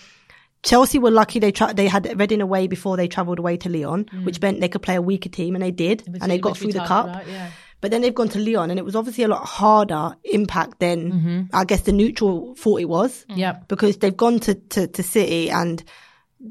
Chelsea 0.63 0.99
were 0.99 1.09
lucky 1.09 1.39
they 1.39 1.51
tra- 1.51 1.73
they 1.73 1.87
had 1.87 2.19
Reading 2.19 2.39
away 2.39 2.67
before 2.67 2.95
they 2.95 3.07
travelled 3.07 3.39
away 3.39 3.57
to 3.57 3.67
Lyon, 3.67 4.05
which 4.23 4.39
meant 4.41 4.61
they 4.61 4.69
could 4.69 4.83
play 4.83 4.93
a 4.93 5.01
weaker 5.01 5.27
team, 5.27 5.55
and 5.55 5.63
they 5.63 5.71
did, 5.71 6.03
Which 6.07 6.21
and 6.21 6.29
they 6.29 6.37
got 6.37 6.55
through 6.55 6.73
the 6.73 6.85
cup. 6.85 7.07
about, 7.07 7.27
yeah. 7.27 7.49
But 7.81 7.89
then 7.89 8.01
they've 8.03 8.13
gone 8.13 8.29
to 8.29 8.39
Lyon, 8.39 8.69
and 8.69 8.77
it 8.77 8.85
was 8.85 8.95
obviously 8.95 9.23
a 9.23 9.27
lot 9.27 9.43
harder 9.43 10.15
impact 10.23 10.79
than 10.79 11.11
Mm-hmm. 11.11 11.41
I 11.51 11.65
guess 11.65 11.81
the 11.81 11.91
neutral 11.91 12.53
thought 12.53 12.79
it 12.79 12.87
was. 12.87 13.25
Yep. 13.29 13.69
Because 13.69 13.97
they've 13.97 14.15
gone 14.15 14.39
to, 14.41 14.53
to, 14.53 14.85
to 14.85 15.01
City, 15.01 15.49
and 15.49 15.83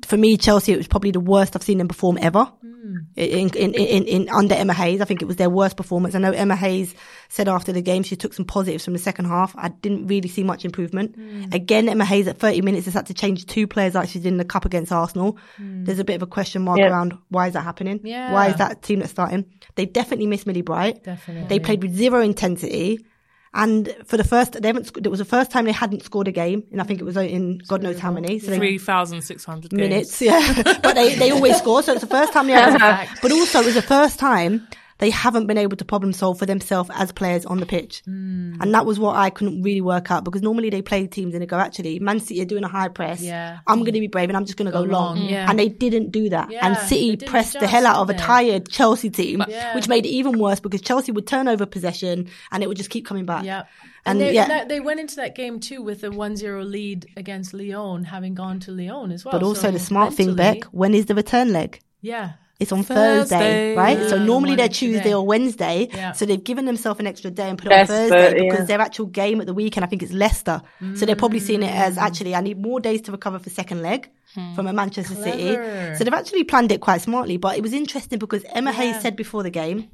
for 0.05 0.17
me, 0.17 0.37
Chelsea, 0.37 0.73
it 0.73 0.77
was 0.77 0.89
probably 0.89 1.13
the 1.13 1.21
worst 1.21 1.55
I've 1.55 1.63
seen 1.63 1.79
them 1.79 1.87
perform 1.87 2.19
ever. 2.21 2.51
Hmm. 2.81 2.97
In, 3.17 3.51
in, 3.51 3.75
in, 3.75 4.05
in, 4.05 4.29
under 4.31 4.55
Emma 4.55 4.73
Hayes, 4.73 5.01
I 5.01 5.05
think 5.05 5.21
it 5.21 5.27
was 5.27 5.37
their 5.37 5.51
worst 5.51 5.77
performance. 5.77 6.15
I 6.15 6.19
know 6.19 6.31
Emma 6.31 6.57
Hayes 6.57 6.95
said 7.29 7.49
after 7.49 7.73
the 7.73 7.83
game 7.83 8.03
she 8.03 8.17
took 8.17 8.33
some 8.33 8.45
positives 8.45 8.85
from 8.85 8.95
the 8.95 8.99
second 8.99 9.27
half. 9.27 9.55
I 9.57 9.69
didn't 9.69 10.07
really 10.07 10.29
see 10.29 10.45
much 10.45 10.65
improvement. 10.65 11.15
Hmm. 11.15 11.45
Again, 11.53 11.89
Emma 11.89 12.05
Hayes 12.05 12.27
at 12.27 12.39
30 12.39 12.63
minutes 12.63 12.87
has 12.87 12.95
had 12.95 13.07
to 13.07 13.15
change 13.15 13.47
two 13.47 13.67
players 13.67 13.95
like 13.95 14.09
she 14.09 14.19
did 14.19 14.29
in 14.29 14.39
the 14.39 14.45
cup 14.45 14.65
against 14.65 14.93
Arsenal. 14.93 15.37
There's 15.59 15.99
a 15.99 16.05
bit 16.05 16.17
of 16.17 16.23
a 16.23 16.27
question 16.27 16.63
mark 16.63 16.81
around 16.81 17.19
why 17.29 17.49
is 17.49 17.53
that 17.55 17.63
happening? 17.63 18.01
Yeah. 18.03 18.33
Why 18.33 18.49
is 18.49 18.57
that 18.57 18.83
team 18.83 19.01
that's 19.01 19.11
starting? 19.11 19.45
They 19.75 19.87
definitely 19.87 20.27
missed 20.27 20.47
Millie 20.47 20.63
Bright. 20.63 21.05
Definitely. 21.05 21.49
They 21.49 21.59
played 21.59 21.83
with 21.83 21.95
zero 21.95 22.21
intensity. 22.21 23.05
And 23.53 23.93
for 24.05 24.17
the 24.17 24.23
first, 24.23 24.53
they 24.53 24.69
haven't, 24.69 24.97
it 24.97 25.09
was 25.09 25.19
the 25.19 25.25
first 25.25 25.51
time 25.51 25.65
they 25.65 25.73
hadn't 25.73 26.05
scored 26.05 26.29
a 26.29 26.33
game. 26.33 26.63
And 26.71 26.81
I 26.81 26.85
think 26.85 27.01
it 27.01 27.05
was 27.05 27.17
in 27.17 27.59
God 27.67 27.83
knows 27.83 27.99
how 27.99 28.13
many. 28.13 28.39
So 28.39 28.55
Three 28.55 28.79
thousand 28.79 29.23
six 29.23 29.45
hundred 29.45 29.73
minutes, 29.73 30.23
yeah. 30.23 30.63
but 30.83 30.95
they, 30.95 31.17
they 31.17 31.33
always 31.33 31.57
score. 31.57 31.83
So 31.83 31.93
it's 31.93 32.03
the 32.03 32.07
first 32.07 32.33
time 32.33 32.47
they 32.47 32.55
but 33.23 33.33
also 33.33 33.61
it 33.61 33.67
was 33.67 33.75
the 33.75 33.83
first 33.83 34.21
time 34.21 34.69
they 35.01 35.11
haven't 35.11 35.47
been 35.47 35.59
able 35.59 35.77
to 35.79 35.85
problem 35.85 36.13
solve 36.13 36.39
for 36.39 36.47
themselves 36.47 36.91
as 36.95 37.11
players 37.11 37.45
on 37.47 37.59
the 37.59 37.67
pitch. 37.67 38.03
Hmm. 38.05 38.55
And 38.61 38.73
that 38.75 38.85
was 38.87 38.99
what 38.99 39.17
I 39.17 39.31
couldn't 39.31 39.63
really 39.63 39.81
work 39.81 40.11
out 40.11 40.25
because 40.25 40.43
normally 40.43 40.69
they 40.71 40.83
play 40.83 41.07
teams 41.07 41.35
and 41.35 41.43
they 41.43 41.47
go, 41.47 41.57
actually, 41.57 41.99
Man 41.99 42.21
City 42.21 42.43
are 42.43 42.45
doing 42.45 42.65
a 42.65 42.69
high 42.69 42.89
press. 42.89 43.23
Yeah. 43.23 43.61
I'm 43.67 43.81
going 43.81 43.95
to 43.95 44.01
be 44.01 44.07
brave 44.07 44.29
and 44.29 44.37
I'm 44.37 44.45
just 44.45 44.59
going 44.59 44.67
to 44.67 44.73
go, 44.73 44.83
long. 44.83 45.17
long, 45.17 45.29
yeah. 45.29 45.47
And 45.49 45.59
they 45.59 45.69
didn't 45.69 46.11
do 46.11 46.29
that. 46.29 46.51
Yeah. 46.51 46.67
and 46.67 46.77
City 46.77 47.17
pressed 47.17 47.59
the 47.59 47.67
hell 47.67 47.87
out 47.87 47.97
of 47.97 48.11
a 48.11 48.15
tired 48.15 48.69
Chelsea 48.69 49.09
team, 49.11 49.43
Yeah. 49.49 49.75
which 49.75 49.89
made 49.89 50.05
it 50.05 50.11
even 50.11 50.39
worse 50.39 50.61
because 50.61 50.83
Chelsea 50.83 51.13
would 51.13 51.27
turn 51.27 51.49
over 51.49 51.65
possession 51.67 52.29
and 52.53 52.63
it 52.63 52.67
would 52.69 52.77
just 52.77 52.91
keep 52.91 53.07
coming 53.07 53.25
back. 53.25 53.45
Yep. 53.45 53.69
And 54.05 54.21
And, 54.21 54.21
they, 54.21 54.35
yeah. 54.35 54.49
that, 54.49 54.69
they 54.69 54.81
went 54.81 55.01
into 55.01 55.17
that 55.17 55.35
game 55.35 55.61
too 55.61 55.83
with 55.83 56.05
a 56.05 56.09
1-0 56.11 56.71
lead 56.71 57.07
against 57.17 57.55
Lyon, 57.55 58.05
having 58.05 58.35
gone 58.35 58.61
to 58.61 58.71
Lyon 58.71 59.13
as 59.13 59.25
well. 59.25 59.33
But 59.33 59.43
also 59.43 59.63
So 59.63 59.71
the 59.71 59.79
smart 59.79 60.13
thing, 60.15 60.35
Beck, 60.37 60.65
when 60.65 60.93
is 60.95 61.07
the 61.07 61.15
return 61.15 61.53
leg? 61.53 61.81
Yeah. 62.03 62.33
It's 62.61 62.73
on 62.73 62.83
Thursday, 62.83 63.39
Thursday. 63.39 63.75
right? 63.75 63.99
so 64.11 64.19
normally 64.19 64.55
they're 64.55 64.69
today. 64.69 64.93
Tuesday 64.93 65.15
or 65.15 65.27
Wednesday. 65.27 65.89
Yeah. 65.91 66.13
So 66.13 66.27
they've 66.27 66.43
given 66.45 66.67
themselves 66.67 67.01
an 67.01 67.07
extra 67.07 67.31
day 67.31 67.49
and 67.49 67.59
put 67.59 67.73
it 67.73 67.79
on 67.81 67.87
Thursday 67.87 68.33
but, 68.33 68.37
yeah. 68.37 68.51
because 68.51 68.69
their 68.69 68.81
actual 68.81 69.07
game 69.07 69.41
at 69.41 69.47
the 69.47 69.55
weekend, 69.55 69.85
I 69.85 69.89
think 69.89 70.03
it's 70.03 70.13
Leicester. 70.13 70.61
So 70.95 71.07
they're 71.07 71.17
probably 71.17 71.41
seeing 71.41 71.63
it 71.63 71.75
as 71.75 71.97
mm. 71.97 72.03
actually, 72.03 72.35
I 72.35 72.43
need 72.43 72.59
more 72.59 72.79
days 72.79 73.01
to 73.03 73.13
recover 73.13 73.39
for 73.39 73.49
second 73.49 73.81
leg 73.81 74.11
hmm. 74.35 74.55
from 74.55 74.67
a 74.67 74.73
Manchester 74.73 75.15
Clever. 75.15 75.31
City. 75.31 75.97
So 75.97 76.05
they've 76.05 76.13
actually 76.13 76.45
planned 76.45 76.71
it 76.71 76.81
quite 76.81 77.01
smartly. 77.01 77.39
But 77.39 77.57
it 77.57 77.63
was 77.63 77.73
interesting 77.73 78.19
because 78.19 78.45
Emma 78.51 78.73
Hayes 78.73 79.01
said 79.01 79.17
before 79.17 79.43
the 79.43 79.51
game, 79.51 79.89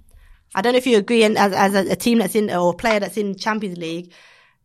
I 0.54 0.62
don't 0.62 0.72
know 0.72 0.78
if 0.78 0.86
you 0.86 0.98
agree, 0.98 1.22
and 1.22 1.36
as, 1.36 1.52
as 1.52 1.74
a, 1.74 1.92
a 1.92 1.96
team 1.96 2.18
that's 2.18 2.34
in 2.34 2.50
or 2.50 2.70
a 2.70 2.76
player 2.76 3.00
that's 3.00 3.16
in 3.16 3.36
Champions 3.36 3.78
League, 3.78 4.12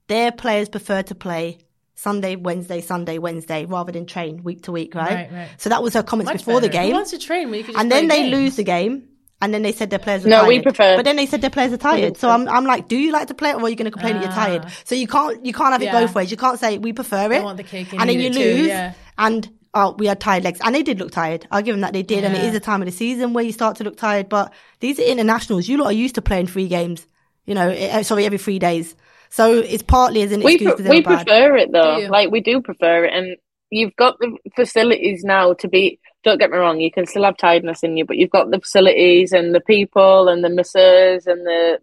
their 0.07 0.31
players 0.31 0.69
prefer 0.69 1.03
to 1.03 1.15
play 1.15 1.59
Sunday, 2.01 2.35
Wednesday, 2.35 2.81
Sunday, 2.81 3.17
Wednesday, 3.19 3.65
rather 3.65 3.91
than 3.91 4.05
train 4.05 4.43
week 4.43 4.63
to 4.63 4.71
week, 4.71 4.95
right? 4.95 5.11
Right, 5.13 5.31
right. 5.31 5.49
So 5.57 5.69
that 5.69 5.83
was 5.83 5.93
her 5.93 6.03
comments 6.03 6.31
Much 6.31 6.37
before 6.45 6.59
the 6.59 6.67
better. 6.67 6.79
Who 6.81 6.85
game. 6.87 6.93
wants 6.95 7.11
to 7.11 7.19
train 7.19 7.49
when 7.51 7.59
you 7.59 7.65
just 7.65 7.77
And 7.77 7.91
then 7.91 8.07
they 8.07 8.23
games? 8.23 8.33
lose 8.37 8.55
the 8.55 8.63
game. 8.63 9.07
And 9.43 9.51
then 9.53 9.63
they 9.63 9.71
said 9.71 9.89
their 9.89 9.97
players 9.99 10.23
are 10.25 10.29
No, 10.29 10.39
tired. 10.41 10.47
we 10.49 10.61
prefer- 10.61 10.95
But 10.97 11.05
then 11.05 11.15
they 11.15 11.25
said 11.25 11.41
their 11.41 11.49
players 11.49 11.73
are 11.73 11.77
tired. 11.77 12.15
So 12.17 12.29
I'm, 12.29 12.47
I'm 12.47 12.65
like, 12.65 12.87
do 12.87 12.95
you 12.95 13.11
like 13.11 13.27
to 13.29 13.33
play 13.33 13.53
or 13.53 13.61
are 13.61 13.69
you 13.69 13.75
going 13.75 13.85
to 13.89 13.91
complain 13.91 14.13
that 14.15 14.23
you're 14.23 14.31
tired? 14.31 14.65
So 14.83 14.93
you 14.93 15.07
can't, 15.07 15.43
you 15.45 15.51
can't 15.53 15.71
have 15.73 15.81
it 15.81 15.87
Ah. 15.89 15.93
Yeah. 15.93 16.05
both 16.05 16.13
ways. 16.15 16.29
You 16.31 16.37
can't 16.37 16.59
say 16.59 16.77
we 16.77 16.93
prefer 16.93 17.31
it. 17.31 17.43
want 17.43 17.57
the 17.57 17.63
cake 17.63 17.91
and 17.91 18.01
and 18.01 18.09
then 18.09 18.19
you 18.19 18.27
it 18.27 18.33
too, 18.33 18.39
lose. 18.39 18.67
yeah. 18.67 18.93
And 19.17 19.49
oh, 19.73 19.95
we 19.97 20.05
had 20.05 20.19
tired 20.19 20.43
legs. 20.43 20.59
And 20.63 20.75
they 20.75 20.83
did 20.83 20.99
look 20.99 21.11
tired. 21.11 21.47
I'll 21.51 21.63
give 21.63 21.73
them 21.73 21.81
that 21.81 21.93
they 21.93 22.03
did. 22.03 22.23
And 22.23 22.35
it 22.35 22.43
is 22.43 22.53
a 22.55 22.59
time 22.59 22.81
of 22.83 22.85
the 22.87 22.91
season 22.91 23.33
where 23.33 23.43
you 23.43 23.51
start 23.51 23.77
to 23.77 23.83
look 23.83 23.97
tired. 23.97 24.29
But 24.29 24.53
these 24.79 24.99
are 24.99 25.03
internationals. 25.03 25.67
You 25.67 25.77
lot 25.77 25.87
are 25.87 25.93
used 25.93 26.15
to 26.15 26.21
playing 26.21 26.47
three 26.47 26.67
games. 26.67 27.05
You 27.47 27.55
know, 27.55 27.69
eh, 27.69 28.03
sorry, 28.03 28.25
every 28.25 28.37
three 28.37 28.59
days. 28.59 28.95
So 29.31 29.59
it's 29.59 29.83
partly 29.83 30.21
as 30.23 30.31
an 30.31 30.43
we 30.43 30.55
excuse 30.55 30.75
pre- 30.75 30.83
because 30.83 30.89
we 30.89 30.97
they 30.97 31.03
bad. 31.03 31.25
prefer 31.25 31.57
it 31.57 31.71
though. 31.71 32.07
Like 32.09 32.31
we 32.31 32.41
do 32.41 32.61
prefer 32.61 33.05
it, 33.05 33.13
and 33.13 33.37
you've 33.69 33.95
got 33.95 34.19
the 34.19 34.37
facilities 34.55 35.23
now 35.23 35.53
to 35.53 35.67
be. 35.67 35.99
Don't 36.23 36.37
get 36.37 36.51
me 36.51 36.57
wrong, 36.57 36.79
you 36.79 36.91
can 36.91 37.07
still 37.07 37.23
have 37.23 37.37
tiredness 37.37 37.81
in 37.81 37.97
you, 37.97 38.05
but 38.05 38.17
you've 38.17 38.29
got 38.29 38.51
the 38.51 38.59
facilities 38.59 39.31
and 39.31 39.55
the 39.55 39.61
people 39.61 40.27
and 40.27 40.43
the 40.43 40.49
masseurs 40.49 41.25
and 41.25 41.43
the 41.43 41.79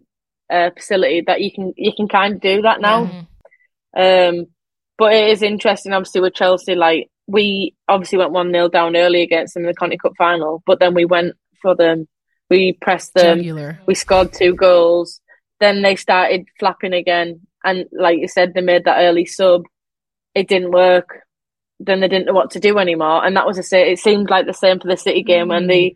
uh, 0.49 0.69
facility 0.77 1.23
that 1.27 1.41
you 1.41 1.51
can 1.51 1.73
you 1.75 1.91
can 1.93 2.07
kind 2.07 2.35
of 2.35 2.41
do 2.41 2.61
that 2.61 2.79
now. 2.79 3.27
Um, 3.97 4.45
but 4.97 5.13
it 5.13 5.29
is 5.29 5.41
interesting, 5.41 5.91
obviously, 5.91 6.21
with 6.21 6.35
Chelsea. 6.35 6.75
Like 6.75 7.09
we 7.27 7.75
obviously 7.87 8.19
went 8.19 8.31
one 8.31 8.51
0 8.51 8.69
down 8.69 8.95
early 8.95 9.21
against 9.21 9.53
them 9.53 9.63
in 9.63 9.67
the 9.67 9.73
Conti 9.73 9.97
Cup 9.97 10.13
final, 10.17 10.61
but 10.65 10.79
then 10.79 10.93
we 10.93 11.05
went 11.05 11.35
for 11.61 11.75
them 11.75 12.07
We 12.49 12.73
pressed 12.73 13.13
them. 13.13 13.39
Jugular. 13.39 13.79
We 13.85 13.95
scored 13.95 14.33
two 14.33 14.55
goals. 14.55 15.21
Then 15.59 15.81
they 15.81 15.95
started 15.95 16.45
flapping 16.59 16.93
again, 16.93 17.41
and 17.63 17.85
like 17.91 18.19
you 18.19 18.27
said, 18.27 18.53
they 18.53 18.61
made 18.61 18.85
that 18.85 18.99
early 19.01 19.25
sub. 19.25 19.63
It 20.33 20.47
didn't 20.47 20.71
work. 20.71 21.21
Then 21.79 21.99
they 21.99 22.07
didn't 22.07 22.25
know 22.25 22.33
what 22.33 22.51
to 22.51 22.59
do 22.59 22.77
anymore, 22.77 23.25
and 23.25 23.35
that 23.35 23.47
was 23.47 23.57
a 23.57 23.63
say. 23.63 23.91
It 23.91 23.99
seemed 23.99 24.29
like 24.29 24.45
the 24.45 24.53
same 24.53 24.79
for 24.79 24.87
the 24.87 24.97
City 24.97 25.23
game, 25.23 25.51
and 25.51 25.69
they 25.69 25.91
mm. 25.91 25.95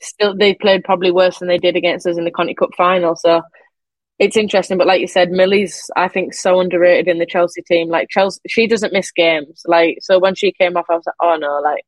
still 0.00 0.36
they 0.36 0.54
played 0.54 0.84
probably 0.84 1.10
worse 1.10 1.38
than 1.38 1.48
they 1.48 1.58
did 1.58 1.76
against 1.76 2.06
us 2.06 2.18
in 2.18 2.24
the 2.24 2.30
Conti 2.30 2.54
Cup 2.54 2.70
final. 2.76 3.16
So 3.16 3.42
it's 4.18 4.36
interesting, 4.36 4.78
but 4.78 4.86
like 4.86 5.00
you 5.00 5.06
said, 5.06 5.30
Millie's 5.30 5.90
I 5.96 6.08
think 6.08 6.34
so 6.34 6.60
underrated 6.60 7.08
in 7.08 7.18
the 7.18 7.26
Chelsea 7.26 7.62
team. 7.62 7.88
Like 7.88 8.08
Chelsea, 8.10 8.40
she 8.48 8.66
doesn't 8.66 8.92
miss 8.92 9.12
games. 9.12 9.62
Like 9.66 9.98
so 10.00 10.18
when 10.18 10.34
she 10.34 10.52
came 10.52 10.76
off, 10.76 10.86
I 10.90 10.94
was 10.94 11.06
like, 11.06 11.14
oh 11.22 11.36
no, 11.36 11.60
like. 11.62 11.84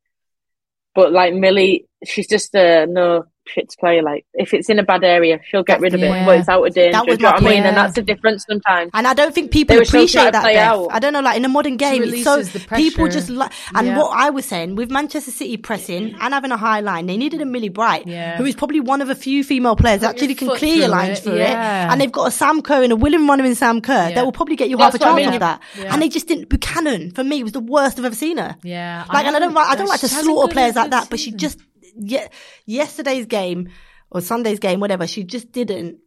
But 0.93 1.13
like 1.13 1.35
Millie, 1.35 1.87
she's 2.05 2.27
just 2.27 2.53
a 2.55 2.85
no 2.87 3.25
shit 3.51 3.68
to 3.70 3.76
play. 3.78 4.01
Like 4.01 4.24
if 4.34 4.55
it's 4.55 4.68
in 4.68 4.78
a 4.78 4.82
bad 4.82 5.05
area, 5.05 5.40
she'll 5.44 5.62
get 5.62 5.80
rid 5.80 5.94
of 5.94 6.01
Yeah. 6.01 6.22
it. 6.22 6.26
But 6.26 6.38
it's 6.40 6.48
out 6.48 6.66
of 6.66 6.74
danger. 6.74 6.92
That 6.92 7.07
was 7.07 7.18
do 7.18 7.22
you 7.24 7.28
know 7.28 7.34
what 7.34 7.42
I 7.42 7.48
mean? 7.51 7.62
And 7.64 7.76
that's 7.76 7.94
the 7.94 8.03
difference 8.03 8.44
sometimes. 8.48 8.90
And 8.94 9.07
I 9.07 9.14
don't 9.14 9.34
think 9.34 9.51
people 9.51 9.76
They 9.76 9.82
appreciate 9.82 10.32
that. 10.32 10.42
play 10.42 10.55
Beth. 10.55 10.68
out. 10.68 10.88
I 10.90 10.98
don't 10.98 11.12
know, 11.12 11.20
like 11.20 11.36
in 11.36 11.44
a 11.44 11.48
modern 11.48 11.76
game, 11.76 12.03
it's 12.03 12.22
so 12.24 12.36
releases 12.36 12.53
the 12.53 12.61
people 12.76 13.09
just 13.09 13.28
like. 13.28 13.53
And 13.74 13.88
Yeah. 13.88 13.98
what 13.98 14.11
I 14.16 14.30
was 14.30 14.44
saying 14.46 14.76
with 14.76 14.90
Manchester 14.90 15.30
City 15.30 15.57
pressing 15.57 16.14
and 16.20 16.34
having 16.34 16.53
a 16.53 16.57
high 16.57 16.80
line, 16.80 17.07
they 17.07 17.16
needed 17.16 17.40
a 17.40 17.44
Millie 17.46 17.68
Bright, 17.68 18.07
Yeah. 18.07 18.36
who 18.36 18.44
is 18.44 18.55
probably 18.55 18.80
one 18.80 19.01
of 19.03 19.11
a 19.11 19.14
few 19.14 19.42
female 19.44 19.76
players 19.76 20.01
that 20.03 20.11
actually 20.11 20.34
can 20.34 20.48
clear 20.48 20.74
your 20.76 20.88
lines 20.88 21.18
it, 21.18 21.22
through 21.24 21.38
yeah. 21.38 21.86
it. 21.88 21.92
And 21.92 22.01
they've 22.01 22.12
got 22.12 22.28
a 22.28 22.30
Sam 22.30 22.62
Kerr 22.62 22.82
and 22.82 22.92
a 22.92 22.96
William 22.96 23.28
Runner 23.28 23.44
in 23.44 23.55
Sam 23.55 23.80
Kerr 23.80 24.09
Yeah. 24.09 24.14
that 24.16 24.24
will 24.24 24.32
probably 24.32 24.57
get 24.57 24.68
you 24.68 24.76
That's 24.76 24.94
half 24.96 25.03
a 25.03 25.05
what 25.05 25.18
I 25.18 25.22
chance 25.22 25.32
mean. 25.32 25.42
off 25.42 25.61
that. 25.61 25.82
Yeah. 25.84 25.92
And 25.92 26.03
they 26.03 26.09
just 26.09 26.26
didn't. 26.28 26.48
Buchanan 26.48 27.11
for 27.12 27.24
me 27.24 27.42
was 27.42 27.53
the 27.53 27.61
worst 27.61 27.98
I've 27.98 28.05
ever 28.05 28.14
seen 28.14 28.38
her. 28.38 28.57
Yeah, 28.62 29.05
Like, 29.12 29.26
and 29.26 29.36
I 29.36 29.38
don't, 29.38 29.57
I 29.57 29.74
don't 29.76 29.88
like 29.88 30.01
to 30.01 30.09
slaughter 30.09 30.53
players 30.53 30.76
like 30.76 30.90
that, 30.90 31.09
but 31.11 31.18
she 31.20 31.32
just, 31.32 31.59
yeah, 32.01 32.28
yesterday's 32.66 33.26
game 33.26 33.68
or 34.11 34.20
Sunday's 34.20 34.59
game, 34.59 34.80
whatever, 34.80 35.07
she 35.07 35.22
just 35.24 35.53
didn't 35.53 35.98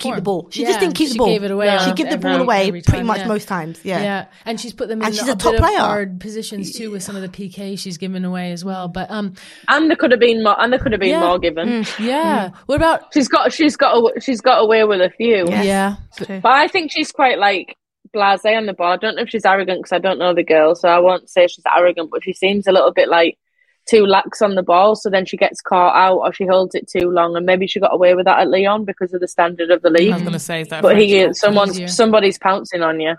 keep 0.00 0.16
the 0.16 0.20
ball. 0.20 0.48
She 0.50 0.62
Yeah, 0.62 0.68
just 0.70 0.80
didn't 0.80 0.94
keep 0.96 1.06
she 1.08 1.12
the 1.12 1.18
ball. 1.18 1.26
She 1.28 1.32
gave 1.34 1.44
it 1.44 1.50
away 1.52 1.78
She 1.84 1.92
gave 1.92 2.10
the 2.10 2.18
ball 2.18 2.40
away 2.40 2.66
every 2.66 2.82
pretty 2.82 3.04
much 3.04 3.18
yeah. 3.18 3.26
most 3.28 3.46
times. 3.46 3.78
Yeah. 3.84 4.02
Yeah, 4.02 4.26
and 4.44 4.60
she's 4.60 4.72
put 4.72 4.88
them 4.88 5.00
in 5.00 5.06
And 5.06 5.14
she's 5.14 5.28
a, 5.28 5.32
a 5.32 5.36
top 5.36 5.52
bit 5.52 5.60
player. 5.60 5.76
of 5.78 5.82
hard 5.86 6.18
positions 6.20 6.72
too 6.72 6.90
with 6.90 7.04
some 7.04 7.14
of 7.14 7.22
the 7.22 7.28
PK 7.28 7.78
she's 7.78 7.96
given 7.96 8.24
away 8.24 8.50
as 8.50 8.64
well. 8.64 8.88
But 8.88 9.08
um, 9.12 9.34
And 9.68 9.88
there 9.88 9.96
could 9.96 10.10
have 10.10 10.18
been 10.18 10.42
more. 10.42 10.60
And 10.60 10.72
there 10.72 10.80
could 10.80 10.90
have 10.90 11.00
been 11.00 11.10
Yeah. 11.10 11.20
more 11.20 11.38
given. 11.38 11.86
yeah. 12.00 12.50
What 12.66 12.74
about 12.76 13.14
She's 13.14 13.28
got. 13.28 13.52
She's 13.52 13.76
got. 13.76 13.94
A, 13.96 14.20
she's 14.20 14.40
got 14.40 14.58
away 14.64 14.82
with 14.82 15.00
a 15.00 15.10
few. 15.10 15.46
Yes. 15.48 15.64
yeah? 15.64 15.96
True. 16.24 16.40
But 16.40 16.52
I 16.52 16.66
think 16.66 16.90
she's 16.90 17.12
quite 17.12 17.38
like 17.38 17.76
blasé 18.12 18.56
on 18.56 18.66
the 18.66 18.72
ball. 18.72 18.92
I 18.94 18.96
don't 18.96 19.14
know 19.14 19.22
if 19.22 19.28
she's 19.28 19.44
arrogant 19.44 19.78
because 19.80 19.92
I 19.92 19.98
don't 20.00 20.18
know 20.18 20.34
the 20.34 20.42
girl, 20.42 20.74
so 20.74 20.88
I 20.88 20.98
won't 20.98 21.30
say 21.30 21.46
she's 21.46 21.64
arrogant. 21.76 22.10
But 22.10 22.24
she 22.24 22.32
seems 22.32 22.66
a 22.66 22.72
little 22.72 22.92
bit 22.92 23.08
like 23.08 23.38
too 23.88 24.04
lax 24.04 24.42
on 24.42 24.54
the 24.54 24.62
ball. 24.62 24.96
So 24.96 25.08
then 25.10 25.24
she 25.26 25.36
gets 25.36 25.60
caught 25.60 25.94
out 25.94 26.18
or 26.18 26.32
she 26.32 26.46
holds 26.46 26.74
it 26.74 26.88
too 26.88 27.10
long, 27.10 27.36
and 27.36 27.46
maybe 27.46 27.66
she 27.66 27.80
got 27.80 27.94
away 27.94 28.14
with 28.14 28.26
that 28.26 28.40
at 28.40 28.48
Lyon 28.48 28.84
because 28.84 29.14
of 29.14 29.20
the 29.20 29.28
standard 29.28 29.70
of 29.70 29.82
the 29.82 29.90
league. 29.90 30.12
I 30.12 30.14
was 30.14 30.22
going 30.22 30.32
to 30.32 30.38
say 30.38 30.64
that. 30.64 30.82
But 30.82 30.98
he, 30.98 31.20
culture. 31.20 31.34
someone's 31.34 31.72
easier. 31.72 31.88
somebody's 31.88 32.38
pouncing 32.38 32.82
on 32.82 33.00
you, 33.00 33.16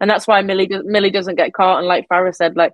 and 0.00 0.10
that's 0.10 0.26
why 0.26 0.42
Millie 0.42 0.66
does, 0.66 0.82
Millie 0.84 1.10
doesn't 1.10 1.36
get 1.36 1.52
caught. 1.52 1.78
And 1.78 1.86
like 1.86 2.08
Fara 2.08 2.32
said, 2.32 2.56
like 2.56 2.72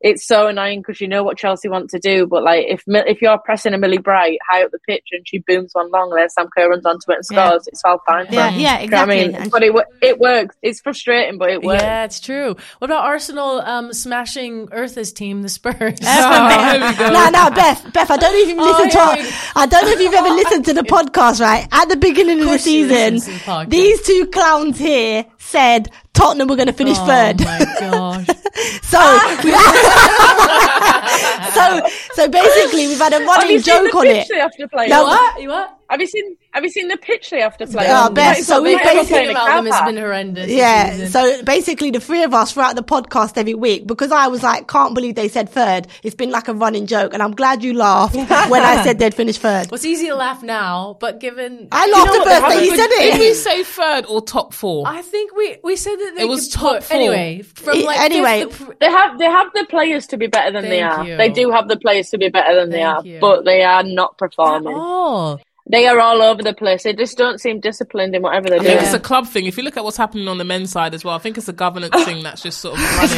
it's 0.00 0.26
so 0.26 0.46
annoying 0.46 0.80
because 0.80 1.00
you 1.00 1.08
know 1.08 1.22
what 1.24 1.38
Chelsea 1.38 1.68
want 1.68 1.88
to 1.90 1.98
do, 1.98 2.26
but 2.26 2.42
like 2.42 2.66
if 2.68 2.82
if 2.86 3.22
you're 3.22 3.38
pressing 3.38 3.72
a 3.72 3.78
Millie 3.78 3.96
Bright 3.98 4.38
high 4.48 4.62
up 4.62 4.70
the 4.70 4.78
pitch 4.86 5.04
and 5.12 5.26
she 5.26 5.38
booms 5.38 5.70
one 5.72 5.90
long, 5.90 6.10
then 6.14 6.28
Sam 6.28 6.48
Kerr 6.54 6.68
runs 6.68 6.84
onto 6.84 7.10
it 7.10 7.16
and 7.16 7.24
Yeah. 7.30 7.46
scores, 7.48 7.66
it's 7.68 7.82
all 7.84 8.02
fine. 8.06 8.26
Yeah, 8.30 8.50
yeah, 8.50 8.78
Do 8.78 8.84
you 8.84 8.90
know 8.90 8.96
I 8.98 9.02
exactly. 9.14 9.28
mean? 9.38 9.48
But 9.50 9.62
it 9.62 9.74
it 10.02 10.18
works. 10.18 10.54
It's 10.62 10.80
frustrating, 10.80 11.38
but 11.38 11.50
it 11.50 11.62
works. 11.62 11.82
Yeah, 11.82 12.04
it's 12.04 12.20
true. 12.20 12.56
What 12.78 12.90
about 12.90 13.04
Arsenal 13.04 13.60
um, 13.60 13.92
smashing 13.92 14.68
Eartha's 14.70 15.12
team, 15.12 15.42
the 15.42 15.48
Spurs? 15.48 16.00
no, 16.02 17.28
no, 17.30 17.50
Beth, 17.50 17.90
Beth, 17.92 18.10
I 18.10 18.16
don't 18.16 18.36
even 18.48 18.58
listen 18.58 18.90
Oh, 19.00 19.14
yeah, 19.16 19.22
to. 19.22 19.34
I 19.56 19.66
don't 19.66 19.84
know 19.84 19.92
if 19.92 20.00
you've 20.00 20.14
ever 20.14 20.28
listened 20.34 20.64
to 20.66 20.74
the 20.74 20.82
podcast. 20.82 21.40
Right 21.40 21.66
at 21.72 21.88
the 21.88 21.96
beginning 21.96 22.40
of 22.40 22.46
the 22.46 22.58
season, 22.58 23.14
the 23.16 23.66
these 23.68 24.02
two 24.06 24.26
clowns 24.32 24.78
here 24.78 25.24
said 25.38 25.90
Tottenham 26.16 26.48
were 26.48 26.56
going 26.56 26.66
to 26.66 26.72
finish 26.72 26.96
oh 26.98 27.06
third. 27.06 27.40
my 27.44 27.64
gosh! 27.80 28.26
So, 28.82 28.98
so, 31.52 31.82
so 32.14 32.28
basically, 32.28 32.86
we've 32.88 32.98
had 32.98 33.12
a 33.12 33.18
Have 33.18 33.26
running 33.26 33.60
joke 33.60 33.92
the 33.92 33.98
on 33.98 34.06
it. 34.06 34.26
they 34.28 34.38
have 34.38 34.50
play? 34.70 34.88
No, 34.88 35.02
on? 35.04 35.08
what? 35.08 35.42
You 35.42 35.48
what? 35.50 35.78
Have 35.88 36.00
you 36.00 36.06
seen 36.06 36.36
Have 36.52 36.64
you 36.64 36.70
seen 36.70 36.88
the 36.88 36.96
pitch 36.96 37.30
they 37.30 37.40
have 37.40 37.56
to 37.58 37.66
play? 37.66 37.86
Oh, 37.88 38.06
on? 38.06 38.14
Beth, 38.14 38.38
It's 38.38 38.46
so 38.46 38.62
we 38.62 38.74
like 38.74 38.82
basically- 38.84 39.06
playing 39.34 39.36
a 39.36 39.72
has 39.72 39.82
been 39.86 39.96
horrendous. 39.96 40.50
Yeah. 40.50 41.06
So 41.08 41.42
basically, 41.44 41.90
the 41.90 42.00
three 42.00 42.22
of 42.22 42.32
us 42.34 42.52
throughout 42.52 42.76
the 42.76 42.82
podcast 42.82 43.36
every 43.36 43.54
week, 43.54 43.86
because 43.86 44.10
I 44.10 44.28
was 44.28 44.42
like, 44.42 44.66
can't 44.68 44.94
believe 44.94 45.14
they 45.14 45.28
said 45.28 45.48
third. 45.48 45.86
It's 46.02 46.14
been 46.14 46.30
like 46.30 46.48
a 46.48 46.54
running 46.54 46.86
joke, 46.86 47.14
and 47.14 47.22
I'm 47.22 47.32
glad 47.34 47.62
you 47.62 47.74
laughed 47.74 48.14
when 48.50 48.62
I 48.62 48.82
said 48.82 48.98
they'd 48.98 49.14
finish 49.14 49.38
third. 49.38 49.70
Well, 49.70 49.76
it's 49.76 49.84
easy 49.84 50.06
to 50.08 50.14
laugh 50.16 50.42
now, 50.42 50.96
but 50.98 51.20
given 51.20 51.68
I 51.72 51.86
You 51.86 51.92
laughed 51.92 52.06
know 52.06 52.12
the 52.12 52.18
what, 52.18 52.42
first 52.42 52.48
they 52.48 52.60
day 52.60 52.64
you 52.64 52.70
haven't- 52.70 52.90
said 52.98 53.10
Did 53.12 53.20
we 53.20 53.34
say 53.34 53.62
third 53.62 54.06
or 54.06 54.22
top 54.22 54.54
four? 54.54 54.84
I 54.88 55.02
think 55.02 55.36
we 55.36 55.56
we 55.62 55.76
said 55.76 55.96
that 55.96 56.14
they 56.16 56.22
It 56.22 56.28
was 56.28 56.48
top 56.48 56.72
put, 56.76 56.84
four. 56.84 56.96
anyway. 56.96 57.42
From 57.42 57.76
I- 57.78 57.82
like 57.82 58.00
anyway. 58.00 58.44
fifth 58.44 58.58
to 58.58 58.64
pr- 58.66 58.72
They 58.80 58.90
have 58.90 59.18
they 59.18 59.26
have 59.26 59.48
the 59.54 59.66
players 59.68 60.06
to 60.08 60.16
be 60.16 60.26
better 60.26 60.50
than 60.52 60.68
they 60.68 60.82
are. 60.82 61.04
you. 61.06 61.16
They 61.16 61.28
do 61.28 61.50
have 61.50 61.68
the 61.68 61.76
players 61.78 62.10
to 62.10 62.18
be 62.18 62.28
better 62.28 62.54
than 62.54 62.70
they 62.70 62.82
are, 62.82 63.04
you. 63.04 63.18
but 63.20 63.44
they 63.44 63.62
are 63.62 63.82
not 63.82 64.16
performing. 64.18 64.74
oh, 64.76 65.38
They 65.68 65.88
are 65.88 65.98
all 65.98 66.22
over 66.22 66.42
the 66.42 66.54
place. 66.54 66.84
They 66.84 66.92
just 66.92 67.18
don't 67.18 67.40
seem 67.40 67.58
disciplined 67.58 68.14
in 68.14 68.22
whatever 68.22 68.48
they're 68.48 68.60
I 68.60 68.62
think 68.62 68.74
doing. 68.74 68.84
it's 68.84 68.94
a 68.94 69.00
club 69.00 69.26
thing. 69.26 69.46
If 69.46 69.56
you 69.56 69.64
look 69.64 69.76
at 69.76 69.82
what's 69.82 69.96
happening 69.96 70.28
on 70.28 70.38
the 70.38 70.44
men's 70.44 70.70
side 70.70 70.94
as 70.94 71.04
well, 71.04 71.16
I 71.16 71.18
think 71.18 71.36
it's 71.38 71.48
a 71.48 71.52
governance 71.52 71.92
oh. 71.92 72.04
thing 72.04 72.22
that's 72.22 72.40
just 72.40 72.60
sort 72.60 72.78
of 72.78 72.84
running, 72.96 73.16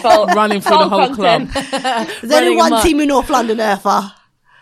Conte's 0.00 0.04
running 0.36 0.60
through 0.60 0.78
the 0.78 0.82
All 0.84 0.88
whole 0.88 1.14
club. 1.14 1.50
content. 1.50 2.08
There's 2.22 2.32
only 2.32 2.56
one 2.56 2.72
amok. 2.72 2.84
team 2.84 3.00
in 3.00 3.08
North 3.08 3.28
London, 3.28 3.58
Eartha. 3.58 4.12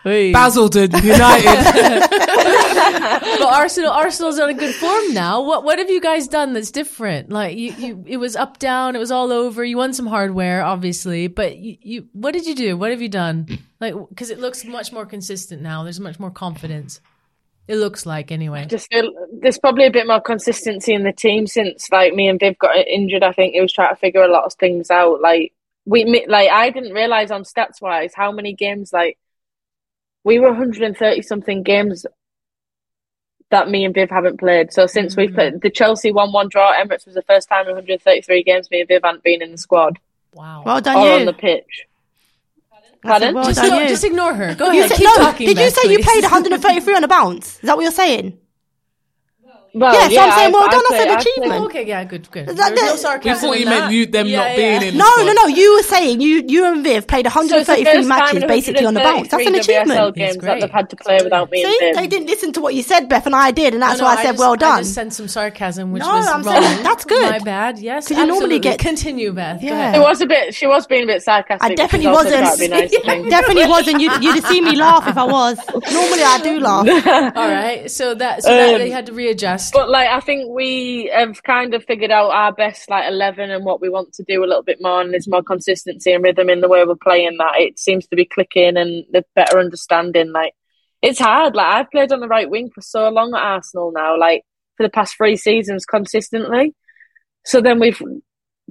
Basildon 0.03 0.89
United. 1.03 2.07
but 2.09 3.41
Arsenal 3.41 3.91
Arsenal's 3.91 4.39
on 4.39 4.49
a 4.49 4.53
good 4.53 4.73
form 4.73 5.13
now. 5.13 5.41
What 5.43 5.65
what 5.65 5.79
have 5.79 5.89
you 5.89 5.99
guys 5.99 6.29
done 6.29 6.53
that's 6.53 6.71
different? 6.71 7.29
Like 7.29 7.57
you, 7.57 7.73
you 7.73 8.03
it 8.07 8.17
was 8.17 8.35
up 8.37 8.57
down, 8.57 8.95
it 8.95 8.99
was 8.99 9.11
all 9.11 9.33
over. 9.33 9.65
You 9.65 9.75
won 9.75 9.93
some 9.93 10.07
hardware, 10.07 10.63
obviously, 10.63 11.27
but 11.27 11.57
you, 11.57 11.77
you 11.81 12.07
what 12.13 12.31
did 12.31 12.45
you 12.45 12.55
do? 12.55 12.77
What 12.77 12.91
have 12.91 13.01
you 13.01 13.09
done? 13.09 13.59
Like 13.81 13.95
because 14.09 14.29
it 14.29 14.39
looks 14.39 14.63
much 14.63 14.93
more 14.93 15.05
consistent 15.05 15.61
now. 15.61 15.83
There's 15.83 15.99
much 15.99 16.19
more 16.19 16.31
confidence. 16.31 17.01
It 17.67 17.75
looks 17.75 18.05
like 18.05 18.31
anyway. 18.31 18.65
Just 18.65 18.89
feel 18.91 19.11
there's 19.41 19.59
probably 19.59 19.85
a 19.85 19.91
bit 19.91 20.07
more 20.07 20.21
consistency 20.21 20.93
in 20.93 21.03
the 21.03 21.11
team 21.11 21.47
since 21.47 21.91
like 21.91 22.13
me 22.13 22.27
and 22.27 22.39
Viv 22.39 22.57
got 22.57 22.75
injured. 22.75 23.23
I 23.23 23.33
think 23.33 23.53
he 23.53 23.61
was 23.61 23.73
trying 23.73 23.93
to 23.93 23.99
figure 23.99 24.23
a 24.23 24.31
lot 24.31 24.45
of 24.45 24.53
things 24.53 24.89
out. 24.89 25.21
Like 25.21 25.53
we 25.85 26.25
like 26.27 26.49
I 26.49 26.69
didn't 26.69 26.93
realize 26.93 27.31
on 27.31 27.43
stats 27.43 27.81
wise 27.81 28.13
how 28.15 28.31
many 28.31 28.53
games 28.53 28.93
like 28.93 29.17
we 30.23 30.39
were 30.39 30.49
130 30.49 31.21
something 31.21 31.63
games 31.63 32.05
that 33.49 33.69
me 33.69 33.85
and 33.85 33.93
Viv 33.93 34.09
haven't 34.09 34.39
played. 34.39 34.71
So 34.71 34.87
since 34.87 35.15
we 35.15 35.27
mm. 35.27 35.35
played 35.35 35.61
the 35.61 35.69
Chelsea 35.69 36.11
one 36.11 36.31
one 36.31 36.49
draw, 36.49 36.71
at 36.71 36.87
Emirates 36.87 37.05
was 37.05 37.15
the 37.15 37.21
first 37.23 37.49
time 37.49 37.67
in 37.67 37.75
133 37.75 38.43
games 38.43 38.71
me 38.71 38.79
and 38.79 38.87
Viv 38.87 39.01
hadn't 39.03 39.23
been 39.23 39.41
in 39.41 39.51
the 39.51 39.57
squad 39.57 39.99
Wow. 40.37 40.63
Well 40.65 40.81
done, 40.81 40.97
or 40.97 41.05
you. 41.05 41.11
on 41.13 41.25
the 41.25 41.33
pitch. 41.33 41.86
I 43.03 43.19
said, 43.19 43.33
Pardon? 43.33 43.35
well 43.35 43.43
just, 43.45 43.61
done, 43.61 43.87
just 43.87 44.03
ignore 44.03 44.33
her. 44.33 44.55
Go 44.55 44.71
You 44.71 44.79
ahead. 44.79 44.89
said- 44.89 44.97
Keep 44.97 45.05
no, 45.05 45.15
talking. 45.15 45.47
did 45.47 45.57
you 45.57 45.63
Beth, 45.65 45.73
say 45.73 45.89
you 45.91 45.97
paid 45.99 46.03
played 46.21 46.23
133 46.23 46.95
on 46.95 47.03
a 47.03 47.07
bounce? 47.07 47.55
Is 47.55 47.61
that 47.61 47.75
what 47.77 47.83
you're 47.83 47.91
saying? 47.91 48.37
Well, 49.79 49.93
Yeah, 49.93 50.07
so 50.09 50.21
I'm 50.21 50.31
saying, 50.39 50.53
well 50.53 50.63
I- 50.63 50.71
done, 50.71 50.81
I 50.81 50.87
that's 50.91 51.03
an 51.03 51.09
I 51.09 51.19
achievement. 51.19 51.51
played- 51.51 51.61
Okay, 51.67 51.85
yeah, 51.87 52.03
good, 52.03 52.31
good. 52.31 52.49
Is 52.49 52.55
There's 52.55 52.57
that 52.57 52.75
no 52.75 52.85
the- 52.87 52.91
We 52.93 52.97
sarcasm. 52.97 53.39
thought 53.49 53.55
in 53.55 53.59
you 53.61 53.65
meant 53.67 53.91
you 53.91 54.05
them 54.07 54.27
Yeah, 54.27 54.37
not 54.39 54.49
yeah. 54.49 54.55
being 54.79 54.81
in. 54.93 54.97
No, 54.97 55.05
squad. 55.05 55.25
no, 55.25 55.33
no. 55.33 55.47
You 55.47 55.75
were 55.75 55.83
saying 55.83 56.21
you, 56.21 56.43
you 56.47 56.65
and 56.65 56.83
Viv 56.83 57.07
played 57.07 57.25
So 57.31 57.39
it's 57.41 57.49
the 57.49 57.55
133 57.57 57.85
first 57.85 58.09
time 58.09 58.19
matches 58.19 58.43
basically 58.45 58.85
on 58.85 58.93
the 58.93 58.99
bounce. 59.01 59.27
That's 59.29 59.45
an 59.45 59.55
achievement. 59.55 60.15
games 60.15 60.37
that 60.37 60.59
they've 60.61 60.69
had 60.71 60.89
to 60.89 60.95
play 60.95 61.19
without 61.23 61.51
me 61.51 61.63
See, 61.63 61.91
they 61.95 62.07
didn't 62.07 62.27
listen 62.27 62.51
to 62.53 62.61
what 62.61 62.73
you 62.75 62.83
said, 62.83 63.07
Beth, 63.09 63.25
and 63.25 63.35
I 63.35 63.51
did, 63.51 63.73
and 63.73 63.81
that's 63.83 63.99
No, 63.99 64.05
no, 64.05 64.13
why 64.13 64.19
I 64.19 64.23
said, 64.23 64.31
just, 64.33 64.39
well 64.39 64.53
I 64.53 64.55
done. 64.57 64.79
just 64.83 64.93
sent 64.95 65.13
some 65.13 65.27
sarcasm, 65.27 65.91
which 65.91 66.01
No, 66.03 66.09
was 66.13 66.27
I'm 66.27 66.41
wrong. 66.43 66.61
saying 66.63 66.83
that's 66.83 67.05
good. 67.05 67.29
My 67.29 67.39
bad. 67.39 67.79
Yes, 67.79 68.07
'Cause 68.07 68.17
you 68.17 68.25
normally 68.25 68.55
absolutely. 68.55 68.59
get- 68.59 68.79
continue, 68.79 69.31
Beth. 69.33 69.61
Yeah. 69.61 69.95
It 69.95 69.99
was 69.99 70.21
a 70.21 70.25
bit. 70.25 70.53
She 70.55 70.67
was 70.67 70.87
being 70.87 71.03
a 71.03 71.07
bit 71.07 71.21
sarcastic. 71.23 71.71
I 71.71 71.75
definitely 71.75 72.09
wasn't. 72.11 72.35
trying 72.43 72.53
to 72.55 72.59
be 72.59 72.67
nice 72.67 72.91
to 73.01 73.23
me. 73.23 73.29
definitely 73.29 73.65
wasn't. 73.67 74.01
You'd, 74.01 74.23
you'd 74.23 74.35
have 74.35 74.47
seen 74.47 74.63
me 74.65 74.75
laugh 74.75 75.07
if 75.07 75.17
I 75.17 75.23
was. 75.25 75.57
Normally 75.91 76.23
I 76.23 76.39
do 76.43 76.59
laugh. 76.59 76.87
All 77.35 77.47
right. 77.49 77.89
So 77.91 78.13
that 78.15 78.43
so 78.43 78.49
that 78.49 78.77
they 78.77 78.89
had 78.89 79.05
to 79.07 79.13
readjust. 79.13 79.66
But 79.71 79.89
like, 79.89 80.09
I 80.09 80.19
think 80.19 80.49
we 80.49 81.11
have 81.13 81.43
kind 81.43 81.73
of 81.73 81.83
figured 81.85 82.11
out 82.11 82.31
our 82.31 82.51
best 82.51 82.89
like 82.89 83.07
eleven 83.07 83.51
and 83.51 83.65
what 83.65 83.81
we 83.81 83.89
want 83.89 84.13
to 84.13 84.23
do 84.23 84.43
a 84.43 84.47
little 84.47 84.63
bit 84.63 84.79
more, 84.81 85.01
and 85.01 85.13
there's 85.13 85.27
more 85.27 85.43
consistency 85.43 86.11
and 86.13 86.23
rhythm 86.23 86.49
in 86.49 86.61
the 86.61 86.67
way 86.67 86.83
we're 86.83 86.95
playing. 86.95 87.37
That 87.37 87.59
it 87.59 87.77
seems 87.77 88.07
to 88.07 88.15
be 88.15 88.25
clicking, 88.25 88.77
and 88.77 89.05
the 89.11 89.23
better 89.35 89.59
understanding. 89.59 90.31
Like, 90.31 90.53
it's 91.01 91.19
hard. 91.19 91.55
Like 91.55 91.67
I've 91.67 91.91
played 91.91 92.11
on 92.11 92.21
the 92.21 92.27
right 92.27 92.49
wing 92.49 92.71
for 92.73 92.81
so 92.81 93.09
long 93.09 93.33
at 93.35 93.41
Arsenal 93.41 93.91
now. 93.91 94.17
Like 94.17 94.43
for 94.77 94.83
the 94.83 94.89
past 94.89 95.17
three 95.17 95.35
seasons 95.35 95.85
consistently. 95.85 96.73
So 97.45 97.61
then 97.61 97.79
we've 97.79 98.01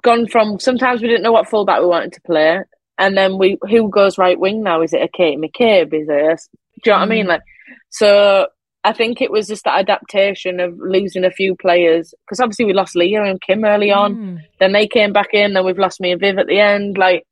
gone 0.03 0.29
from 0.29 0.59
sometimes 0.59 1.03
we 1.03 1.09
didn't 1.09 1.23
know 1.23 1.33
what 1.33 1.49
fullback 1.49 1.81
we 1.81 1.87
wanted 1.87 2.13
to 2.15 2.21
play, 2.23 2.61
and 2.99 3.17
then 3.17 3.39
we 3.39 3.59
who 3.69 3.91
goes 3.91 4.19
right 4.19 4.39
wing 4.39 4.63
now? 4.63 4.83
Is 4.83 4.93
it 4.93 5.03
a 5.03 5.09
Katie 5.09 5.37
McCabe? 5.37 5.95
Is 5.95 6.09
it? 6.09 6.13
A, 6.13 6.37
do 6.37 6.91
you 6.91 6.93
know 6.93 6.99
what 6.99 7.03
I 7.03 7.07
mean? 7.07 7.27
Mm. 7.27 7.29
Like, 7.29 7.43
so 7.91 8.47
I 8.87 8.93
think 8.93 9.21
it 9.21 9.33
was 9.33 9.49
just 9.49 9.65
that 9.65 9.81
adaptation 9.81 10.61
of 10.61 10.79
losing 10.79 11.25
a 11.25 11.31
few 11.33 11.57
players 11.57 12.15
because 12.25 12.39
obviously 12.39 12.67
we 12.67 12.73
lost 12.73 12.95
Leah 12.95 13.25
and 13.25 13.41
Kim 13.41 13.65
early 13.65 13.91
on. 13.91 14.15
Mm. 14.15 14.39
Then 14.61 14.73
they 14.73 14.87
came 14.87 15.13
back 15.13 15.31
in. 15.33 15.55
Then 15.55 15.65
we've 15.65 15.77
lost 15.77 16.01
me 16.01 16.13
and 16.13 16.21
Viv 16.21 16.39
at 16.39 16.47
the 16.47 16.61
end. 16.61 16.97
Like 16.97 17.27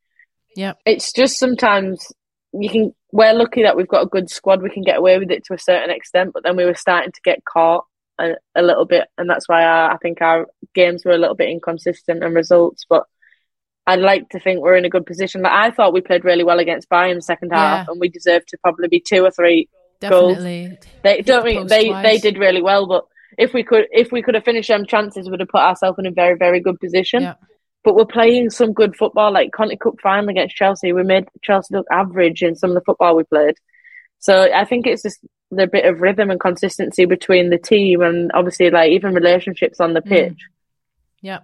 yeah, 0.56 0.72
it's 0.84 1.12
just 1.12 1.38
sometimes 1.38 2.12
you 2.52 2.68
can 2.68 2.94
we're 3.12 3.32
lucky 3.32 3.62
that 3.62 3.76
we've 3.76 3.86
got 3.86 4.02
a 4.02 4.08
good 4.08 4.28
squad. 4.28 4.62
We 4.62 4.70
can 4.70 4.82
get 4.82 4.98
away 4.98 5.16
with 5.16 5.30
it 5.30 5.44
to 5.44 5.54
a 5.54 5.58
certain 5.58 5.90
extent, 5.90 6.32
but 6.34 6.42
then 6.42 6.56
we 6.56 6.64
were 6.64 6.74
starting 6.74 7.12
to 7.12 7.20
get 7.22 7.44
caught 7.44 7.84
a, 8.18 8.32
a 8.56 8.62
little 8.62 8.84
bit, 8.84 9.06
and 9.16 9.30
that's 9.30 9.48
why 9.48 9.62
I, 9.62 9.92
I 9.92 9.96
think 9.98 10.20
our 10.20 10.48
games 10.74 11.04
were 11.04 11.12
a 11.12 11.18
little 11.18 11.36
bit 11.36 11.50
inconsistent 11.50 12.24
and 12.24 12.34
results. 12.34 12.84
But 12.90 13.04
I'd 13.86 14.00
like 14.00 14.28
to 14.30 14.40
think 14.40 14.60
we're 14.60 14.76
in 14.76 14.86
a 14.86 14.90
good 14.90 15.06
position. 15.06 15.42
Like 15.42 15.52
I 15.52 15.70
thought 15.70 15.92
we 15.92 16.00
played 16.00 16.24
really 16.24 16.42
well 16.42 16.58
against 16.58 16.90
Bayern 16.90 17.22
second 17.22 17.50
half, 17.52 17.86
Yeah. 17.86 17.92
and 17.92 18.00
we 18.00 18.08
deserved 18.08 18.48
to 18.48 18.58
probably 18.58 18.88
be 18.88 18.98
two 19.00 19.24
or 19.24 19.30
three 19.30 19.68
goals. 20.10 20.38
They 20.38 21.22
don't 21.22 21.44
mean 21.44 21.66
they 21.66 21.88
twice. 21.88 22.04
they 22.04 22.18
did 22.18 22.38
really 22.38 22.62
well, 22.62 22.86
but 22.86 23.06
if 23.36 23.52
we 23.52 23.62
could 23.62 23.86
if 23.92 24.12
we 24.12 24.22
could 24.22 24.34
have 24.34 24.44
finished 24.44 24.68
them 24.68 24.86
chances, 24.86 25.28
we'd 25.28 25.40
have 25.40 25.48
put 25.48 25.60
ourselves 25.60 25.98
in 25.98 26.06
a 26.06 26.10
very 26.10 26.36
very 26.36 26.60
good 26.60 26.78
position. 26.80 27.22
Yeah. 27.22 27.34
But 27.82 27.96
we're 27.96 28.06
playing 28.06 28.48
some 28.50 28.72
good 28.72 28.96
football, 28.96 29.30
like 29.32 29.52
Conti 29.52 29.76
Cup 29.76 30.00
final 30.02 30.30
against 30.30 30.56
Chelsea. 30.56 30.92
We 30.94 31.02
made 31.02 31.26
Chelsea 31.42 31.74
look 31.74 31.86
average 31.90 32.42
in 32.42 32.56
some 32.56 32.70
of 32.70 32.74
the 32.74 32.80
football 32.80 33.14
we 33.16 33.24
played. 33.24 33.56
So 34.20 34.50
I 34.54 34.64
think 34.64 34.86
it's 34.86 35.02
just 35.02 35.20
the 35.50 35.66
bit 35.66 35.84
of 35.84 36.00
rhythm 36.00 36.30
and 36.30 36.40
consistency 36.40 37.04
between 37.04 37.50
the 37.50 37.58
team, 37.58 38.00
and 38.00 38.30
obviously 38.32 38.70
like 38.70 38.90
even 38.92 39.12
relationships 39.14 39.80
on 39.80 39.92
the 39.92 40.00
Mm. 40.00 40.08
pitch. 40.08 40.38
Yeah. 41.20 41.40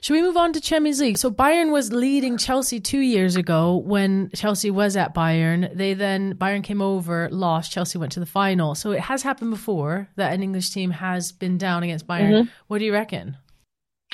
Should 0.00 0.14
we 0.14 0.22
move 0.22 0.36
on 0.36 0.52
to 0.52 0.60
Champions 0.60 1.00
League? 1.00 1.18
So 1.18 1.30
Bayern 1.30 1.72
was 1.72 1.92
leading 1.92 2.36
Chelsea 2.38 2.80
two 2.80 3.00
years 3.00 3.36
ago 3.36 3.76
when 3.76 4.30
Chelsea 4.34 4.70
was 4.70 4.96
at 4.96 5.14
Bayern. 5.14 5.74
They 5.76 5.94
then 5.94 6.34
Bayern 6.34 6.62
came 6.62 6.80
over, 6.80 7.28
lost. 7.30 7.72
Chelsea 7.72 7.98
went 7.98 8.12
to 8.12 8.20
the 8.20 8.26
final. 8.26 8.74
So 8.74 8.92
it 8.92 9.00
has 9.00 9.22
happened 9.22 9.50
before 9.50 10.08
that 10.16 10.32
an 10.32 10.42
English 10.42 10.70
team 10.70 10.90
has 10.90 11.32
been 11.32 11.58
down 11.58 11.82
against 11.82 12.06
Bayern. 12.06 12.30
Mm-hmm. 12.32 12.50
What 12.68 12.78
do 12.78 12.84
you 12.84 12.92
reckon? 12.92 13.36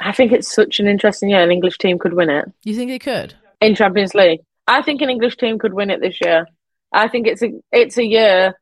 I 0.00 0.12
think 0.12 0.32
it's 0.32 0.52
such 0.52 0.80
an 0.80 0.88
interesting 0.88 1.28
year. 1.30 1.40
An 1.40 1.52
English 1.52 1.78
team 1.78 1.98
could 1.98 2.14
win 2.14 2.28
it 2.30 2.46
You 2.64 2.74
think 2.74 2.90
they 2.90 2.98
could? 2.98 3.34
in 3.60 3.74
Champions 3.74 4.14
League. 4.14 4.40
I 4.66 4.82
think 4.82 5.00
an 5.02 5.10
English 5.10 5.36
team 5.36 5.58
could 5.58 5.74
win 5.74 5.90
it 5.90 6.00
this 6.00 6.20
year. 6.20 6.46
I 6.92 7.08
think 7.08 7.26
it's 7.26 7.42
a 7.42 7.50
it's 7.72 7.98
a 7.98 8.04
year. 8.04 8.54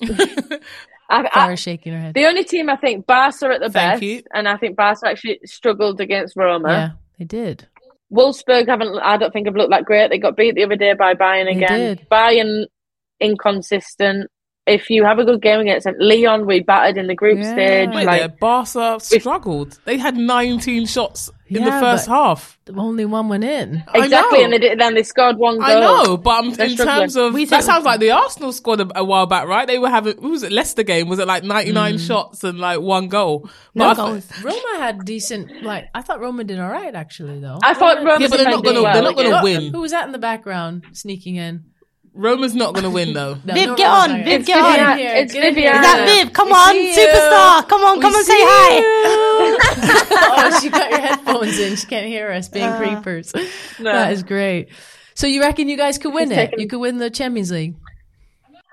I, 1.10 1.28
I, 1.32 1.54
shaking 1.56 1.92
her 1.92 1.98
head. 2.00 2.14
the 2.14 2.26
only 2.26 2.44
team 2.44 2.70
I 2.70 2.76
think 2.76 3.06
Barca 3.06 3.46
are 3.46 3.52
at 3.52 3.60
the 3.60 3.68
Thank 3.70 3.94
best, 3.94 4.02
you. 4.02 4.22
and 4.32 4.48
I 4.48 4.56
think 4.56 4.76
Barca 4.76 5.08
actually 5.08 5.40
struggled 5.44 6.00
against 6.00 6.36
Roma. 6.36 6.68
yeah, 6.70 6.90
they 7.18 7.24
did. 7.24 7.66
Wolfsburg 8.12 8.66
haven't. 8.68 8.98
I 9.00 9.16
don't 9.16 9.32
think 9.32 9.46
have 9.46 9.54
looked 9.56 9.70
that 9.70 9.84
great. 9.84 10.10
They 10.10 10.18
got 10.18 10.36
beat 10.36 10.54
the 10.56 10.64
other 10.64 10.76
day 10.76 10.94
by 10.94 11.14
Bayern 11.14 11.44
They 11.46 11.62
again. 11.64 11.78
did. 11.96 12.06
Bayern 12.10 12.66
inconsistent. 13.20 14.30
If 14.66 14.90
you 14.90 15.04
have 15.04 15.18
a 15.18 15.24
good 15.24 15.40
game 15.42 15.60
against 15.60 15.84
them, 15.84 15.96
Lyon 15.98 16.46
we 16.46 16.60
battered 16.60 16.96
in 16.96 17.06
the 17.06 17.14
group 17.14 17.38
Yeah. 17.38 17.52
stage. 17.52 17.88
Wait 17.94 18.04
like 18.06 18.20
there, 18.20 18.28
Barca 18.28 18.98
struggled. 19.00 19.78
They 19.84 19.96
had 19.98 20.16
19 20.16 20.86
shots 20.86 21.30
in 21.58 21.64
the 21.64 21.70
first 21.70 22.06
but- 22.06 22.14
half. 22.14 22.56
Only 22.76 23.04
one 23.04 23.28
went 23.28 23.42
in. 23.42 23.82
Exactly, 23.92 24.44
and 24.44 24.52
they 24.52 24.58
did, 24.58 24.78
then 24.78 24.94
they 24.94 25.02
scored 25.02 25.36
one 25.38 25.56
goal. 25.58 25.66
I 25.66 25.80
know, 25.80 26.16
but 26.16 26.30
I'm, 26.38 26.46
in 26.50 26.54
struggling. 26.54 26.76
terms 26.76 27.16
of 27.16 27.34
We 27.34 27.44
that 27.46 27.64
said- 27.64 27.72
sounds 27.72 27.84
like 27.84 27.98
the 27.98 28.12
Arsenal 28.12 28.52
scored 28.52 28.80
a, 28.80 28.88
a 29.00 29.04
while 29.04 29.26
back, 29.26 29.48
right? 29.48 29.66
They 29.66 29.78
were 29.78 29.88
having 29.90 30.16
who 30.18 30.30
was 30.30 30.44
it 30.44 30.52
Leicester 30.52 30.84
game? 30.84 31.08
Was 31.08 31.18
it 31.18 31.26
like 31.26 31.42
99 31.42 31.94
mm. 31.94 32.06
shots 32.06 32.44
and 32.44 32.60
like 32.60 32.80
one 32.80 33.08
goal? 33.08 33.48
No 33.74 33.86
But 33.88 33.98
I- 33.98 34.10
goals. 34.10 34.42
Roma 34.44 34.76
had 34.78 35.04
decent. 35.04 35.62
Like 35.64 35.86
I 35.94 36.02
thought 36.02 36.20
Roma 36.20 36.44
did 36.44 36.60
all 36.60 36.70
right 36.70 36.94
actually 36.94 37.40
though. 37.40 37.58
I 37.62 37.74
thought 37.74 37.98
Roma 38.04 38.20
Yeah, 38.20 38.28
but 38.28 38.36
they're 38.36 38.50
not 38.50 38.62
gonna- 38.64 38.82
well 38.82 38.92
they're 38.94 39.02
not 39.02 39.16
gonna 39.16 39.28
against 39.30 39.44
win. 39.44 39.72
Who 39.74 39.80
was 39.80 39.90
that 39.90 40.06
in 40.06 40.12
the 40.12 40.18
background 40.18 40.84
sneaking 40.92 41.36
in? 41.36 41.64
Roma's 42.20 42.54
not 42.54 42.74
going 42.74 42.84
to 42.84 42.90
win 42.90 43.14
though. 43.14 43.38
No, 43.44 43.54
Viv, 43.54 43.76
get 43.76 43.88
on. 43.90 44.10
Viv, 44.24 44.26
It's 44.28 44.46
get 44.46 44.60
on. 44.60 44.98
Here. 44.98 45.14
It's 45.16 45.32
Get 45.32 45.44
in 45.44 45.54
Vivian. 45.54 45.72
here. 45.72 45.80
Is 45.82 45.86
that 45.86 46.06
Viv? 46.24 46.32
Come 46.32 46.52
on, 46.52 46.74
superstar. 46.76 47.68
Come 47.68 47.80
on, 47.82 47.96
We 47.98 48.02
come 48.02 48.14
and 48.14 48.24
say 48.26 48.32
see 48.34 48.42
hi. 48.42 48.80
oh, 50.52 50.58
she 50.62 50.68
got 50.70 50.90
your 50.90 51.00
headphones 51.00 51.58
in. 51.58 51.76
She 51.76 51.86
can't 51.86 52.06
hear 52.06 52.30
us 52.30 52.48
being 52.48 52.66
uh. 52.66 52.78
creepers. 52.78 53.32
That 53.80 54.12
is 54.12 54.22
great. 54.22 54.68
So 55.14 55.26
you 55.26 55.40
reckon 55.40 55.68
you 55.68 55.76
guys 55.76 55.98
could 55.98 56.12
win 56.14 56.28
She's 56.28 56.38
it? 56.38 56.40
taken- 56.46 56.60
You 56.60 56.68
could 56.68 56.78
win 56.80 56.98
the 56.98 57.10
Champions 57.10 57.50
League. 57.50 57.74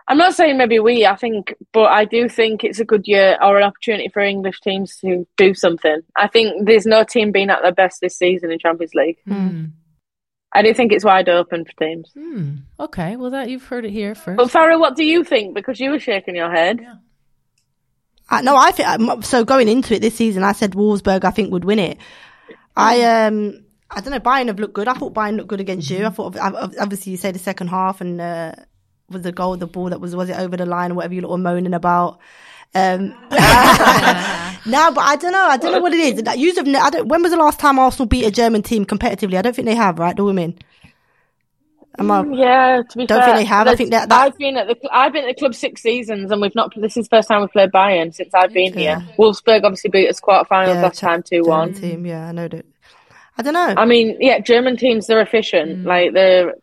I'm 0.10 0.18
not 0.18 0.34
saying 0.36 0.58
maybe 0.58 0.80
we. 0.80 1.06
I 1.06 1.16
think, 1.18 1.54
but 1.74 1.88
I 1.92 2.06
do 2.06 2.30
think 2.30 2.64
it's 2.64 2.80
a 2.80 2.86
good 2.86 3.08
year 3.08 3.38
or 3.42 3.58
an 3.58 3.64
opportunity 3.64 4.08
for 4.08 4.22
English 4.22 4.62
teams 4.62 4.96
to 5.02 5.28
do 5.36 5.54
something. 5.54 6.00
I 6.16 6.28
think 6.28 6.66
there's 6.66 6.86
no 6.86 7.04
team 7.04 7.34
being 7.34 7.50
at 7.50 7.62
their 7.62 7.74
best 7.74 8.00
this 8.00 8.18
season 8.18 8.50
in 8.52 8.58
Champions 8.60 8.94
League. 8.96 9.18
Hmm. 9.28 9.66
I 10.58 10.64
do 10.64 10.74
think 10.74 10.92
it's 10.92 11.06
wide 11.06 11.30
open 11.30 11.66
for 11.66 11.72
teams. 11.86 12.10
Hmm. 12.16 12.56
Okay. 12.80 13.16
Well, 13.16 13.30
that 13.30 13.48
you've 13.50 13.64
heard 13.64 13.86
it 13.86 13.92
here 13.92 14.16
first. 14.16 14.38
But 14.38 14.50
Fara, 14.50 14.80
what 14.80 14.96
do 14.96 15.06
you 15.06 15.24
think? 15.24 15.54
Because 15.54 15.80
you 15.80 15.92
were 15.92 16.00
shaking 16.00 16.36
your 16.36 16.52
head. 16.52 16.80
Uh, 18.30 18.42
no, 18.42 18.56
I 18.58 18.72
think 18.72 18.90
um, 18.90 19.22
so. 19.22 19.46
Going 19.46 19.68
into 19.70 19.94
it 19.94 20.02
this 20.02 20.16
season, 20.16 20.44
I 20.44 20.54
said 20.54 20.72
Wolfsburg. 20.72 21.24
I 21.24 21.30
think 21.30 21.52
would 21.52 21.64
win 21.64 21.78
it. 21.78 22.00
I 22.76 23.04
um, 23.04 23.64
I 23.92 24.02
don't 24.02 24.12
know. 24.12 24.20
Bayern 24.20 24.48
have 24.48 24.60
looked 24.60 24.74
good. 24.74 24.88
I 24.88 24.96
thought 24.96 25.14
Bayern 25.14 25.38
looked 25.38 25.48
good 25.50 25.62
against 25.62 25.90
you. 25.92 26.06
I 26.06 26.10
thought 26.10 26.36
ob- 26.36 26.56
ob- 26.56 26.74
obviously 26.80 27.12
you 27.12 27.18
say 27.18 27.32
the 27.32 27.40
second 27.40 27.68
half 27.68 28.02
and 28.02 28.20
uh, 28.20 28.54
was 29.10 29.22
the 29.22 29.32
goal, 29.32 29.58
the 29.58 29.68
ball 29.68 29.90
that 29.90 30.02
was 30.02 30.16
was 30.16 30.30
it 30.30 30.40
over 30.40 30.58
the 30.58 30.66
line 30.66 30.92
or 30.92 30.96
whatever 30.96 31.14
you 31.14 31.28
were 31.28 31.38
moaning 31.38 31.76
about. 31.76 32.20
Um, 32.76 33.08
no, 33.30 34.92
but 34.92 35.02
I 35.02 35.18
don't 35.20 35.32
know. 35.32 35.46
I 35.48 35.58
don't 35.58 35.72
know 35.72 35.80
what 35.80 35.94
it 35.94 36.00
is. 36.00 36.22
That 36.24 36.38
I 36.38 36.90
don't. 36.90 37.08
When 37.08 37.24
was 37.24 37.32
the 37.32 37.38
last 37.38 37.60
time 37.60 37.80
Arsenal 37.80 38.06
beat 38.08 38.26
a 38.26 38.32
German 38.32 38.62
team 38.62 38.86
competitively? 38.86 39.38
I 39.38 39.42
don't 39.42 39.56
think 39.56 39.66
they 39.68 39.76
have. 39.76 40.00
Right, 40.00 40.16
the 40.16 40.24
women. 40.24 40.58
Am 42.00 42.12
I- 42.12 42.24
Yeah, 42.32 42.82
to 42.88 42.98
be 42.98 43.08
Don't 43.08 43.18
fair, 43.20 43.26
think 43.26 43.38
they 43.38 43.44
have. 43.46 43.68
I 43.68 43.76
think 43.76 43.90
that, 43.90 44.10
that, 44.10 44.22
I've 44.28 44.38
been 44.38 44.56
at 44.58 44.68
the 44.68 44.76
I've 44.92 45.14
been 45.14 45.24
at 45.24 45.36
the 45.36 45.40
club 45.40 45.56
six 45.56 45.82
seasons, 45.82 46.30
and 46.32 46.42
we've 46.42 46.54
not. 46.54 46.72
This 46.76 46.96
is 46.96 47.08
the 47.08 47.16
first 47.18 47.28
time 47.28 47.42
we've 47.42 47.52
played 47.52 47.72
Bayern 47.72 48.14
since 48.14 48.34
I've 48.36 48.54
been 48.54 48.74
here. 48.74 49.04
Wolfsburg 49.18 49.64
obviously 49.64 49.90
beat 49.90 50.08
us 50.10 50.20
quarterfinals 50.22 50.76
Yeah, 50.76 50.82
last 50.84 51.00
time 51.00 51.24
two 51.24 51.42
one. 51.44 51.74
team. 51.74 52.06
Yeah, 52.06 52.28
I 52.28 52.32
know 52.34 52.48
that. 52.48 52.66
I 53.40 53.42
don't 53.44 53.54
know. 53.54 53.74
I 53.78 53.86
mean, 53.86 54.18
yeah, 54.20 54.40
German 54.40 54.78
teams 54.78 55.08
they're 55.08 55.22
efficient, 55.22 55.80
Mm. 55.80 55.86
like 55.86 56.14
they're 56.14 56.54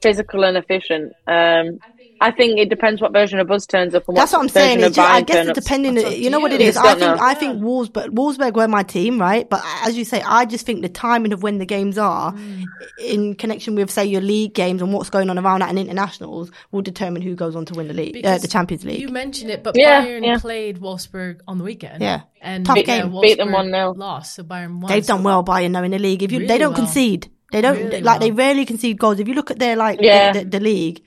physical 0.00 0.44
and 0.44 0.56
efficient. 0.56 1.12
Um, 1.26 1.78
I 2.26 2.30
think 2.30 2.58
it 2.58 2.70
depends 2.70 3.00
what 3.02 3.12
version 3.12 3.38
of 3.38 3.46
Buzz 3.48 3.66
turns 3.66 3.94
up 3.94 4.08
and 4.08 4.16
That's 4.16 4.32
what 4.32 4.38
what 4.38 4.42
I'm 4.44 4.48
saying. 4.48 4.78
version 4.78 4.92
just, 4.94 5.10
I 5.10 5.20
guess 5.20 5.46
it's 5.48 5.58
depending. 5.60 5.94
That's 5.94 6.06
up 6.06 6.16
You 6.18 6.30
know 6.30 6.40
what 6.40 6.52
it 6.52 6.60
is. 6.60 6.76
I 6.76 6.94
think. 6.94 7.00
know. 7.00 7.16
I 7.20 7.34
think 7.34 7.62
Wolfsburg, 7.62 8.08
Wolfsburg 8.10 8.54
were 8.54 8.66
my 8.68 8.82
team, 8.82 9.20
right? 9.20 9.48
But 9.48 9.62
as 9.84 9.96
you 9.96 10.04
say, 10.04 10.22
I 10.22 10.44
just 10.46 10.64
think 10.66 10.82
the 10.82 10.88
timing 10.88 11.32
of 11.32 11.42
when 11.42 11.58
the 11.58 11.66
games 11.66 11.98
are, 11.98 12.32
Mm. 12.32 12.64
in 12.98 13.34
connection 13.34 13.74
with 13.74 13.90
say 13.90 14.04
your 14.06 14.20
league 14.22 14.54
games 14.54 14.80
and 14.82 14.92
what's 14.92 15.10
going 15.10 15.28
on 15.30 15.38
around 15.38 15.60
that 15.60 15.68
and 15.68 15.78
internationals, 15.78 16.50
will 16.72 16.82
determine 16.82 17.22
who 17.22 17.34
goes 17.34 17.54
on 17.56 17.64
to 17.66 17.74
win 17.74 17.88
the 17.88 17.94
league, 17.94 18.24
uh, 18.24 18.38
the 18.38 18.48
Champions 18.48 18.84
League. 18.84 19.00
You 19.00 19.08
mentioned 19.08 19.50
it, 19.50 19.62
but 19.62 19.76
Yeah, 19.76 20.04
Bayern 20.04 20.24
yeah. 20.24 20.38
played 20.38 20.80
Wolfsburg 20.80 21.40
on 21.46 21.58
the 21.58 21.64
weekend. 21.64 22.02
Yeah. 22.02 22.22
and 22.40 22.64
Tough 22.66 22.84
game. 22.84 23.10
Beat 23.22 23.38
them 23.38 23.48
1-0. 23.52 23.94
Lost, 23.96 24.34
so 24.34 24.42
Bayern 24.44 24.80
won. 24.80 24.90
They've 24.90 25.04
so- 25.04 25.14
done 25.14 25.24
well 25.24 25.42
Bayern 25.44 25.70
now 25.72 25.82
in 25.82 25.90
the 25.92 25.98
league. 25.98 26.22
If 26.22 26.30
you, 26.32 26.40
Really 26.40 26.48
they 26.48 26.58
don't 26.58 26.72
well. 26.74 26.82
concede. 26.84 27.30
They 27.52 27.60
don't 27.60 27.76
Really 27.76 28.00
like. 28.02 28.20
They 28.20 28.32
rarely 28.32 28.64
concede 28.66 28.98
goals. 28.98 29.18
If 29.20 29.28
you 29.28 29.34
look 29.34 29.50
at 29.50 29.58
their 29.58 29.76
like 29.76 30.00
Yeah. 30.02 30.32
the, 30.32 30.40
the, 30.40 30.44
the 30.58 30.60
league 30.60 31.02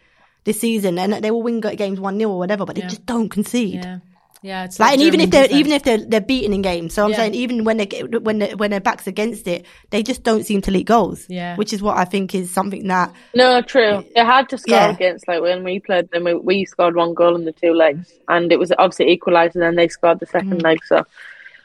this 0.47 0.59
season, 0.61 0.97
and 0.97 1.13
they 1.23 1.29
will 1.29 1.43
win 1.43 1.59
games 1.59 1.99
one 1.99 2.17
0 2.17 2.31
or 2.31 2.39
whatever, 2.39 2.65
but 2.65 2.75
they 2.75 2.81
Yeah. 2.81 2.87
just 2.87 3.05
don't 3.05 3.27
concede. 3.29 3.83
Yeah, 3.83 3.99
yeah. 4.41 4.63
It's 4.63 4.79
Like, 4.79 4.93
and 4.93 5.01
even 5.01 5.19
if 5.19 5.29
they're 5.29 5.43
defense. 5.43 5.59
even 5.59 5.71
if 5.73 5.83
they're 5.83 5.97
they're 6.11 6.21
beaten 6.21 6.53
in 6.53 6.61
games, 6.61 6.93
so 6.93 7.03
I'm 7.03 7.09
Yeah. 7.11 7.17
saying 7.17 7.33
even 7.35 7.65
when 7.65 7.75
they 7.77 7.85
get 7.85 8.23
when 8.23 8.39
they, 8.39 8.55
when 8.55 8.71
their 8.71 8.79
backs 8.79 9.07
against 9.07 9.45
it, 9.47 9.65
they 9.89 10.01
just 10.03 10.23
don't 10.23 10.45
seem 10.45 10.61
to 10.61 10.71
leak 10.71 10.87
goals. 10.87 11.25
Yeah. 11.27 11.57
which 11.57 11.73
is 11.73 11.81
what 11.81 11.97
I 11.97 12.05
think 12.05 12.33
is 12.33 12.49
something 12.49 12.87
that 12.87 13.11
No, 13.35 13.61
true. 13.61 14.05
They 14.15 14.23
had 14.35 14.47
to 14.49 14.57
score 14.57 14.77
Yeah. 14.77 14.89
against. 14.91 15.27
Like 15.27 15.41
when 15.41 15.65
we 15.65 15.79
played 15.81 16.09
them, 16.11 16.23
we, 16.23 16.33
we 16.35 16.65
scored 16.65 16.95
one 16.95 17.13
goal 17.13 17.35
in 17.35 17.43
the 17.43 17.51
two 17.51 17.73
legs, 17.73 18.13
and 18.29 18.49
it 18.53 18.57
was 18.57 18.71
obviously 18.79 19.09
equalised, 19.11 19.55
and 19.55 19.63
then 19.63 19.75
they 19.75 19.89
scored 19.89 20.19
the 20.21 20.25
second 20.37 20.59
Mm. 20.61 20.63
leg. 20.63 20.79
So 20.85 21.03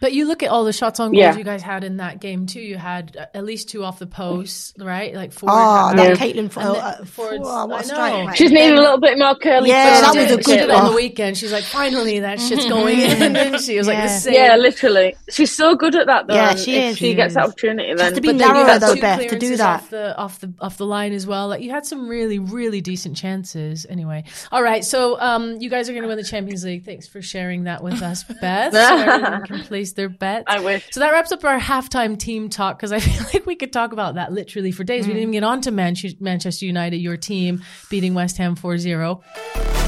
But 0.02 0.12
you 0.12 0.26
look 0.26 0.42
at 0.42 0.50
all 0.50 0.64
the 0.64 0.72
shots 0.74 1.00
on 1.00 1.12
goals 1.12 1.18
Yeah. 1.18 1.36
you 1.38 1.44
guys 1.44 1.62
had 1.62 1.82
in 1.84 1.96
that 1.96 2.20
game 2.20 2.44
too. 2.44 2.60
You 2.60 2.76
had 2.76 3.16
uh, 3.16 3.26
at 3.38 3.44
least 3.44 3.70
two 3.70 3.82
off 3.84 3.98
the 3.98 4.06
post, 4.06 4.76
right? 4.78 5.14
Like 5.14 5.32
four. 5.32 5.48
oh 5.50 5.88
had- 5.88 5.98
that 5.98 6.08
Yeah. 6.08 6.14
Caitlin 6.16 6.38
And 6.38 6.52
oh, 6.58 6.72
the 6.74 6.78
uh, 6.80 7.04
forwards- 7.06 7.44
oh, 7.46 7.66
what 7.66 7.76
I 7.76 7.80
a 7.80 7.84
strike! 7.84 8.12
know. 8.12 8.26
right? 8.26 8.36
she's 8.36 8.50
needed 8.50 8.74
a 8.76 8.80
little 8.80 9.00
bit 9.00 9.16
more 9.16 9.34
curly. 9.36 9.68
Yeah, 9.70 10.00
that 10.02 10.12
to 10.12 10.18
was 10.20 10.30
a 10.32 10.36
get 10.36 10.44
She 10.44 10.50
did 10.52 10.60
good 10.60 10.70
it 10.70 10.74
on 10.74 10.90
the 10.90 10.96
weekend. 10.96 11.38
She's 11.38 11.52
like, 11.52 11.64
finally, 11.64 12.18
that 12.20 12.40
shit's 12.40 12.66
going 12.66 12.98
in, 12.98 13.18
didn't 13.32 13.60
she? 13.60 13.76
It 13.76 13.78
was 13.78 13.86
like 13.86 13.96
the 13.98 14.02
Yeah. 14.04 14.18
same. 14.18 14.34
Yeah, 14.34 14.56
literally. 14.56 15.14
She's 15.30 15.54
so 15.54 15.76
good 15.76 15.94
at 15.94 16.06
that, 16.08 16.26
though. 16.26 16.34
Yeah, 16.34 16.56
she 16.56 16.76
is. 16.76 16.98
She 16.98 17.10
She 17.10 17.14
gets 17.14 17.34
that 17.34 17.44
is. 17.44 17.50
opportunity. 17.50 17.88
Then, 17.94 17.98
Just 17.98 18.14
to 18.16 18.20
be 18.20 18.28
but 18.28 18.38
then 18.38 18.48
narrower 18.48 18.72
you 18.74 18.78
though, 18.80 18.96
Beth, 19.00 19.28
to 19.28 19.38
do 19.38 19.56
that. 19.56 19.80
off 19.82 19.90
the 19.90 20.16
off 20.18 20.40
the 20.40 20.52
off 20.60 20.76
the 20.78 20.86
line 20.86 21.12
as 21.12 21.26
well. 21.26 21.46
Like 21.48 21.62
you 21.62 21.70
had 21.70 21.86
some 21.86 22.08
really 22.08 22.38
really 22.40 22.80
decent 22.80 23.16
chances. 23.16 23.86
Anyway, 23.88 24.24
all 24.50 24.62
right. 24.64 24.84
So 24.84 25.20
um, 25.20 25.60
you 25.60 25.70
guys 25.70 25.88
are 25.88 25.92
going 25.92 26.02
to 26.02 26.08
win 26.08 26.16
the 26.18 26.24
Champions 26.24 26.64
League. 26.64 26.84
Thanks 26.84 27.06
for 27.06 27.22
sharing 27.22 27.64
that 27.64 27.82
with 27.84 28.02
us, 28.02 28.24
Beth. 28.40 28.72
so 28.72 28.78
everyone 28.80 29.42
can 29.46 29.62
place 29.92 29.96
their 29.96 30.08
bets. 30.08 30.44
I 30.46 30.60
wish. 30.60 30.86
So 30.90 31.00
that 31.00 31.12
wraps 31.12 31.32
up 31.32 31.44
our 31.44 31.58
halftime 31.58 32.18
team 32.18 32.48
talk 32.48 32.78
because 32.78 32.92
I 32.92 33.00
feel 33.00 33.24
like 33.32 33.46
we 33.46 33.56
could 33.56 33.72
talk 33.72 33.92
about 33.92 34.14
that 34.16 34.32
literally 34.32 34.72
for 34.72 34.84
days. 34.84 35.06
We 35.06 35.12
mm. 35.12 35.16
didn't 35.16 35.22
even 35.22 35.32
get 35.32 35.44
on 35.44 35.60
to 35.62 35.70
Manche- 35.70 36.20
Manchester 36.20 36.66
United, 36.66 36.96
your 36.98 37.16
team 37.16 37.62
beating 37.90 38.14
West 38.14 38.38
Ham 38.38 38.56
4-0. 38.56 39.81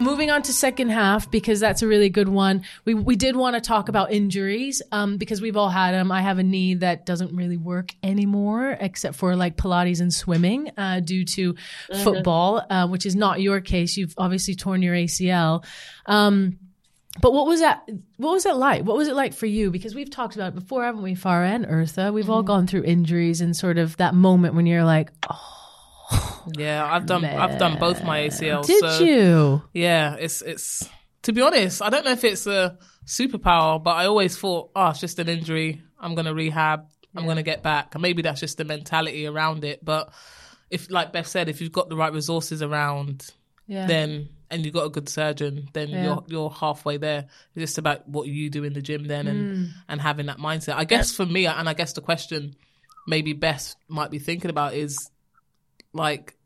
Moving 0.00 0.30
on 0.30 0.40
to 0.42 0.52
second 0.54 0.88
half 0.88 1.30
because 1.30 1.60
that's 1.60 1.82
a 1.82 1.86
really 1.86 2.08
good 2.08 2.28
one. 2.28 2.62
We 2.86 2.94
we 2.94 3.16
did 3.16 3.36
want 3.36 3.54
to 3.54 3.60
talk 3.60 3.88
about 3.90 4.10
injuries 4.12 4.80
um, 4.92 5.18
because 5.18 5.42
we've 5.42 5.56
all 5.58 5.68
had 5.68 5.92
them. 5.92 6.10
I 6.10 6.22
have 6.22 6.38
a 6.38 6.42
knee 6.42 6.74
that 6.74 7.04
doesn't 7.04 7.36
really 7.36 7.58
work 7.58 7.94
anymore 8.02 8.76
except 8.80 9.16
for 9.16 9.36
like 9.36 9.56
Pilates 9.58 10.00
and 10.00 10.12
swimming 10.12 10.70
uh, 10.78 11.00
due 11.00 11.24
to 11.26 11.54
football, 12.02 12.64
uh, 12.70 12.88
which 12.88 13.04
is 13.04 13.14
not 13.14 13.42
your 13.42 13.60
case. 13.60 13.96
You've 13.98 14.14
obviously 14.16 14.54
torn 14.54 14.80
your 14.82 14.94
ACL. 14.94 15.64
Um, 16.06 16.58
But 17.20 17.32
what 17.34 17.46
was 17.46 17.60
that? 17.60 17.82
What 18.16 18.32
was 18.32 18.46
it 18.46 18.54
like? 18.54 18.84
What 18.84 18.96
was 18.96 19.08
it 19.08 19.14
like 19.16 19.34
for 19.34 19.46
you? 19.46 19.70
Because 19.70 19.94
we've 19.94 20.08
talked 20.10 20.34
about 20.36 20.48
it 20.52 20.54
before, 20.54 20.84
haven't 20.84 21.02
we, 21.02 21.14
Fara 21.14 21.50
and 21.50 21.66
Eartha? 21.66 22.10
We've 22.12 22.24
Mm-hmm. 22.24 22.32
all 22.32 22.42
gone 22.42 22.66
through 22.66 22.84
injuries 22.84 23.40
and 23.42 23.54
sort 23.54 23.76
of 23.78 23.96
that 23.98 24.14
moment 24.14 24.54
when 24.54 24.64
you're 24.64 24.84
like, 24.84 25.10
oh, 25.28 25.59
Yeah, 26.56 26.84
I've 26.84 27.06
done 27.06 27.24
I've 27.24 27.58
done 27.58 27.78
both 27.78 28.02
my 28.04 28.20
ACLs. 28.28 28.66
did 28.66 28.80
so, 28.80 29.04
you? 29.04 29.62
Yeah, 29.72 30.16
it's 30.16 30.42
it's 30.42 30.88
to 31.22 31.32
be 31.32 31.42
honest, 31.42 31.82
I 31.82 31.90
don't 31.90 32.04
know 32.04 32.12
if 32.12 32.24
it's 32.24 32.46
a 32.46 32.78
superpower, 33.06 33.82
but 33.82 33.90
I 33.96 34.06
always 34.06 34.36
thought, 34.38 34.70
oh, 34.74 34.88
it's 34.90 35.00
just 35.00 35.18
an 35.18 35.28
injury. 35.28 35.82
I'm 35.98 36.14
gonna 36.14 36.34
rehab. 36.34 36.86
I'm 37.14 37.26
gonna 37.26 37.42
get 37.42 37.62
back. 37.62 37.94
And 37.94 38.02
maybe 38.02 38.22
that's 38.22 38.40
just 38.40 38.56
the 38.58 38.64
mentality 38.64 39.26
around 39.26 39.64
it. 39.64 39.84
But 39.84 40.12
if, 40.70 40.90
like 40.90 41.12
Beth 41.12 41.26
said, 41.26 41.48
if 41.48 41.60
you've 41.60 41.72
got 41.72 41.88
the 41.88 41.96
right 41.96 42.12
resources 42.12 42.62
around, 42.62 43.26
Yeah. 43.66 43.86
then 43.86 44.28
and 44.52 44.64
you've 44.64 44.74
got 44.74 44.84
a 44.86 44.90
good 44.90 45.08
surgeon, 45.08 45.68
then 45.74 45.88
Yeah. 45.90 46.04
you're 46.04 46.24
you're 46.28 46.50
halfway 46.50 46.96
there. 46.96 47.26
It's 47.54 47.62
just 47.66 47.78
about 47.78 48.08
what 48.08 48.26
you 48.28 48.50
do 48.50 48.64
in 48.64 48.72
the 48.72 48.82
gym 48.82 49.04
then, 49.06 49.26
and 49.26 49.56
Mm. 49.56 49.70
and 49.88 50.00
having 50.00 50.26
that 50.26 50.38
mindset. 50.38 50.74
I 50.76 50.84
guess 50.84 51.12
for 51.12 51.26
me, 51.26 51.46
and 51.46 51.68
I 51.68 51.74
guess 51.74 51.92
the 51.92 52.00
question 52.00 52.54
maybe 53.06 53.32
Beth 53.32 53.74
might 53.88 54.10
be 54.10 54.18
thinking 54.18 54.50
about 54.50 54.74
is 54.74 55.10
like 55.92 56.36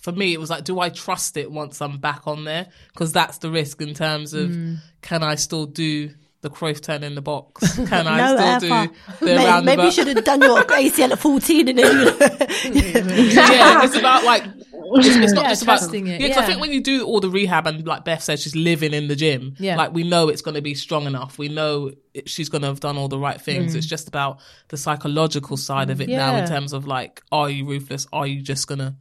for 0.00 0.12
me 0.12 0.32
it 0.34 0.38
was 0.40 0.50
like 0.50 0.64
do 0.64 0.78
i 0.78 0.90
trust 0.90 1.36
it 1.38 1.50
once 1.50 1.80
i'm 1.80 1.98
back 1.98 2.26
on 2.26 2.44
there 2.44 2.66
because 2.92 3.12
that's 3.12 3.38
the 3.38 3.50
risk 3.50 3.80
in 3.80 3.94
terms 3.94 4.34
of 4.34 4.50
Mm. 4.50 4.78
can 5.00 5.22
i 5.22 5.36
still 5.36 5.64
do 5.66 6.10
the 6.42 6.50
Cruyff 6.50 6.80
turn 6.80 7.02
in 7.02 7.14
the 7.14 7.20
box 7.22 7.76
can 7.88 8.06
i 8.06 8.56
still 8.58 8.70
ever. 8.72 8.86
do 8.88 8.94
the 9.20 9.24
Maybe, 9.26 9.36
roundabout 9.44 9.64
maybe 9.64 9.82
you 9.82 9.90
should 9.92 10.06
have 10.06 10.24
done 10.24 10.40
your 10.40 10.62
ACL 10.64 11.10
at 11.12 11.18
14 11.18 11.68
and 11.68 11.78
then 11.78 12.06
yeah 12.74 13.84
it's 13.84 13.96
about 13.96 14.24
like 14.24 14.44
it's, 14.92 15.06
it's 15.06 15.32
not 15.34 15.42
Yeah, 15.44 15.48
just 15.50 15.62
about 15.62 15.78
trusting 15.78 16.06
it, 16.06 16.20
yeah, 16.20 16.28
'cause 16.28 16.38
I 16.38 16.46
think 16.46 16.60
when 16.60 16.72
you 16.72 16.80
do 16.80 17.04
all 17.06 17.20
the 17.20 17.28
rehab 17.30 17.66
and 17.66 17.86
like 17.86 18.04
Beth 18.04 18.22
says 18.22 18.42
she's 18.42 18.56
living 18.56 18.92
in 18.94 19.08
the 19.08 19.16
gym 19.16 19.54
Yeah. 19.58 19.76
like 19.76 19.92
we 19.92 20.02
know 20.02 20.28
it's 20.28 20.42
going 20.42 20.54
to 20.54 20.62
be 20.62 20.74
strong 20.74 21.06
enough 21.06 21.38
we 21.38 21.48
know 21.48 21.92
it, 22.14 22.28
she's 22.28 22.48
going 22.48 22.62
to 22.62 22.68
have 22.68 22.80
done 22.80 22.96
all 22.96 23.08
the 23.08 23.18
right 23.18 23.40
things 23.40 23.74
it's 23.74 23.86
just 23.86 24.08
about 24.08 24.40
the 24.68 24.76
psychological 24.76 25.56
side 25.56 25.90
of 25.90 26.00
it 26.00 26.08
now 26.08 26.30
Mm. 26.34 26.42
In 26.42 26.48
terms 26.48 26.72
of 26.72 26.86
like 26.86 27.22
are 27.30 27.50
you 27.50 27.66
ruthless 27.66 28.06
are 28.12 28.26
you 28.26 28.40
just 28.42 28.66
going 28.66 28.78
to 28.78 28.94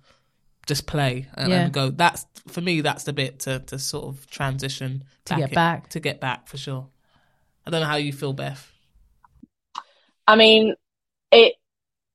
just 0.67 0.85
play 0.87 1.27
and, 1.35 1.49
Yeah. 1.51 1.61
and 1.61 1.73
go 1.73 1.89
that's 1.89 2.25
for 2.47 2.61
me 2.61 2.81
that's 2.81 3.03
the 3.05 3.13
bit 3.13 3.39
to 3.41 3.59
to 3.59 3.79
sort 3.79 4.05
of 4.05 4.29
transition 4.29 5.03
To 5.25 5.35
get 5.35 5.49
in- 5.49 5.55
back. 5.55 5.89
to 5.89 5.99
get 5.99 6.19
back 6.19 6.47
for 6.47 6.57
sure 6.57 6.87
i 7.69 7.71
don't 7.71 7.81
know 7.81 7.87
how 7.87 7.95
you 7.95 8.11
feel 8.11 8.33
beth 8.33 8.71
I 10.29 10.35
mean, 10.35 10.75
it 11.31 11.55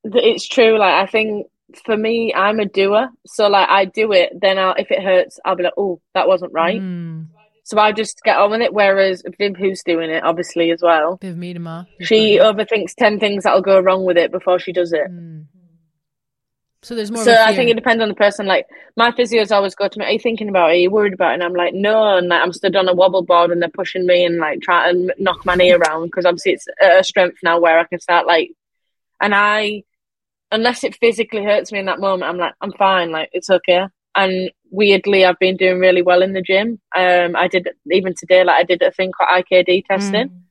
it's 0.05 0.47
true. 0.47 0.79
Like 0.79 0.95
I 0.95 1.11
think 1.11 1.49
for 1.85 1.97
me, 1.97 2.33
I'm 2.33 2.61
a 2.61 2.65
doer. 2.65 3.09
So 3.27 3.49
like 3.49 3.69
I 3.69 3.87
do 3.87 4.13
it, 4.13 4.33
then 4.41 4.57
I'll 4.57 4.75
if 4.75 4.93
it 4.93 5.03
hurts, 5.03 5.41
I'll 5.45 5.57
be 5.57 5.65
like, 5.65 5.73
oh, 5.77 6.01
that 6.15 6.29
wasn't 6.29 6.53
right. 6.53 6.81
Mm. 6.81 7.27
So 7.65 7.79
I 7.79 7.91
just 7.91 8.21
get 8.23 8.37
on 8.37 8.53
with 8.53 8.61
it. 8.61 8.73
Whereas 8.73 9.25
Viv, 9.37 9.57
who's 9.57 9.83
doing 9.83 10.11
it, 10.11 10.23
obviously 10.23 10.71
as 10.71 10.81
well, 10.81 11.19
Viv 11.21 11.35
Miedema. 11.35 11.87
she 12.03 12.39
overthinks 12.39 12.95
ten 12.95 13.19
things 13.19 13.43
that'll 13.43 13.63
go 13.63 13.81
wrong 13.81 14.05
with 14.05 14.17
it 14.17 14.31
before 14.31 14.61
she 14.61 14.73
does 14.73 14.93
it. 14.93 15.11
Mm. 15.11 15.47
So 16.85 16.95
there's 16.95 17.11
more. 17.11 17.25
So 17.25 17.35
I 17.35 17.57
think 17.57 17.71
it 17.71 17.75
depends 17.75 18.03
on 18.03 18.09
the 18.09 18.15
person. 18.15 18.47
Like 18.47 18.67
my 18.97 19.11
physios 19.11 19.51
always 19.51 19.75
go 19.75 19.89
to 19.89 19.99
me, 19.99 20.05
"Are 20.05 20.11
you 20.11 20.19
thinking 20.19 20.51
about 20.51 20.71
it? 20.71 20.75
Are 20.75 20.77
you 20.77 20.91
worried 20.91 21.15
about 21.15 21.31
it?" 21.31 21.35
And 21.35 21.43
I'm 21.43 21.55
like, 21.55 21.73
"No." 21.73 22.17
And 22.17 22.29
like, 22.29 22.43
I'm 22.43 22.53
stood 22.53 22.77
on 22.77 22.89
a 22.89 22.95
wobble 22.95 23.23
board, 23.23 23.51
and 23.51 23.61
they're 23.63 23.71
pushing 23.71 24.07
me 24.07 24.25
and 24.25 24.39
like 24.39 24.61
trying 24.61 25.09
to 25.09 25.15
knock 25.19 25.45
my 25.47 25.55
knee 25.55 25.73
around 25.73 26.07
because 26.07 26.27
obviously 26.27 26.53
it's 26.53 26.67
a 26.83 27.03
strength 27.03 27.39
now 27.43 27.59
where 27.59 27.79
I 27.79 27.85
can 27.85 28.01
start 28.01 28.27
like, 28.27 28.51
and 29.21 29.35
I, 29.35 29.85
unless 30.53 30.85
it 30.85 30.97
physically 30.97 31.43
hurts 31.43 31.73
me 31.73 31.79
in 31.79 31.87
that 31.87 32.01
moment, 32.01 32.29
I'm 32.29 32.39
like, 32.39 32.55
I'm 32.61 32.73
fine. 32.73 33.11
Like 33.11 33.31
it's 33.33 33.49
okay. 33.49 33.87
And 34.15 34.51
weirdly, 34.71 35.25
I've 35.25 35.39
been 35.39 35.57
doing 35.57 35.81
really 35.81 36.03
well 36.03 36.23
in 36.23 36.35
the 36.35 36.43
gym. 36.43 36.81
Um, 36.95 37.35
I 37.35 37.49
did 37.49 37.69
even 37.91 38.15
today, 38.15 38.45
like 38.45 38.61
I 38.61 38.65
did 38.65 38.83
a 38.83 38.93
thing 38.93 39.11
called 39.11 39.43
IKD 39.43 39.87
testing. 39.87 40.45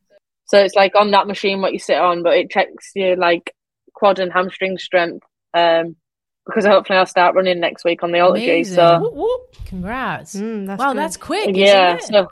So 0.45 0.57
it's 0.59 0.75
like 0.75 0.95
on 0.95 1.11
that 1.11 1.27
machine 1.27 1.61
what 1.61 1.73
you 1.73 1.79
sit 1.79 1.97
on, 1.97 2.23
but 2.23 2.35
it 2.35 2.49
checks 2.49 2.91
your 2.95 3.15
like 3.15 3.55
quad 3.93 4.19
and 4.19 4.33
hamstring 4.33 4.77
strength. 4.77 5.25
Um, 5.53 5.95
because 6.45 6.65
hopefully 6.65 6.99
I'll 6.99 7.05
start 7.05 7.35
running 7.35 7.59
next 7.59 7.83
week 7.83 8.03
on 8.03 8.11
the 8.11 8.19
Ology. 8.19 8.49
Amazing. 8.49 8.75
So 8.75 9.01
Whoop, 9.01 9.13
whoop. 9.13 9.65
Congrats. 9.65 10.35
Mm, 10.35 10.67
that's 10.67 10.79
wow, 10.79 10.93
good. 10.93 10.99
that's 10.99 11.17
quick. 11.17 11.55
yeah, 11.55 11.97
isn't 11.97 12.15
it? 12.15 12.25
so 12.25 12.27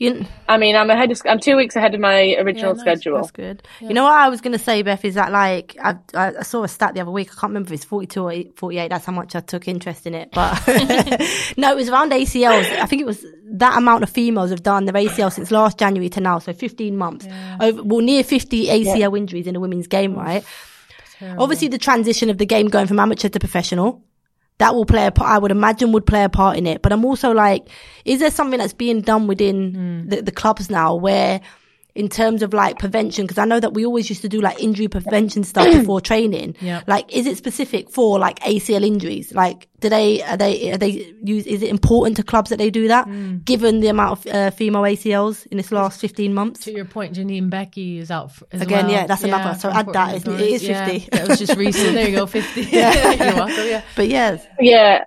you, 0.00 0.24
I 0.48 0.56
mean 0.56 0.76
I'm 0.76 0.88
ahead. 0.88 1.10
Of, 1.10 1.20
I'm 1.26 1.38
two 1.38 1.56
weeks 1.56 1.76
ahead 1.76 1.94
of 1.94 2.00
my 2.00 2.34
original 2.38 2.72
nice. 2.72 2.80
schedule. 2.80 3.16
That's 3.16 3.32
good. 3.32 3.62
You 3.80 3.92
know 3.92 4.04
what 4.04 4.14
I 4.14 4.30
was 4.30 4.40
going 4.40 4.52
to 4.52 4.58
say, 4.58 4.80
Beth, 4.80 5.04
is 5.04 5.14
that 5.14 5.30
like, 5.30 5.76
I, 5.78 5.96
I 6.14 6.38
I 6.38 6.42
saw 6.42 6.62
a 6.62 6.68
stat 6.68 6.94
the 6.94 7.00
other 7.02 7.10
week. 7.10 7.28
I 7.28 7.34
can't 7.34 7.50
remember 7.50 7.68
if 7.68 7.74
it's 7.74 7.84
42 7.84 8.22
or 8.26 8.34
48. 8.56 8.88
That's 8.88 9.04
how 9.04 9.12
much 9.12 9.36
I 9.36 9.40
took 9.40 9.68
interest 9.68 10.06
in 10.06 10.14
it. 10.14 10.30
But 10.32 10.58
no, 11.58 11.72
it 11.72 11.76
was 11.76 11.90
around 11.90 12.12
ACLs. 12.12 12.78
I 12.78 12.86
think 12.86 13.02
it 13.02 13.06
was 13.06 13.26
that 13.52 13.76
amount 13.76 14.02
of 14.02 14.08
females 14.08 14.48
have 14.48 14.62
done 14.62 14.86
their 14.86 14.94
ACL 14.94 15.30
since 15.30 15.50
last 15.50 15.78
January 15.78 16.08
to 16.08 16.20
now. 16.20 16.38
So 16.38 16.54
15 16.54 16.96
months. 16.96 17.26
Over, 17.60 17.82
well, 17.82 18.00
near 18.00 18.24
50 18.24 18.68
ACL 18.68 19.18
injuries 19.18 19.46
in 19.46 19.52
the 19.52 19.60
women's 19.60 19.86
game, 19.86 20.14
right? 20.14 20.42
Obviously, 21.38 21.68
the 21.68 21.78
transition 21.78 22.30
of 22.30 22.38
the 22.38 22.46
game 22.46 22.68
going 22.68 22.86
from 22.86 22.98
amateur 22.98 23.28
to 23.28 23.38
professional. 23.38 24.02
That 24.58 24.74
will 24.74 24.84
play 24.84 25.06
a 25.06 25.10
part, 25.10 25.30
I 25.30 25.38
would 25.38 25.50
imagine 25.50 25.92
would 25.92 26.06
play 26.06 26.22
a 26.22 26.28
part 26.28 26.58
in 26.58 26.66
it. 26.66 26.82
But 26.82 26.92
I'm 26.92 27.04
also 27.04 27.32
like, 27.32 27.66
is 28.04 28.20
there 28.20 28.30
something 28.30 28.58
that's 28.58 28.74
being 28.74 29.00
done 29.00 29.26
within 29.26 29.74
hmm. 29.74 30.08
the, 30.08 30.22
the 30.22 30.32
clubs 30.32 30.68
now 30.68 30.94
where 30.94 31.40
in 31.94 32.08
terms 32.08 32.42
of 32.42 32.52
like 32.52 32.78
prevention, 32.78 33.24
because 33.26 33.38
I 33.38 33.44
know 33.44 33.60
that 33.60 33.74
we 33.74 33.84
always 33.84 34.08
used 34.08 34.22
to 34.22 34.28
do 34.28 34.40
like 34.40 34.62
injury 34.62 34.88
prevention 34.88 35.44
stuff 35.44 35.66
before 35.72 36.00
training. 36.00 36.56
Yeah. 36.60 36.82
Like, 36.86 37.12
is 37.14 37.26
it 37.26 37.36
specific 37.36 37.90
for 37.90 38.18
like 38.18 38.38
ACL 38.40 38.84
injuries? 38.84 39.34
Like, 39.34 39.68
do 39.80 39.88
they, 39.88 40.22
are 40.22 40.36
they, 40.36 40.72
are 40.72 40.76
they 40.78 41.14
use, 41.22 41.46
is 41.46 41.62
it 41.62 41.68
important 41.70 42.16
to 42.18 42.22
clubs 42.22 42.50
that 42.50 42.58
they 42.58 42.70
do 42.70 42.88
that 42.88 43.06
given 43.44 43.80
the 43.80 43.88
amount 43.88 44.18
of 44.26 44.32
uh, 44.34 44.50
female 44.50 44.82
ACLs 44.82 45.46
in 45.46 45.56
this 45.56 45.72
last 45.72 46.00
15 46.00 46.34
months? 46.34 46.60
To 46.64 46.72
your 46.72 46.84
point, 46.84 47.14
Janine 47.16 47.50
Beckie 47.50 47.98
is 47.98 48.10
out 48.10 48.26
f- 48.26 48.42
as 48.52 48.60
Again, 48.60 48.86
well. 48.86 48.94
yeah, 48.94 49.06
that's 49.06 49.24
another- 49.24 49.58
so 49.58 49.70
add 49.70 49.86
that, 49.92 50.12
Portland 50.12 50.16
isn't 50.16 50.32
it? 50.32 50.38
Thorns. 50.38 50.42
It 50.42 50.54
is 50.54 50.62
Yeah, 50.62 50.86
50. 50.86 51.08
that 51.16 51.28
was 51.28 51.38
just 51.38 51.56
recent. 51.56 51.94
There 51.94 52.08
you 52.08 52.16
go, 52.16 52.26
50. 52.26 52.60
You're 52.70 52.82
welcome, 52.82 53.66
yeah. 53.66 53.82
But 53.96 54.08
yes. 54.08 54.46
Yeah. 54.60 55.04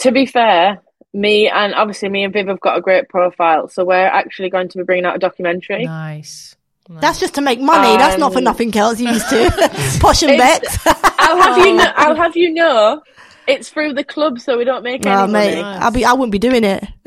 To 0.00 0.12
be 0.12 0.26
fair, 0.26 0.82
me 1.14 1.48
and 1.48 1.74
obviously 1.74 2.08
me 2.08 2.24
and 2.24 2.32
Viv 2.32 2.48
have 2.48 2.60
got 2.60 2.76
a 2.78 2.80
great 2.80 3.08
profile, 3.08 3.68
so 3.68 3.84
we're 3.84 3.94
actually 4.06 4.50
going 4.50 4.68
to 4.68 4.78
be 4.78 4.84
bringing 4.84 5.04
out 5.04 5.16
a 5.16 5.18
documentary. 5.18 5.84
Nice. 5.84 6.54
That's 6.90 7.20
just 7.20 7.34
to 7.34 7.42
make 7.42 7.60
money. 7.60 7.96
That's 7.98 8.18
not 8.18 8.32
for 8.32 8.38
Um, 8.38 8.44
nothing 8.44 8.74
else. 8.76 8.98
You 8.98 9.10
used 9.10 9.28
to 9.28 9.50
posh 10.00 10.22
and 10.22 10.32
It's- 10.32 10.60
Bex. 10.60 10.78
I'll 11.18 11.40
have 11.42 11.58
you 11.66 11.74
know. 11.74 11.92
I'll 11.96 12.16
have 12.16 12.36
you 12.36 12.52
know. 12.54 13.02
It's 13.46 13.68
through 13.70 13.94
the 13.94 14.04
club, 14.04 14.40
so 14.40 14.56
we 14.58 14.64
don't 14.64 14.82
make 14.82 15.04
any 15.06 15.14
Oh, 15.14 15.26
mate, 15.26 15.60
money. 15.60 15.78
I'll 15.78 15.90
be. 15.90 16.04
I 16.04 16.12
wouldn't 16.12 16.32
be 16.32 16.38
doing 16.38 16.64
it. 16.64 16.84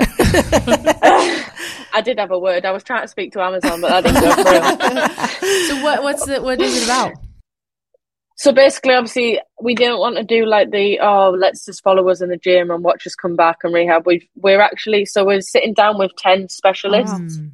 I 1.94 2.00
did 2.04 2.18
have 2.18 2.30
a 2.30 2.38
word. 2.38 2.64
I 2.64 2.70
was 2.72 2.82
trying 2.82 3.02
to 3.02 3.08
speak 3.08 3.32
to 3.34 3.40
Amazon, 3.42 3.80
but 3.80 3.92
I 3.92 4.00
didn't 4.00 4.20
go 4.22 4.32
through. 4.34 5.68
So 5.68 5.82
what? 5.84 6.02
What's 6.02 6.26
the? 6.26 6.40
What 6.42 6.60
is 6.60 6.76
it 6.82 6.84
about? 6.84 7.12
So 8.42 8.50
basically, 8.50 8.94
obviously, 8.94 9.40
we 9.60 9.76
didn't 9.76 10.00
want 10.00 10.16
to 10.16 10.24
do 10.24 10.44
like 10.46 10.72
the 10.72 10.98
oh, 10.98 11.30
let's 11.30 11.64
just 11.64 11.80
follow 11.80 12.08
us 12.08 12.20
in 12.20 12.28
the 12.28 12.36
gym 12.36 12.72
and 12.72 12.82
watch 12.82 13.06
us 13.06 13.14
come 13.14 13.36
back 13.36 13.58
and 13.62 13.72
rehab. 13.72 14.04
We 14.04 14.28
we're 14.34 14.60
actually 14.60 15.04
so 15.04 15.24
we're 15.24 15.42
sitting 15.42 15.74
down 15.74 15.96
with 15.96 16.10
ten 16.16 16.48
specialists 16.48 17.36
Mm. 17.38 17.50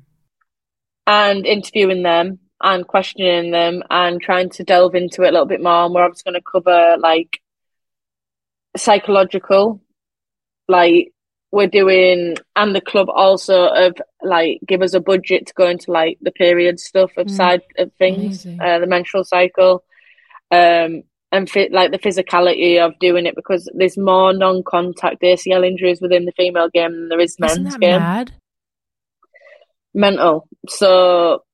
and 1.07 1.45
interviewing 1.45 2.05
them 2.05 2.39
and 2.63 2.87
questioning 2.87 3.51
them 3.51 3.83
and 3.91 4.19
trying 4.23 4.49
to 4.49 4.65
delve 4.65 4.95
into 4.95 5.25
it 5.25 5.29
a 5.29 5.33
little 5.33 5.45
bit 5.45 5.63
more. 5.63 5.85
And 5.85 5.93
we're 5.95 6.05
obviously 6.05 6.33
going 6.33 6.41
to 6.41 6.51
cover 6.51 6.97
like 6.99 7.43
psychological, 8.79 9.83
like 10.69 11.13
we're 11.53 11.67
doing, 11.67 12.37
and 12.57 12.75
the 12.75 12.81
club 12.81 13.09
also 13.11 13.67
of 13.67 13.95
like 14.23 14.61
give 14.67 14.81
us 14.81 14.95
a 14.95 15.01
budget 15.01 15.49
to 15.49 15.53
go 15.53 15.69
into 15.69 15.93
like 15.93 16.17
the 16.23 16.33
period 16.33 16.81
stuff 16.81 17.11
of 17.19 17.29
side 17.31 17.61
of 17.77 17.93
things, 17.99 18.47
uh, 18.59 18.79
the 18.79 18.87
menstrual 18.87 19.25
cycle, 19.25 19.85
um, 20.51 21.03
and 21.31 21.51
fit 21.51 21.73
like 21.73 21.91
the 21.91 21.99
physicality 21.99 22.85
of 22.85 22.99
doing 22.99 23.27
it 23.27 23.37
because 23.37 23.71
there's 23.75 23.99
more 23.99 24.33
non-contact 24.33 25.21
ACL 25.23 25.67
injuries 25.67 26.01
within 26.01 26.25
the 26.25 26.33
female 26.33 26.69
game 26.71 26.93
than 26.93 27.09
there 27.09 27.21
is 27.21 27.39
men's 27.39 27.77
game 27.77 28.01
mad? 28.01 28.33
mental. 29.95 30.49
So 30.69 31.45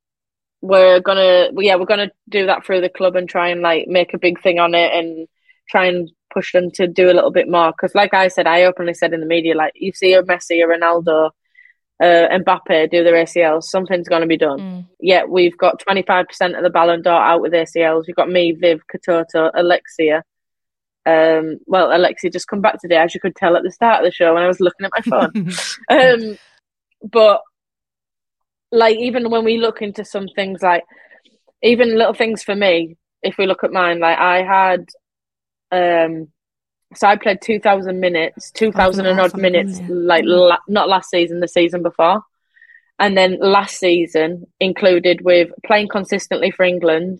we're 0.60 1.00
gonna, 1.00 1.48
yeah, 1.58 1.76
we're 1.76 1.86
gonna 1.86 2.12
do 2.28 2.46
that 2.46 2.64
through 2.64 2.82
the 2.82 2.88
club 2.88 3.16
and 3.16 3.28
try 3.28 3.48
and 3.48 3.62
like 3.62 3.86
make 3.88 4.14
a 4.14 4.18
big 4.18 4.40
thing 4.40 4.58
on 4.58 4.74
it 4.74 4.92
and 4.92 5.26
try 5.68 5.86
and 5.86 6.10
push 6.32 6.52
them 6.52 6.70
to 6.72 6.86
do 6.86 7.10
a 7.10 7.14
little 7.14 7.32
bit 7.32 7.48
more. 7.48 7.72
Because, 7.72 7.94
like 7.94 8.14
I 8.14 8.28
said, 8.28 8.46
I 8.46 8.64
openly 8.64 8.94
said 8.94 9.12
in 9.12 9.20
the 9.20 9.26
media, 9.26 9.56
like 9.56 9.72
you 9.76 9.92
see 9.92 10.14
a 10.14 10.22
Messi, 10.22 10.62
a 10.62 10.68
Ronaldo, 10.68 11.30
uh, 12.02 12.28
Mbappe 12.38 12.90
do 12.90 13.04
their 13.04 13.14
ACLs, 13.14 13.64
something's 13.64 14.08
gonna 14.08 14.26
be 14.26 14.36
done. 14.36 14.88
Yet 15.00 15.28
we've 15.28 15.56
got 15.56 15.78
twenty 15.78 16.02
five 16.02 16.26
percent 16.26 16.56
of 16.56 16.62
the 16.62 16.70
Ballon 16.70 17.02
d'Or 17.02 17.12
out 17.12 17.40
with 17.40 17.52
ACLs. 17.52 18.04
We've 18.06 18.16
got 18.16 18.30
me, 18.30 18.52
Viv, 18.52 18.82
Katoto, 18.92 19.50
Alexia. 19.54 20.24
Um, 21.06 21.58
well, 21.66 21.94
Alexia 21.94 22.30
just 22.30 22.48
come 22.48 22.62
back 22.62 22.80
today, 22.80 22.96
as 22.96 23.14
you 23.14 23.20
could 23.20 23.36
tell 23.36 23.56
at 23.56 23.62
the 23.62 23.70
start 23.70 24.00
of 24.00 24.06
the 24.06 24.14
show 24.14 24.34
when 24.34 24.42
I 24.42 24.48
was 24.48 24.60
looking 24.60 24.86
at 24.86 24.92
my 24.92 25.30
phone. 25.30 25.50
um, 25.90 26.38
but 27.02 27.42
like 28.74 28.98
even 28.98 29.30
when 29.30 29.44
we 29.44 29.58
look 29.58 29.80
into 29.80 30.04
some 30.04 30.26
things 30.34 30.60
like 30.60 30.84
even 31.62 31.96
little 31.96 32.12
things 32.12 32.42
for 32.42 32.54
me 32.54 32.96
if 33.22 33.38
we 33.38 33.46
look 33.46 33.64
at 33.64 33.72
mine 33.72 34.00
like 34.00 34.18
i 34.18 34.42
had 34.42 34.86
um 35.70 36.28
so 36.96 37.06
i 37.08 37.16
played 37.16 37.38
2000 37.42 38.00
minutes 38.00 38.50
2000 38.52 39.06
and 39.06 39.20
odd 39.20 39.36
minutes 39.36 39.80
like 39.88 40.24
la- 40.26 40.56
not 40.68 40.88
last 40.88 41.10
season 41.10 41.40
the 41.40 41.48
season 41.48 41.82
before 41.82 42.22
And 43.00 43.16
then 43.18 43.38
last 43.40 43.76
season 43.78 44.46
included 44.60 45.20
with 45.22 45.48
playing 45.66 45.88
consistently 45.88 46.50
for 46.52 46.62
England, 46.64 47.18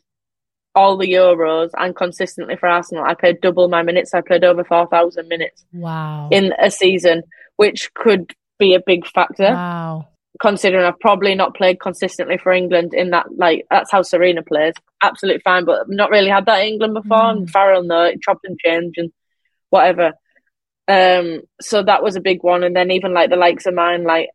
all 0.77 0.97
the 0.97 1.12
Euros, 1.12 1.70
and 1.77 1.97
consistently 1.97 2.57
for 2.57 2.68
Arsenal. 2.68 3.05
I 3.05 3.14
played 3.14 3.41
double 3.41 3.68
my 3.68 3.83
minutes. 3.83 4.14
I 4.14 4.20
played 4.20 4.45
over 4.45 4.62
4,000 4.62 5.27
minutes 5.27 5.64
Wow. 5.72 6.29
in 6.31 6.53
a 6.61 6.70
season, 6.70 7.25
which 7.57 7.93
could 7.95 8.33
be 8.61 8.75
a 8.75 8.83
big 8.87 9.05
factor 9.16 9.51
wow. 9.53 10.07
considering 10.41 10.85
I've 10.87 11.01
probably 11.01 11.35
not 11.35 11.57
played 11.57 11.81
consistently 11.81 12.39
for 12.39 12.53
England 12.53 12.95
in 12.95 13.11
that 13.11 13.27
like 13.37 13.66
that's 13.68 13.91
how 13.91 14.03
Sarina 14.03 14.47
plays. 14.47 14.75
Absolutely 15.03 15.43
fine, 15.43 15.64
but 15.64 15.81
I've 15.81 15.89
not 16.03 16.11
really 16.11 16.31
had 16.31 16.47
that 16.47 16.61
in 16.62 16.68
England 16.75 16.95
before. 16.95 17.31
And 17.33 17.51
Farrell 17.51 17.83
no, 17.83 18.12
chopped 18.25 18.47
and 18.49 18.59
changed 18.64 18.97
and 18.99 19.11
whatever. 19.75 20.12
Um, 20.87 21.43
so 21.61 21.83
that 21.83 22.03
was 22.03 22.14
a 22.16 22.20
big 22.20 22.43
one. 22.43 22.62
And 22.62 22.75
then 22.77 22.91
even 22.91 23.12
like 23.12 23.31
the 23.31 23.37
likes 23.37 23.66
of 23.66 23.75
mine, 23.75 24.05
like 24.05 24.29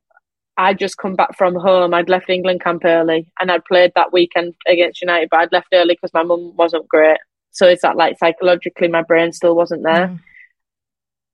I'd 0.57 0.79
just 0.79 0.97
come 0.97 1.15
back 1.15 1.37
from 1.37 1.55
home. 1.55 1.93
I'd 1.93 2.09
left 2.09 2.29
England 2.29 2.61
camp 2.61 2.83
early 2.85 3.27
and 3.39 3.51
I'd 3.51 3.65
played 3.65 3.91
that 3.95 4.11
weekend 4.11 4.55
against 4.67 5.01
United, 5.01 5.29
but 5.29 5.39
I'd 5.39 5.51
left 5.51 5.67
early 5.73 5.93
because 5.95 6.13
my 6.13 6.23
mum 6.23 6.53
wasn't 6.57 6.87
great. 6.87 7.19
So 7.51 7.67
it's 7.67 7.81
that 7.83 7.95
like 7.95 8.17
psychologically 8.19 8.87
my 8.89 9.01
brain 9.01 9.31
still 9.31 9.55
wasn't 9.55 9.83
there. 9.83 10.19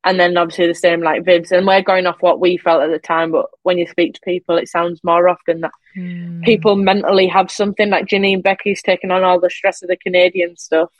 And 0.07 0.19
then 0.19 0.37
obviously 0.37 0.67
the 0.67 0.75
same 0.75 1.01
like 1.01 1.23
Vibs. 1.23 1.51
And 1.51 1.65
we're 1.65 1.81
going 1.81 2.05
off 2.05 2.21
what 2.21 2.39
we 2.39 2.57
felt 2.57 2.83
at 2.83 2.91
the 2.91 2.99
time, 2.99 3.31
but 3.31 3.47
when 3.63 3.79
you 3.79 3.87
speak 3.87 4.13
to 4.13 4.21
people, 4.23 4.57
it 4.57 4.69
sounds 4.69 4.99
more 5.03 5.27
often 5.27 5.61
that 5.61 5.71
Hmm. 5.95 6.41
people 6.41 6.75
mentally 6.75 7.25
have 7.27 7.49
something 7.49 7.89
like 7.89 8.05
Janine 8.05 8.43
Beckie's 8.43 8.81
taking 8.81 9.11
on 9.11 9.23
all 9.23 9.39
the 9.39 9.49
stress 9.49 9.81
of 9.81 9.87
the 9.87 9.95
Canadian 9.95 10.57
stuff. 10.57 10.91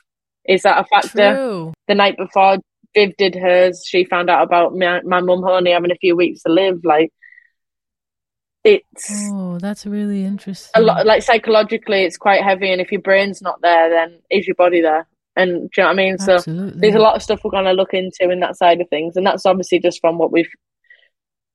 Is 0.46 0.62
that 0.64 0.80
a 0.80 0.86
factor? 0.86 1.36
True. 1.36 1.74
The 1.90 1.96
night 1.96 2.16
before 2.18 2.60
Viv 2.96 3.16
did 3.18 3.36
hers, 3.36 3.84
she 3.86 4.06
found 4.06 4.30
out 4.30 4.44
about 4.44 4.76
my, 4.76 5.02
my 5.04 5.22
mum 5.22 5.44
only 5.44 5.72
having 5.72 5.92
a 5.92 5.96
few 5.96 6.16
weeks 6.16 6.44
to 6.44 6.52
live. 6.52 6.84
Like, 6.84 7.12
it's 8.64 9.10
Oh, 9.32 9.60
that's 9.60 9.86
really 9.86 10.24
interesting. 10.24 10.72
a 10.76 10.82
lot, 10.82 11.06
like 11.06 11.22
psychologically, 11.22 12.04
it's 12.04 12.18
quite 12.18 12.44
heavy. 12.44 12.72
And 12.72 12.82
if 12.82 12.92
your 12.92 13.02
brain's 13.02 13.42
not 13.42 13.62
there, 13.62 13.90
then 13.90 14.20
is 14.32 14.48
your 14.48 14.56
body 14.56 14.82
there? 14.82 15.08
And 15.36 15.70
do 15.70 15.82
you 15.82 15.84
know 15.84 15.88
what 15.90 15.94
I 15.94 15.96
mean? 15.96 16.18
So 16.18 16.40
there's 16.48 16.96
a 16.96 17.00
lot 17.00 17.16
of 17.16 17.22
stuff 17.22 17.42
we're 17.44 17.52
going 17.52 17.66
to 17.66 17.74
look 17.74 17.94
into 17.94 18.32
in 18.32 18.40
that 18.40 18.58
side 18.58 18.80
of 18.80 18.90
things. 18.90 19.18
And 19.18 19.26
that's 19.26 19.46
obviously 19.46 19.80
just 19.80 20.00
from 20.00 20.18
what 20.18 20.32
we've 20.32 20.50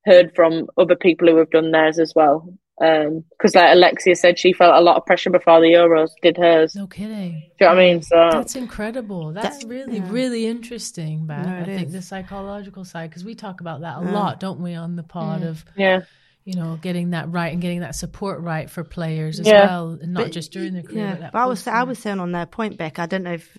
heard 0.04 0.32
from 0.36 0.68
other 0.76 0.96
people 0.96 1.28
who 1.28 1.36
have 1.38 1.50
done 1.50 1.70
theirs 1.70 1.98
as 1.98 2.12
well. 2.14 2.52
Um, 2.82 3.24
because, 3.30 3.54
like 3.54 3.72
Alexia 3.72 4.16
said, 4.16 4.38
she 4.38 4.54
felt 4.54 4.74
a 4.74 4.80
lot 4.80 4.96
of 4.96 5.04
pressure 5.04 5.28
before 5.28 5.60
the 5.60 5.66
Euros 5.66 6.10
did 6.22 6.38
hers. 6.38 6.74
No 6.74 6.86
kidding. 6.86 7.32
Do 7.32 7.36
you 7.36 7.66
know 7.66 7.74
what 7.74 7.78
I 7.78 7.82
mean? 7.82 8.02
So 8.02 8.28
That's 8.32 8.56
incredible. 8.56 9.32
That's 9.34 9.64
really, 9.64 10.00
really 10.00 10.46
interesting, 10.46 11.26
Matt. 11.26 11.46
No, 11.46 11.56
it 11.56 11.62
I 11.62 11.76
think 11.76 11.88
is. 11.88 11.92
the 11.92 12.00
psychological 12.00 12.86
side, 12.86 13.10
because 13.10 13.22
we 13.22 13.34
talk 13.34 13.60
about 13.60 13.82
that 13.82 13.98
a 13.98 14.00
mm. 14.00 14.12
lot, 14.12 14.40
don't 14.40 14.60
we, 14.60 14.74
on 14.74 14.96
the 14.96 15.02
pod 15.02 15.42
of, 15.42 15.62
yeah, 15.76 16.00
you 16.44 16.54
know, 16.54 16.78
getting 16.80 17.10
that 17.10 17.30
right 17.30 17.52
and 17.52 17.60
getting 17.60 17.80
that 17.80 17.94
support 17.94 18.40
right 18.40 18.70
for 18.70 18.82
players 18.82 19.40
as 19.40 19.46
Yeah. 19.46 19.66
well, 19.66 19.98
and 20.00 20.14
not 20.14 20.30
just 20.30 20.50
during 20.50 20.72
their 20.72 20.82
career. 20.82 21.04
Yeah, 21.04 21.10
but 21.10 21.20
that 21.20 21.32
but 21.32 21.38
I 21.38 21.46
was 21.46 21.66
I 21.66 21.82
was 21.82 21.98
saying 21.98 22.18
on 22.18 22.32
that 22.32 22.50
point, 22.50 22.78
Beck. 22.78 22.98
I 22.98 23.04
don't 23.04 23.24
know 23.24 23.34
if 23.34 23.58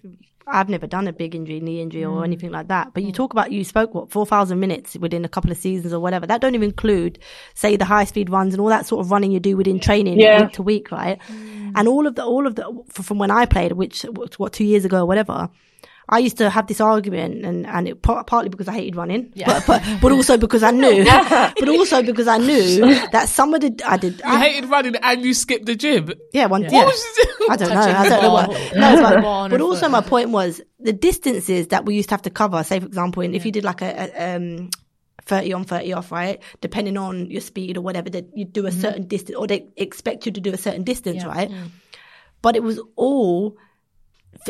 I've 0.53 0.69
never 0.69 0.87
done 0.87 1.07
a 1.07 1.13
big 1.13 1.33
injury, 1.35 1.59
knee 1.59 1.81
injury, 1.81 2.01
Mm. 2.03 2.11
or 2.13 2.23
anything 2.23 2.51
like 2.51 2.67
that. 2.67 2.93
But 2.93 3.03
you 3.03 3.11
talk 3.11 3.33
about 3.33 3.51
you 3.51 3.63
spoke 3.63 3.93
what 3.93 4.11
four 4.11 4.25
thousand 4.25 4.59
minutes 4.59 4.95
within 4.97 5.23
a 5.25 5.29
couple 5.29 5.51
of 5.51 5.57
seasons 5.57 5.93
or 5.93 5.99
whatever. 5.99 6.25
That 6.27 6.41
don't 6.41 6.55
even 6.55 6.69
include, 6.69 7.19
say, 7.53 7.75
the 7.75 7.85
high 7.85 8.03
speed 8.05 8.29
runs 8.29 8.53
and 8.53 8.61
all 8.61 8.69
that 8.69 8.85
sort 8.85 8.99
of 9.05 9.11
running 9.11 9.31
you 9.31 9.39
do 9.39 9.55
within 9.57 9.79
training 9.79 10.19
Yeah. 10.19 10.41
week 10.43 10.51
to 10.53 10.63
week, 10.63 10.91
right? 10.91 11.17
And 11.75 11.87
all 11.87 12.05
of 12.07 12.15
the 12.15 12.23
all 12.25 12.45
of 12.47 12.55
the 12.55 12.65
from 12.89 13.17
when 13.17 13.31
I 13.31 13.45
played, 13.45 13.71
which 13.73 14.03
what 14.37 14.53
two 14.53 14.65
years 14.65 14.85
ago 14.85 14.99
or 15.01 15.05
whatever. 15.05 15.49
I 16.13 16.19
used 16.19 16.37
to 16.39 16.49
have 16.49 16.67
this 16.67 16.81
argument, 16.81 17.45
and 17.45 17.65
and 17.65 17.87
it 17.87 18.01
partly 18.01 18.49
because 18.49 18.67
I 18.67 18.73
hated 18.73 18.95
running, 18.97 19.31
but, 19.45 19.65
but 19.65 19.81
but 20.01 20.11
also 20.11 20.35
because 20.37 20.61
I 20.61 20.71
knew, 20.83 21.05
but 21.05 21.69
also 21.69 22.03
because 22.03 22.27
I 22.27 22.37
knew 22.37 22.79
that 23.11 23.29
some 23.29 23.53
of 23.53 23.61
the 23.61 23.81
I 23.85 23.95
did 23.97 24.17
You 24.19 24.25
I, 24.25 24.39
hated 24.39 24.69
running 24.69 24.95
and 24.97 25.23
you 25.23 25.33
skipped 25.33 25.65
the 25.65 25.75
gym. 25.75 26.11
yeah, 26.33 26.47
one. 26.47 26.63
Yeah. 26.63 26.69
Yeah. 26.71 26.77
What 26.79 26.85
was 26.87 27.17
you 27.17 27.23
doing? 27.23 27.51
I 27.51 27.55
don't 27.55 27.69
know. 27.69 27.79
I 27.81 28.09
don't 28.09 28.21
know 28.23 28.33
what. 28.33 28.47
ball. 28.47 28.69
No, 28.75 28.93
it's 28.93 29.01
like- 29.01 29.23
but 29.51 29.59
her 29.59 29.65
also 29.65 29.87
my 29.89 30.01
point 30.01 30.29
was 30.31 30.61
the 30.79 30.93
distances 30.93 31.67
that 31.67 31.85
we 31.85 31.95
used 31.95 32.09
to 32.09 32.13
have 32.15 32.21
to 32.23 32.29
cover. 32.29 32.61
Say, 32.63 32.79
for 32.81 32.85
example, 32.87 33.23
in, 33.23 33.33
if 33.33 33.45
you 33.45 33.51
did 33.53 33.63
like 33.63 33.81
a, 33.81 34.11
a 34.13 34.35
um, 34.35 34.69
thirty 35.23 35.53
on, 35.53 35.63
thirty 35.63 35.93
off, 35.93 36.11
right? 36.11 36.41
Depending 36.59 36.97
on 36.97 37.31
your 37.31 37.41
speed 37.41 37.77
or 37.77 37.81
whatever, 37.81 38.09
that 38.09 38.25
you 38.35 38.43
do 38.43 38.65
a 38.65 38.71
certain 38.71 39.07
distance, 39.07 39.37
or 39.37 39.47
they 39.47 39.67
expect 39.77 40.25
you 40.25 40.31
to 40.33 40.41
do 40.41 40.51
a 40.53 40.57
certain 40.57 40.83
distance, 40.83 41.23
Mm-hmm. 41.23 41.29
Yeah. 41.53 41.61
Right? 41.61 41.71
But 42.41 42.55
it 42.57 42.63
was 42.63 42.81
all. 42.97 43.55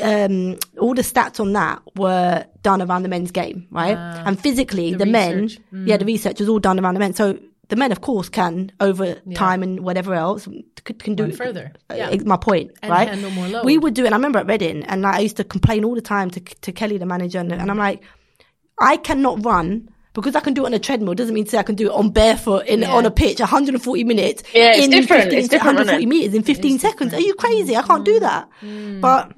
Um, 0.01 0.57
all 0.79 0.93
the 0.93 1.01
stats 1.01 1.39
on 1.39 1.53
that 1.53 1.81
were 1.97 2.45
done 2.61 2.81
around 2.81 3.03
the 3.03 3.09
men's 3.09 3.31
game, 3.31 3.67
right? 3.71 3.97
and 3.97 4.39
physically, 4.39 4.91
the 4.91 4.99
the, 4.99 5.05
men. 5.05 5.49
Mm. 5.73 5.87
yeah, 5.87 5.97
the 5.97 6.05
research 6.05 6.39
was 6.39 6.47
all 6.49 6.59
done 6.59 6.79
around 6.79 6.93
the 6.93 6.99
men. 6.99 7.13
So 7.13 7.37
the 7.69 7.75
men, 7.75 7.91
of 7.91 8.01
course, 8.01 8.29
can 8.29 8.71
over 8.79 9.15
time 9.33 9.63
and 9.63 9.79
whatever 9.81 10.13
else 10.13 10.47
can, 10.83 10.95
can 10.95 11.15
do 11.15 11.23
Run 11.23 11.31
further. 11.33 11.71
uh, 11.89 11.95
Yeah. 11.95 12.15
my 12.25 12.37
point, 12.37 12.71
And 12.81 12.91
right? 12.91 13.07
handle 13.07 13.31
more 13.31 13.47
load. 13.47 13.65
We 13.65 13.77
would 13.77 13.93
do 13.93 14.05
it. 14.05 14.11
I 14.13 14.15
remember 14.15 14.39
at 14.39 14.47
Reading, 14.47 14.83
and 14.83 15.01
like, 15.01 15.15
I 15.15 15.19
used 15.19 15.37
to 15.37 15.43
complain 15.43 15.83
all 15.85 15.95
the 15.95 16.01
time 16.01 16.29
to 16.31 16.39
to 16.39 16.71
Kelly, 16.71 16.97
the 16.97 17.05
manager, 17.05 17.39
and, 17.39 17.51
and 17.51 17.69
I'm 17.71 17.77
like, 17.77 18.01
I 18.79 18.97
cannot 18.97 19.43
run. 19.45 19.89
Because 20.13 20.35
I 20.35 20.41
can 20.41 20.53
do 20.53 20.63
it 20.63 20.65
on 20.65 20.73
a 20.73 20.79
treadmill 20.79 21.13
doesn't 21.13 21.33
mean 21.33 21.45
to 21.45 21.51
say 21.51 21.57
I 21.57 21.63
can 21.63 21.75
do 21.75 21.85
it 21.89 21.93
on 21.93 22.09
barefoot 22.09 22.65
in 22.67 22.81
Yeah. 22.81 22.91
on 22.93 23.05
a 23.05 23.11
pitch 23.11 23.39
140 23.39 24.03
minutes. 24.03 24.43
Yeah, 24.53 24.73
it's 24.75 24.83
in 24.83 24.89
different. 24.91 25.23
15 25.23 25.39
It's 25.39 25.47
different, 25.47 25.77
140 25.77 26.05
meters 26.05 26.33
in 26.33 26.43
15 26.43 26.79
seconds. 26.79 27.13
Are 27.13 27.21
you 27.21 27.33
crazy? 27.35 27.77
I 27.77 27.81
can't 27.81 28.03
do 28.03 28.19
that. 28.19 28.49
Mm. 28.61 28.99
But 28.99 29.31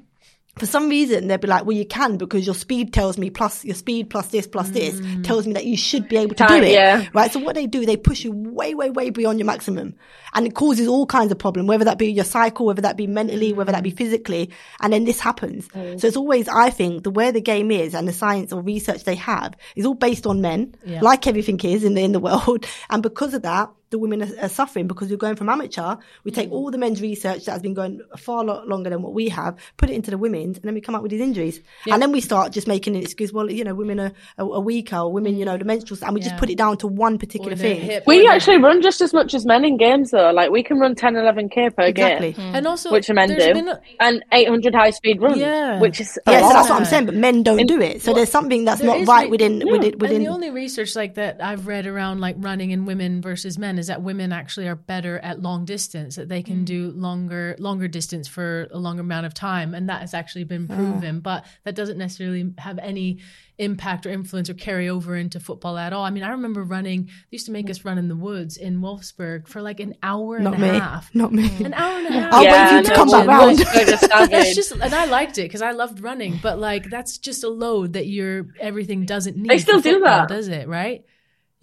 for 0.56 0.66
some 0.66 0.88
reason 0.88 1.26
they'd 1.26 1.40
be 1.40 1.48
like, 1.48 1.64
well, 1.64 1.76
you 1.76 1.84
can 1.84 2.16
because 2.16 2.46
your 2.46 2.54
speed 2.54 2.92
tells 2.92 3.18
me 3.18 3.28
plus 3.30 3.64
your 3.64 3.74
speed 3.74 4.08
plus 4.08 4.28
this 4.28 4.46
plus 4.46 4.70
this 4.70 4.94
mm. 5.00 5.24
tells 5.24 5.46
me 5.46 5.52
that 5.54 5.64
you 5.64 5.76
should 5.76 6.08
be 6.08 6.16
able 6.16 6.34
to 6.34 6.44
Time, 6.44 6.60
do 6.60 6.66
it. 6.66 6.72
yeah. 6.72 7.06
Right. 7.12 7.32
So 7.32 7.40
what 7.40 7.54
they 7.54 7.66
do, 7.66 7.84
they 7.84 7.96
push 7.96 8.24
you 8.24 8.32
way, 8.32 8.74
way, 8.74 8.90
way 8.90 9.10
beyond 9.10 9.38
your 9.38 9.46
maximum, 9.46 9.94
and 10.32 10.46
it 10.46 10.54
causes 10.54 10.86
all 10.86 11.06
kinds 11.06 11.32
of 11.32 11.38
problem. 11.38 11.66
Whether 11.66 11.84
that 11.86 11.98
be 11.98 12.10
your 12.12 12.24
cycle, 12.24 12.66
whether 12.66 12.82
that 12.82 12.96
be 12.96 13.06
mentally, 13.06 13.52
whether 13.52 13.72
that 13.72 13.82
be 13.82 13.92
mm. 13.92 13.96
physically, 13.96 14.50
and 14.80 14.92
then 14.92 15.04
this 15.04 15.18
happens. 15.20 15.68
Oh. 15.74 15.96
So 15.96 16.06
it's 16.06 16.16
always, 16.16 16.48
I 16.48 16.70
think, 16.70 17.02
the 17.02 17.10
way 17.10 17.30
the 17.30 17.40
game 17.40 17.70
is 17.70 17.94
and 17.94 18.06
the 18.06 18.12
science 18.12 18.52
or 18.52 18.62
research 18.62 19.04
they 19.04 19.16
have 19.16 19.54
is 19.74 19.84
all 19.86 19.94
based 19.94 20.26
on 20.26 20.40
men, 20.40 20.74
Yeah. 20.84 21.00
like 21.00 21.26
everything 21.26 21.58
is 21.60 21.82
in 21.84 21.94
the 21.94 22.02
in 22.02 22.12
the 22.12 22.20
world, 22.20 22.66
and 22.90 23.02
because 23.02 23.34
of 23.34 23.42
that. 23.42 23.70
The 23.94 23.98
women 24.00 24.22
are, 24.24 24.46
are 24.46 24.48
suffering 24.48 24.88
because 24.88 25.08
we're 25.08 25.16
going 25.16 25.36
from 25.36 25.48
amateur. 25.48 25.94
We 26.24 26.32
take 26.32 26.48
mm. 26.48 26.52
all 26.52 26.72
the 26.72 26.78
men's 26.78 27.00
research 27.00 27.44
that 27.44 27.52
has 27.52 27.62
been 27.62 27.74
going 27.74 28.00
far 28.16 28.44
lot 28.44 28.66
longer 28.66 28.90
than 28.90 29.02
what 29.02 29.14
we 29.14 29.28
have, 29.28 29.56
put 29.76 29.88
it 29.88 29.92
into 29.92 30.10
the 30.10 30.18
women's, 30.18 30.56
and 30.56 30.64
then 30.64 30.74
we 30.74 30.80
come 30.80 30.96
up 30.96 31.02
with 31.02 31.12
these 31.12 31.20
injuries. 31.20 31.60
And 31.88 32.02
then 32.02 32.10
we 32.10 32.20
start 32.20 32.50
just 32.50 32.66
making 32.66 32.96
an 32.96 33.02
excuse. 33.02 33.32
Well, 33.32 33.48
you 33.48 33.62
know, 33.62 33.72
women 33.72 34.00
are, 34.00 34.12
are, 34.36 34.54
are 34.54 34.60
weaker, 34.60 34.96
or 34.96 35.12
women, 35.12 35.34
mm. 35.34 35.38
you 35.38 35.44
know, 35.44 35.56
the 35.56 35.64
menstrual, 35.64 35.96
and 36.02 36.12
we 36.12 36.20
just 36.20 36.36
put 36.38 36.50
it 36.50 36.58
down 36.58 36.76
to 36.78 36.88
one 36.88 37.18
particular 37.18 37.54
thing. 37.54 37.80
hip, 37.80 38.02
we 38.06 38.26
actually 38.26 38.58
run 38.58 38.82
just 38.82 39.00
as 39.00 39.14
much 39.14 39.32
as 39.32 39.46
men 39.46 39.64
in 39.64 39.76
games 39.76 40.10
though. 40.10 40.32
Like 40.32 40.50
we 40.50 40.64
can 40.64 40.80
run 40.80 40.96
10, 40.96 41.14
11 41.14 41.48
k 41.50 41.70
per 41.70 41.84
Exactly. 41.84 42.32
game, 42.32 42.54
and 42.54 42.66
also 42.66 42.90
which 42.90 43.06
the 43.06 43.14
men 43.14 43.28
there's 43.28 43.56
do, 43.56 43.68
a- 43.68 43.80
and 44.00 44.24
eight 44.32 44.48
hundred 44.48 44.74
high 44.74 44.90
speed 44.90 45.22
runs, 45.22 45.38
Yeah. 45.38 45.78
which 45.78 46.00
is 46.00 46.18
a 46.26 46.32
Yeah, 46.32 46.48
so 46.48 46.54
that's 46.54 46.68
what 46.68 46.80
I'm 46.80 46.84
saying. 46.84 47.06
But 47.06 47.14
men 47.14 47.42
don't 47.42 47.66
do 47.66 47.80
it. 47.80 48.02
So 48.02 48.12
there's 48.12 48.30
something 48.30 48.64
that's 48.64 48.80
There 48.80 48.88
not 48.88 49.00
is 49.00 49.08
right 49.08 49.24
re- 49.24 49.30
within 49.30 49.62
within 49.70 49.98
within. 49.98 50.16
And 50.16 50.26
the 50.26 50.30
only 50.30 50.50
research 50.50 50.96
like 50.96 51.14
that 51.14 51.42
I've 51.42 51.66
read 51.66 51.86
around 51.86 52.20
like 52.20 52.36
running 52.38 52.70
in 52.70 52.86
women 52.86 53.20
versus 53.20 53.58
men 53.58 53.78
is 53.78 53.83
that 53.88 54.02
women 54.02 54.32
actually 54.32 54.68
are 54.68 54.74
better 54.76 55.18
at 55.18 55.40
long 55.42 55.64
distance, 55.64 56.16
that 56.16 56.28
they 56.28 56.42
can 56.42 56.62
Mm. 56.62 56.64
do 56.64 56.90
longer 56.96 57.56
longer 57.58 57.88
distance 57.88 58.26
for 58.28 58.68
a 58.70 58.78
longer 58.78 59.00
amount 59.02 59.26
of 59.26 59.34
time, 59.34 59.74
and 59.74 59.88
that 59.88 60.00
has 60.00 60.14
actually 60.14 60.44
been 60.44 60.66
Ah. 60.70 60.74
proven. 60.76 61.20
But 61.20 61.44
that 61.64 61.74
doesn't 61.74 61.98
necessarily 61.98 62.52
have 62.58 62.78
any 62.78 63.18
impact 63.58 64.04
or 64.04 64.10
influence 64.10 64.50
or 64.50 64.54
carry 64.54 64.88
over 64.88 65.14
into 65.16 65.38
football 65.38 65.78
at 65.78 65.92
all. 65.92 66.04
I 66.04 66.10
mean, 66.10 66.24
I 66.24 66.30
remember 66.30 66.64
running. 66.64 67.04
They 67.04 67.10
used 67.36 67.46
to 67.46 67.52
make 67.52 67.70
us 67.70 67.84
run 67.84 67.98
in 67.98 68.08
the 68.08 68.16
woods 68.16 68.56
in 68.56 68.80
Wolfsburg 68.80 69.46
for 69.46 69.62
like 69.62 69.78
an 69.78 69.94
hour 70.02 70.40
not 70.40 70.54
and 70.54 70.64
a 70.64 70.72
me. 70.72 70.78
half. 70.78 71.14
Not 71.14 71.32
me. 71.32 71.48
An 71.64 71.72
hour 71.74 71.98
and 71.98 72.06
a 72.08 72.10
half. 72.20 72.32
I'll 72.32 72.42
wait 72.44 72.68
for 72.68 72.74
you 72.76 72.82
to 72.82 72.94
come 72.94 73.08
back 73.10 73.26
well, 73.28 73.46
round. 73.46 73.58
Wolfsburg 73.58 73.92
are 73.92 73.96
savage. 74.08 74.30
It's 74.32 74.54
just, 74.56 74.72
and 74.72 74.92
I 74.92 75.04
liked 75.04 75.38
it 75.38 75.42
because 75.42 75.62
I 75.62 75.70
loved 75.70 76.00
running. 76.00 76.40
But 76.42 76.58
like, 76.58 76.90
that's 76.90 77.18
just 77.18 77.44
a 77.44 77.48
load 77.48 77.92
that 77.92 78.08
your 78.08 78.46
everything 78.60 79.06
doesn't 79.06 79.36
need. 79.36 79.50
They 79.50 79.58
still 79.58 79.80
do 79.80 79.94
football, 79.94 80.26
that. 80.26 80.28
does 80.28 80.48
it? 80.48 80.66
Right? 80.66 81.04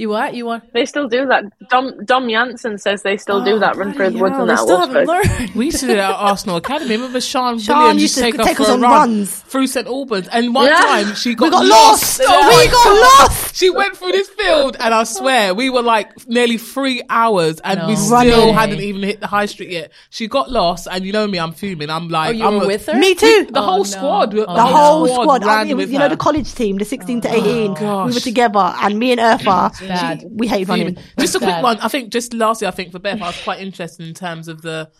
You 0.02 0.10
what? 0.10 0.34
You 0.34 0.48
want? 0.48 0.74
They 0.74 0.86
still 0.86 1.08
do 1.08 1.28
that. 1.28 1.44
Dom 1.70 2.04
Dom 2.06 2.28
Janssen 2.28 2.80
says 2.80 3.04
they 3.04 3.18
still 3.18 3.44
do 3.44 3.60
that. 3.60 3.76
Run 3.76 3.94
through 3.94 4.10
the 4.10 4.18
woods 4.18 4.34
Oh, 4.36 4.42
and 4.42 4.50
they 4.50 4.56
that. 4.56 4.62
at 4.62 4.66
still 4.66 4.80
haven't 4.80 5.06
learned. 5.06 5.52
We 5.56 5.66
used 5.66 5.80
to 5.82 5.86
do 5.86 5.92
it 5.94 6.00
at 6.00 6.10
Arsenal 6.10 6.56
Academy. 6.56 6.96
Remember 6.96 7.22
Sean, 7.22 7.60
Sean 7.60 7.78
Williams 7.78 8.02
used 8.02 8.16
to 8.16 8.22
take, 8.22 8.36
take 8.38 8.60
us 8.60 8.68
on 8.68 8.82
run 8.82 8.92
runs. 8.92 9.36
through 9.42 9.68
St 9.68 9.86
Albans, 9.86 10.28
and 10.30 10.56
one 10.56 10.66
Yeah. 10.66 10.78
time 10.78 11.14
she 11.14 11.36
got, 11.36 11.46
we 11.46 11.52
got 11.52 11.66
lost. 11.68 12.20
lost. 12.20 12.22
Oh 12.28 12.58
we 12.58 12.68
got 12.68 13.20
lost. 13.30 13.56
She 13.56 13.70
went 13.70 13.96
through 13.96 14.14
this 14.14 14.28
field, 14.30 14.76
and 14.80 14.92
I 14.92 15.04
swear 15.04 15.54
we 15.54 15.70
were 15.70 15.84
like 15.84 16.28
nearly 16.28 16.58
three 16.58 17.04
hours, 17.08 17.60
and 17.60 17.86
we 17.88 17.96
still 17.96 18.48
way. 18.48 18.52
hadn't 18.54 18.80
even 18.82 19.04
hit 19.04 19.20
the 19.22 19.28
high 19.28 19.46
street 19.46 19.70
yet. 19.70 19.92
She 20.10 20.28
got 20.28 20.50
lost, 20.50 20.88
and 20.90 21.06
you 21.06 21.12
know 21.12 21.28
me, 21.28 21.38
I'm 21.38 21.52
fuming. 21.52 21.92
I'm 21.92 22.06
oh, 22.06 22.08
like, 22.08 22.30
Oh, 22.30 22.32
you 22.32 22.46
I'm 22.48 22.56
were 22.58 22.64
a- 22.64 22.68
with 22.74 22.88
her? 22.88 22.96
Me 22.96 23.14
too. 23.14 23.46
Oh, 23.50 23.52
the 23.52 23.60
Oh, 23.60 23.64
whole 23.64 23.78
no. 23.80 23.84
squad, 23.84 24.34
Oh, 24.34 24.40
the 24.40 24.46
The 24.48 24.64
whole 24.66 25.08
squad 25.08 25.24
squad. 25.24 25.44
I 25.44 25.62
mean, 25.64 25.72
it 25.72 25.76
was, 25.76 25.84
with 25.86 25.94
you 25.94 26.00
know, 26.00 26.10
the 26.10 26.18
college 26.18 26.56
team, 26.56 26.78
the 26.80 26.86
16 26.86 27.22
to 27.22 27.30
18. 27.32 27.74
we 28.08 28.14
were 28.14 28.20
together, 28.20 28.74
and 28.82 28.98
me 28.98 29.12
and 29.12 29.20
Eartha, 29.22 29.91
bad. 29.92 30.24
we 30.30 30.48
hate 30.48 30.68
running. 30.68 30.98
Just 31.20 31.36
a 31.36 31.40
quick 31.40 31.50
bad. 31.50 31.64
one. 31.64 31.80
I 31.80 31.88
think 31.88 32.12
just 32.12 32.34
lastly, 32.34 32.68
I 32.68 32.72
think 32.72 32.92
for 32.92 33.00
Beth, 33.00 33.22
I 33.22 33.28
was 33.28 33.42
quite 33.44 33.60
interested 33.60 34.08
in 34.08 34.14
terms 34.14 34.48
of 34.48 34.62
the 34.62 34.92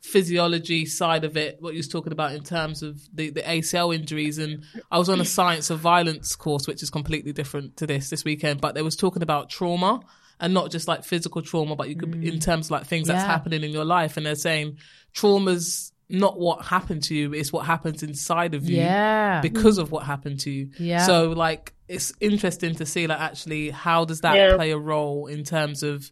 physiology 0.00 0.86
side 0.86 1.24
of 1.24 1.36
it. 1.36 1.56
What 1.60 1.74
you 1.74 1.78
was 1.78 1.88
talking 1.88 2.12
about 2.12 2.32
in 2.32 2.42
terms 2.42 2.82
of 2.82 3.00
the, 3.14 3.30
the 3.30 3.42
ACL 3.42 3.94
injuries, 3.94 4.38
and 4.38 4.64
I 4.90 4.98
was 4.98 5.08
on 5.08 5.20
a 5.20 5.24
science 5.38 5.70
of 5.70 5.80
violence 5.80 6.36
course, 6.36 6.66
which 6.66 6.82
is 6.82 6.90
completely 6.90 7.32
different 7.32 7.76
to 7.78 7.86
this 7.86 8.10
this 8.10 8.24
weekend. 8.24 8.60
But 8.60 8.74
they 8.74 8.82
was 8.82 8.96
talking 8.96 9.22
about 9.22 9.50
trauma 9.50 10.00
and 10.40 10.52
not 10.52 10.70
just 10.70 10.86
like 10.86 11.04
physical 11.04 11.42
trauma, 11.42 11.76
but 11.76 11.88
you 11.88 11.96
could 11.96 12.14
in 12.14 12.34
mm. 12.34 12.40
terms 12.40 12.66
of 12.66 12.72
like 12.72 12.86
things 12.86 13.08
that's 13.08 13.24
happening 13.24 13.62
in 13.62 13.70
your 13.70 13.84
life. 13.84 14.16
And 14.16 14.26
they're 14.26 14.34
saying 14.34 14.78
trauma's 15.12 15.92
not 16.08 16.38
what 16.38 16.64
happened 16.64 17.02
to 17.04 17.14
you, 17.14 17.32
it's 17.34 17.52
what 17.52 17.66
happens 17.66 18.02
inside 18.02 18.54
of 18.54 18.68
you 18.68 18.76
Yeah. 18.76 19.40
because 19.40 19.78
of 19.78 19.90
what 19.90 20.04
happened 20.04 20.40
to 20.40 20.50
you. 20.50 20.70
Yeah. 20.78 21.04
So 21.04 21.30
like 21.30 21.74
it's 21.88 22.12
interesting 22.20 22.74
to 22.76 22.86
see 22.86 23.06
like 23.06 23.20
actually 23.20 23.70
how 23.70 24.04
does 24.04 24.20
that 24.20 24.36
Yeah. 24.36 24.56
play 24.56 24.70
a 24.70 24.78
role 24.78 25.26
in 25.26 25.42
terms 25.44 25.82
of 25.82 26.10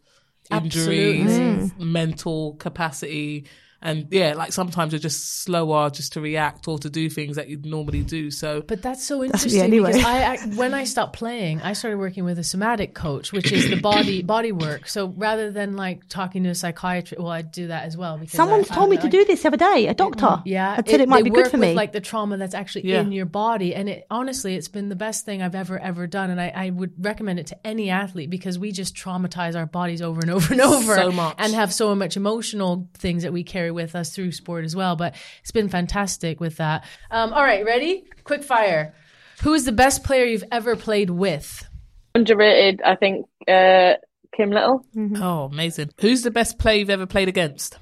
injuries, 0.51 1.21
Absolutely. 1.25 1.69
Mm. 1.69 1.79
mental 1.79 2.53
capacity. 2.55 3.45
And 3.85 4.07
yeah, 4.11 4.33
like 4.33 4.51
sometimes 4.51 4.91
you're 4.91 4.99
just 4.99 5.43
slower 5.43 5.89
just 5.89 6.13
to 6.13 6.21
react 6.21 6.67
or 6.67 6.79
to 6.79 6.89
do 6.89 7.09
things 7.09 7.35
that 7.37 7.47
you'd 7.49 7.65
normally 7.65 8.01
do. 8.01 8.31
So 8.31 8.61
But 8.61 8.81
that's 8.81 9.03
so 9.05 9.19
me 9.19 9.27
interesting 9.27 9.61
anyway. 9.61 9.91
because 9.93 10.05
I, 10.05 10.33
I 10.33 10.37
when 10.55 10.73
I 10.73 10.83
stopped 10.85 11.13
playing, 11.13 11.61
I 11.61 11.73
started 11.73 11.97
working 11.97 12.23
with 12.25 12.39
a 12.39 12.43
somatic 12.43 12.93
coach, 12.95 13.31
which 13.31 13.51
is 13.51 13.69
the 13.69 13.79
body 13.79 14.21
body 14.35 14.51
work. 14.51 14.87
So 14.87 15.07
rather 15.15 15.51
than 15.51 15.75
like 15.75 16.07
talking 16.09 16.43
to 16.43 16.49
a 16.49 16.55
psychiatrist, 16.55 17.21
well, 17.21 17.31
I 17.31 17.43
do 17.43 17.67
that 17.67 17.83
as 17.85 17.95
well. 17.95 18.17
Because 18.17 18.35
Someone's 18.35 18.71
I, 18.71 18.75
told 18.75 18.89
me 18.89 18.97
I- 18.97 19.01
to 19.01 19.09
do 19.09 19.23
this 19.25 19.43
the 19.43 19.49
other 19.49 19.57
day. 19.57 19.87
A 19.87 19.93
doctor. 19.93 20.25
Mm-hmm. 20.25 20.47
Yeah, 20.49 20.75
I 20.79 20.89
said 20.89 21.01
it, 21.01 21.07
might 21.07 21.23
be 21.23 21.29
good 21.29 21.43
work 21.43 21.51
for 21.51 21.57
with, 21.57 21.69
me. 21.69 21.73
Like 21.75 21.91
the 21.93 22.01
trauma 22.01 22.37
that's 22.37 22.55
actually 22.55 22.89
Yeah. 22.89 23.01
in 23.01 23.11
your 23.11 23.25
body, 23.27 23.75
and 23.75 23.87
it 23.87 24.07
honestly, 24.09 24.55
it's 24.55 24.67
been 24.67 24.89
the 24.89 24.95
best 24.95 25.25
thing 25.25 25.41
I've 25.43 25.55
ever 25.55 25.77
ever 25.77 26.07
done, 26.07 26.31
and 26.31 26.41
I, 26.41 26.51
I 26.55 26.69
would 26.71 26.93
recommend 27.05 27.37
it 27.39 27.47
to 27.47 27.57
any 27.67 27.91
athlete 27.91 28.29
because 28.31 28.57
we 28.57 28.71
just 28.71 28.95
traumatize 28.95 29.55
our 29.55 29.67
bodies 29.67 30.01
over 30.01 30.21
and 30.21 30.31
over 30.31 30.53
and 30.53 30.61
over, 30.61 30.95
So 30.95 31.11
much. 31.11 31.35
and 31.37 31.53
have 31.53 31.71
so 31.71 31.93
much 31.93 32.17
emotional 32.17 32.89
things 32.95 33.21
that 33.21 33.31
we 33.31 33.43
carry 33.43 33.71
with 33.75 33.95
us 33.95 34.15
through 34.15 34.31
sport 34.31 34.65
as 34.65 34.75
well. 34.75 34.95
But 34.95 35.13
it's 35.41 35.51
been 35.51 35.69
fantastic 35.69 36.39
with 36.39 36.57
that. 36.57 36.83
Um, 37.11 37.31
all 37.33 37.43
right, 37.43 37.63
ready? 37.63 38.05
Quick 38.23 38.43
fire. 38.43 38.95
Who 39.43 39.53
is 39.53 39.65
the 39.65 39.71
best 39.71 40.03
player 40.03 40.25
you've 40.25 40.43
ever 40.51 40.75
played 40.75 41.11
with? 41.11 41.67
Underrated, 42.15 42.81
I 42.83 42.95
think. 42.95 43.27
Uh, 43.47 43.93
Kim 44.35 44.49
Little. 44.49 44.85
oh, 45.17 45.43
amazing. 45.51 45.91
Who's 45.99 46.23
the 46.23 46.31
best 46.31 46.57
player 46.57 46.79
you've 46.79 46.89
ever 46.89 47.05
played 47.05 47.27
against? 47.29 47.77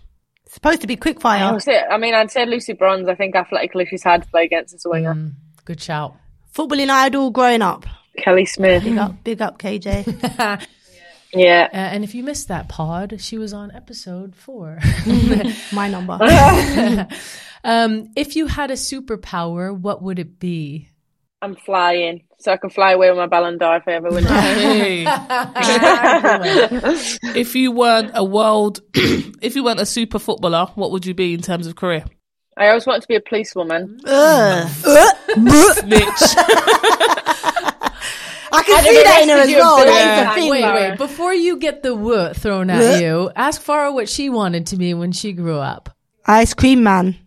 supposed 0.49 0.81
to 0.81 0.87
be 0.87 0.95
quick 0.95 1.19
fire. 1.19 1.51
would 1.51 1.63
say- 1.63 1.81
I 1.89 1.97
mean, 1.97 2.13
I'd 2.13 2.29
say 2.29 2.45
Lucy 2.45 2.73
Bronze. 2.73 3.07
I 3.07 3.15
think 3.15 3.35
athletically 3.35 3.87
she's 3.87 4.03
had 4.03 4.21
to 4.21 4.29
play 4.29 4.43
against 4.45 4.75
as 4.75 4.85
a 4.85 4.89
winger. 4.89 5.15
Mm, 5.15 5.31
good 5.65 5.81
shout. 5.81 6.15
Footballing 6.53 6.89
idol 6.89 7.31
growing 7.31 7.63
up. 7.63 7.87
Kelly 8.19 8.45
Smith. 8.45 8.83
Big 8.83 8.97
up, 8.99 9.23
big 9.23 9.41
up, 9.41 9.57
KJ. 9.57 10.67
Yeah. 11.33 11.67
Uh, 11.71 11.77
and 11.77 12.03
if 12.03 12.13
you 12.13 12.23
missed 12.23 12.49
that 12.49 12.69
pod, 12.69 13.19
she 13.19 13.37
was 13.37 13.53
on 13.53 13.71
episode 13.71 14.35
four. 14.35 14.79
My 15.71 15.89
number. 15.89 16.19
Um, 17.65 18.09
if 18.15 18.35
you 18.35 18.47
had 18.47 18.71
a 18.71 18.73
superpower, 18.73 19.77
what 19.77 20.01
would 20.01 20.19
it 20.19 20.37
be? 20.37 20.89
I'm 21.41 21.55
flying, 21.55 22.23
so 22.39 22.51
I 22.51 22.57
can 22.57 22.69
fly 22.69 22.91
away 22.91 23.09
with 23.09 23.17
my 23.17 23.27
Ballon 23.27 23.57
d'Or 23.57 23.77
if 23.77 23.87
I 23.87 23.93
ever 23.93 24.09
win. 24.09 24.25
Hey. 24.25 25.03
if 27.39 27.55
you 27.55 27.71
weren't 27.71 28.11
a 28.13 28.23
world, 28.23 28.81
if 28.93 29.55
you 29.55 29.63
weren't 29.63 29.79
a 29.79 29.85
super 29.85 30.19
footballer, 30.19 30.67
what 30.75 30.91
would 30.91 31.05
you 31.05 31.13
be 31.13 31.33
in 31.33 31.41
terms 31.41 31.67
of 31.67 31.75
career? 31.75 32.05
I 32.55 32.67
always 32.67 32.85
wanted 32.85 33.01
to 33.01 33.07
be 33.07 33.15
a 33.15 33.21
policewoman. 33.21 33.99
Ugh. 34.05 34.69
Snitch. 35.73 37.09
I 38.53 38.63
can 38.63 38.77
I'd 38.77 38.83
see 38.83 39.03
that 39.03 39.19
in 39.23 39.29
her 39.29 39.35
as 39.37 39.49
well. 39.49 39.79
and 39.79 39.89
That 39.89 39.99
is 39.99 40.27
put 40.29 40.35
the 40.35 40.41
you 40.41 40.41
thing. 40.41 40.51
Wait, 40.51 40.61
Fara. 40.61 40.89
wait. 40.91 40.97
Before 40.97 41.33
you 41.33 41.57
get 41.57 41.83
the 41.83 41.95
woo 41.95 42.33
thrown 42.33 42.69
at 42.69 43.01
you, 43.01 43.31
ask 43.35 43.61
Fara 43.61 43.91
what 43.91 44.07
she 44.07 44.29
wanted 44.29 44.67
to 44.67 44.77
be 44.77 44.93
when 44.93 45.11
she 45.11 45.33
grew 45.33 45.57
up. 45.57 45.89
Ice 46.25 46.53
cream 46.53 46.83
man. 46.83 47.17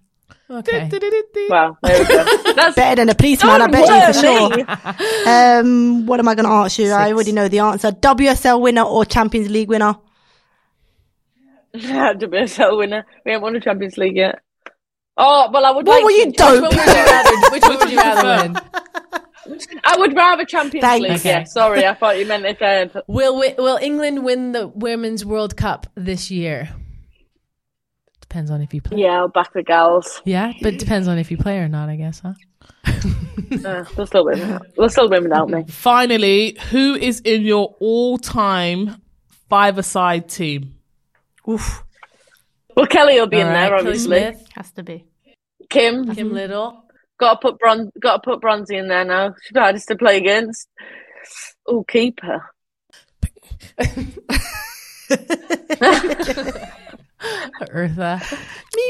Okay. 0.49 0.89
Well, 1.49 1.77
there 1.83 1.99
we 2.01 2.07
go. 2.07 2.25
That's 2.55 2.75
Better 2.77 2.97
than 2.97 3.09
a 3.09 3.15
policeman, 3.15 3.61
I 3.63 3.67
bet 3.67 3.89
you 3.89 4.13
for 4.13 4.27
sure. 4.27 5.27
Um, 5.29 6.07
what 6.07 6.19
am 6.21 6.29
I 6.29 6.35
going 6.35 6.47
to 6.47 6.53
ask 6.53 6.79
you? 6.79 6.91
I 6.93 7.13
already 7.13 7.33
know 7.33 7.49
the 7.49 7.59
answer. 7.61 7.91
WSL 7.93 8.61
winner 8.61 8.83
or 8.83 9.05
Champions 9.05 9.51
League 9.51 9.69
winner? 9.69 9.97
WSL 11.75 12.79
winner. 12.79 13.05
We 13.25 13.33
haven't 13.33 13.43
won 13.43 13.57
a 13.57 13.61
Champions 13.61 13.99
League 13.99 14.17
yet. 14.17 14.41
Oh, 15.17 15.51
well, 15.51 15.65
I 15.65 15.71
would 15.71 15.87
What 15.87 15.97
like 15.97 16.05
were 16.05 16.11
you 16.11 16.27
to- 16.27 16.33
dope? 16.37 16.63
Which 16.63 16.73
one 16.73 16.77
would 16.77 16.91
you 16.97 17.05
rather? 17.05 17.51
Which 17.51 17.63
one 17.63 17.79
would 17.79 17.91
you 17.91 17.97
rather 17.97 18.53
win? 18.53 18.57
I 19.85 19.97
would 19.97 20.15
rather 20.17 20.45
Champions 20.45 20.83
Thanks. 20.85 21.03
League. 21.03 21.13
Okay. 21.21 21.29
Yeah, 21.31 21.45
sorry, 21.45 21.87
I 21.87 21.95
thought 21.95 22.19
you 22.19 22.27
meant 22.27 22.45
if 22.45 22.61
uh, 22.61 23.01
Will 23.07 23.35
wi- 23.35 23.55
Will 23.57 23.77
England 23.77 24.25
win 24.25 24.53
the 24.53 24.67
Women's 24.69 25.25
World 25.25 25.57
Cup 25.57 25.87
this 25.95 26.31
year? 26.31 26.69
Depends 28.21 28.51
on 28.51 28.61
if 28.61 28.75
you 28.75 28.83
play. 28.83 28.99
Yeah, 29.01 29.19
I'll 29.21 29.29
back 29.29 29.53
the 29.53 29.63
gals. 29.63 30.21
Yeah, 30.25 30.53
but 30.63 30.79
depends 30.79 31.07
on 31.07 31.17
if 31.19 31.31
you 31.31 31.37
play 31.37 31.59
or 31.59 31.69
not, 31.69 31.89
I 31.89 31.97
guess, 31.97 32.21
huh? 32.21 32.35
Uh, 33.65 33.85
they'll 33.95 34.07
still 34.07 34.25
win. 34.25 34.59
They'll 34.77 34.89
still 34.89 35.09
win 35.09 35.23
without 35.23 35.49
me. 35.49 35.65
Finally, 35.69 36.57
who 36.71 36.95
is 36.97 37.21
in 37.21 37.43
your 37.43 37.77
all-time 37.79 39.01
five-a-side 39.49 40.29
team? 40.29 40.75
Oof. 41.49 41.85
Well, 42.77 42.87
Kelly 42.87 43.21
will 43.21 43.29
be 43.29 43.39
in 43.39 43.47
All 43.47 43.53
right, 43.53 43.69
there, 43.69 43.79
Kelly 43.79 43.89
obviously. 43.91 44.46
Smith, 44.57 44.67
Has 44.67 44.73
to 44.73 44.83
be. 44.83 45.05
Kim, 45.71 46.15
Kim 46.15 46.33
Little. 46.33 46.85
got 47.19 47.35
to 47.35 47.39
put 47.51 47.59
bron- 47.59 47.91
got 48.01 48.23
to 48.23 48.31
put 48.31 48.41
Bronzy 48.41 48.77
in 48.77 48.89
there 48.89 49.05
now. 49.05 49.35
She's 49.43 49.53
the 49.53 49.61
hardest 49.61 49.89
to 49.89 49.97
play 49.97 50.17
against. 50.19 50.69
Oh, 51.67 51.85
keeper. 51.85 52.45
Eartha. 57.73 58.21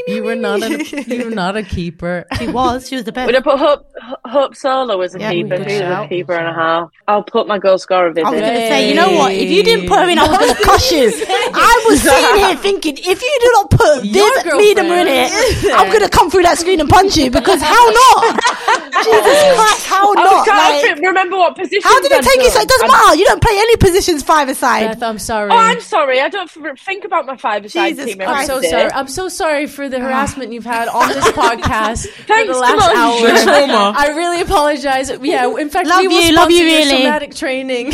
You 0.07 0.23
were 0.23 0.35
not 0.35 0.61
a 0.61 0.83
you 1.07 1.25
were 1.25 1.31
not 1.31 1.55
a 1.55 1.63
keeper. 1.75 2.25
She 2.37 2.47
was. 2.47 2.87
She 2.87 2.95
was 2.95 3.05
the 3.05 3.11
best. 3.13 3.25
Would 3.27 3.35
I 3.35 3.39
put 3.41 3.57
Hope, 3.57 3.87
Hope 4.25 4.55
Solo 4.55 4.99
as 5.01 5.15
a 5.15 5.19
Yeah, 5.19 5.31
keeper? 5.31 5.57
good 5.57 5.69
She's 5.69 5.79
a 5.79 6.05
keeper 6.09 6.33
and 6.33 6.47
a 6.47 6.53
half. 6.53 6.89
I'll 7.07 7.23
put 7.23 7.47
my 7.47 7.57
goal 7.57 7.77
scorer 7.77 8.07
I 8.07 8.09
was 8.09 8.15
going 8.23 8.41
to 8.41 8.67
say, 8.67 8.89
you 8.89 8.95
know 8.95 9.11
what? 9.13 9.31
If 9.33 9.49
you 9.49 9.63
didn't 9.63 9.87
put 9.87 9.99
her 9.99 10.09
in, 10.09 10.19
I 10.19 10.27
was 10.27 10.37
going 10.37 10.53
to 10.55 10.63
cuss 10.63 10.91
you. 10.91 11.07
I 11.09 11.66
was 11.87 12.01
sitting 12.07 12.35
here 12.43 12.55
thinking, 12.57 12.97
if 12.97 13.21
you 13.21 13.37
do 13.41 13.49
not 13.53 13.69
put 13.71 14.05
Your 14.05 14.31
Viv 14.43 14.53
Miedema 14.53 15.01
in 15.01 15.07
it, 15.07 15.73
I'm 15.73 15.87
going 15.89 16.01
to 16.03 16.09
come 16.09 16.29
through 16.29 16.43
that 16.43 16.57
screen 16.57 16.79
and 16.79 16.89
punch 16.89 17.17
you 17.17 17.31
because 17.31 17.61
how 17.61 17.73
not? 17.89 18.39
Jesus 19.03 19.37
Christ, 19.55 19.85
how 19.87 20.13
I 20.13 20.15
was 20.15 20.15
not? 20.15 20.45
trying 20.45 20.81
Like, 20.83 20.95
to 20.95 21.01
remember 21.07 21.37
what 21.37 21.55
position. 21.55 21.81
how 21.83 22.01
did 22.01 22.11
it 22.11 22.23
take 22.23 22.41
you 22.41 22.49
so? 22.49 22.59
It 22.61 22.67
doesn't 22.67 22.87
matter. 22.87 23.15
You 23.15 23.25
don't 23.25 23.41
play 23.41 23.53
any 23.55 23.77
positions 23.77 24.23
five 24.23 24.49
aside. 24.49 24.87
Beth, 24.87 25.03
I'm 25.03 25.19
sorry. 25.19 25.51
Oh, 25.51 25.55
I'm 25.57 25.81
sorry. 25.81 26.19
I 26.19 26.29
don't 26.29 26.49
f- 26.55 26.79
think 26.79 27.05
about 27.05 27.25
my 27.25 27.37
five-a-side 27.37 27.89
Jesus 27.95 28.13
team. 28.13 28.21
I'm 28.21 28.45
so 28.45 28.59
day. 28.61 28.69
sorry. 28.69 28.91
I'm 28.91 29.07
so 29.07 29.29
sorry 29.29 29.67
for 29.67 29.87
the 29.89 29.97
ah. 29.97 30.01
harassment 30.01 30.51
you've 30.51 30.65
had 30.65 30.87
on 30.87 31.09
this 31.09 31.25
podcast 31.31 32.07
for 32.09 32.23
Thanks, 32.23 32.53
the 32.53 32.59
last 32.59 32.79
come 32.79 32.79
on. 32.79 32.95
hour. 32.97 33.43
Trauma. 33.67 33.93
I 33.97 34.07
really 34.15 34.41
apologize. 34.41 35.11
Yeah, 35.21 35.55
in 35.57 35.69
fact, 35.69 35.87
Love 35.87 36.01
we 36.01 36.07
will 36.07 36.15
you, 36.15 36.21
sponsor 36.33 36.35
love 36.41 36.51
you, 36.51 36.57
your 36.65 36.77
really. 36.79 37.03
somatic 37.03 37.35
training 37.35 37.91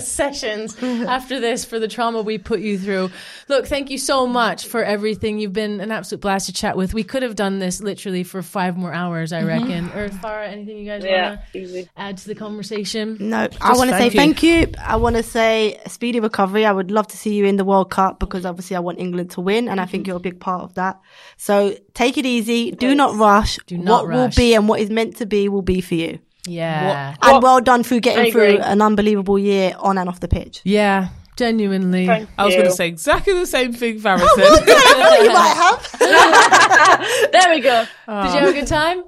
sessions 0.00 0.76
after 0.82 1.40
this 1.40 1.64
for 1.64 1.78
the 1.78 1.88
trauma 1.88 2.22
we 2.22 2.38
put 2.38 2.60
you 2.60 2.77
through. 2.78 3.10
Look, 3.48 3.66
thank 3.66 3.90
you 3.90 3.98
so 3.98 4.26
much 4.26 4.66
for 4.66 4.82
everything. 4.82 5.38
You've 5.38 5.52
been 5.52 5.80
an 5.80 5.90
absolute 5.90 6.20
blast 6.20 6.46
to 6.46 6.52
chat 6.52 6.76
with. 6.76 6.94
We 6.94 7.04
could 7.04 7.22
have 7.22 7.34
done 7.34 7.58
this 7.58 7.80
literally 7.80 8.24
for 8.24 8.42
five 8.42 8.76
more 8.76 8.92
hours, 8.92 9.32
I 9.32 9.40
mm-hmm. 9.40 9.48
reckon. 9.48 9.90
Earth, 9.92 10.18
Fara, 10.20 10.48
anything 10.48 10.78
you 10.78 10.86
guys 10.86 11.04
Yeah, 11.04 11.28
want 11.30 11.40
easy. 11.54 11.84
to 11.84 11.90
add 11.96 12.18
to 12.18 12.26
the 12.28 12.34
conversation? 12.34 13.16
No, 13.20 13.48
I 13.60 13.76
want 13.76 13.90
to 13.90 13.98
say 13.98 14.10
thank 14.10 14.42
you. 14.42 14.66
thank 14.66 14.76
you. 14.76 14.82
I 14.82 14.96
want 14.96 15.16
to 15.16 15.22
say 15.22 15.80
speedy 15.86 16.20
recovery. 16.20 16.64
I 16.64 16.72
would 16.72 16.90
love 16.90 17.06
to 17.08 17.16
see 17.16 17.34
you 17.34 17.44
in 17.44 17.56
the 17.56 17.64
World 17.64 17.90
Cup 17.90 18.18
because 18.18 18.46
obviously 18.46 18.76
I 18.76 18.80
want 18.80 18.98
England 18.98 19.30
to 19.32 19.40
win, 19.40 19.68
and 19.68 19.80
I 19.80 19.86
think 19.86 20.02
mm-hmm. 20.02 20.08
you're 20.08 20.16
a 20.16 20.20
big 20.20 20.40
part 20.40 20.62
of 20.62 20.74
that. 20.74 21.00
So 21.36 21.76
take 21.94 22.18
it 22.18 22.26
easy. 22.26 22.70
Do 22.70 22.94
not 22.94 23.16
rush. 23.16 23.58
Do 23.66 23.78
not 23.78 24.06
what 24.06 24.14
will 24.14 24.28
be 24.36 24.54
and 24.54 24.68
what 24.68 24.80
is 24.80 24.90
meant 24.90 25.16
to 25.16 25.26
be 25.26 25.48
will 25.48 25.62
be 25.62 25.80
for 25.80 25.94
you. 25.94 26.18
Yeah. 26.46 27.14
And 27.22 27.42
well 27.42 27.60
done 27.60 27.82
through 27.82 28.00
getting 28.00 28.32
through 28.32 28.58
an 28.58 28.80
unbelievable 28.80 29.38
year 29.38 29.74
on 29.78 29.98
and 29.98 30.08
off 30.08 30.20
the 30.20 30.28
pitch. 30.28 30.60
Yeah, 30.64 31.08
genuinely. 31.38 32.06
Thank 32.06 32.28
I 32.36 32.44
was 32.44 32.54
going 32.54 32.66
to 32.66 32.72
say 32.72 32.88
exactly 32.88 33.32
the 33.32 33.46
same 33.46 33.72
thing 33.72 34.00
Fara 34.00 34.20
Oh, 34.22 34.36
said. 34.36 35.22
you 35.22 35.32
might 35.32 35.54
have. 35.56 37.30
There 37.32 37.54
we 37.54 37.60
go. 37.60 37.84
Did 37.84 38.34
you 38.34 38.40
have 38.40 38.48
a 38.48 38.52
good 38.52 38.72
ah. 38.72 38.94
time? 38.94 39.04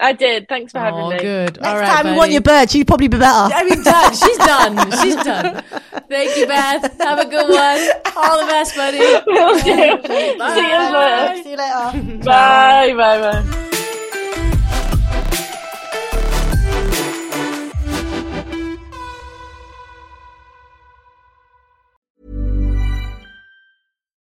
I 0.00 0.12
did. 0.12 0.46
Thanks 0.48 0.72
for 0.72 0.78
having 0.78 1.00
Oh, 1.00 1.10
me. 1.10 1.18
good. 1.18 1.56
Next 1.56 1.66
All 1.66 1.78
right, 1.78 2.02
time 2.02 2.12
we 2.12 2.18
want 2.18 2.30
your 2.30 2.42
bird, 2.42 2.70
she'd 2.70 2.86
probably 2.86 3.08
be 3.08 3.16
better. 3.18 3.54
I 3.54 3.64
mean, 3.64 3.82
done. 3.82 4.12
She's 4.14 4.36
done. 4.38 4.92
She's 5.02 5.16
done. 5.16 5.64
Thank 6.08 6.36
you, 6.36 6.46
Beth. 6.46 6.98
Have 7.00 7.18
a 7.18 7.24
good 7.28 7.48
one. 7.48 8.14
All 8.16 8.40
the 8.40 8.46
best, 8.46 8.76
buddy. 8.76 8.98
Will 8.98 9.54
do. 9.54 9.62
See 9.62 9.72
you 9.72 10.78
later. 10.92 11.42
See 11.42 11.50
you 11.50 11.56
later. 11.56 12.24
Bye. 12.24 12.92
Bye. 12.94 13.42
Bye. 13.42 13.70